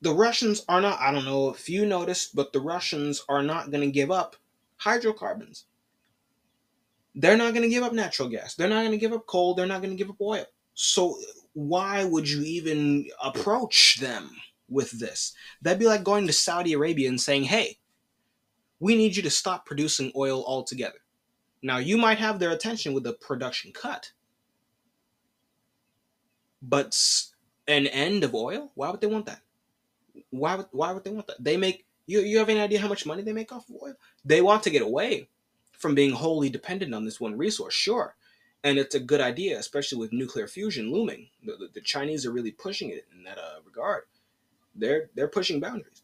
The 0.00 0.14
Russians 0.14 0.64
are 0.68 0.80
not, 0.80 1.00
I 1.00 1.12
don't 1.12 1.24
know 1.24 1.50
if 1.50 1.68
you 1.68 1.86
noticed, 1.86 2.34
but 2.34 2.52
the 2.52 2.60
Russians 2.60 3.24
are 3.28 3.42
not 3.42 3.70
going 3.70 3.82
to 3.82 3.90
give 3.90 4.10
up 4.10 4.36
hydrocarbons. 4.76 5.64
They're 7.14 7.36
not 7.38 7.54
going 7.54 7.62
to 7.62 7.70
give 7.70 7.82
up 7.82 7.92
natural 7.92 8.28
gas. 8.28 8.54
They're 8.54 8.68
not 8.68 8.80
going 8.80 8.92
to 8.92 8.98
give 8.98 9.12
up 9.12 9.26
coal. 9.26 9.54
They're 9.54 9.66
not 9.66 9.80
going 9.80 9.96
to 9.96 10.02
give 10.02 10.10
up 10.10 10.20
oil. 10.20 10.44
So 10.74 11.16
why 11.54 12.04
would 12.04 12.28
you 12.28 12.42
even 12.42 13.08
approach 13.22 13.98
them 14.00 14.30
with 14.68 14.90
this? 14.98 15.32
That'd 15.62 15.78
be 15.78 15.86
like 15.86 16.04
going 16.04 16.26
to 16.26 16.32
Saudi 16.32 16.72
Arabia 16.72 17.08
and 17.08 17.20
saying, 17.20 17.44
hey, 17.44 17.78
we 18.80 18.96
need 18.96 19.16
you 19.16 19.22
to 19.22 19.30
stop 19.30 19.64
producing 19.64 20.12
oil 20.16 20.44
altogether. 20.44 20.98
Now, 21.62 21.78
you 21.78 21.96
might 21.96 22.18
have 22.18 22.38
their 22.38 22.50
attention 22.50 22.92
with 22.92 23.06
a 23.06 23.14
production 23.14 23.72
cut, 23.72 24.12
but 26.60 27.00
an 27.66 27.86
end 27.86 28.24
of 28.24 28.34
oil? 28.34 28.72
Why 28.74 28.90
would 28.90 29.00
they 29.00 29.06
want 29.06 29.26
that? 29.26 29.40
Why 30.30 30.56
would, 30.56 30.66
why 30.72 30.92
would 30.92 31.04
they 31.04 31.10
want 31.10 31.28
that? 31.28 31.42
They 31.42 31.56
make, 31.56 31.86
you, 32.06 32.20
you 32.20 32.38
have 32.38 32.48
any 32.48 32.60
idea 32.60 32.80
how 32.80 32.88
much 32.88 33.06
money 33.06 33.22
they 33.22 33.32
make 33.32 33.52
off 33.52 33.68
of 33.70 33.76
oil? 33.82 33.94
They 34.24 34.42
want 34.42 34.64
to 34.64 34.70
get 34.70 34.82
away 34.82 35.28
from 35.72 35.94
being 35.94 36.12
wholly 36.12 36.50
dependent 36.50 36.94
on 36.94 37.04
this 37.04 37.20
one 37.20 37.38
resource, 37.38 37.74
sure 37.74 38.16
and 38.64 38.78
it's 38.78 38.94
a 38.94 39.00
good 39.00 39.20
idea, 39.20 39.58
especially 39.58 39.98
with 39.98 40.12
nuclear 40.12 40.48
fusion 40.48 40.90
looming. 40.90 41.28
The, 41.44 41.52
the, 41.52 41.68
the 41.74 41.80
Chinese 41.82 42.24
are 42.24 42.32
really 42.32 42.50
pushing 42.50 42.88
it 42.88 43.06
in 43.14 43.22
that 43.24 43.38
uh, 43.38 43.60
regard. 43.64 44.04
They're 44.74 45.10
they're 45.14 45.28
pushing 45.28 45.60
boundaries. 45.60 46.02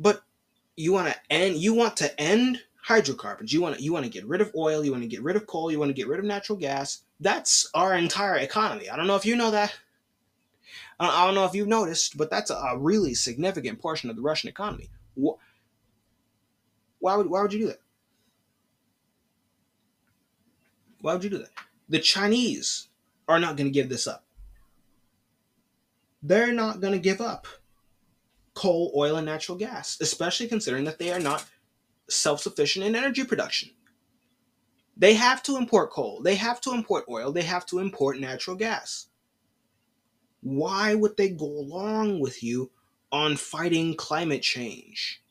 But 0.00 0.22
you 0.76 0.92
want 0.92 1.12
to 1.12 1.20
end. 1.30 1.56
You 1.56 1.74
want 1.74 1.98
to 1.98 2.20
end 2.20 2.62
hydrocarbons. 2.82 3.52
You 3.52 3.60
want 3.60 3.76
to 3.76 3.82
you 3.82 3.92
want 3.92 4.06
to 4.06 4.10
get 4.10 4.26
rid 4.26 4.40
of 4.40 4.50
oil. 4.56 4.84
You 4.84 4.90
want 4.90 5.04
to 5.04 5.08
get 5.08 5.22
rid 5.22 5.36
of 5.36 5.46
coal. 5.46 5.70
You 5.70 5.78
want 5.78 5.90
to 5.90 5.94
get 5.94 6.08
rid 6.08 6.18
of 6.18 6.24
natural 6.24 6.58
gas. 6.58 7.02
That's 7.20 7.70
our 7.74 7.94
entire 7.94 8.36
economy. 8.36 8.88
I 8.88 8.96
don't 8.96 9.06
know 9.06 9.16
if 9.16 9.26
you 9.26 9.36
know 9.36 9.52
that. 9.52 9.76
I 10.98 11.26
don't 11.26 11.34
know 11.34 11.44
if 11.44 11.54
you've 11.54 11.68
noticed, 11.68 12.16
but 12.16 12.30
that's 12.30 12.50
a 12.50 12.76
really 12.78 13.14
significant 13.14 13.80
portion 13.80 14.10
of 14.10 14.16
the 14.16 14.22
Russian 14.22 14.48
economy. 14.48 14.90
Why 15.14 17.16
would 17.16 17.28
why 17.28 17.42
would 17.42 17.52
you 17.52 17.60
do 17.60 17.66
that? 17.66 17.80
Why 21.04 21.12
would 21.12 21.22
you 21.22 21.28
do 21.28 21.36
that? 21.36 21.50
The 21.90 21.98
Chinese 21.98 22.88
are 23.28 23.38
not 23.38 23.58
going 23.58 23.66
to 23.66 23.70
give 23.78 23.90
this 23.90 24.06
up. 24.06 24.24
They're 26.22 26.54
not 26.54 26.80
going 26.80 26.94
to 26.94 26.98
give 26.98 27.20
up 27.20 27.46
coal, 28.54 28.90
oil, 28.96 29.16
and 29.16 29.26
natural 29.26 29.58
gas, 29.58 29.98
especially 30.00 30.48
considering 30.48 30.84
that 30.84 30.98
they 30.98 31.12
are 31.12 31.20
not 31.20 31.44
self 32.08 32.40
sufficient 32.40 32.86
in 32.86 32.96
energy 32.96 33.22
production. 33.22 33.68
They 34.96 35.12
have 35.12 35.42
to 35.42 35.58
import 35.58 35.90
coal, 35.90 36.22
they 36.22 36.36
have 36.36 36.62
to 36.62 36.72
import 36.72 37.04
oil, 37.10 37.32
they 37.32 37.42
have 37.42 37.66
to 37.66 37.80
import 37.80 38.18
natural 38.18 38.56
gas. 38.56 39.08
Why 40.40 40.94
would 40.94 41.18
they 41.18 41.28
go 41.28 41.44
along 41.44 42.20
with 42.20 42.42
you 42.42 42.70
on 43.12 43.36
fighting 43.36 43.94
climate 43.94 44.40
change? 44.40 45.22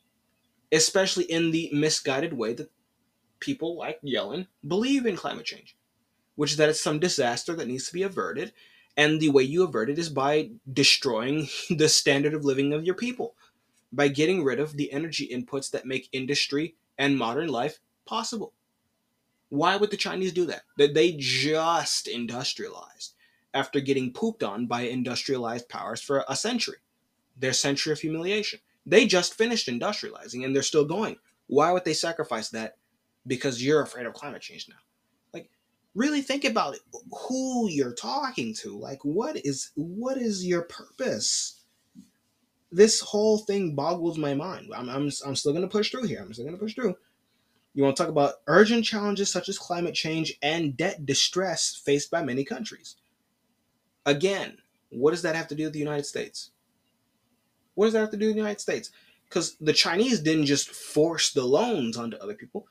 Especially 0.70 1.24
in 1.24 1.50
the 1.50 1.68
misguided 1.72 2.32
way 2.32 2.52
that 2.52 2.70
people 3.44 3.76
like 3.76 4.00
Yellen 4.02 4.46
believe 4.66 5.04
in 5.04 5.16
climate 5.16 5.44
change, 5.44 5.76
which 6.34 6.52
is 6.52 6.56
that 6.56 6.70
it's 6.70 6.80
some 6.80 6.98
disaster 6.98 7.54
that 7.54 7.68
needs 7.68 7.86
to 7.86 7.92
be 7.92 8.02
averted. 8.02 8.52
And 8.96 9.20
the 9.20 9.28
way 9.28 9.42
you 9.42 9.64
avert 9.64 9.90
it 9.90 9.98
is 9.98 10.08
by 10.08 10.50
destroying 10.72 11.48
the 11.70 11.88
standard 11.88 12.32
of 12.32 12.44
living 12.44 12.72
of 12.72 12.84
your 12.84 12.94
people, 12.94 13.34
by 13.92 14.08
getting 14.08 14.42
rid 14.42 14.58
of 14.58 14.76
the 14.76 14.92
energy 14.92 15.28
inputs 15.28 15.70
that 15.70 15.86
make 15.86 16.08
industry 16.12 16.76
and 16.96 17.18
modern 17.18 17.48
life 17.48 17.80
possible. 18.06 18.54
Why 19.50 19.76
would 19.76 19.90
the 19.90 19.96
Chinese 19.96 20.32
do 20.32 20.46
that? 20.46 20.62
That 20.78 20.94
they 20.94 21.12
just 21.18 22.08
industrialized 22.08 23.14
after 23.52 23.80
getting 23.80 24.12
pooped 24.12 24.42
on 24.42 24.66
by 24.66 24.82
industrialized 24.82 25.68
powers 25.68 26.00
for 26.00 26.24
a 26.28 26.34
century. 26.34 26.78
Their 27.36 27.52
century 27.52 27.92
of 27.92 28.00
humiliation. 28.00 28.60
They 28.86 29.06
just 29.06 29.34
finished 29.34 29.68
industrializing 29.68 30.44
and 30.44 30.54
they're 30.54 30.62
still 30.62 30.84
going. 30.84 31.16
Why 31.46 31.72
would 31.72 31.84
they 31.84 31.94
sacrifice 31.94 32.48
that 32.50 32.76
because 33.26 33.64
you're 33.64 33.82
afraid 33.82 34.06
of 34.06 34.14
climate 34.14 34.42
change 34.42 34.68
now. 34.68 34.76
Like, 35.32 35.50
really 35.94 36.22
think 36.22 36.44
about 36.44 36.74
it. 36.74 36.80
Who 37.28 37.68
you're 37.68 37.94
talking 37.94 38.54
to. 38.56 38.78
Like, 38.78 39.04
what 39.04 39.36
is 39.44 39.70
what 39.74 40.16
is 40.16 40.46
your 40.46 40.62
purpose? 40.62 41.60
This 42.70 43.00
whole 43.00 43.38
thing 43.38 43.74
boggles 43.74 44.18
my 44.18 44.34
mind. 44.34 44.70
I'm, 44.74 44.88
I'm, 44.88 45.10
I'm 45.24 45.36
still 45.36 45.52
going 45.52 45.62
to 45.62 45.68
push 45.68 45.90
through 45.90 46.04
here. 46.04 46.20
I'm 46.20 46.32
still 46.32 46.44
going 46.44 46.56
to 46.56 46.62
push 46.62 46.74
through. 46.74 46.96
You 47.72 47.82
want 47.82 47.96
to 47.96 48.02
talk 48.02 48.10
about 48.10 48.34
urgent 48.46 48.84
challenges 48.84 49.30
such 49.30 49.48
as 49.48 49.58
climate 49.58 49.94
change 49.94 50.36
and 50.42 50.76
debt 50.76 51.06
distress 51.06 51.80
faced 51.84 52.10
by 52.10 52.24
many 52.24 52.44
countries. 52.44 52.96
Again, 54.06 54.58
what 54.90 55.10
does 55.10 55.22
that 55.22 55.36
have 55.36 55.48
to 55.48 55.54
do 55.54 55.64
with 55.64 55.72
the 55.72 55.78
United 55.78 56.06
States? 56.06 56.50
What 57.74 57.86
does 57.86 57.94
that 57.94 58.00
have 58.00 58.10
to 58.10 58.16
do 58.16 58.26
with 58.26 58.34
the 58.34 58.40
United 58.40 58.60
States? 58.60 58.90
Because 59.28 59.56
the 59.60 59.72
Chinese 59.72 60.20
didn't 60.20 60.46
just 60.46 60.70
force 60.70 61.32
the 61.32 61.44
loans 61.44 61.96
onto 61.96 62.16
other 62.18 62.34
people 62.34 62.66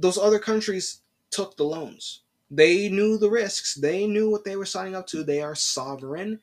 those 0.00 0.18
other 0.18 0.38
countries 0.38 1.02
took 1.30 1.56
the 1.56 1.64
loans. 1.64 2.22
They 2.50 2.88
knew 2.88 3.16
the 3.18 3.30
risks. 3.30 3.74
They 3.74 4.06
knew 4.06 4.30
what 4.30 4.44
they 4.44 4.56
were 4.56 4.66
signing 4.66 4.96
up 4.96 5.06
to. 5.08 5.22
They 5.22 5.42
are 5.42 5.54
sovereign 5.54 6.40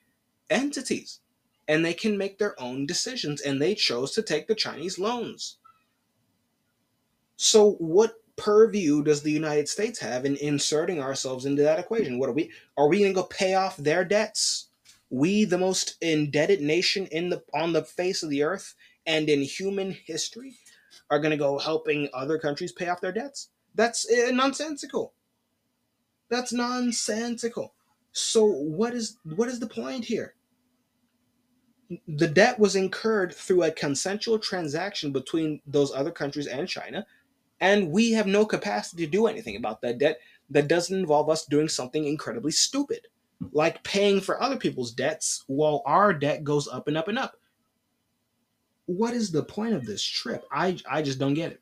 entities 0.50 1.20
and 1.68 1.84
they 1.84 1.94
can 1.94 2.18
make 2.18 2.38
their 2.38 2.60
own 2.62 2.86
decisions 2.86 3.42
and 3.42 3.62
they 3.62 3.76
chose 3.76 4.12
to 4.14 4.22
take 4.22 4.48
the 4.48 4.56
Chinese 4.56 4.98
loans. 4.98 5.58
So 7.36 7.72
what 7.74 8.22
purview 8.38 9.04
does 9.04 9.22
the 9.22 9.32
United 9.32 9.68
States 9.68 10.00
have 10.00 10.26
in 10.26 10.38
inserting 10.38 11.02
ourselves 11.02 11.46
into 11.46 11.64
that 11.64 11.80
equation? 11.80 12.20
What 12.20 12.30
are 12.30 12.34
we? 12.34 12.52
Are 12.78 12.88
we 12.88 13.00
going 13.00 13.12
to 13.12 13.22
go 13.22 13.24
pay 13.24 13.56
off 13.56 13.76
their 13.78 14.06
debts? 14.06 14.70
We, 15.10 15.46
the 15.46 15.58
most 15.58 15.98
indebted 16.02 16.62
nation 16.62 17.08
in 17.08 17.30
the 17.30 17.44
on 17.54 17.74
the 17.74 17.84
face 17.84 18.24
of 18.24 18.30
the 18.30 18.44
earth 18.44 18.76
and 19.06 19.30
in 19.30 19.42
human 19.42 19.92
history, 19.92 20.56
are 21.10 21.20
going 21.20 21.32
to 21.32 21.38
go 21.38 21.58
helping 21.58 22.10
other 22.14 22.38
countries 22.38 22.72
pay 22.72 22.90
off 22.90 23.02
their 23.02 23.12
debts? 23.12 23.50
That's 23.76 24.10
uh, 24.10 24.32
nonsensical. 24.32 25.14
That's 26.30 26.52
nonsensical. 26.52 27.74
So 28.12 28.46
what 28.46 28.94
is 28.94 29.18
what 29.24 29.48
is 29.48 29.60
the 29.60 29.68
point 29.68 30.06
here? 30.06 30.34
The 32.08 32.28
debt 32.28 32.60
was 32.60 32.76
incurred 32.76 33.34
through 33.34 33.64
a 33.64 33.72
consensual 33.72 34.40
transaction 34.40 35.12
between 35.14 35.62
those 35.66 35.94
other 35.94 36.12
countries 36.12 36.48
and 36.48 36.68
China, 36.68 37.06
and 37.62 37.92
we 37.92 38.12
have 38.12 38.28
no 38.28 38.46
capacity 38.46 39.06
to 39.06 39.12
do 39.12 39.28
anything 39.28 39.56
about 39.56 39.82
that 39.82 40.00
debt 40.00 40.20
that 40.50 40.68
doesn't 40.68 40.98
involve 40.98 41.30
us 41.30 41.46
doing 41.46 41.70
something 41.70 42.06
incredibly 42.06 42.52
stupid, 42.52 43.08
like 43.52 43.84
paying 43.84 44.20
for 44.20 44.42
other 44.42 44.58
people's 44.58 44.92
debts 44.92 45.44
while 45.48 45.82
our 45.86 46.14
debt 46.14 46.44
goes 46.44 46.68
up 46.68 46.88
and 46.88 46.98
up 46.98 47.08
and 47.08 47.20
up. 47.20 47.36
What 48.88 49.14
is 49.14 49.32
the 49.32 49.44
point 49.44 49.76
of 49.76 49.86
this 49.86 50.02
trip? 50.04 50.46
I 50.52 50.78
I 50.90 51.02
just 51.02 51.20
don't 51.20 51.36
get 51.36 51.52
it. 51.52 51.62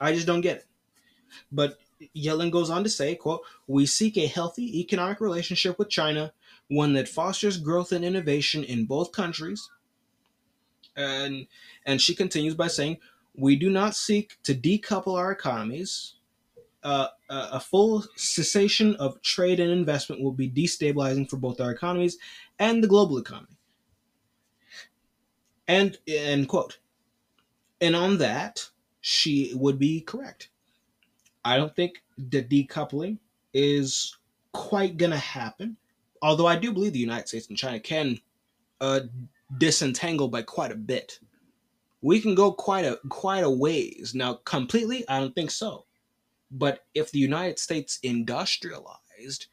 I 0.00 0.12
just 0.12 0.26
don't 0.26 0.42
get 0.42 0.58
it. 0.58 0.66
But 1.50 1.78
Yellen 2.14 2.50
goes 2.50 2.68
on 2.68 2.84
to 2.84 2.90
say, 2.90 3.14
quote, 3.14 3.42
"We 3.66 3.86
seek 3.86 4.16
a 4.16 4.26
healthy 4.26 4.80
economic 4.80 5.20
relationship 5.20 5.78
with 5.78 5.88
China, 5.88 6.32
one 6.68 6.92
that 6.94 7.08
fosters 7.08 7.56
growth 7.56 7.92
and 7.92 8.04
innovation 8.04 8.62
in 8.62 8.84
both 8.84 9.12
countries." 9.12 9.70
And 10.96 11.46
and 11.86 12.00
she 12.00 12.14
continues 12.14 12.54
by 12.54 12.68
saying, 12.68 12.98
"We 13.34 13.56
do 13.56 13.70
not 13.70 13.96
seek 13.96 14.38
to 14.42 14.54
decouple 14.54 15.16
our 15.16 15.32
economies. 15.32 16.16
Uh, 16.82 17.08
a 17.30 17.60
full 17.60 18.04
cessation 18.16 18.96
of 18.96 19.22
trade 19.22 19.60
and 19.60 19.70
investment 19.70 20.20
will 20.20 20.32
be 20.32 20.50
destabilizing 20.50 21.30
for 21.30 21.36
both 21.36 21.60
our 21.60 21.70
economies 21.70 22.18
and 22.58 22.82
the 22.82 22.88
global 22.88 23.16
economy." 23.16 23.56
And 25.68 25.98
end 26.06 26.48
quote. 26.48 26.78
And 27.80 27.96
on 27.96 28.18
that, 28.18 28.68
she 29.00 29.52
would 29.54 29.78
be 29.78 30.00
correct. 30.00 30.50
I 31.44 31.56
don't 31.56 31.74
think 31.74 32.02
the 32.16 32.42
decoupling 32.42 33.18
is 33.52 34.16
quite 34.52 34.96
gonna 34.96 35.16
happen. 35.18 35.76
Although 36.22 36.46
I 36.46 36.56
do 36.56 36.72
believe 36.72 36.92
the 36.92 36.98
United 37.00 37.28
States 37.28 37.48
and 37.48 37.58
China 37.58 37.80
can 37.80 38.20
uh, 38.80 39.00
disentangle 39.58 40.28
by 40.28 40.42
quite 40.42 40.72
a 40.72 40.76
bit. 40.76 41.18
We 42.00 42.20
can 42.20 42.34
go 42.34 42.52
quite 42.52 42.84
a 42.84 42.98
quite 43.08 43.44
a 43.44 43.50
ways 43.50 44.12
now. 44.14 44.34
Completely, 44.44 45.08
I 45.08 45.20
don't 45.20 45.34
think 45.34 45.50
so. 45.50 45.86
But 46.50 46.84
if 46.94 47.10
the 47.10 47.18
United 47.18 47.58
States 47.58 47.98
industrialized, 48.02 49.46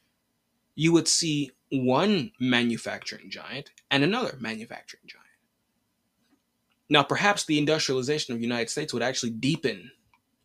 you 0.76 0.91
would 0.94 1.07
see 1.07 1.52
one 1.72 2.31
manufacturing 2.40 3.30
giant 3.30 3.72
and 3.91 4.03
another 4.03 4.38
manufacturing 4.40 5.03
giant. 5.06 5.18
Now, 6.90 7.03
perhaps 7.03 7.45
the 7.45 7.60
industrialization 7.60 8.34
of 8.34 8.40
the 8.40 8.45
United 8.45 8.70
States 8.70 8.94
would 8.94 9.03
actually 9.03 9.32
deepen 9.32 9.91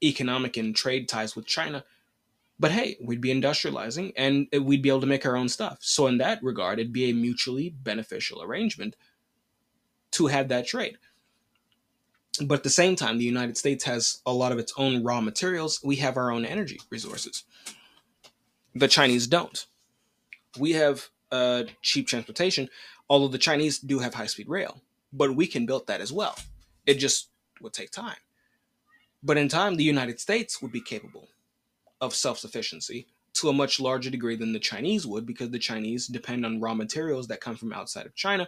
economic 0.02 0.56
and 0.56 0.76
trade 0.76 1.08
ties 1.08 1.34
with 1.34 1.46
China. 1.46 1.84
But 2.60 2.70
hey, 2.70 2.96
we'd 3.02 3.20
be 3.20 3.34
industrializing 3.34 4.12
and 4.16 4.46
we'd 4.62 4.82
be 4.82 4.88
able 4.88 5.00
to 5.00 5.06
make 5.06 5.26
our 5.26 5.36
own 5.36 5.48
stuff. 5.48 5.78
So, 5.80 6.06
in 6.06 6.18
that 6.18 6.42
regard, 6.42 6.78
it'd 6.78 6.92
be 6.92 7.10
a 7.10 7.14
mutually 7.14 7.70
beneficial 7.70 8.42
arrangement 8.42 8.96
to 10.12 10.28
have 10.28 10.48
that 10.48 10.66
trade. 10.66 10.98
But 12.40 12.56
at 12.56 12.62
the 12.62 12.70
same 12.70 12.96
time, 12.96 13.18
the 13.18 13.24
United 13.24 13.56
States 13.56 13.84
has 13.84 14.20
a 14.26 14.32
lot 14.32 14.52
of 14.52 14.58
its 14.58 14.72
own 14.76 15.02
raw 15.04 15.20
materials. 15.20 15.80
We 15.82 15.96
have 15.96 16.16
our 16.16 16.30
own 16.30 16.44
energy 16.44 16.80
resources. 16.90 17.44
The 18.74 18.88
Chinese 18.88 19.26
don't. 19.26 19.66
We 20.58 20.72
have 20.72 21.08
uh, 21.30 21.64
cheap 21.82 22.06
transportation, 22.06 22.68
although 23.08 23.28
the 23.28 23.38
Chinese 23.38 23.78
do 23.78 24.00
have 24.00 24.14
high 24.14 24.26
speed 24.26 24.48
rail, 24.48 24.80
but 25.14 25.34
we 25.34 25.46
can 25.46 25.64
build 25.64 25.86
that 25.86 26.00
as 26.00 26.12
well. 26.12 26.36
It 26.86 26.94
just 26.94 27.30
would 27.60 27.72
take 27.72 27.90
time. 27.90 28.16
But 29.22 29.38
in 29.38 29.48
time, 29.48 29.76
the 29.76 29.84
United 29.84 30.20
States 30.20 30.60
would 30.60 30.72
be 30.72 30.82
capable 30.82 31.28
of 32.00 32.14
self 32.14 32.38
sufficiency 32.38 33.06
to 33.34 33.48
a 33.48 33.52
much 33.52 33.80
larger 33.80 34.10
degree 34.10 34.36
than 34.36 34.52
the 34.52 34.58
Chinese 34.58 35.06
would 35.06 35.24
because 35.24 35.50
the 35.50 35.58
Chinese 35.58 36.06
depend 36.06 36.44
on 36.44 36.60
raw 36.60 36.74
materials 36.74 37.26
that 37.28 37.40
come 37.40 37.56
from 37.56 37.72
outside 37.72 38.06
of 38.06 38.14
China, 38.14 38.46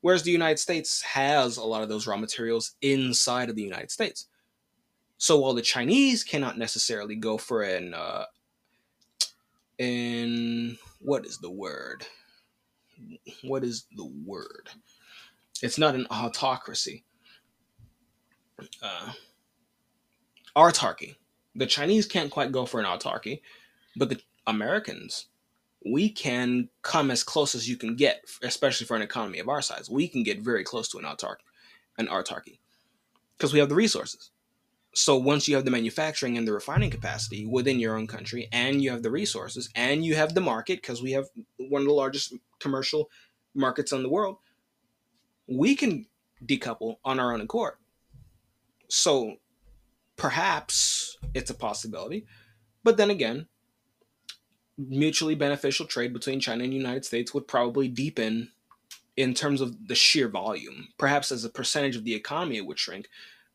whereas 0.00 0.22
the 0.22 0.30
United 0.30 0.58
States 0.58 1.00
has 1.02 1.56
a 1.56 1.64
lot 1.64 1.82
of 1.82 1.88
those 1.88 2.06
raw 2.06 2.16
materials 2.16 2.72
inside 2.82 3.48
of 3.48 3.56
the 3.56 3.62
United 3.62 3.90
States. 3.90 4.26
So 5.18 5.38
while 5.38 5.54
the 5.54 5.62
Chinese 5.62 6.24
cannot 6.24 6.58
necessarily 6.58 7.14
go 7.14 7.38
for 7.38 7.62
an, 7.62 7.94
uh, 7.94 8.24
in 9.78 10.76
what 11.00 11.24
is 11.24 11.38
the 11.38 11.50
word? 11.50 12.06
What 13.42 13.64
is 13.64 13.86
the 13.96 14.12
word? 14.24 14.68
It's 15.62 15.78
not 15.78 15.94
an 15.94 16.06
autocracy. 16.10 17.04
Uh, 18.82 19.12
autarky. 20.56 21.16
The 21.54 21.66
Chinese 21.66 22.06
can't 22.06 22.30
quite 22.30 22.52
go 22.52 22.66
for 22.66 22.80
an 22.80 22.86
autarky, 22.86 23.40
but 23.96 24.08
the 24.08 24.20
Americans, 24.46 25.26
we 25.84 26.08
can 26.08 26.68
come 26.82 27.10
as 27.10 27.22
close 27.22 27.54
as 27.54 27.68
you 27.68 27.76
can 27.76 27.96
get, 27.96 28.24
especially 28.42 28.86
for 28.86 28.96
an 28.96 29.02
economy 29.02 29.38
of 29.38 29.48
our 29.48 29.62
size. 29.62 29.88
We 29.90 30.08
can 30.08 30.22
get 30.22 30.40
very 30.40 30.64
close 30.64 30.88
to 30.90 30.98
an 30.98 31.04
autarky, 31.04 31.44
an 31.98 32.08
autarky, 32.08 32.58
because 33.36 33.52
we 33.52 33.58
have 33.58 33.68
the 33.68 33.74
resources. 33.74 34.30
So 34.94 35.16
once 35.16 35.48
you 35.48 35.56
have 35.56 35.64
the 35.64 35.70
manufacturing 35.70 36.36
and 36.36 36.46
the 36.46 36.52
refining 36.52 36.90
capacity 36.90 37.46
within 37.46 37.80
your 37.80 37.96
own 37.96 38.06
country, 38.06 38.48
and 38.52 38.82
you 38.82 38.90
have 38.90 39.02
the 39.02 39.10
resources, 39.10 39.70
and 39.74 40.04
you 40.04 40.14
have 40.16 40.34
the 40.34 40.40
market, 40.40 40.82
because 40.82 41.02
we 41.02 41.12
have 41.12 41.26
one 41.56 41.82
of 41.82 41.88
the 41.88 41.94
largest 41.94 42.34
commercial 42.60 43.10
markets 43.54 43.92
in 43.92 44.02
the 44.02 44.08
world, 44.08 44.36
we 45.46 45.74
can 45.74 46.06
decouple 46.44 46.96
on 47.04 47.20
our 47.20 47.32
own 47.32 47.40
accord. 47.40 47.74
So 48.88 49.36
perhaps 50.16 51.16
it's 51.34 51.50
a 51.50 51.54
possibility. 51.54 52.26
But 52.84 52.96
then 52.96 53.10
again, 53.10 53.46
mutually 54.76 55.34
beneficial 55.34 55.86
trade 55.86 56.12
between 56.12 56.40
China 56.40 56.64
and 56.64 56.72
the 56.72 56.76
United 56.76 57.04
States 57.04 57.32
would 57.32 57.46
probably 57.46 57.88
deepen 57.88 58.50
in 59.16 59.34
terms 59.34 59.60
of 59.60 59.88
the 59.88 59.94
sheer 59.94 60.28
volume. 60.28 60.88
Perhaps 60.98 61.32
as 61.32 61.44
a 61.44 61.50
percentage 61.50 61.96
of 61.96 62.04
the 62.04 62.14
economy, 62.14 62.56
it 62.56 62.66
would 62.66 62.78
shrink, 62.78 63.08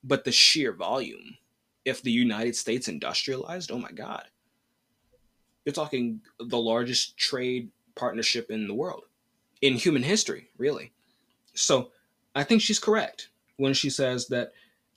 but 0.03 0.23
the 0.23 0.31
sheer 0.31 0.71
volume. 0.71 1.37
If 1.85 2.01
the 2.01 2.11
United 2.11 2.55
States 2.55 2.87
industrialized, 2.87 3.71
oh 3.71 3.79
my 3.79 3.91
God. 3.91 4.25
You're 5.65 5.73
talking 5.73 6.21
the 6.39 6.57
largest 6.57 7.17
trade 7.17 7.71
partnership 7.95 8.51
in 8.51 8.67
the 8.67 8.73
world, 8.73 9.03
in 9.61 9.73
human 9.73 10.03
history, 10.03 10.49
really. 10.57 10.91
So 11.57 11.91
I 12.35 12.43
think 12.43 12.61
she's 12.61 12.79
correct 12.79 13.29
when 13.57 13.73
she 13.73 13.89
says 13.89 14.27
that 14.27 14.51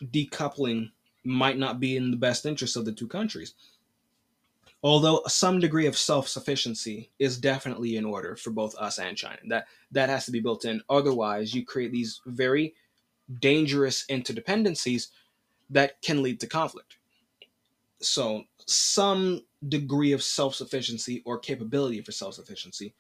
decoupling 0.05 0.91
might 1.25 1.59
not 1.59 1.81
be 1.81 1.97
in 1.97 2.11
the 2.11 2.17
best 2.17 2.47
interest 2.47 2.77
of 2.77 2.85
the 2.85 2.93
two 2.93 3.09
countries. 3.09 3.55
Although 4.83 5.23
some 5.27 5.61
degree 5.61 5.87
of 5.87 5.97
self-sufficiency 5.97 7.11
is 7.19 7.39
definitely 7.39 7.97
in 7.97 8.05
order 8.05 8.35
for 8.37 8.51
both 8.51 8.75
us 8.77 8.99
and 8.99 9.17
China. 9.17 9.39
That 9.49 9.67
that 9.93 10.09
has 10.09 10.25
to 10.27 10.33
be 10.33 10.41
built 10.41 10.65
in. 10.65 10.83
Otherwise, 10.89 11.55
you 11.55 11.65
create 11.65 11.93
these 11.93 12.21
very 12.25 12.75
dangerous 13.41 14.07
interdependencies 14.11 15.09
that 15.69 16.01
can 16.01 16.23
lead 16.23 16.41
to 16.41 16.47
conflict. 16.47 16.97
So, 18.01 18.45
some 18.67 19.45
degree 19.69 20.13
of 20.13 20.23
self-sufficiency 20.23 21.23
or 21.27 21.39
capability 21.39 22.01
for 22.01 22.13
self-sufficiency 22.13 22.95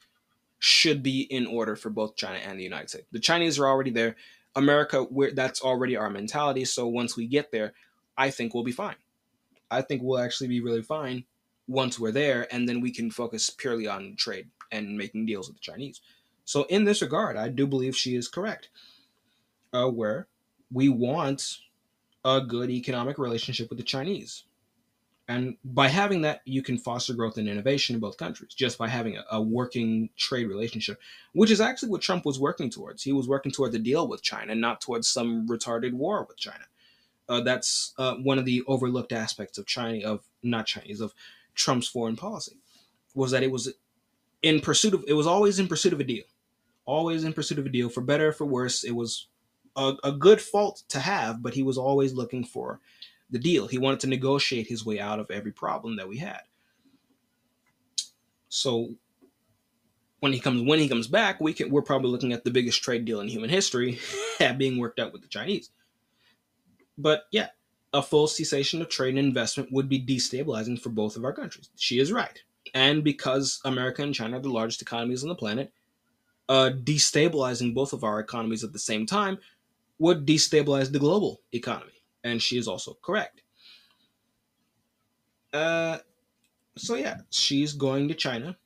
should 0.60 1.02
be 1.02 1.22
in 1.22 1.46
order 1.46 1.74
for 1.74 1.90
both 1.90 2.16
China 2.16 2.38
and 2.38 2.58
the 2.58 2.62
United 2.62 2.90
States. 2.90 3.06
The 3.10 3.18
Chinese 3.18 3.58
are 3.58 3.66
already 3.66 3.90
there. 3.90 4.14
America, 4.54 5.06
that's 5.34 5.62
already 5.62 5.96
our 5.96 6.10
mentality. 6.10 6.64
So 6.64 6.86
once 6.86 7.16
we 7.16 7.26
get 7.26 7.50
there, 7.50 7.72
I 8.16 8.30
think 8.30 8.52
we'll 8.52 8.64
be 8.64 8.72
fine. 8.72 8.96
I 9.70 9.82
think 9.82 10.02
we'll 10.02 10.18
actually 10.18 10.48
be 10.48 10.60
really 10.60 10.82
fine 10.82 11.24
once 11.66 11.98
we're 11.98 12.12
there, 12.12 12.52
and 12.52 12.68
then 12.68 12.80
we 12.80 12.90
can 12.90 13.10
focus 13.10 13.48
purely 13.48 13.86
on 13.86 14.16
trade 14.16 14.48
and 14.72 14.98
making 14.98 15.26
deals 15.26 15.48
with 15.48 15.56
the 15.56 15.62
Chinese. 15.62 16.00
So, 16.44 16.64
in 16.64 16.84
this 16.84 17.00
regard, 17.00 17.36
I 17.36 17.48
do 17.48 17.66
believe 17.66 17.96
she 17.96 18.16
is 18.16 18.28
correct. 18.28 18.70
Uh, 19.72 19.86
where 19.86 20.26
we 20.72 20.88
want 20.88 21.58
a 22.24 22.40
good 22.40 22.70
economic 22.70 23.18
relationship 23.18 23.70
with 23.70 23.78
the 23.78 23.84
Chinese. 23.84 24.44
And 25.30 25.58
by 25.62 25.86
having 25.86 26.22
that, 26.22 26.40
you 26.44 26.60
can 26.60 26.76
foster 26.76 27.14
growth 27.14 27.38
and 27.38 27.48
innovation 27.48 27.94
in 27.94 28.00
both 28.00 28.16
countries 28.16 28.52
just 28.52 28.76
by 28.78 28.88
having 28.88 29.16
a, 29.16 29.24
a, 29.30 29.40
working 29.40 30.10
trade 30.16 30.48
relationship, 30.48 30.98
which 31.34 31.52
is 31.52 31.60
actually 31.60 31.90
what 31.90 32.02
Trump 32.02 32.26
was 32.26 32.40
working 32.40 32.68
towards. 32.68 33.04
He 33.04 33.12
was 33.12 33.28
working 33.28 33.52
towards 33.52 33.72
a 33.76 33.78
deal 33.78 34.08
with 34.08 34.22
China, 34.22 34.56
not 34.56 34.80
towards 34.80 35.06
some 35.06 35.46
retarded 35.46 35.92
war 35.92 36.24
with 36.28 36.36
China. 36.36 36.64
Uh, 37.28 37.42
that's 37.42 37.94
uh, 37.96 38.16
one 38.16 38.40
of 38.40 38.44
the 38.44 38.64
overlooked 38.66 39.12
aspects 39.12 39.56
of 39.56 39.66
China, 39.66 40.04
of 40.04 40.24
not 40.42 40.66
Chinese, 40.66 41.00
of 41.00 41.14
Trump's 41.54 41.86
foreign 41.86 42.16
policy, 42.16 42.56
was 43.14 43.30
that 43.30 43.44
it 43.44 43.52
was 43.52 43.72
in 44.42 44.58
pursuit 44.58 44.94
of, 44.94 45.04
it 45.06 45.12
was 45.12 45.28
always 45.28 45.60
in 45.60 45.68
pursuit 45.68 45.92
of 45.92 46.00
a 46.00 46.04
deal, 46.04 46.24
always 46.86 47.22
in 47.22 47.32
pursuit 47.32 47.60
of 47.60 47.66
a 47.66 47.70
deal, 47.70 47.88
for 47.88 48.00
better 48.00 48.30
or 48.30 48.32
for 48.32 48.46
worse. 48.46 48.82
It 48.82 48.96
was 48.96 49.28
a, 49.76 49.92
a 50.02 50.10
good 50.10 50.40
fault 50.40 50.82
to 50.88 50.98
have, 50.98 51.40
but 51.40 51.54
he 51.54 51.62
was 51.62 51.78
always 51.78 52.14
looking 52.14 52.44
for 52.44 52.80
the 53.30 53.38
deal. 53.38 53.66
He 53.66 53.78
wanted 53.78 54.00
to 54.00 54.08
negotiate 54.08 54.66
his 54.66 54.84
way 54.84 55.00
out 55.00 55.20
of 55.20 55.30
every 55.30 55.52
problem 55.52 55.96
that 55.96 56.08
we 56.08 56.18
had. 56.18 56.40
So 58.48 58.94
when 60.20 60.32
he 60.32 60.40
comes 60.40 60.62
when 60.62 60.78
he 60.78 60.88
comes 60.88 61.06
back, 61.06 61.40
we 61.40 61.52
can 61.52 61.70
we're 61.70 61.82
probably 61.82 62.10
looking 62.10 62.32
at 62.32 62.44
the 62.44 62.50
biggest 62.50 62.82
trade 62.82 63.04
deal 63.04 63.20
in 63.20 63.28
human 63.28 63.50
history 63.50 63.98
being 64.56 64.78
worked 64.78 64.98
out 64.98 65.12
with 65.12 65.22
the 65.22 65.28
Chinese. 65.28 65.70
But 66.98 67.24
yeah, 67.30 67.48
a 67.92 68.02
full 68.02 68.26
cessation 68.26 68.82
of 68.82 68.88
trade 68.88 69.10
and 69.10 69.18
investment 69.18 69.72
would 69.72 69.88
be 69.88 70.04
destabilizing 70.04 70.80
for 70.80 70.90
both 70.90 71.16
of 71.16 71.24
our 71.24 71.32
countries. 71.32 71.70
She 71.76 71.98
is 71.98 72.12
right. 72.12 72.42
And 72.74 73.02
because 73.02 73.60
America 73.64 74.02
and 74.02 74.14
China 74.14 74.36
are 74.36 74.42
the 74.42 74.50
largest 74.50 74.82
economies 74.82 75.22
on 75.22 75.30
the 75.30 75.34
planet, 75.34 75.72
uh, 76.48 76.70
destabilizing 76.74 77.74
both 77.74 77.92
of 77.92 78.04
our 78.04 78.20
economies 78.20 78.62
at 78.62 78.72
the 78.72 78.78
same 78.78 79.06
time 79.06 79.38
would 79.98 80.26
destabilize 80.26 80.92
the 80.92 80.98
global 80.98 81.40
economy. 81.52 81.92
And 82.22 82.42
she 82.42 82.58
is 82.58 82.68
also 82.68 82.96
correct. 83.02 83.42
Uh, 85.52 85.98
so 86.76 86.94
yeah, 86.94 87.18
she's 87.30 87.72
going 87.72 88.08
to 88.08 88.14
China. 88.14 88.56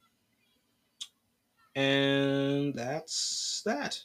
And 1.75 2.75
that's 2.75 3.63
that. 3.67 4.05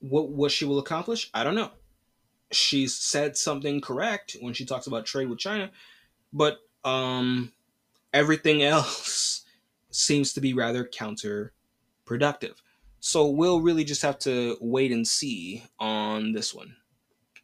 What 0.00 0.30
what 0.30 0.50
she 0.50 0.64
will 0.64 0.78
accomplish, 0.78 1.30
I 1.34 1.44
don't 1.44 1.54
know. 1.54 1.70
She's 2.50 2.94
said 2.94 3.36
something 3.36 3.80
correct 3.80 4.36
when 4.40 4.54
she 4.54 4.64
talks 4.64 4.86
about 4.86 5.04
trade 5.04 5.28
with 5.28 5.38
China, 5.38 5.70
but 6.32 6.60
um 6.84 7.52
everything 8.12 8.62
else 8.76 9.44
seems 9.90 10.32
to 10.32 10.40
be 10.40 10.54
rather 10.54 10.84
counterproductive. 10.84 12.56
So 13.00 13.28
we'll 13.30 13.62
really 13.62 13.84
just 13.84 14.02
have 14.02 14.18
to 14.20 14.58
wait 14.60 14.92
and 14.92 15.08
see 15.08 15.64
on 15.78 16.32
this 16.32 16.54
one. 16.54 16.76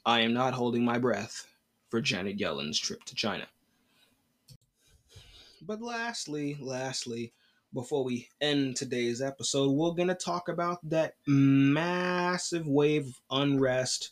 I 0.04 0.20
am 0.20 0.34
not 0.34 0.52
holding 0.52 0.84
my 0.84 0.98
breath 0.98 1.46
for 1.88 2.02
Janet 2.02 2.38
Yellen's 2.38 2.78
trip 2.78 3.02
to 3.04 3.14
China. 3.14 3.46
But 5.62 5.80
lastly, 5.80 6.58
lastly, 6.60 7.32
before 7.72 8.04
we 8.04 8.28
end 8.40 8.76
today's 8.76 9.22
episode, 9.22 9.70
we're 9.70 9.92
going 9.92 10.08
to 10.08 10.14
talk 10.14 10.48
about 10.48 10.78
that 10.90 11.14
massive 11.26 12.66
wave 12.66 13.06
of 13.06 13.20
unrest 13.30 14.10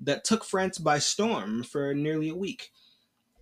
that 0.00 0.24
took 0.24 0.42
France 0.42 0.78
by 0.78 0.98
storm 0.98 1.64
for 1.64 1.94
nearly 1.94 2.30
a 2.30 2.34
week. 2.34 2.72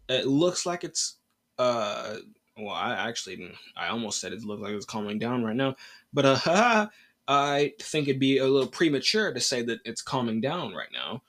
It 0.09 0.27
looks 0.27 0.67
like 0.67 0.83
it's 0.83 1.17
uh 1.59 2.17
well, 2.59 2.75
I 2.75 3.09
actually 3.09 3.53
I 3.77 3.89
almost 3.89 4.21
said 4.21 4.33
it 4.33 4.45
looked 4.45 4.63
like 4.63 4.73
it's 4.73 4.85
calming 4.85 5.19
down 5.19 5.45
right 5.45 5.57
now, 5.57 5.77
but 6.13 6.47
uh 6.47 6.87
I 7.29 7.75
think 7.81 8.09
it'd 8.09 8.21
be 8.21 8.39
a 8.39 8.47
little 8.47 8.69
premature 8.69 9.33
to 9.33 9.41
say 9.41 9.63
that 9.63 9.81
it's 9.85 10.03
calming 10.03 10.41
down 10.41 10.75
right 10.75 10.93
now, 10.93 11.23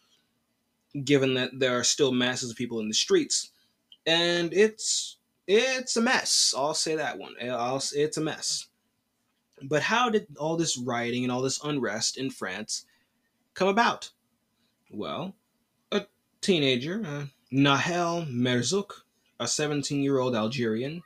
given 1.04 1.34
that 1.36 1.60
there 1.60 1.78
are 1.78 1.84
still 1.84 2.12
masses 2.12 2.52
of 2.52 2.58
people 2.58 2.80
in 2.80 2.88
the 2.88 2.94
streets, 2.94 3.52
and 4.06 4.54
it's 4.54 5.18
it's 5.48 5.96
a 5.96 6.02
mess. 6.02 6.54
I'll 6.56 6.74
say 6.74 6.96
that 6.96 7.18
one. 7.18 7.34
I'll, 7.42 7.82
it's 7.96 8.18
a 8.18 8.22
mess. 8.22 8.68
But 9.62 9.82
how 9.84 10.10
did 10.10 10.28
all 10.38 10.58
this 10.58 10.78
rioting 10.78 11.24
and 11.24 11.32
all 11.32 11.42
this 11.42 11.64
unrest 11.64 12.18
in 12.18 12.30
France 12.30 12.86
come 13.54 13.68
about? 13.68 14.12
Well, 14.92 15.36
a 15.92 16.06
teenager, 16.42 17.04
uh, 17.06 17.26
Nahel 17.52 18.28
Merzouk, 18.32 18.92
a 19.40 19.48
17 19.48 20.04
year 20.04 20.20
old 20.20 20.36
Algerian, 20.36 21.02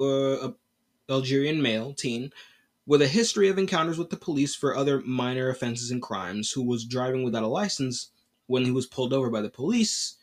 uh, 0.00 0.50
Algerian 1.10 1.60
male 1.60 1.92
teen, 1.92 2.32
with 2.86 3.02
a 3.02 3.08
history 3.08 3.48
of 3.48 3.58
encounters 3.58 3.98
with 3.98 4.10
the 4.10 4.16
police 4.16 4.54
for 4.54 4.76
other 4.76 5.00
minor 5.00 5.48
offenses 5.48 5.90
and 5.90 6.00
crimes, 6.00 6.52
who 6.52 6.62
was 6.62 6.84
driving 6.84 7.24
without 7.24 7.42
a 7.42 7.48
license 7.48 8.10
when 8.46 8.64
he 8.64 8.70
was 8.70 8.86
pulled 8.86 9.12
over 9.12 9.28
by 9.28 9.40
the 9.40 9.50
police. 9.50 10.16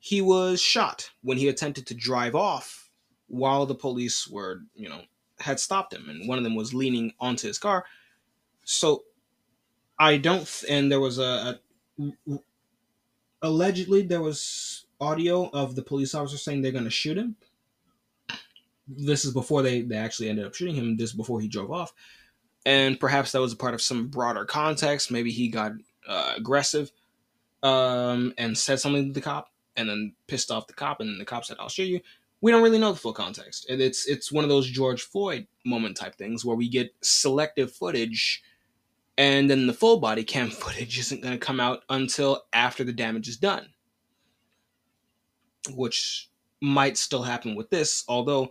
He 0.00 0.20
was 0.20 0.60
shot 0.60 1.10
when 1.22 1.38
he 1.38 1.48
attempted 1.48 1.86
to 1.86 1.94
drive 1.94 2.34
off 2.34 2.90
while 3.28 3.66
the 3.66 3.74
police 3.74 4.26
were, 4.28 4.62
you 4.74 4.88
know, 4.88 5.02
had 5.38 5.60
stopped 5.60 5.94
him, 5.94 6.08
and 6.08 6.28
one 6.28 6.38
of 6.38 6.44
them 6.44 6.56
was 6.56 6.74
leaning 6.74 7.12
onto 7.20 7.46
his 7.46 7.58
car. 7.58 7.84
So 8.64 9.04
I 9.98 10.16
don't, 10.16 10.46
th- 10.46 10.70
and 10.70 10.90
there 10.90 11.00
was 11.00 11.18
a, 11.18 11.60
a 12.00 12.38
allegedly 13.42 14.02
there 14.02 14.20
was 14.20 14.86
audio 15.00 15.48
of 15.50 15.76
the 15.76 15.82
police 15.82 16.14
officer 16.14 16.36
saying 16.36 16.62
they're 16.62 16.72
going 16.72 16.84
to 16.84 16.90
shoot 16.90 17.16
him 17.16 17.36
this 18.88 19.24
is 19.24 19.32
before 19.32 19.62
they, 19.62 19.82
they 19.82 19.96
actually 19.96 20.28
ended 20.28 20.46
up 20.46 20.54
shooting 20.54 20.74
him. 20.74 20.96
This 20.96 21.12
before 21.12 21.40
he 21.40 21.48
drove 21.48 21.70
off, 21.70 21.92
and 22.64 22.98
perhaps 22.98 23.32
that 23.32 23.40
was 23.40 23.52
a 23.52 23.56
part 23.56 23.74
of 23.74 23.82
some 23.82 24.08
broader 24.08 24.44
context. 24.44 25.10
Maybe 25.10 25.30
he 25.30 25.48
got 25.48 25.72
uh, 26.06 26.34
aggressive 26.36 26.90
um, 27.62 28.32
and 28.38 28.56
said 28.56 28.80
something 28.80 29.08
to 29.08 29.12
the 29.12 29.20
cop, 29.20 29.52
and 29.76 29.88
then 29.88 30.14
pissed 30.26 30.50
off 30.50 30.66
the 30.66 30.72
cop, 30.72 31.00
and 31.00 31.20
the 31.20 31.24
cop 31.24 31.44
said, 31.44 31.56
"I'll 31.60 31.68
shoot 31.68 31.84
you." 31.84 32.00
We 32.40 32.52
don't 32.52 32.62
really 32.62 32.78
know 32.78 32.92
the 32.92 32.98
full 32.98 33.12
context. 33.12 33.68
And 33.68 33.80
it's 33.80 34.06
it's 34.06 34.32
one 34.32 34.44
of 34.44 34.50
those 34.50 34.68
George 34.68 35.02
Floyd 35.02 35.46
moment 35.64 35.96
type 35.96 36.14
things 36.14 36.44
where 36.44 36.56
we 36.56 36.68
get 36.68 36.94
selective 37.02 37.72
footage, 37.72 38.42
and 39.16 39.50
then 39.50 39.66
the 39.66 39.74
full 39.74 40.00
body 40.00 40.24
cam 40.24 40.50
footage 40.50 40.98
isn't 40.98 41.22
going 41.22 41.38
to 41.38 41.46
come 41.46 41.60
out 41.60 41.82
until 41.90 42.44
after 42.52 42.84
the 42.84 42.92
damage 42.92 43.28
is 43.28 43.36
done, 43.36 43.68
which 45.70 46.30
might 46.60 46.96
still 46.96 47.22
happen 47.22 47.54
with 47.54 47.70
this, 47.70 48.04
although 48.08 48.48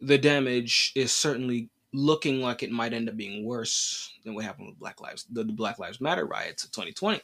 the 0.00 0.18
damage 0.18 0.92
is 0.94 1.12
certainly 1.12 1.68
looking 1.92 2.40
like 2.40 2.62
it 2.62 2.70
might 2.70 2.92
end 2.92 3.08
up 3.08 3.16
being 3.16 3.44
worse 3.44 4.18
than 4.24 4.34
what 4.34 4.44
happened 4.44 4.68
with 4.68 4.78
Black 4.78 5.00
Lives 5.00 5.26
the, 5.30 5.44
the 5.44 5.52
Black 5.52 5.78
Lives 5.78 6.00
Matter 6.00 6.26
riots 6.26 6.64
of 6.64 6.70
2020. 6.72 7.20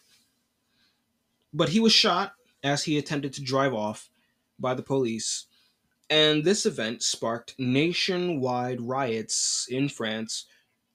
But 1.54 1.68
he 1.68 1.80
was 1.80 1.92
shot 1.92 2.32
as 2.62 2.82
he 2.82 2.98
attempted 2.98 3.32
to 3.34 3.42
drive 3.42 3.72
off 3.72 4.10
by 4.58 4.74
the 4.74 4.82
police, 4.82 5.46
and 6.10 6.44
this 6.44 6.66
event 6.66 7.02
sparked 7.02 7.54
nationwide 7.58 8.80
riots 8.80 9.66
in 9.70 9.88
France, 9.88 10.46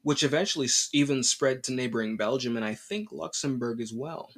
which 0.04 0.24
eventually 0.24 0.68
even 0.94 1.24
spread 1.24 1.64
to 1.64 1.74
neighboring 1.74 2.18
Belgium 2.18 2.58
and 2.58 2.66
I 2.66 2.76
think 2.76 3.12
Luxembourg 3.12 3.82
as 3.82 3.94
well. 3.94 4.32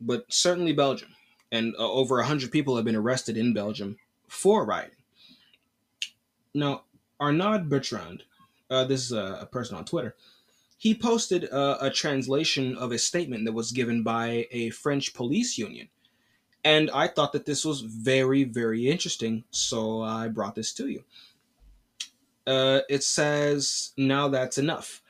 But 0.00 0.24
certainly 0.28 0.72
Belgium, 0.72 1.14
and 1.52 1.74
uh, 1.78 1.90
over 1.90 2.16
100 2.16 2.50
people 2.50 2.76
have 2.76 2.84
been 2.84 2.96
arrested 2.96 3.36
in 3.36 3.52
Belgium 3.52 3.96
for 4.28 4.64
rioting. 4.64 4.99
Now, 6.54 6.84
Arnaud 7.20 7.64
Bertrand, 7.68 8.24
uh, 8.70 8.84
this 8.84 9.04
is 9.04 9.12
a, 9.12 9.38
a, 9.42 9.46
person 9.46 9.76
on 9.76 9.84
Twitter, 9.84 10.16
he 10.78 10.94
posted 10.94 11.44
a, 11.44 11.86
a 11.86 11.90
translation 11.90 12.76
of 12.76 12.90
a 12.90 12.98
statement 12.98 13.44
that 13.44 13.52
was 13.52 13.72
given 13.72 14.02
by 14.02 14.46
a 14.50 14.70
French 14.70 15.14
police 15.14 15.58
union. 15.58 15.88
And 16.64 16.90
I 16.90 17.06
thought 17.06 17.32
that 17.32 17.46
this 17.46 17.64
was 17.64 17.82
very, 17.82 18.44
very 18.44 18.88
interesting, 18.88 19.44
so 19.50 20.02
I 20.02 20.28
brought 20.28 20.54
this 20.54 20.72
to 20.74 20.88
you. 20.88 21.04
Uh, 22.46 22.80
it 22.88 23.04
says, 23.04 23.92
Now 23.96 24.28
that's 24.28 24.58
enough. 24.58 25.02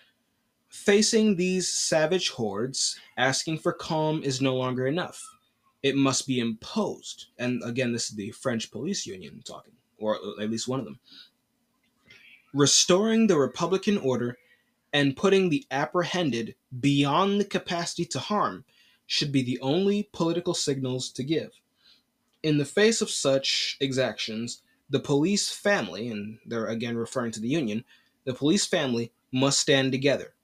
Facing 0.69 1.37
these 1.37 1.69
savage 1.69 2.31
hordes, 2.31 2.99
asking 3.17 3.59
for 3.59 3.73
calm 3.73 4.23
is 4.23 4.41
no 4.41 4.57
longer 4.57 4.87
enough. 4.87 5.23
It 5.83 5.97
must 5.97 6.27
be 6.27 6.39
imposed. 6.39 7.27
And 7.39 7.63
again, 7.65 7.93
this 7.93 8.11
is 8.11 8.17
the 8.17 8.31
French 8.33 8.71
police 8.71 9.07
union 9.07 9.43
talking, 9.45 9.73
or 9.99 10.19
at 10.41 10.51
least 10.51 10.69
one 10.69 10.79
of 10.79 10.85
them 10.85 11.01
restoring 12.53 13.27
the 13.27 13.39
Republican 13.39 13.99
order 13.99 14.37
and 14.93 15.17
putting 15.17 15.49
the 15.49 15.67
apprehended 15.71 16.55
beyond 16.81 17.41
the 17.41 17.45
capacity 17.45 18.05
to 18.05 18.19
harm 18.19 18.65
should 19.07 19.33
be 19.33 19.43
the 19.43 19.61
only 19.61 20.09
political 20.13 20.55
signals 20.55 21.11
to 21.11 21.23
give. 21.23 21.51
In 22.43 22.59
the 22.59 22.65
face 22.65 23.01
of 23.01 23.11
such 23.11 23.77
exactions, 23.81 24.63
the 24.89 25.01
police 25.01 25.51
family, 25.51 26.09
and 26.09 26.39
they're 26.47 26.67
again 26.67 26.97
referring 26.97 27.33
to 27.33 27.41
the 27.41 27.49
Union, 27.49 27.85
the 28.25 28.35
police 28.35 28.67
family 28.67 29.13
must 29.33 29.61
stand 29.61 29.93
together. 29.93 30.35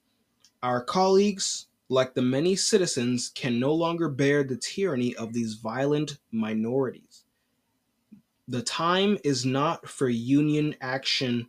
Our 0.62 0.82
colleagues, 0.82 1.66
like 1.88 2.14
the 2.14 2.22
many 2.22 2.56
citizens, 2.56 3.30
can 3.34 3.58
no 3.58 3.72
longer 3.72 4.08
bear 4.08 4.44
the 4.44 4.56
tyranny 4.56 5.14
of 5.16 5.32
these 5.32 5.54
violent 5.54 6.18
minorities. 6.30 7.24
The 8.48 8.62
time 8.62 9.18
is 9.24 9.44
not 9.44 9.88
for 9.88 10.08
Union 10.08 10.76
action 10.80 11.48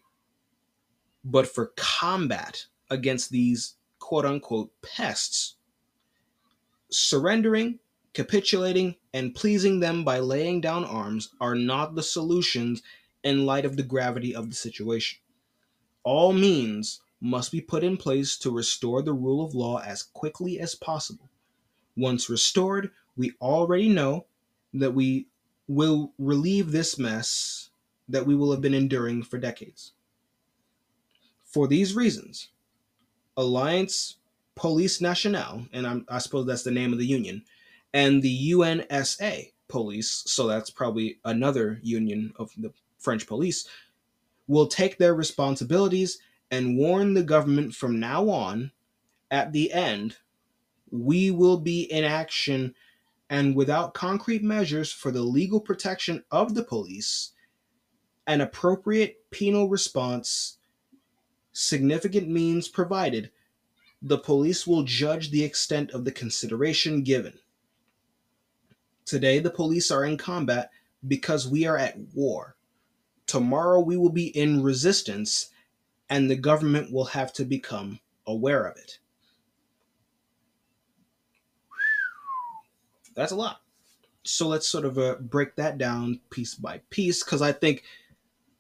but 1.29 1.45
for 1.45 1.73
combat 1.75 2.65
against 2.89 3.31
these 3.31 3.75
quote 3.99 4.25
unquote 4.25 4.71
pests. 4.81 5.55
Surrendering, 6.89 7.79
capitulating, 8.13 8.95
and 9.13 9.35
pleasing 9.35 9.81
them 9.81 10.05
by 10.05 10.19
laying 10.19 10.61
down 10.61 10.85
arms 10.85 11.33
are 11.41 11.53
not 11.53 11.95
the 11.95 12.03
solutions 12.03 12.81
in 13.23 13.45
light 13.45 13.65
of 13.65 13.75
the 13.75 13.83
gravity 13.83 14.33
of 14.33 14.49
the 14.49 14.55
situation. 14.55 15.19
All 16.03 16.31
means 16.31 17.01
must 17.19 17.51
be 17.51 17.59
put 17.59 17.83
in 17.83 17.97
place 17.97 18.37
to 18.37 18.49
restore 18.49 19.01
the 19.01 19.13
rule 19.13 19.43
of 19.43 19.53
law 19.53 19.79
as 19.79 20.03
quickly 20.03 20.61
as 20.61 20.75
possible. 20.75 21.29
Once 21.97 22.29
restored, 22.29 22.91
we 23.17 23.33
already 23.41 23.89
know 23.89 24.27
that 24.73 24.93
we 24.93 25.27
will 25.67 26.13
relieve 26.17 26.71
this 26.71 26.97
mess 26.97 27.69
that 28.07 28.25
we 28.25 28.33
will 28.33 28.51
have 28.51 28.61
been 28.61 28.73
enduring 28.73 29.23
for 29.23 29.37
decades. 29.37 29.91
For 31.57 31.67
these 31.67 31.95
reasons, 31.95 32.49
Alliance 33.35 34.17
Police 34.53 35.01
Nationale, 35.01 35.65
and 35.73 35.87
I'm, 35.87 36.05
i 36.07 36.19
suppose 36.19 36.45
that's 36.45 36.61
the 36.61 36.69
name 36.69 36.93
of 36.93 36.99
the 36.99 37.05
union, 37.07 37.43
and 37.95 38.21
the 38.21 38.51
UNSA 38.51 39.53
police, 39.67 40.21
so 40.27 40.45
that's 40.45 40.69
probably 40.69 41.17
another 41.25 41.79
union 41.81 42.31
of 42.35 42.51
the 42.57 42.71
French 42.99 43.25
police, 43.25 43.67
will 44.45 44.67
take 44.67 44.99
their 44.99 45.15
responsibilities 45.15 46.19
and 46.51 46.77
warn 46.77 47.15
the 47.15 47.23
government 47.23 47.73
from 47.73 47.99
now 47.99 48.29
on, 48.29 48.71
at 49.31 49.51
the 49.51 49.73
end, 49.73 50.15
we 50.91 51.31
will 51.31 51.57
be 51.57 51.91
in 51.91 52.03
action 52.03 52.75
and 53.31 53.55
without 53.55 53.95
concrete 53.95 54.43
measures 54.43 54.91
for 54.91 55.09
the 55.09 55.23
legal 55.23 55.59
protection 55.59 56.23
of 56.29 56.53
the 56.53 56.63
police, 56.63 57.31
an 58.27 58.41
appropriate 58.41 59.27
penal 59.31 59.67
response, 59.69 60.56
significant 61.57 62.29
means 62.29 62.67
provided, 62.67 63.31
the 63.99 64.19
police 64.19 64.67
will 64.67 64.83
judge 64.83 65.31
the 65.31 65.43
extent 65.43 65.89
of 65.91 66.05
the 66.05 66.11
consideration 66.11 67.01
given. 67.01 67.33
Today, 69.05 69.39
the 69.39 69.49
police 69.49 69.89
are 69.89 70.05
in 70.05 70.17
combat 70.17 70.69
because 71.07 71.47
we 71.47 71.65
are 71.65 71.77
at 71.77 71.97
war. 72.13 72.55
Tomorrow, 73.25 73.79
we 73.79 73.97
will 73.97 74.11
be 74.11 74.27
in 74.27 74.61
resistance, 74.61 75.49
and 76.09 76.29
the 76.29 76.35
government 76.35 76.91
will 76.91 77.05
have 77.05 77.33
to 77.33 77.43
become 77.43 77.99
aware 78.27 78.65
of 78.65 78.77
it. 78.77 78.99
That's 83.15 83.31
a 83.31 83.35
lot. 83.35 83.61
So 84.23 84.47
let's 84.47 84.67
sort 84.67 84.85
of 84.85 84.99
uh, 84.99 85.15
break 85.15 85.55
that 85.55 85.79
down 85.79 86.19
piece 86.29 86.53
by 86.53 86.81
piece 86.91 87.23
because 87.23 87.41
I 87.41 87.51
think, 87.51 87.83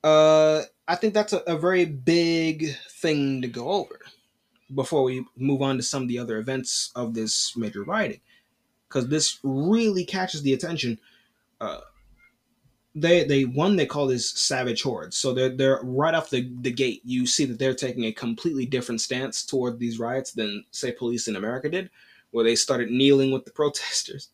uh, 0.03 0.63
I 0.87 0.95
think 0.95 1.13
that's 1.13 1.33
a, 1.33 1.39
a 1.47 1.57
very 1.57 1.85
big 1.85 2.75
thing 2.89 3.41
to 3.41 3.47
go 3.47 3.69
over 3.69 3.99
before 4.73 5.03
we 5.03 5.25
move 5.35 5.61
on 5.61 5.77
to 5.77 5.83
some 5.83 6.03
of 6.03 6.07
the 6.07 6.19
other 6.19 6.37
events 6.37 6.91
of 6.95 7.13
this 7.13 7.55
major 7.55 7.83
rioting 7.83 8.21
because 8.87 9.07
this 9.07 9.39
really 9.43 10.05
catches 10.05 10.41
the 10.41 10.53
attention. 10.53 10.99
Uh, 11.59 11.79
they 12.95 13.23
they 13.23 13.43
one 13.43 13.75
they 13.75 13.85
call 13.85 14.07
this 14.07 14.29
savage 14.31 14.81
hordes. 14.81 15.17
So 15.17 15.33
they're 15.33 15.49
they're 15.49 15.79
right 15.83 16.13
off 16.13 16.29
the, 16.29 16.49
the 16.61 16.71
gate. 16.71 17.01
You 17.05 17.27
see 17.27 17.45
that 17.45 17.59
they're 17.59 17.73
taking 17.73 18.05
a 18.05 18.11
completely 18.11 18.65
different 18.65 19.01
stance 19.01 19.45
toward 19.45 19.79
these 19.79 19.99
riots 19.99 20.31
than 20.31 20.65
say 20.71 20.91
police 20.91 21.27
in 21.27 21.35
America 21.35 21.69
did, 21.69 21.89
where 22.31 22.45
they 22.45 22.55
started 22.55 22.89
kneeling 22.89 23.31
with 23.31 23.45
the 23.45 23.51
protesters. 23.61 24.29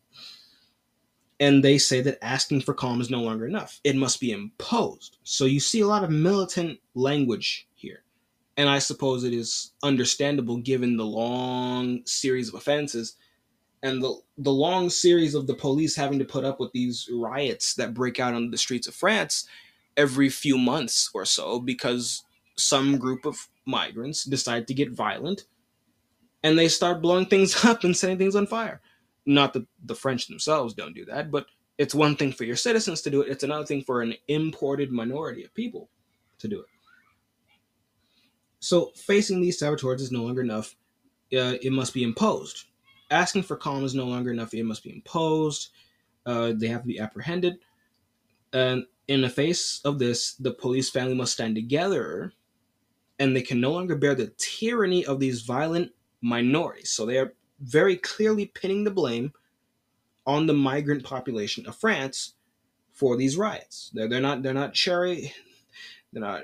And 1.39 1.63
they 1.63 1.77
say 1.77 2.01
that 2.01 2.23
asking 2.23 2.61
for 2.61 2.73
calm 2.73 3.01
is 3.01 3.09
no 3.09 3.21
longer 3.21 3.47
enough. 3.47 3.79
It 3.83 3.95
must 3.95 4.19
be 4.19 4.31
imposed. 4.31 5.17
So 5.23 5.45
you 5.45 5.59
see 5.59 5.81
a 5.81 5.87
lot 5.87 6.03
of 6.03 6.09
militant 6.09 6.79
language 6.93 7.67
here. 7.75 8.03
And 8.55 8.69
I 8.69 8.79
suppose 8.79 9.23
it 9.23 9.33
is 9.33 9.71
understandable 9.81 10.57
given 10.57 10.95
the 10.95 11.05
long 11.05 12.01
series 12.05 12.49
of 12.49 12.55
offenses 12.55 13.15
and 13.81 14.01
the 14.01 14.15
the 14.37 14.51
long 14.51 14.89
series 14.89 15.35
of 15.35 15.45
the 15.45 15.53
police 15.53 15.95
having 15.95 16.17
to 16.19 16.25
put 16.25 16.45
up 16.45 16.59
with 16.59 16.71
these 16.71 17.09
riots 17.11 17.75
that 17.75 17.93
break 17.93 18.19
out 18.19 18.33
on 18.33 18.49
the 18.49 18.57
streets 18.57 18.87
of 18.87 18.95
France 18.95 19.47
every 19.97 20.29
few 20.29 20.57
months 20.57 21.09
or 21.13 21.25
so 21.25 21.59
because 21.59 22.23
some 22.55 22.97
group 22.97 23.25
of 23.25 23.49
migrants 23.65 24.23
decide 24.23 24.67
to 24.67 24.73
get 24.73 24.91
violent 24.91 25.45
and 26.43 26.57
they 26.57 26.67
start 26.67 27.01
blowing 27.01 27.25
things 27.25 27.63
up 27.65 27.83
and 27.83 27.95
setting 27.95 28.17
things 28.17 28.35
on 28.35 28.47
fire. 28.47 28.81
Not 29.25 29.53
that 29.53 29.65
the 29.85 29.95
French 29.95 30.27
themselves 30.27 30.73
don't 30.73 30.95
do 30.95 31.05
that, 31.05 31.31
but 31.31 31.47
it's 31.77 31.95
one 31.95 32.15
thing 32.15 32.31
for 32.31 32.43
your 32.43 32.55
citizens 32.55 33.01
to 33.01 33.09
do 33.09 33.21
it, 33.21 33.29
it's 33.29 33.43
another 33.43 33.65
thing 33.65 33.81
for 33.81 34.01
an 34.01 34.13
imported 34.27 34.91
minority 34.91 35.43
of 35.43 35.53
people 35.53 35.89
to 36.39 36.47
do 36.47 36.59
it. 36.59 36.67
So 38.59 38.91
facing 38.95 39.41
these 39.41 39.59
saboteurs 39.59 40.01
is 40.01 40.11
no 40.11 40.23
longer 40.23 40.41
enough. 40.41 40.75
Uh, 41.33 41.57
it 41.61 41.71
must 41.71 41.93
be 41.93 42.03
imposed 42.03 42.65
asking 43.13 43.43
for 43.43 43.55
calm 43.55 43.85
is 43.85 43.95
no 43.95 44.05
longer 44.05 44.31
enough. 44.31 44.53
It 44.53 44.63
must 44.63 44.83
be 44.83 44.91
imposed. 44.91 45.69
Uh, 46.25 46.53
they 46.55 46.67
have 46.67 46.81
to 46.81 46.87
be 46.87 46.99
apprehended. 46.99 47.59
And 48.51 48.85
in 49.07 49.21
the 49.21 49.29
face 49.29 49.81
of 49.85 49.99
this, 49.99 50.33
the 50.35 50.51
police 50.51 50.89
family 50.89 51.13
must 51.13 51.33
stand 51.33 51.55
together 51.55 52.33
and 53.19 53.35
they 53.35 53.41
can 53.41 53.61
no 53.61 53.71
longer 53.71 53.95
bear 53.95 54.15
the 54.15 54.33
tyranny 54.37 55.05
of 55.05 55.19
these 55.19 55.41
violent 55.41 55.91
minorities. 56.21 56.89
So 56.89 57.05
they 57.05 57.17
are 57.17 57.33
very 57.63 57.95
clearly 57.95 58.45
pinning 58.45 58.83
the 58.83 58.91
blame 58.91 59.33
on 60.25 60.47
the 60.47 60.53
migrant 60.53 61.03
population 61.03 61.65
of 61.65 61.75
France 61.75 62.33
for 62.91 63.17
these 63.17 63.37
riots. 63.37 63.91
They're, 63.93 64.07
they're 64.07 64.21
not 64.21 64.43
they're 64.43 64.53
not 64.53 64.73
cherry, 64.73 65.33
they're 66.11 66.21
not 66.21 66.43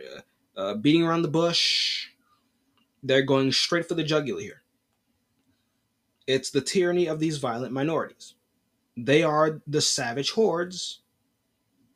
uh, 0.58 0.60
uh, 0.60 0.74
beating 0.76 1.04
around 1.04 1.22
the 1.22 1.28
bush. 1.28 2.08
They're 3.04 3.22
going 3.22 3.52
straight 3.52 3.88
for 3.88 3.96
the 3.96 4.04
jugular 4.04 4.42
here. 4.42 4.62
It's 6.28 6.52
the 6.52 6.62
tyranny 6.62 7.08
of 7.08 7.20
these 7.20 7.38
violent 7.38 7.74
minorities. 7.74 8.36
They 8.98 9.24
are 9.24 9.62
the 9.66 9.82
savage 9.82 10.32
hordes, 10.32 11.02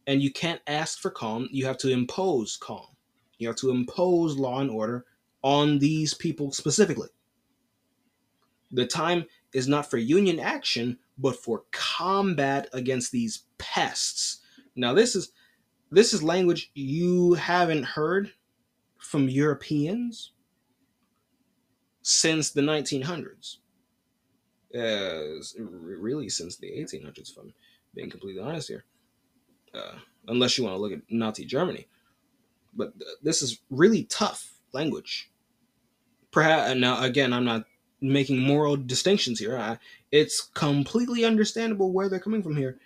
and 0.07 0.21
you 0.21 0.31
can't 0.31 0.61
ask 0.65 0.99
for 0.99 1.09
calm. 1.09 1.49
You 1.51 1.65
have 1.65 1.77
to 1.79 1.89
impose 1.89 2.57
calm. 2.57 2.87
You 3.37 3.47
have 3.47 3.57
to 3.57 3.69
impose 3.69 4.37
law 4.37 4.59
and 4.59 4.71
order 4.71 5.05
on 5.43 5.79
these 5.79 6.13
people 6.13 6.53
specifically. 6.53 7.09
The 8.73 8.85
time 8.85 9.25
is 9.53 9.67
not 9.67 9.89
for 9.89 9.97
union 9.97 10.39
action, 10.39 10.97
but 11.17 11.35
for 11.35 11.63
combat 11.71 12.67
against 12.73 13.11
these 13.11 13.43
pests. 13.57 14.39
Now, 14.75 14.93
this 14.93 15.15
is 15.15 15.31
this 15.91 16.13
is 16.13 16.23
language 16.23 16.71
you 16.73 17.35
haven't 17.35 17.83
heard 17.83 18.33
from 18.97 19.29
Europeans 19.29 20.31
since 22.01 22.49
the 22.49 22.61
1900s 22.61 23.57
uh, 24.75 25.21
really 25.59 26.29
since 26.29 26.57
the 26.57 26.67
1800s, 26.67 27.31
if 27.31 27.37
I'm 27.37 27.53
being 27.93 28.09
completely 28.09 28.41
honest 28.41 28.67
here. 28.67 28.85
Uh, 29.73 29.95
unless 30.27 30.57
you 30.57 30.63
want 30.63 30.75
to 30.75 30.81
look 30.81 30.91
at 30.91 31.01
Nazi 31.09 31.45
Germany. 31.45 31.87
But 32.75 32.97
th- 32.99 33.17
this 33.21 33.41
is 33.41 33.59
really 33.69 34.03
tough 34.05 34.51
language. 34.71 35.31
Perhaps 36.31 36.75
now 36.79 37.01
again, 37.03 37.33
I'm 37.33 37.45
not 37.45 37.65
making 38.03 38.39
moral 38.39 38.75
distinctions 38.75 39.39
here. 39.39 39.57
I, 39.57 39.80
it's 40.11 40.41
completely 40.41 41.25
understandable 41.25 41.91
where 41.91 42.09
they're 42.09 42.19
coming 42.19 42.43
from 42.43 42.55
here. 42.55 42.77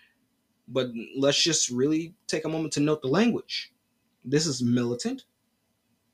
But 0.67 0.91
let's 1.17 1.41
just 1.41 1.69
really 1.69 2.13
take 2.27 2.45
a 2.45 2.49
moment 2.49 2.73
to 2.73 2.79
note 2.79 3.01
the 3.01 3.07
language. 3.07 3.73
This 4.23 4.45
is 4.45 4.61
militant. 4.61 5.25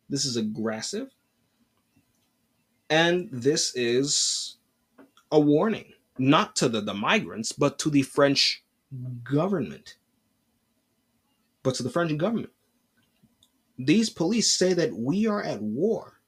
This 0.10 0.26
is 0.26 0.38
aggressive. 0.38 1.10
And 2.90 3.30
this 3.32 3.76
is 3.76 4.58
a 5.32 5.40
warning, 5.40 5.94
not 6.18 6.56
to 6.58 6.70
the, 6.70 6.82
the 6.82 6.94
migrants, 6.94 7.52
but 7.52 7.80
to 7.80 7.90
the 7.90 8.04
French 8.04 8.64
government. 9.24 9.98
But 11.64 11.76
to 11.76 11.84
the 11.84 11.90
French 11.90 12.16
government. 12.18 12.52
These 13.80 14.12
police 14.12 14.52
say 14.52 14.74
that 14.74 14.94
we 14.94 15.26
are 15.26 15.42
at 15.42 15.62
war. 15.62 16.20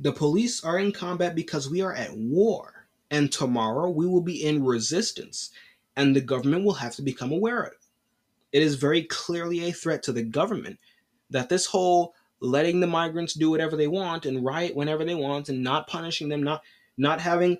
The 0.00 0.12
police 0.12 0.62
are 0.64 0.78
in 0.78 0.92
combat 0.92 1.34
because 1.34 1.70
we 1.70 1.80
are 1.80 1.94
at 1.94 2.16
war. 2.16 2.86
And 3.10 3.32
tomorrow 3.32 3.88
we 3.90 4.06
will 4.06 4.20
be 4.20 4.44
in 4.44 4.64
resistance. 4.64 5.50
And 5.96 6.14
the 6.14 6.20
government 6.20 6.64
will 6.64 6.74
have 6.74 6.94
to 6.96 7.02
become 7.02 7.32
aware 7.32 7.62
of 7.62 7.72
it. 7.72 7.78
It 8.52 8.62
is 8.62 8.76
very 8.76 9.02
clearly 9.02 9.68
a 9.68 9.72
threat 9.72 10.02
to 10.04 10.12
the 10.12 10.22
government 10.22 10.78
that 11.30 11.48
this 11.48 11.66
whole 11.66 12.14
letting 12.40 12.80
the 12.80 12.86
migrants 12.86 13.34
do 13.34 13.50
whatever 13.50 13.76
they 13.76 13.88
want 13.88 14.24
and 14.24 14.44
riot 14.44 14.76
whenever 14.76 15.04
they 15.04 15.14
want 15.14 15.48
and 15.48 15.62
not 15.62 15.88
punishing 15.88 16.28
them, 16.28 16.42
not 16.42 16.62
not 16.96 17.20
having 17.20 17.58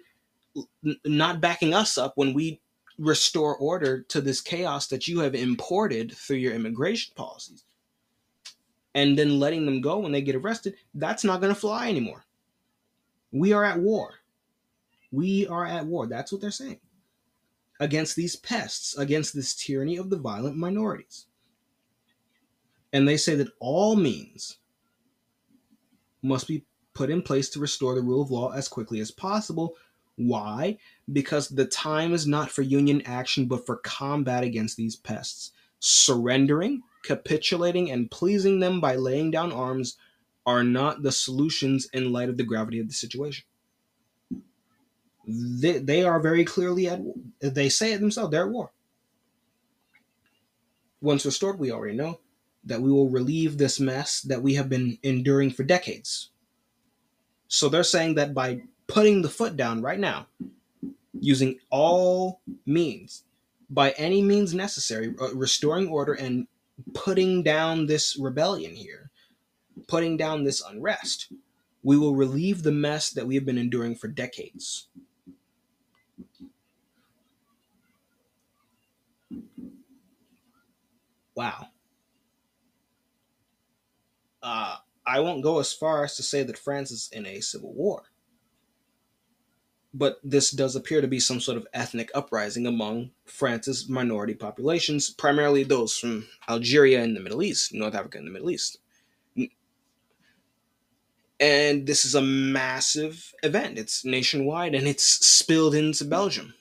not 1.04 1.40
backing 1.40 1.74
us 1.74 1.98
up 1.98 2.12
when 2.16 2.34
we 2.34 2.60
restore 2.98 3.56
order 3.56 4.02
to 4.02 4.20
this 4.20 4.40
chaos 4.40 4.88
that 4.88 5.06
you 5.06 5.20
have 5.20 5.34
imported 5.34 6.12
through 6.12 6.36
your 6.36 6.52
immigration 6.52 7.12
policies 7.14 7.64
and 8.94 9.16
then 9.16 9.38
letting 9.38 9.64
them 9.66 9.80
go 9.80 9.98
when 9.98 10.10
they 10.10 10.20
get 10.20 10.34
arrested 10.34 10.74
that's 10.94 11.22
not 11.22 11.40
going 11.40 11.54
to 11.54 11.60
fly 11.60 11.88
anymore 11.88 12.24
we 13.32 13.52
are 13.52 13.64
at 13.64 13.78
war 13.78 14.14
we 15.10 15.46
are 15.46 15.66
at 15.66 15.86
war 15.86 16.06
that's 16.06 16.32
what 16.32 16.40
they're 16.40 16.50
saying 16.50 16.80
against 17.80 18.16
these 18.16 18.36
pests 18.36 18.96
against 18.98 19.34
this 19.34 19.54
tyranny 19.54 19.96
of 19.96 20.10
the 20.10 20.18
violent 20.18 20.56
minorities 20.56 21.26
and 22.92 23.06
they 23.06 23.16
say 23.16 23.34
that 23.34 23.52
all 23.60 23.96
means 23.96 24.58
must 26.22 26.48
be 26.48 26.64
put 26.94 27.10
in 27.10 27.22
place 27.22 27.48
to 27.50 27.60
restore 27.60 27.94
the 27.94 28.02
rule 28.02 28.22
of 28.22 28.30
law 28.30 28.50
as 28.50 28.68
quickly 28.68 29.00
as 29.00 29.10
possible. 29.10 29.76
Why? 30.16 30.78
Because 31.12 31.48
the 31.48 31.66
time 31.66 32.12
is 32.12 32.26
not 32.26 32.50
for 32.50 32.62
union 32.62 33.02
action, 33.02 33.46
but 33.46 33.64
for 33.66 33.76
combat 33.76 34.42
against 34.42 34.76
these 34.76 34.96
pests. 34.96 35.52
Surrendering, 35.78 36.82
capitulating, 37.04 37.92
and 37.92 38.10
pleasing 38.10 38.58
them 38.58 38.80
by 38.80 38.96
laying 38.96 39.30
down 39.30 39.52
arms 39.52 39.96
are 40.48 40.64
not 40.64 41.02
the 41.02 41.12
solutions 41.12 41.90
in 41.92 42.10
light 42.10 42.30
of 42.30 42.38
the 42.38 42.42
gravity 42.42 42.80
of 42.80 42.88
the 42.88 42.94
situation. 42.94 43.44
They, 45.26 45.76
they 45.76 46.02
are 46.04 46.20
very 46.20 46.42
clearly 46.42 46.88
at 46.88 47.00
war. 47.00 47.16
They 47.40 47.68
say 47.68 47.92
it 47.92 48.00
themselves, 48.00 48.30
they're 48.30 48.46
at 48.46 48.50
war. 48.50 48.70
Once 51.02 51.26
restored, 51.26 51.58
we 51.58 51.70
already 51.70 51.94
know 51.94 52.20
that 52.64 52.80
we 52.80 52.90
will 52.90 53.10
relieve 53.10 53.58
this 53.58 53.78
mess 53.78 54.22
that 54.22 54.42
we 54.42 54.54
have 54.54 54.70
been 54.70 54.96
enduring 55.02 55.50
for 55.50 55.64
decades. 55.64 56.30
So 57.48 57.68
they're 57.68 57.84
saying 57.84 58.14
that 58.14 58.32
by 58.32 58.62
putting 58.86 59.20
the 59.20 59.28
foot 59.28 59.54
down 59.54 59.82
right 59.82 60.00
now, 60.00 60.28
using 61.20 61.58
all 61.68 62.40
means, 62.64 63.24
by 63.68 63.90
any 63.98 64.22
means 64.22 64.54
necessary, 64.54 65.14
uh, 65.20 65.34
restoring 65.34 65.88
order 65.88 66.14
and 66.14 66.46
putting 66.94 67.42
down 67.42 67.84
this 67.84 68.16
rebellion 68.18 68.74
here, 68.74 69.07
putting 69.88 70.16
down 70.16 70.44
this 70.44 70.62
unrest. 70.62 71.32
We 71.82 71.96
will 71.96 72.14
relieve 72.14 72.62
the 72.62 72.72
mess 72.72 73.10
that 73.10 73.26
we 73.26 73.34
have 73.34 73.44
been 73.44 73.58
enduring 73.58 73.96
for 73.96 74.06
decades. 74.06 74.86
Wow. 81.34 81.68
Uh, 84.42 84.76
I 85.06 85.20
won't 85.20 85.42
go 85.42 85.60
as 85.60 85.72
far 85.72 86.04
as 86.04 86.16
to 86.16 86.22
say 86.22 86.42
that 86.42 86.58
France 86.58 86.90
is 86.90 87.08
in 87.12 87.26
a 87.26 87.40
civil 87.40 87.72
war. 87.72 88.02
But 89.94 90.18
this 90.22 90.50
does 90.50 90.76
appear 90.76 91.00
to 91.00 91.08
be 91.08 91.20
some 91.20 91.40
sort 91.40 91.56
of 91.56 91.66
ethnic 91.72 92.10
uprising 92.14 92.66
among 92.66 93.10
France's 93.24 93.88
minority 93.88 94.34
populations, 94.34 95.10
primarily 95.10 95.62
those 95.62 95.96
from 95.96 96.26
Algeria 96.48 97.02
and 97.02 97.16
the 97.16 97.20
Middle 97.20 97.42
East, 97.42 97.72
North 97.72 97.94
Africa 97.94 98.18
and 98.18 98.26
the 98.26 98.32
Middle 98.32 98.50
East. 98.50 98.78
And 101.40 101.86
this 101.86 102.04
is 102.04 102.14
a 102.14 102.22
massive 102.22 103.32
event. 103.42 103.78
It's 103.78 104.04
nationwide 104.04 104.74
and 104.74 104.88
it's 104.88 105.04
spilled 105.04 105.74
into 105.74 106.04
Belgium. 106.04 106.54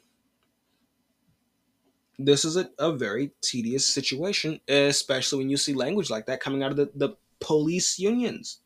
This 2.20 2.45
is 2.45 2.58
a, 2.58 2.70
a 2.80 2.91
very 2.91 3.32
tedious 3.41 3.88
situation, 3.88 4.60
especially 4.68 5.40
when 5.40 5.49
you 5.49 5.58
see 5.58 5.74
language 5.74 6.10
like 6.10 6.26
that 6.28 6.40
coming 6.40 6.64
out 6.64 6.72
of 6.72 6.78
the, 6.78 6.90
the 6.95 7.16
police 7.40 7.99
unions. 7.99 8.60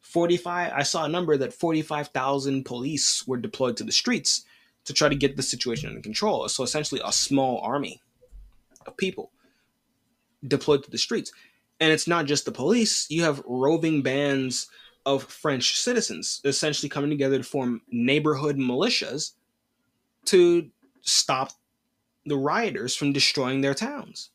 45 0.00 0.72
I 0.74 0.82
saw 0.82 1.04
a 1.04 1.08
number 1.08 1.36
that 1.36 1.52
45,000 1.52 2.64
police 2.64 3.26
were 3.26 3.36
deployed 3.36 3.76
to 3.76 3.84
the 3.84 3.92
streets 3.92 4.44
to 4.84 4.92
try 4.92 5.08
to 5.08 5.14
get 5.14 5.36
the 5.36 5.42
situation 5.42 5.88
under 5.88 6.00
control. 6.00 6.48
So 6.48 6.64
essentially 6.64 7.00
a 7.04 7.12
small 7.12 7.60
army 7.60 8.00
of 8.86 8.96
people 8.96 9.30
deployed 10.46 10.82
to 10.84 10.90
the 10.90 10.98
streets. 10.98 11.32
And 11.80 11.90
it's 11.90 12.06
not 12.06 12.26
just 12.26 12.44
the 12.44 12.52
police, 12.52 13.10
you 13.10 13.22
have 13.22 13.42
roving 13.46 14.02
bands 14.02 14.68
of 15.06 15.24
French 15.24 15.78
citizens 15.78 16.40
essentially 16.44 16.88
coming 16.88 17.10
together 17.10 17.38
to 17.38 17.44
form 17.44 17.80
neighborhood 17.90 18.56
militias 18.56 19.32
to 20.26 20.68
stop 21.00 21.52
the 22.26 22.36
rioters 22.36 22.94
from 22.94 23.12
destroying 23.12 23.62
their 23.62 23.74
towns. 23.74 24.30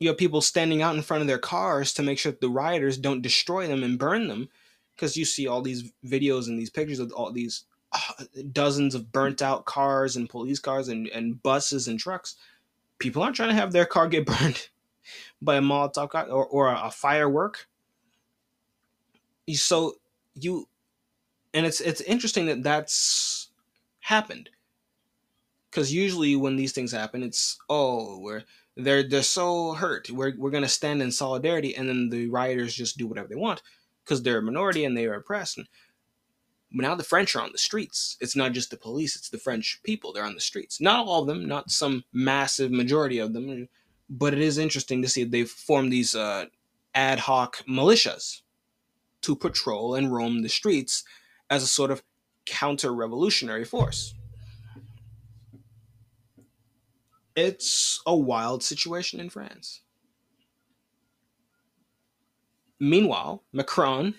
You 0.00 0.08
have 0.08 0.18
people 0.18 0.40
standing 0.40 0.82
out 0.82 0.96
in 0.96 1.02
front 1.02 1.22
of 1.22 1.28
their 1.28 1.38
cars 1.38 1.94
to 1.94 2.02
make 2.02 2.18
sure 2.18 2.32
that 2.32 2.40
the 2.40 2.50
rioters 2.50 2.98
don't 2.98 3.22
destroy 3.22 3.66
them 3.66 3.82
and 3.82 3.98
burn 3.98 4.26
them 4.28 4.48
because 4.94 5.16
you 5.16 5.24
see 5.24 5.46
all 5.46 5.62
these 5.62 5.92
videos 6.04 6.48
and 6.48 6.58
these 6.58 6.70
pictures 6.70 6.98
of 6.98 7.12
all 7.12 7.30
these 7.30 7.64
uh, 7.92 8.24
dozens 8.52 8.94
of 8.94 9.12
burnt 9.12 9.40
out 9.40 9.64
cars 9.64 10.16
and 10.16 10.28
police 10.28 10.58
cars 10.58 10.88
and, 10.88 11.06
and 11.08 11.42
buses 11.42 11.86
and 11.86 12.00
trucks. 12.00 12.34
People 12.98 13.22
aren't 13.22 13.36
trying 13.36 13.50
to 13.50 13.54
have 13.54 13.72
their 13.72 13.86
car 13.86 14.08
get 14.08 14.26
burned 14.26 14.68
by 15.40 15.56
a 15.56 15.60
molotov 15.60 16.12
or, 16.28 16.46
or 16.46 16.68
a, 16.68 16.86
a 16.86 16.90
firework 16.90 17.68
so 19.54 19.94
you 20.34 20.68
and 21.54 21.66
it's 21.66 21.80
it's 21.80 22.00
interesting 22.02 22.46
that 22.46 22.62
that's 22.62 23.50
happened 24.00 24.50
because 25.70 25.92
usually 25.92 26.36
when 26.36 26.56
these 26.56 26.72
things 26.72 26.92
happen 26.92 27.22
it's 27.22 27.58
oh 27.68 28.18
we're 28.20 28.42
they're 28.76 29.02
they're 29.02 29.22
so 29.22 29.72
hurt. 29.72 30.10
We're 30.10 30.34
we're 30.36 30.50
gonna 30.50 30.68
stand 30.68 31.00
in 31.02 31.10
solidarity, 31.10 31.74
and 31.74 31.88
then 31.88 32.10
the 32.10 32.28
rioters 32.28 32.74
just 32.74 32.98
do 32.98 33.06
whatever 33.06 33.28
they 33.28 33.34
want 33.34 33.62
because 34.04 34.22
they're 34.22 34.38
a 34.38 34.42
minority 34.42 34.84
and 34.84 34.96
they 34.96 35.06
are 35.06 35.14
oppressed. 35.14 35.58
And, 35.58 35.66
but 36.72 36.82
now 36.82 36.94
the 36.94 37.02
French 37.02 37.34
are 37.34 37.42
on 37.42 37.52
the 37.52 37.58
streets. 37.58 38.16
It's 38.20 38.36
not 38.36 38.52
just 38.52 38.70
the 38.70 38.76
police; 38.76 39.16
it's 39.16 39.30
the 39.30 39.38
French 39.38 39.80
people. 39.82 40.12
They're 40.12 40.24
on 40.24 40.34
the 40.34 40.40
streets. 40.40 40.80
Not 40.80 41.06
all 41.06 41.22
of 41.22 41.26
them, 41.26 41.48
not 41.48 41.70
some 41.70 42.04
massive 42.12 42.70
majority 42.70 43.18
of 43.18 43.32
them, 43.32 43.68
but 44.08 44.32
it 44.32 44.40
is 44.40 44.58
interesting 44.58 45.02
to 45.02 45.08
see 45.08 45.24
they've 45.24 45.48
formed 45.48 45.92
these 45.92 46.14
uh, 46.14 46.46
ad 46.94 47.20
hoc 47.20 47.62
militias 47.68 48.42
to 49.22 49.34
patrol 49.34 49.94
and 49.94 50.12
roam 50.12 50.42
the 50.42 50.48
streets 50.48 51.04
as 51.50 51.62
a 51.62 51.66
sort 51.66 51.90
of 51.90 52.02
counter-revolutionary 52.44 53.64
force. 53.64 54.14
It's 57.34 58.00
a 58.06 58.16
wild 58.16 58.62
situation 58.62 59.20
in 59.20 59.28
France. 59.28 59.82
Meanwhile, 62.78 63.42
Macron 63.52 64.14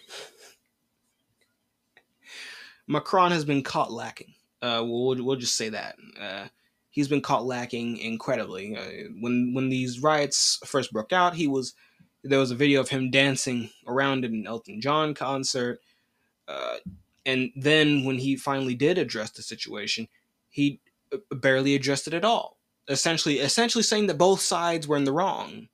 Macron 2.88 3.32
has 3.32 3.44
been 3.44 3.64
caught 3.64 3.92
lacking. 3.92 4.34
Uh, 4.62 4.82
we'll, 4.86 5.24
we'll 5.24 5.36
just 5.36 5.56
say 5.56 5.70
that. 5.70 5.96
Uh, 6.20 6.48
he's 6.98 7.08
been 7.08 7.22
caught 7.22 7.46
lacking 7.46 7.98
incredibly. 7.98 8.76
Uh, 8.76 9.12
when 9.20 9.54
when 9.54 9.70
these 9.70 10.02
riots 10.02 10.60
first 10.66 10.92
broke 10.92 11.14
out, 11.14 11.36
he 11.36 11.48
was 11.48 11.76
there 12.24 12.40
was 12.40 12.50
a 12.50 12.56
video 12.56 12.82
of 12.82 12.90
him 12.90 13.12
dancing 13.12 13.70
around 13.86 14.26
at 14.26 14.32
an 14.32 14.48
Elton 14.48 14.82
John 14.82 15.14
concert. 15.14 15.80
Uh, 16.48 16.78
and 17.24 17.52
then 17.56 18.04
when 18.04 18.18
he 18.18 18.36
finally 18.36 18.74
did 18.74 18.98
address 18.98 19.30
the 19.30 19.44
situation, 19.44 20.08
he 20.50 20.80
uh, 21.14 21.18
barely 21.36 21.76
addressed 21.76 22.08
it 22.08 22.16
at 22.16 22.26
all 22.26 22.58
essentially 22.88 23.40
essentially 23.40 23.84
saying 23.84 24.08
that 24.08 24.18
both 24.18 24.42
sides 24.42 24.88
were 24.88 24.98
in 24.98 25.04
the 25.04 25.12
wrong, 25.12 25.68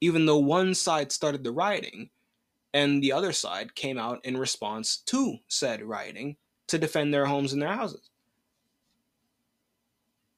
even 0.00 0.26
though 0.26 0.38
one 0.38 0.74
side 0.74 1.12
started 1.12 1.44
the 1.44 1.52
rioting, 1.52 2.10
and 2.72 3.02
the 3.02 3.12
other 3.12 3.32
side 3.32 3.74
came 3.74 3.98
out 3.98 4.24
in 4.24 4.36
response 4.38 4.96
to 4.96 5.36
said 5.48 5.82
rioting 5.82 6.36
to 6.68 6.78
defend 6.78 7.12
their 7.12 7.26
homes 7.26 7.52
and 7.52 7.60
their 7.60 7.74
houses. 7.74 8.08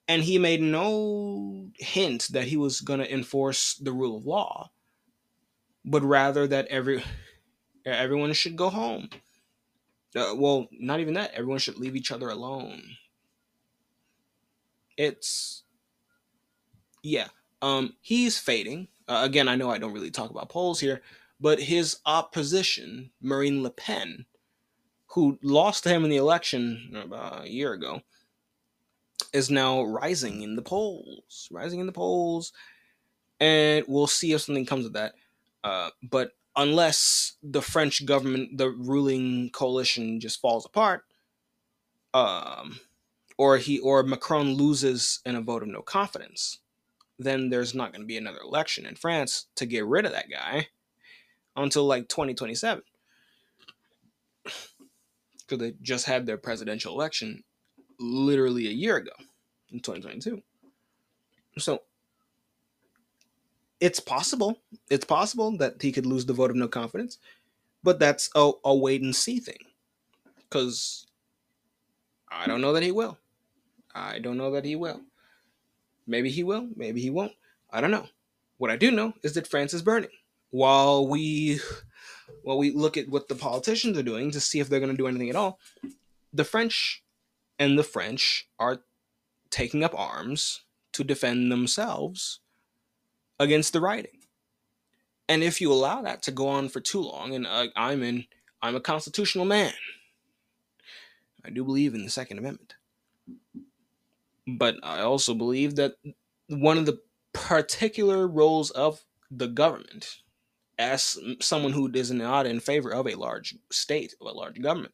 And 0.07 0.23
he 0.23 0.39
made 0.39 0.61
no 0.61 1.71
hint 1.77 2.29
that 2.33 2.45
he 2.45 2.57
was 2.57 2.81
going 2.81 3.01
to 3.01 3.13
enforce 3.13 3.75
the 3.75 3.93
rule 3.93 4.19
of 4.19 4.27
law, 4.27 4.71
but 5.85 6.03
rather 6.03 6.47
that 6.47 6.67
every 6.67 7.03
everyone 7.87 8.33
should 8.35 8.57
go 8.57 8.69
home. 8.69 9.09
Uh, 10.15 10.35
well, 10.37 10.69
not 10.73 11.01
even 11.01 11.15
that. 11.15 11.33
Everyone 11.33 11.59
should 11.59 11.79
leave 11.79 11.97
each 11.97 12.13
other 12.13 12.29
alone. 12.29 12.83
It's 14.97 15.65
yeah, 17.03 17.29
um, 17.63 17.95
he's 18.01 18.39
fading. 18.39 18.89
Uh, 19.09 19.23
again, 19.25 19.49
I 19.49 19.57
know 19.57 19.71
I 19.71 19.79
don't 19.79 19.93
really 19.93 20.11
talk 20.11 20.31
about 20.31 20.49
polls 20.49 20.81
here, 20.81 21.03
but 21.41 21.61
his 21.61 21.99
opposition, 22.07 23.11
Marine 23.21 23.63
Le 23.63 23.71
Pen, 23.71 24.25
who 25.09 25.39
lost 25.43 25.85
to 25.85 25.91
him 25.91 26.05
in 26.05 26.11
the 26.11 26.17
election 26.17 26.95
about 26.97 27.45
a 27.45 27.51
year 27.51 27.73
ago, 27.73 28.01
is 29.33 29.51
now 29.51 29.83
rising 29.83 30.43
in 30.43 30.57
the 30.57 30.63
polls, 30.63 31.49
rising 31.51 31.81
in 31.81 31.87
the 31.87 31.93
polls, 31.93 32.53
and 33.41 33.85
we'll 33.89 34.07
see 34.07 34.33
if 34.33 34.41
something 34.41 34.67
comes 34.67 34.87
of 34.87 34.93
that. 34.93 35.15
Uh, 35.63 35.91
but 36.03 36.33
unless 36.57 37.33
the 37.43 37.63
French 37.63 38.07
government, 38.07 38.59
the 38.59 38.71
ruling 38.71 39.51
coalition, 39.51 40.21
just 40.21 40.41
falls 40.41 40.65
apart, 40.65 41.05
um, 42.13 42.81
or 43.37 43.59
he 43.59 43.79
or 43.81 44.03
Macron 44.03 44.55
loses 44.55 45.21
in 45.27 45.35
a 45.35 45.41
vote 45.41 45.63
of 45.63 45.69
no 45.69 45.83
confidence, 45.83 46.61
then 47.19 47.51
there's 47.51 47.75
not 47.75 47.93
going 47.93 48.03
to 48.03 48.07
be 48.07 48.17
another 48.17 48.41
election 48.41 48.87
in 48.87 48.95
France 48.95 49.47
to 49.57 49.67
get 49.67 49.87
rid 49.87 50.07
of 50.07 50.13
that 50.13 50.31
guy 50.31 50.69
until 51.57 51.85
like 51.85 52.09
2027. 52.09 52.83
Because 54.45 55.59
they 55.59 55.75
just 55.83 56.07
had 56.07 56.27
their 56.27 56.39
presidential 56.39 56.95
election 56.95 57.45
literally 57.99 58.67
a 58.67 58.71
year 58.71 58.97
ago 58.97 59.13
in 59.73 59.81
2022. 59.81 60.43
So 61.59 61.83
it's 63.81 64.01
possible. 64.01 64.59
It's 64.91 65.05
possible 65.05 65.57
that 65.59 65.81
he 65.81 65.93
could 65.93 66.07
lose 66.07 66.27
the 66.27 66.33
vote 66.33 66.51
of 66.51 66.57
no 66.57 66.69
confidence, 66.69 67.19
but 67.83 67.99
that's 67.99 68.31
a, 68.35 68.53
a 68.65 68.75
wait 68.75 69.03
and 69.03 69.15
see 69.15 69.39
thing. 69.39 69.59
Because 70.37 71.07
I 72.31 72.47
don't 72.47 72.61
know 72.61 72.73
that 72.73 72.83
he 72.83 72.93
will. 72.93 73.19
I 73.95 74.19
don't 74.19 74.39
know 74.39 74.51
that 74.53 74.65
he 74.65 74.77
will. 74.77 75.01
Maybe 76.07 76.31
he 76.31 76.43
will, 76.43 76.69
maybe 76.77 77.01
he 77.01 77.11
won't. 77.11 77.33
I 77.71 77.81
don't 77.81 77.91
know. 77.91 78.07
What 78.59 78.71
I 78.71 78.77
do 78.77 78.91
know 78.91 79.15
is 79.23 79.35
that 79.35 79.47
France 79.47 79.75
is 79.75 79.83
burning. 79.83 80.11
While 80.51 81.09
we 81.09 81.61
while 82.43 82.59
we 82.59 82.73
look 82.73 82.97
at 82.97 83.09
what 83.09 83.29
the 83.29 83.35
politicians 83.35 83.99
are 83.99 84.03
doing 84.03 84.31
to 84.31 84.41
see 84.41 84.61
if 84.61 84.69
they're 84.69 84.81
going 84.81 84.93
to 84.93 84.97
do 84.97 85.07
anything 85.07 85.31
at 85.31 85.37
all, 85.37 85.59
the 86.33 86.45
French 86.45 87.04
and 87.59 87.79
the 87.79 87.85
French 87.85 88.49
are 88.59 88.81
taking 89.51 89.85
up 89.85 89.99
arms 89.99 90.63
to 90.93 91.05
defend 91.05 91.51
themselves 91.51 92.41
against 93.39 93.73
the 93.73 93.81
writing. 93.81 94.19
And 95.29 95.43
if 95.43 95.61
you 95.61 95.73
allow 95.73 96.03
that 96.03 96.23
to 96.25 96.31
go 96.31 96.49
on 96.49 96.69
for 96.69 96.81
too 96.81 97.01
long, 97.01 97.35
and 97.35 97.47
uh, 97.47 97.69
I'm 97.77 98.03
in, 98.03 98.25
I'm 98.63 98.77
a 98.77 98.81
constitutional 98.81 99.45
man. 99.45 99.73
I 101.45 101.51
do 101.51 101.65
believe 101.65 101.95
in 101.95 102.05
the 102.05 102.11
Second 102.11 102.39
Amendment. 102.39 102.75
But 104.47 104.77
I 104.83 105.01
also 105.01 105.35
believe 105.35 105.77
that 105.77 105.95
one 106.49 106.79
of 106.79 106.87
the 106.87 107.01
particular 107.33 108.29
roles 108.29 108.71
of 108.71 109.03
the 109.31 109.49
government, 109.49 110.19
as 110.79 111.19
someone 111.41 111.73
who 111.73 111.91
is 111.93 112.11
not 112.11 112.47
in 112.47 112.61
favor 112.61 112.91
of 112.91 113.07
a 113.07 113.15
large 113.15 113.57
state, 113.71 114.15
of 114.21 114.27
a 114.27 114.33
large 114.33 114.61
government, 114.61 114.93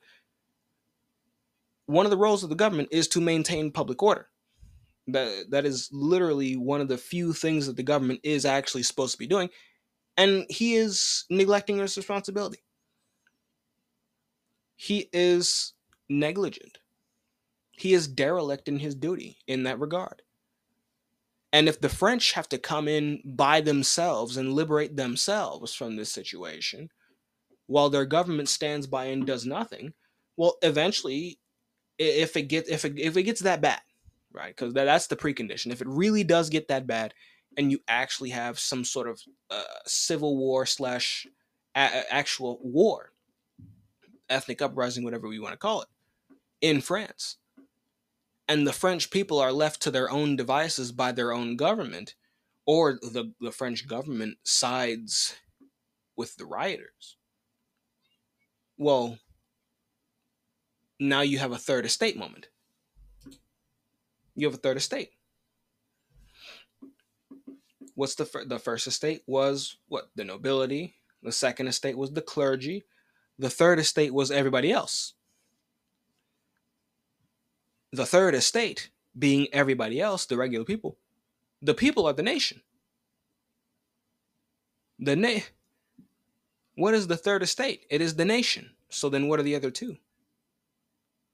one 1.91 2.07
of 2.07 2.11
the 2.11 2.17
roles 2.17 2.43
of 2.43 2.51
the 2.51 2.57
government 2.57 2.89
is 2.93 3.09
to 3.09 3.21
maintain 3.21 3.73
public 3.73 4.03
order. 4.03 4.29
That 5.09 5.47
that 5.51 5.65
is 5.65 5.89
literally 5.93 6.57
one 6.57 6.81
of 6.81 6.89
the 6.89 6.99
few 6.99 7.33
things 7.33 7.67
that 7.67 7.77
the 7.77 7.83
government 7.83 8.21
is 8.23 8.45
actually 8.45 8.85
supposed 8.85 9.13
to 9.13 9.19
be 9.19 9.27
doing, 9.27 9.51
and 10.17 10.47
he 10.49 10.75
is 10.75 11.25
neglecting 11.31 11.79
his 11.79 11.97
responsibility. 11.97 12.63
He 14.77 15.09
is 15.13 15.75
negligent. 16.09 16.79
He 17.73 17.93
is 17.93 18.07
derelict 18.07 18.69
in 18.69 18.79
his 18.79 18.95
duty 18.95 19.39
in 19.47 19.65
that 19.65 19.81
regard. 19.81 20.23
And 21.53 21.69
if 21.69 21.81
the 21.81 21.89
French 21.89 22.33
have 22.33 22.49
to 22.51 22.59
come 22.59 22.87
in 22.87 23.21
by 23.25 23.61
themselves 23.61 24.37
and 24.37 24.53
liberate 24.53 24.97
themselves 24.97 25.75
from 25.75 25.97
this 25.97 26.13
situation, 26.13 26.91
while 27.67 27.91
their 27.91 28.05
government 28.05 28.49
stands 28.49 28.87
by 28.87 29.07
and 29.07 29.27
does 29.27 29.45
nothing, 29.45 29.95
well, 30.37 30.57
eventually, 30.63 31.40
if 32.01 32.37
it 32.37 32.43
gets 32.45 32.71
if 32.71 32.85
it, 32.85 32.99
if 32.99 33.17
it 33.17 33.25
gets 33.25 33.41
that 33.41 33.61
bad, 33.61 33.81
right? 34.33 34.57
Because 34.57 34.75
that, 34.75 34.85
that's 34.87 35.07
the 35.07 35.17
precondition. 35.17 35.71
If 35.71 35.83
it 35.83 35.89
really 35.89 36.25
does 36.25 36.49
get 36.49 36.69
that 36.69 36.87
bad, 36.87 37.13
and 37.57 37.71
you 37.71 37.81
actually 37.87 38.31
have 38.31 38.59
some 38.59 38.85
sort 38.85 39.09
of 39.09 39.21
uh, 39.51 39.63
civil 39.87 40.37
war 40.37 40.65
slash 40.65 41.27
a- 41.75 42.13
actual 42.13 42.59
war, 42.63 43.13
ethnic 44.29 44.63
uprising, 44.63 45.05
whatever 45.05 45.29
we 45.29 45.39
want 45.39 45.53
to 45.53 45.59
call 45.59 45.83
it, 45.83 45.89
in 46.61 46.81
France, 46.81 47.37
and 48.49 48.67
the 48.67 48.73
French 48.73 49.11
people 49.11 49.39
are 49.39 49.53
left 49.53 49.83
to 49.83 49.91
their 49.91 50.11
own 50.11 50.37
devices 50.37 50.93
by 50.93 51.13
their 51.13 51.33
own 51.33 51.57
government, 51.57 52.15
or 52.67 52.95
the, 52.95 53.33
the 53.41 53.53
French 53.53 53.87
government 53.87 54.39
sides 54.43 55.37
with 56.17 56.37
the 56.37 56.47
rioters. 56.47 57.17
Well, 58.79 59.19
now 61.01 61.23
you 61.23 61.39
have 61.41 61.53
a 61.53 61.59
third 61.59 61.87
estate 61.87 62.19
moment. 62.19 62.49
You 64.37 64.47
have 64.49 64.55
a 64.55 64.59
third 64.59 64.79
estate. 64.79 65.11
What's 67.97 68.17
the 68.17 68.27
fir- 68.27 68.47
the 68.47 68.59
first 68.59 68.87
estate 68.87 69.23
was 69.27 69.77
what 69.89 70.11
the 70.17 70.25
nobility. 70.25 70.97
The 71.23 71.33
second 71.33 71.69
estate 71.69 71.99
was 71.99 72.13
the 72.13 72.23
clergy. 72.23 72.85
The 73.39 73.51
third 73.51 73.79
estate 73.81 74.15
was 74.15 74.31
everybody 74.31 74.73
else. 74.73 75.15
The 77.93 78.07
third 78.07 78.35
estate 78.35 78.91
being 79.19 79.49
everybody 79.53 80.01
else, 80.01 80.27
the 80.27 80.37
regular 80.37 80.65
people. 80.65 80.99
The 81.63 81.75
people 81.75 82.07
are 82.07 82.13
the 82.15 82.23
nation. 82.23 82.63
The 84.99 85.17
na- 85.17 85.41
What 86.77 86.95
is 86.95 87.09
the 87.09 87.17
third 87.19 87.43
estate? 87.43 87.87
It 87.91 88.01
is 88.01 88.17
the 88.17 88.25
nation. 88.27 88.71
So 88.91 89.09
then 89.11 89.29
what 89.29 89.41
are 89.41 89.45
the 89.45 89.57
other 89.57 89.71
two? 89.71 89.97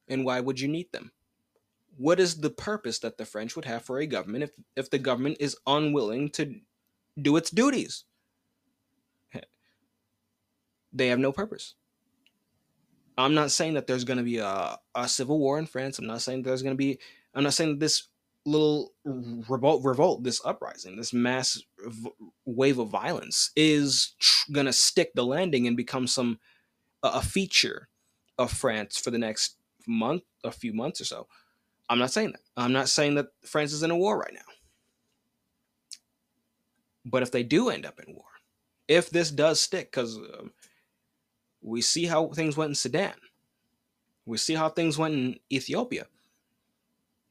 And 0.09 0.25
why 0.25 0.41
would 0.41 0.61
you 0.61 0.69
need 0.69 0.93
them? 0.93 1.13
What 1.97 2.21
is 2.21 2.41
the 2.41 2.51
purpose 2.51 2.99
that 3.01 3.19
the 3.19 3.25
French 3.25 3.57
would 3.57 3.65
have 3.65 3.83
for 3.83 3.99
a 3.99 4.07
government 4.07 4.45
if, 4.45 4.51
if 4.77 4.91
the 4.91 4.99
government 4.99 5.39
is 5.41 5.57
unwilling 5.67 6.31
to 6.31 6.61
do 7.21 7.37
its 7.37 7.51
duties? 7.51 8.05
They 10.93 11.09
have 11.09 11.19
no 11.19 11.31
purpose. 11.31 11.75
I'm 13.19 13.35
not 13.35 13.51
saying 13.51 13.75
that 13.75 13.87
there's 13.87 14.05
going 14.05 14.19
to 14.19 14.23
be 14.23 14.39
a, 14.39 14.79
a 14.95 15.09
civil 15.09 15.39
war 15.39 15.59
in 15.59 15.67
France. 15.67 15.99
I'm 15.99 16.07
not 16.07 16.23
saying 16.23 16.43
there's 16.43 16.63
going 16.63 16.75
to 16.75 16.79
be. 16.79 16.99
I'm 17.35 17.45
not 17.45 17.55
saying 17.55 17.79
this 17.79 18.09
little 18.47 18.93
revolt, 19.05 19.85
revolt, 19.85 20.23
this 20.23 20.41
uprising, 20.45 20.97
this 20.97 21.13
mass 21.13 21.61
v- 21.79 22.11
wave 22.45 22.79
of 22.79 22.89
violence 22.89 23.51
is 23.57 24.15
tr- 24.19 24.53
going 24.53 24.67
to 24.67 24.73
stick 24.73 25.13
the 25.15 25.25
landing 25.25 25.67
and 25.67 25.77
become 25.77 26.07
some 26.07 26.39
a 27.03 27.21
feature 27.21 27.89
of 28.39 28.51
France 28.51 28.99
for 28.99 29.11
the 29.11 29.19
next 29.19 29.56
month, 29.87 30.23
a 30.45 30.51
few 30.51 30.73
months 30.73 31.01
or 31.01 31.05
so. 31.05 31.27
I'm 31.89 31.99
not 31.99 32.11
saying 32.11 32.33
that. 32.33 32.41
I'm 32.57 32.73
not 32.73 32.89
saying 32.89 33.15
that 33.15 33.29
France 33.45 33.73
is 33.73 33.83
in 33.83 33.91
a 33.91 33.97
war 33.97 34.19
right 34.19 34.35
now. 34.35 34.41
But 37.05 37.23
if 37.23 37.31
they 37.31 37.45
do 37.45 37.69
end 37.69 37.87
up 37.87 38.01
in 38.05 38.15
war, 38.15 38.25
if 38.89 39.11
this 39.11 39.31
does 39.31 39.61
stick, 39.61 39.91
because 39.91 40.17
um, 40.17 40.53
we 41.63 41.81
see 41.81 42.07
how 42.07 42.29
things 42.29 42.57
went 42.57 42.71
in 42.71 42.75
Sudan, 42.75 43.15
we 44.25 44.39
see 44.39 44.55
how 44.55 44.69
things 44.69 44.99
went 44.99 45.15
in 45.15 45.39
Ethiopia. 45.53 46.07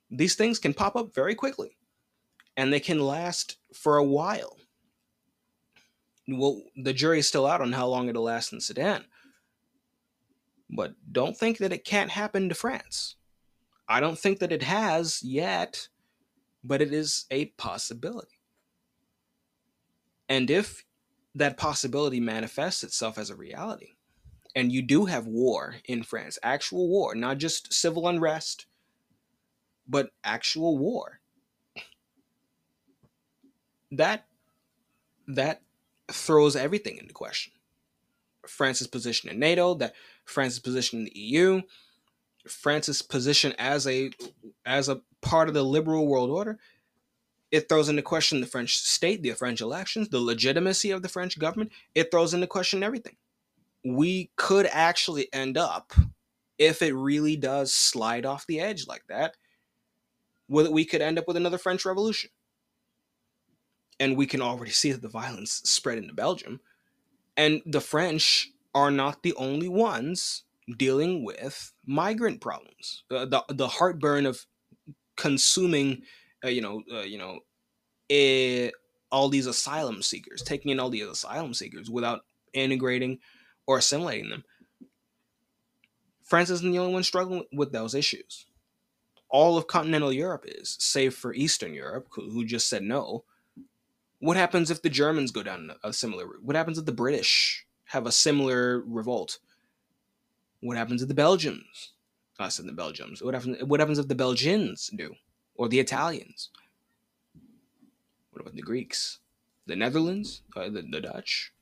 These 0.10 0.36
things 0.36 0.60
can 0.60 0.74
pop 0.74 0.96
up 0.96 1.14
very 1.14 1.36
quickly 1.36 1.78
and 2.56 2.72
they 2.72 2.80
can 2.80 3.00
last 3.00 3.58
for 3.74 3.98
a 3.98 4.04
while. 4.04 4.58
Well, 6.28 6.62
the 6.76 6.94
jury's 6.94 7.28
still 7.28 7.46
out 7.46 7.62
on 7.62 7.74
how 7.74 7.88
long 7.88 8.08
it'll 8.08 8.24
last 8.24 8.54
in 8.54 8.62
Sudan. 8.62 9.06
But 10.70 10.94
don't 11.12 11.38
think 11.38 11.60
that 11.60 11.74
it 11.74 11.86
can't 11.86 12.12
happen 12.12 12.50
to 12.50 12.56
France. 12.56 13.16
I 13.88 14.00
don't 14.00 14.18
think 14.18 14.40
that 14.40 14.52
it 14.52 14.64
has 14.64 15.22
yet, 15.24 15.88
but 16.64 16.82
it 16.82 16.92
is 16.94 17.26
a 17.30 17.46
possibility. 17.46 18.40
And 20.28 20.50
if 20.50 20.84
that 21.36 21.58
possibility 21.58 22.20
manifests 22.20 22.84
itself 22.84 23.18
as 23.18 23.30
a 23.30 23.36
reality, 23.36 23.92
and 24.56 24.72
you 24.72 24.82
do 24.82 25.06
have 25.06 25.28
war 25.28 25.76
in 25.86 26.02
France, 26.02 26.40
actual 26.42 26.88
war, 26.88 27.14
not 27.14 27.38
just 27.38 27.74
civil 27.74 28.08
unrest, 28.08 28.66
but 29.88 30.12
actual 30.24 30.78
war, 30.78 31.20
that 33.92 34.26
that 35.28 35.62
throws 36.08 36.56
everything 36.56 36.98
into 36.98 37.14
question. 37.14 37.54
France's 38.48 38.88
position 38.88 39.30
in 39.30 39.40
NATO, 39.40 39.74
that 39.76 39.94
France's 40.26 40.60
position 40.60 41.00
in 41.00 41.06
the 41.06 41.18
EU, 41.20 41.62
France's 42.48 43.02
position 43.02 43.54
as 43.58 43.88
a 43.88 44.12
as 44.66 44.90
a 44.90 45.02
part 45.22 45.48
of 45.48 45.54
the 45.54 45.64
liberal 45.64 46.08
world 46.08 46.30
order, 46.30 46.60
it 47.52 47.70
throws 47.70 47.90
into 47.90 48.02
question 48.02 48.42
the 48.42 48.48
French 48.48 48.78
state, 48.78 49.24
the 49.24 49.32
French 49.32 49.62
elections, 49.62 50.10
the 50.10 50.20
legitimacy 50.20 50.92
of 50.92 51.02
the 51.02 51.10
French 51.10 51.40
government. 51.40 51.72
It 51.94 52.12
throws 52.12 52.34
into 52.34 52.48
question 52.48 52.84
everything. 52.84 53.16
We 53.84 54.32
could 54.36 54.68
actually 54.72 55.32
end 55.34 55.58
up, 55.58 55.94
if 56.58 56.82
it 56.82 56.94
really 56.94 57.36
does 57.36 57.74
slide 57.74 58.26
off 58.26 58.48
the 58.48 58.60
edge 58.60 58.88
like 58.88 59.04
that, 59.08 59.38
with 60.48 60.68
we 60.68 60.86
could 60.86 61.02
end 61.02 61.18
up 61.20 61.28
with 61.28 61.38
another 61.38 61.58
French 61.58 61.86
Revolution. 61.86 62.30
And 64.00 64.18
we 64.18 64.26
can 64.26 64.42
already 64.42 64.72
see 64.72 64.92
that 64.92 65.02
the 65.02 65.08
violence 65.08 65.62
spread 65.64 65.98
into 65.98 66.14
Belgium. 66.14 66.60
And 67.38 67.62
the 67.66 67.82
French 67.82 68.52
are 68.76 68.92
not 68.92 69.24
the 69.24 69.34
only 69.36 69.70
ones 69.70 70.44
dealing 70.78 71.24
with 71.24 71.74
migrant 71.86 72.42
problems. 72.42 73.04
Uh, 73.10 73.26
the 73.26 73.44
the 73.50 73.68
heartburn 73.68 74.26
of 74.26 74.46
consuming, 75.16 76.04
uh, 76.44 76.50
you 76.50 76.62
know, 76.62 76.84
uh, 76.94 77.02
you 77.02 77.18
know, 77.18 77.40
eh, 78.10 78.70
all 79.12 79.30
these 79.30 79.48
asylum 79.48 80.02
seekers, 80.02 80.44
taking 80.44 80.72
in 80.72 80.80
all 80.80 80.90
these 80.90 81.08
asylum 81.08 81.54
seekers 81.54 81.90
without 81.90 82.26
integrating 82.54 83.20
or 83.66 83.78
assimilating 83.78 84.30
them. 84.30 84.44
France 86.24 86.50
isn't 86.50 86.72
the 86.72 86.80
only 86.80 86.94
one 86.94 87.04
struggling 87.04 87.46
with 87.54 87.72
those 87.72 87.96
issues. 87.96 88.46
All 89.30 89.58
of 89.58 89.68
continental 89.68 90.12
Europe 90.12 90.44
is, 90.48 90.76
save 90.80 91.14
for 91.14 91.34
Eastern 91.34 91.74
Europe, 91.74 92.08
who, 92.12 92.46
just 92.46 92.68
said 92.68 92.84
no. 92.84 93.24
What 94.20 94.38
happens 94.38 94.72
if 94.72 94.82
the 94.82 94.90
Germans 94.90 95.32
go 95.32 95.44
down 95.44 95.72
a 95.84 95.94
similar 95.94 96.26
route? 96.26 96.44
What 96.44 96.56
happens 96.56 96.78
if 96.78 96.86
the 96.86 96.92
British 96.92 97.65
have 97.86 98.06
a 98.06 98.12
similar 98.12 98.84
revolt? 98.86 99.40
What 100.62 100.78
happens 100.78 101.02
if 101.02 101.08
the 101.08 101.14
Belgians? 101.14 101.94
I 102.40 102.50
said 102.50 102.66
the 102.66 102.74
Belgians. 102.74 103.22
What 103.22 103.34
happens? 103.34 103.64
What 103.64 103.80
happens 103.80 104.00
if 104.00 104.08
the 104.08 104.16
Belgians 104.16 104.90
do, 104.96 105.14
or 105.56 105.70
the 105.70 105.80
Italians? 105.80 106.50
What 108.32 108.42
about 108.42 108.56
the 108.56 108.62
Greeks, 108.62 109.20
the 109.66 109.76
Netherlands, 109.76 110.42
uh, 110.56 110.70
the, 110.70 110.86
the 110.92 111.00
Dutch, 111.00 111.54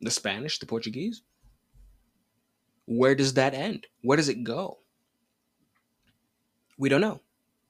the 0.00 0.10
Spanish, 0.10 0.58
the 0.58 0.66
Portuguese? 0.66 1.22
Where 2.86 3.14
does 3.14 3.34
that 3.34 3.54
end? 3.54 3.86
Where 4.02 4.16
does 4.16 4.28
it 4.28 4.42
go? 4.42 4.78
We 6.78 6.88
don't 6.88 7.00
know. 7.00 7.20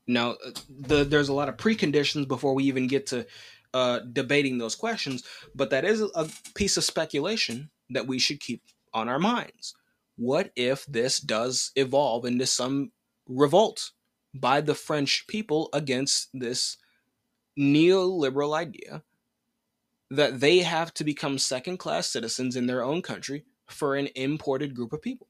Now, 0.06 0.30
uh, 0.30 0.50
the, 0.70 1.04
there's 1.04 1.28
a 1.28 1.34
lot 1.34 1.50
of 1.50 1.56
preconditions 1.56 2.26
before 2.26 2.54
we 2.54 2.64
even 2.64 2.86
get 2.86 3.06
to 3.08 3.26
uh, 3.74 4.00
debating 4.12 4.58
those 4.58 4.74
questions, 4.74 5.24
but 5.54 5.70
that 5.70 5.84
is 5.84 6.00
a 6.00 6.28
piece 6.54 6.76
of 6.76 6.84
speculation 6.84 7.70
that 7.90 8.06
we 8.06 8.18
should 8.18 8.40
keep 8.40 8.62
on 8.92 9.08
our 9.08 9.18
minds. 9.18 9.74
What 10.16 10.50
if 10.56 10.84
this 10.86 11.20
does 11.20 11.70
evolve 11.76 12.24
into 12.24 12.46
some 12.46 12.92
revolt 13.28 13.92
by 14.34 14.60
the 14.60 14.74
French 14.74 15.26
people 15.26 15.68
against 15.72 16.28
this 16.32 16.76
neoliberal 17.58 18.56
idea 18.56 19.02
that 20.10 20.40
they 20.40 20.58
have 20.58 20.94
to 20.94 21.04
become 21.04 21.38
second 21.38 21.76
class 21.78 22.08
citizens 22.08 22.56
in 22.56 22.66
their 22.66 22.82
own 22.82 23.02
country 23.02 23.44
for 23.66 23.94
an 23.94 24.08
imported 24.14 24.74
group 24.74 24.92
of 24.92 25.02
people? 25.02 25.28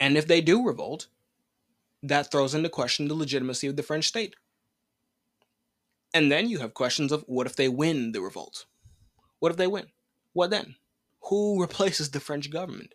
And 0.00 0.16
if 0.16 0.26
they 0.26 0.40
do 0.40 0.64
revolt, 0.64 1.08
that 2.02 2.30
throws 2.30 2.54
into 2.54 2.68
question 2.68 3.08
the 3.08 3.14
legitimacy 3.14 3.66
of 3.66 3.76
the 3.76 3.82
French 3.82 4.06
state. 4.06 4.34
And 6.14 6.32
then 6.32 6.48
you 6.48 6.58
have 6.58 6.74
questions 6.74 7.12
of 7.12 7.24
what 7.26 7.46
if 7.46 7.56
they 7.56 7.68
win 7.68 8.12
the 8.12 8.20
revolt? 8.20 8.66
What 9.40 9.50
if 9.50 9.58
they 9.58 9.66
win? 9.66 9.86
What 10.32 10.50
then? 10.50 10.76
Who 11.24 11.60
replaces 11.60 12.10
the 12.10 12.20
French 12.20 12.50
government? 12.50 12.94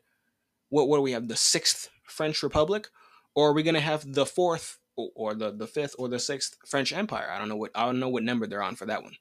what 0.74 0.88
what 0.88 0.98
do 0.98 1.04
we 1.04 1.12
have? 1.12 1.28
The 1.28 1.36
sixth 1.36 1.92
French 2.08 2.42
Republic, 2.42 2.90
or 3.36 3.50
are 3.50 3.54
we 3.54 3.62
gonna 3.62 3.80
have 3.80 4.12
the 4.12 4.26
fourth 4.26 4.80
or 4.96 5.36
the 5.36 5.52
the 5.52 5.68
fifth 5.68 5.94
or 6.00 6.10
the 6.10 6.18
sixth 6.18 6.58
French 6.66 6.92
Empire? 6.92 7.30
I 7.32 7.38
don't 7.38 7.48
know 7.48 7.56
what 7.56 7.70
I 7.76 7.86
don't 7.86 8.00
know 8.00 8.10
what 8.10 8.24
number 8.24 8.48
they're 8.48 8.64
on 8.64 8.76
for 8.76 8.88
that 8.88 9.04
one. 9.04 9.14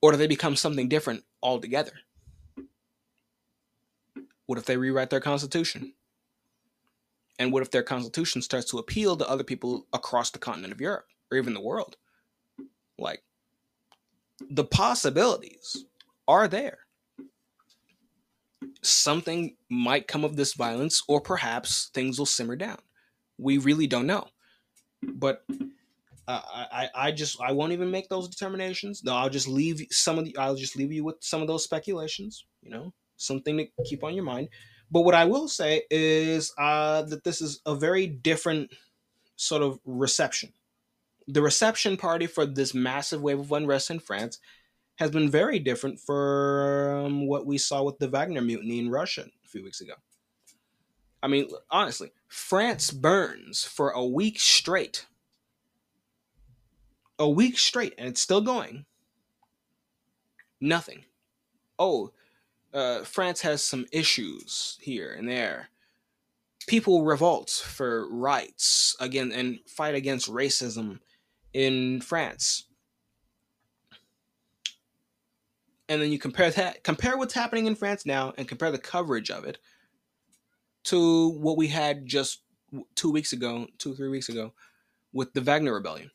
Or 0.00 0.12
do 0.12 0.16
they 0.16 0.26
become 0.26 0.56
something 0.56 0.88
different 0.88 1.24
altogether? 1.42 1.92
What 4.46 4.58
if 4.58 4.64
they 4.64 4.78
rewrite 4.78 5.10
their 5.10 5.20
constitution? 5.20 5.92
And 7.38 7.52
what 7.52 7.62
if 7.62 7.70
their 7.70 7.82
constitution 7.82 8.40
starts 8.42 8.70
to 8.70 8.78
appeal 8.78 9.16
to 9.16 9.28
other 9.28 9.44
people 9.44 9.86
across 9.92 10.30
the 10.30 10.38
continent 10.38 10.72
of 10.72 10.80
Europe 10.80 11.06
or 11.30 11.38
even 11.38 11.54
the 11.54 11.60
world? 11.60 11.96
Like, 12.98 13.22
the 14.48 14.64
possibilities 14.64 15.84
are 16.26 16.48
there. 16.48 16.78
Something 18.82 19.56
might 19.70 20.08
come 20.08 20.24
of 20.24 20.36
this 20.36 20.54
violence, 20.54 21.02
or 21.08 21.20
perhaps 21.20 21.90
things 21.92 22.18
will 22.18 22.26
simmer 22.26 22.56
down. 22.56 22.78
We 23.38 23.58
really 23.58 23.86
don't 23.86 24.06
know. 24.06 24.28
But 25.02 25.44
I, 26.28 26.88
I 26.94 27.12
just 27.12 27.40
I 27.40 27.52
won't 27.52 27.72
even 27.72 27.90
make 27.90 28.08
those 28.08 28.28
determinations. 28.28 29.04
No, 29.04 29.14
I'll 29.14 29.30
just 29.30 29.48
leave 29.48 29.80
some 29.90 30.18
of 30.18 30.24
the 30.24 30.36
I'll 30.36 30.56
just 30.56 30.76
leave 30.76 30.92
you 30.92 31.04
with 31.04 31.16
some 31.20 31.40
of 31.40 31.48
those 31.48 31.64
speculations. 31.64 32.46
You 32.62 32.70
know, 32.70 32.92
something 33.16 33.56
to 33.58 33.66
keep 33.84 34.02
on 34.02 34.14
your 34.14 34.24
mind. 34.24 34.48
But 34.90 35.02
what 35.02 35.14
I 35.14 35.24
will 35.24 35.48
say 35.48 35.82
is 35.90 36.52
uh, 36.58 37.02
that 37.02 37.24
this 37.24 37.40
is 37.40 37.60
a 37.66 37.74
very 37.74 38.06
different 38.06 38.72
sort 39.36 39.62
of 39.62 39.78
reception. 39.84 40.52
The 41.28 41.42
reception 41.42 41.96
party 41.96 42.26
for 42.26 42.46
this 42.46 42.72
massive 42.72 43.20
wave 43.20 43.40
of 43.40 43.52
unrest 43.52 43.90
in 43.90 43.98
France 43.98 44.38
has 44.96 45.10
been 45.10 45.28
very 45.28 45.58
different 45.58 46.00
from 46.00 47.26
what 47.26 47.46
we 47.46 47.58
saw 47.58 47.82
with 47.82 47.98
the 47.98 48.08
Wagner 48.08 48.40
mutiny 48.40 48.78
in 48.78 48.90
Russia 48.90 49.26
a 49.44 49.48
few 49.48 49.62
weeks 49.62 49.80
ago. 49.80 49.94
I 51.22 51.28
mean, 51.28 51.48
honestly, 51.70 52.12
France 52.28 52.90
burns 52.90 53.64
for 53.64 53.90
a 53.90 54.04
week 54.04 54.38
straight. 54.38 55.06
A 57.18 57.28
week 57.28 57.58
straight, 57.58 57.94
and 57.98 58.08
it's 58.08 58.20
still 58.20 58.40
going. 58.40 58.84
Nothing. 60.60 61.04
Oh, 61.78 62.12
uh, 62.76 63.02
France 63.04 63.40
has 63.40 63.64
some 63.64 63.86
issues 63.90 64.78
here 64.82 65.14
and 65.18 65.26
there. 65.26 65.70
People 66.66 67.04
revolt 67.04 67.48
for 67.50 68.06
rights 68.10 68.94
again 69.00 69.32
and 69.32 69.58
fight 69.66 69.94
against 69.94 70.30
racism 70.30 70.98
in 71.54 72.02
France. 72.02 72.64
And 75.88 76.02
then 76.02 76.12
you 76.12 76.18
compare 76.18 76.50
that, 76.50 76.84
compare 76.84 77.16
what's 77.16 77.32
happening 77.32 77.66
in 77.66 77.76
France 77.76 78.04
now, 78.04 78.34
and 78.36 78.46
compare 78.46 78.72
the 78.72 78.78
coverage 78.78 79.30
of 79.30 79.44
it 79.44 79.58
to 80.84 81.30
what 81.30 81.56
we 81.56 81.68
had 81.68 82.04
just 82.04 82.42
two 82.94 83.10
weeks 83.10 83.32
ago, 83.32 83.68
two 83.78 83.94
three 83.94 84.08
weeks 84.08 84.28
ago, 84.28 84.52
with 85.12 85.32
the 85.32 85.40
Wagner 85.40 85.72
Rebellion 85.72 86.10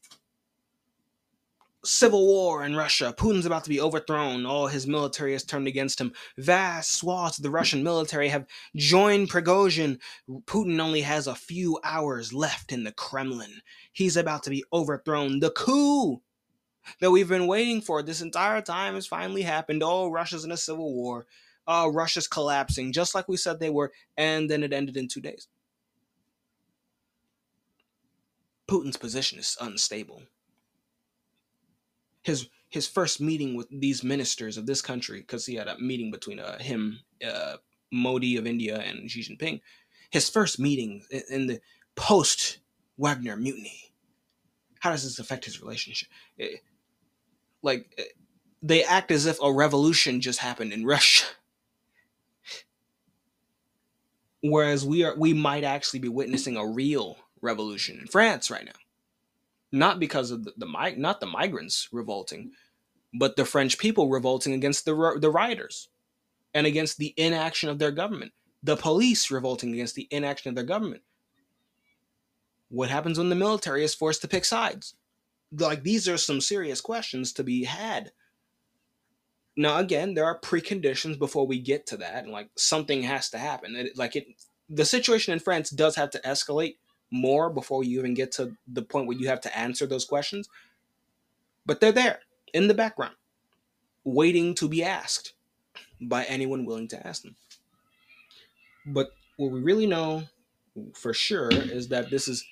civil 1.84 2.28
war 2.28 2.64
in 2.64 2.76
Russia. 2.76 3.14
Putin's 3.18 3.46
about 3.46 3.64
to 3.64 3.70
be 3.70 3.82
overthrown. 3.82 4.46
All 4.46 4.68
his 4.68 4.86
military 4.86 5.34
has 5.34 5.44
turned 5.44 5.68
against 5.68 6.00
him. 6.00 6.14
Vast 6.38 6.94
swaths 6.94 7.38
of 7.38 7.44
the 7.44 7.50
Russian 7.50 7.84
military 7.84 8.30
have 8.30 8.46
joined 8.76 9.30
Prigozhin. 9.30 10.00
Putin 10.46 10.80
only 10.80 11.02
has 11.02 11.28
a 11.28 11.36
few 11.36 11.80
hours 11.84 12.34
left 12.34 12.72
in 12.72 12.84
the 12.84 12.92
Kremlin. 12.92 13.62
He's 13.92 14.18
about 14.18 14.44
to 14.44 14.50
be 14.50 14.64
overthrown. 14.72 15.40
The 15.40 15.52
coup 15.52 16.22
that 17.00 17.12
we've 17.12 17.30
been 17.30 17.48
waiting 17.48 17.82
for 17.82 18.02
this 18.02 18.22
entire 18.22 18.62
time 18.62 18.96
has 18.96 19.08
finally 19.08 19.42
happened. 19.42 19.82
Oh, 19.84 20.10
Russia's 20.10 20.46
in 20.46 20.52
a 20.52 20.58
civil 20.58 20.94
war. 20.94 21.26
Oh, 21.68 21.92
Russia's 21.92 22.28
collapsing, 22.28 22.92
just 22.92 23.14
like 23.16 23.28
we 23.28 23.38
said 23.38 23.60
they 23.60 23.70
were. 23.70 23.92
And 24.18 24.50
then 24.50 24.64
it 24.64 24.74
ended 24.74 24.98
in 24.98 25.08
two 25.08 25.22
days. 25.22 25.48
Putin's 28.68 28.98
position 28.98 29.38
is 29.38 29.58
unstable 29.60 30.24
his 32.22 32.48
his 32.70 32.88
first 32.88 33.20
meeting 33.20 33.56
with 33.56 33.68
these 33.70 34.04
ministers 34.04 34.58
of 34.58 34.66
this 34.66 34.82
country, 34.82 35.20
because 35.20 35.46
he 35.46 35.56
had 35.56 35.68
a 35.68 35.78
meeting 35.78 36.10
between 36.10 36.40
uh, 36.40 36.58
him, 36.58 37.00
uh, 37.26 37.58
Modi 37.92 38.38
of 38.38 38.48
India, 38.48 38.78
and 38.80 39.12
Xi 39.12 39.22
Jinping. 39.22 39.60
His 40.10 40.30
first 40.30 40.58
meeting 40.58 41.04
in 41.30 41.48
the 41.48 41.60
post 41.96 42.60
Wagner 42.98 43.36
mutiny. 43.36 43.94
How 44.80 44.92
does 44.92 45.04
this 45.04 45.20
affect 45.20 45.46
his 45.46 45.62
relationship? 45.62 46.08
It, 46.38 46.62
like, 47.62 47.94
eh, 47.98 48.04
they 48.64 48.84
act 48.84 49.12
as 49.12 49.26
if 49.26 49.38
a 49.42 49.52
revolution 49.52 50.22
just 50.22 50.40
happened 50.40 50.72
in 50.72 50.86
Russia. 50.86 51.26
Whereas 54.42 54.86
we 54.86 55.04
are, 55.04 55.16
we 55.18 55.34
might 55.34 55.64
actually 55.64 56.00
be 56.00 56.10
witnessing 56.10 56.58
a 56.58 56.66
real 56.66 57.18
revolution 57.42 58.00
in 58.00 58.08
France 58.08 58.50
right 58.50 58.66
now 58.66 58.72
not 59.72 60.00
because 60.00 60.32
of 60.32 60.44
the, 60.44 60.54
the 60.58 60.94
not 60.98 61.20
the 61.20 61.26
migrants 61.26 61.90
revolting, 61.92 62.52
but 63.14 63.36
the 63.36 63.46
French 63.46 63.78
people 63.78 64.10
revolting 64.10 64.54
against 64.54 64.86
the 64.86 65.18
the 65.20 65.32
rioters 65.32 65.90
and 66.54 66.68
against 66.68 66.98
the 66.98 67.14
inaction 67.18 67.70
of 67.70 67.80
their 67.80 67.92
government. 67.92 68.34
The 68.64 68.76
police 68.76 69.32
revolting 69.32 69.74
against 69.74 69.96
the 69.96 70.08
inaction 70.12 70.50
of 70.50 70.56
their 70.56 70.66
government. 70.66 71.02
What 72.70 72.90
happens 72.90 73.18
when 73.18 73.30
the 73.30 73.36
military 73.36 73.84
is 73.84 73.96
forced 73.96 74.22
to 74.22 74.28
pick 74.28 74.46
sides? 74.46 74.96
Like 75.52 75.84
these 75.84 76.08
are 76.08 76.18
some 76.18 76.42
serious 76.42 76.80
questions 76.80 77.34
to 77.34 77.44
be 77.44 77.64
had. 77.64 78.12
Now 79.58 79.80
again, 79.80 80.14
there 80.14 80.26
are 80.26 80.40
preconditions 80.40 81.18
before 81.20 81.46
we 81.46 81.60
get 81.60 81.86
to 81.88 81.98
that, 81.98 82.24
and 82.24 82.32
like 82.32 82.50
something 82.56 83.04
has 83.04 83.30
to 83.32 83.38
happen. 83.38 83.76
It, 83.76 83.98
like 83.98 84.16
it, 84.16 84.28
the 84.70 84.86
situation 84.86 85.34
in 85.34 85.40
France 85.40 85.70
does 85.70 85.96
have 85.96 86.12
to 86.12 86.20
escalate 86.20 86.78
more 87.12 87.50
before 87.50 87.84
you 87.84 88.00
even 88.00 88.14
get 88.14 88.32
to 88.34 88.56
the 88.68 88.82
point 88.82 89.08
where 89.08 89.18
you 89.18 89.28
have 89.28 89.42
to 89.42 89.58
answer 89.58 89.86
those 89.86 90.06
questions. 90.06 90.50
But 91.66 91.80
they're 91.80 91.92
there 91.92 92.20
in 92.54 92.68
the 92.68 92.74
background, 92.74 93.16
waiting 94.04 94.56
to 94.56 94.68
be 94.68 94.84
asked 94.84 95.34
by 96.00 96.24
anyone 96.24 96.66
willing 96.66 96.88
to 96.90 97.08
ask 97.08 97.22
them. 97.22 97.36
But 98.86 99.10
what 99.38 99.52
we 99.52 99.62
really 99.62 99.88
know 99.88 100.24
for 100.96 101.14
sure 101.14 101.52
is 101.52 101.90
that 101.90 102.10
this 102.10 102.28
is 102.28 102.44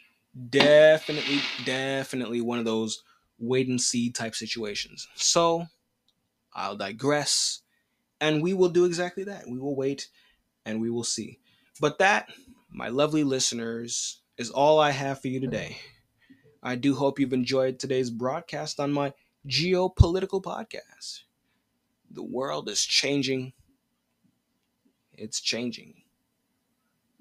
definitely, 0.50 1.40
definitely 1.66 2.42
one 2.42 2.60
of 2.60 2.66
those 2.66 3.04
wait 3.40 3.68
and 3.68 3.82
see 3.82 4.12
type 4.12 4.36
situations. 4.36 5.08
So 5.16 5.66
I'll 6.54 6.76
digress 6.76 7.62
and 8.22 8.44
we 8.44 8.54
will 8.54 8.70
do 8.70 8.86
exactly 8.86 9.24
that. 9.24 9.48
We 9.48 9.60
will 9.60 9.76
wait 9.76 10.10
and 10.66 10.82
we 10.82 10.90
will 10.90 11.04
see. 11.04 11.40
But 11.80 12.00
that, 12.00 12.30
my 12.70 12.90
lovely 12.90 13.24
listeners, 13.24 14.19
is 14.40 14.50
all 14.50 14.80
I 14.80 14.92
have 14.92 15.22
for 15.22 15.28
you 15.28 15.42
today. 15.42 15.78
I 16.64 16.76
do 16.76 16.96
hope 16.96 17.20
you've 17.20 17.34
enjoyed 17.34 17.78
today's 17.78 18.10
broadcast 18.10 18.80
on 18.80 18.94
my 18.94 19.14
geopolitical 19.46 20.42
podcast. 20.42 21.24
The 22.10 22.24
world 22.24 22.70
is 22.70 22.86
changing. 22.86 23.52
It's 25.14 25.42
changing. 25.42 26.04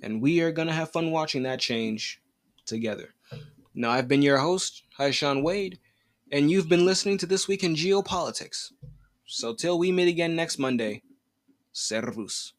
And 0.00 0.22
we 0.22 0.40
are 0.42 0.52
going 0.52 0.68
to 0.68 0.74
have 0.74 0.92
fun 0.92 1.10
watching 1.10 1.42
that 1.42 1.58
change 1.58 2.22
together. 2.66 3.14
Now, 3.74 3.90
I've 3.90 4.06
been 4.06 4.22
your 4.22 4.38
host, 4.38 4.84
Sean 5.10 5.42
Wade, 5.42 5.80
and 6.30 6.52
you've 6.52 6.68
been 6.68 6.86
listening 6.86 7.18
to 7.18 7.26
This 7.26 7.48
Week 7.48 7.64
in 7.64 7.74
Geopolitics. 7.74 8.70
So, 9.26 9.54
till 9.54 9.76
we 9.76 9.90
meet 9.90 10.08
again 10.08 10.36
next 10.36 10.58
Monday, 10.58 11.02
servus. 11.72 12.52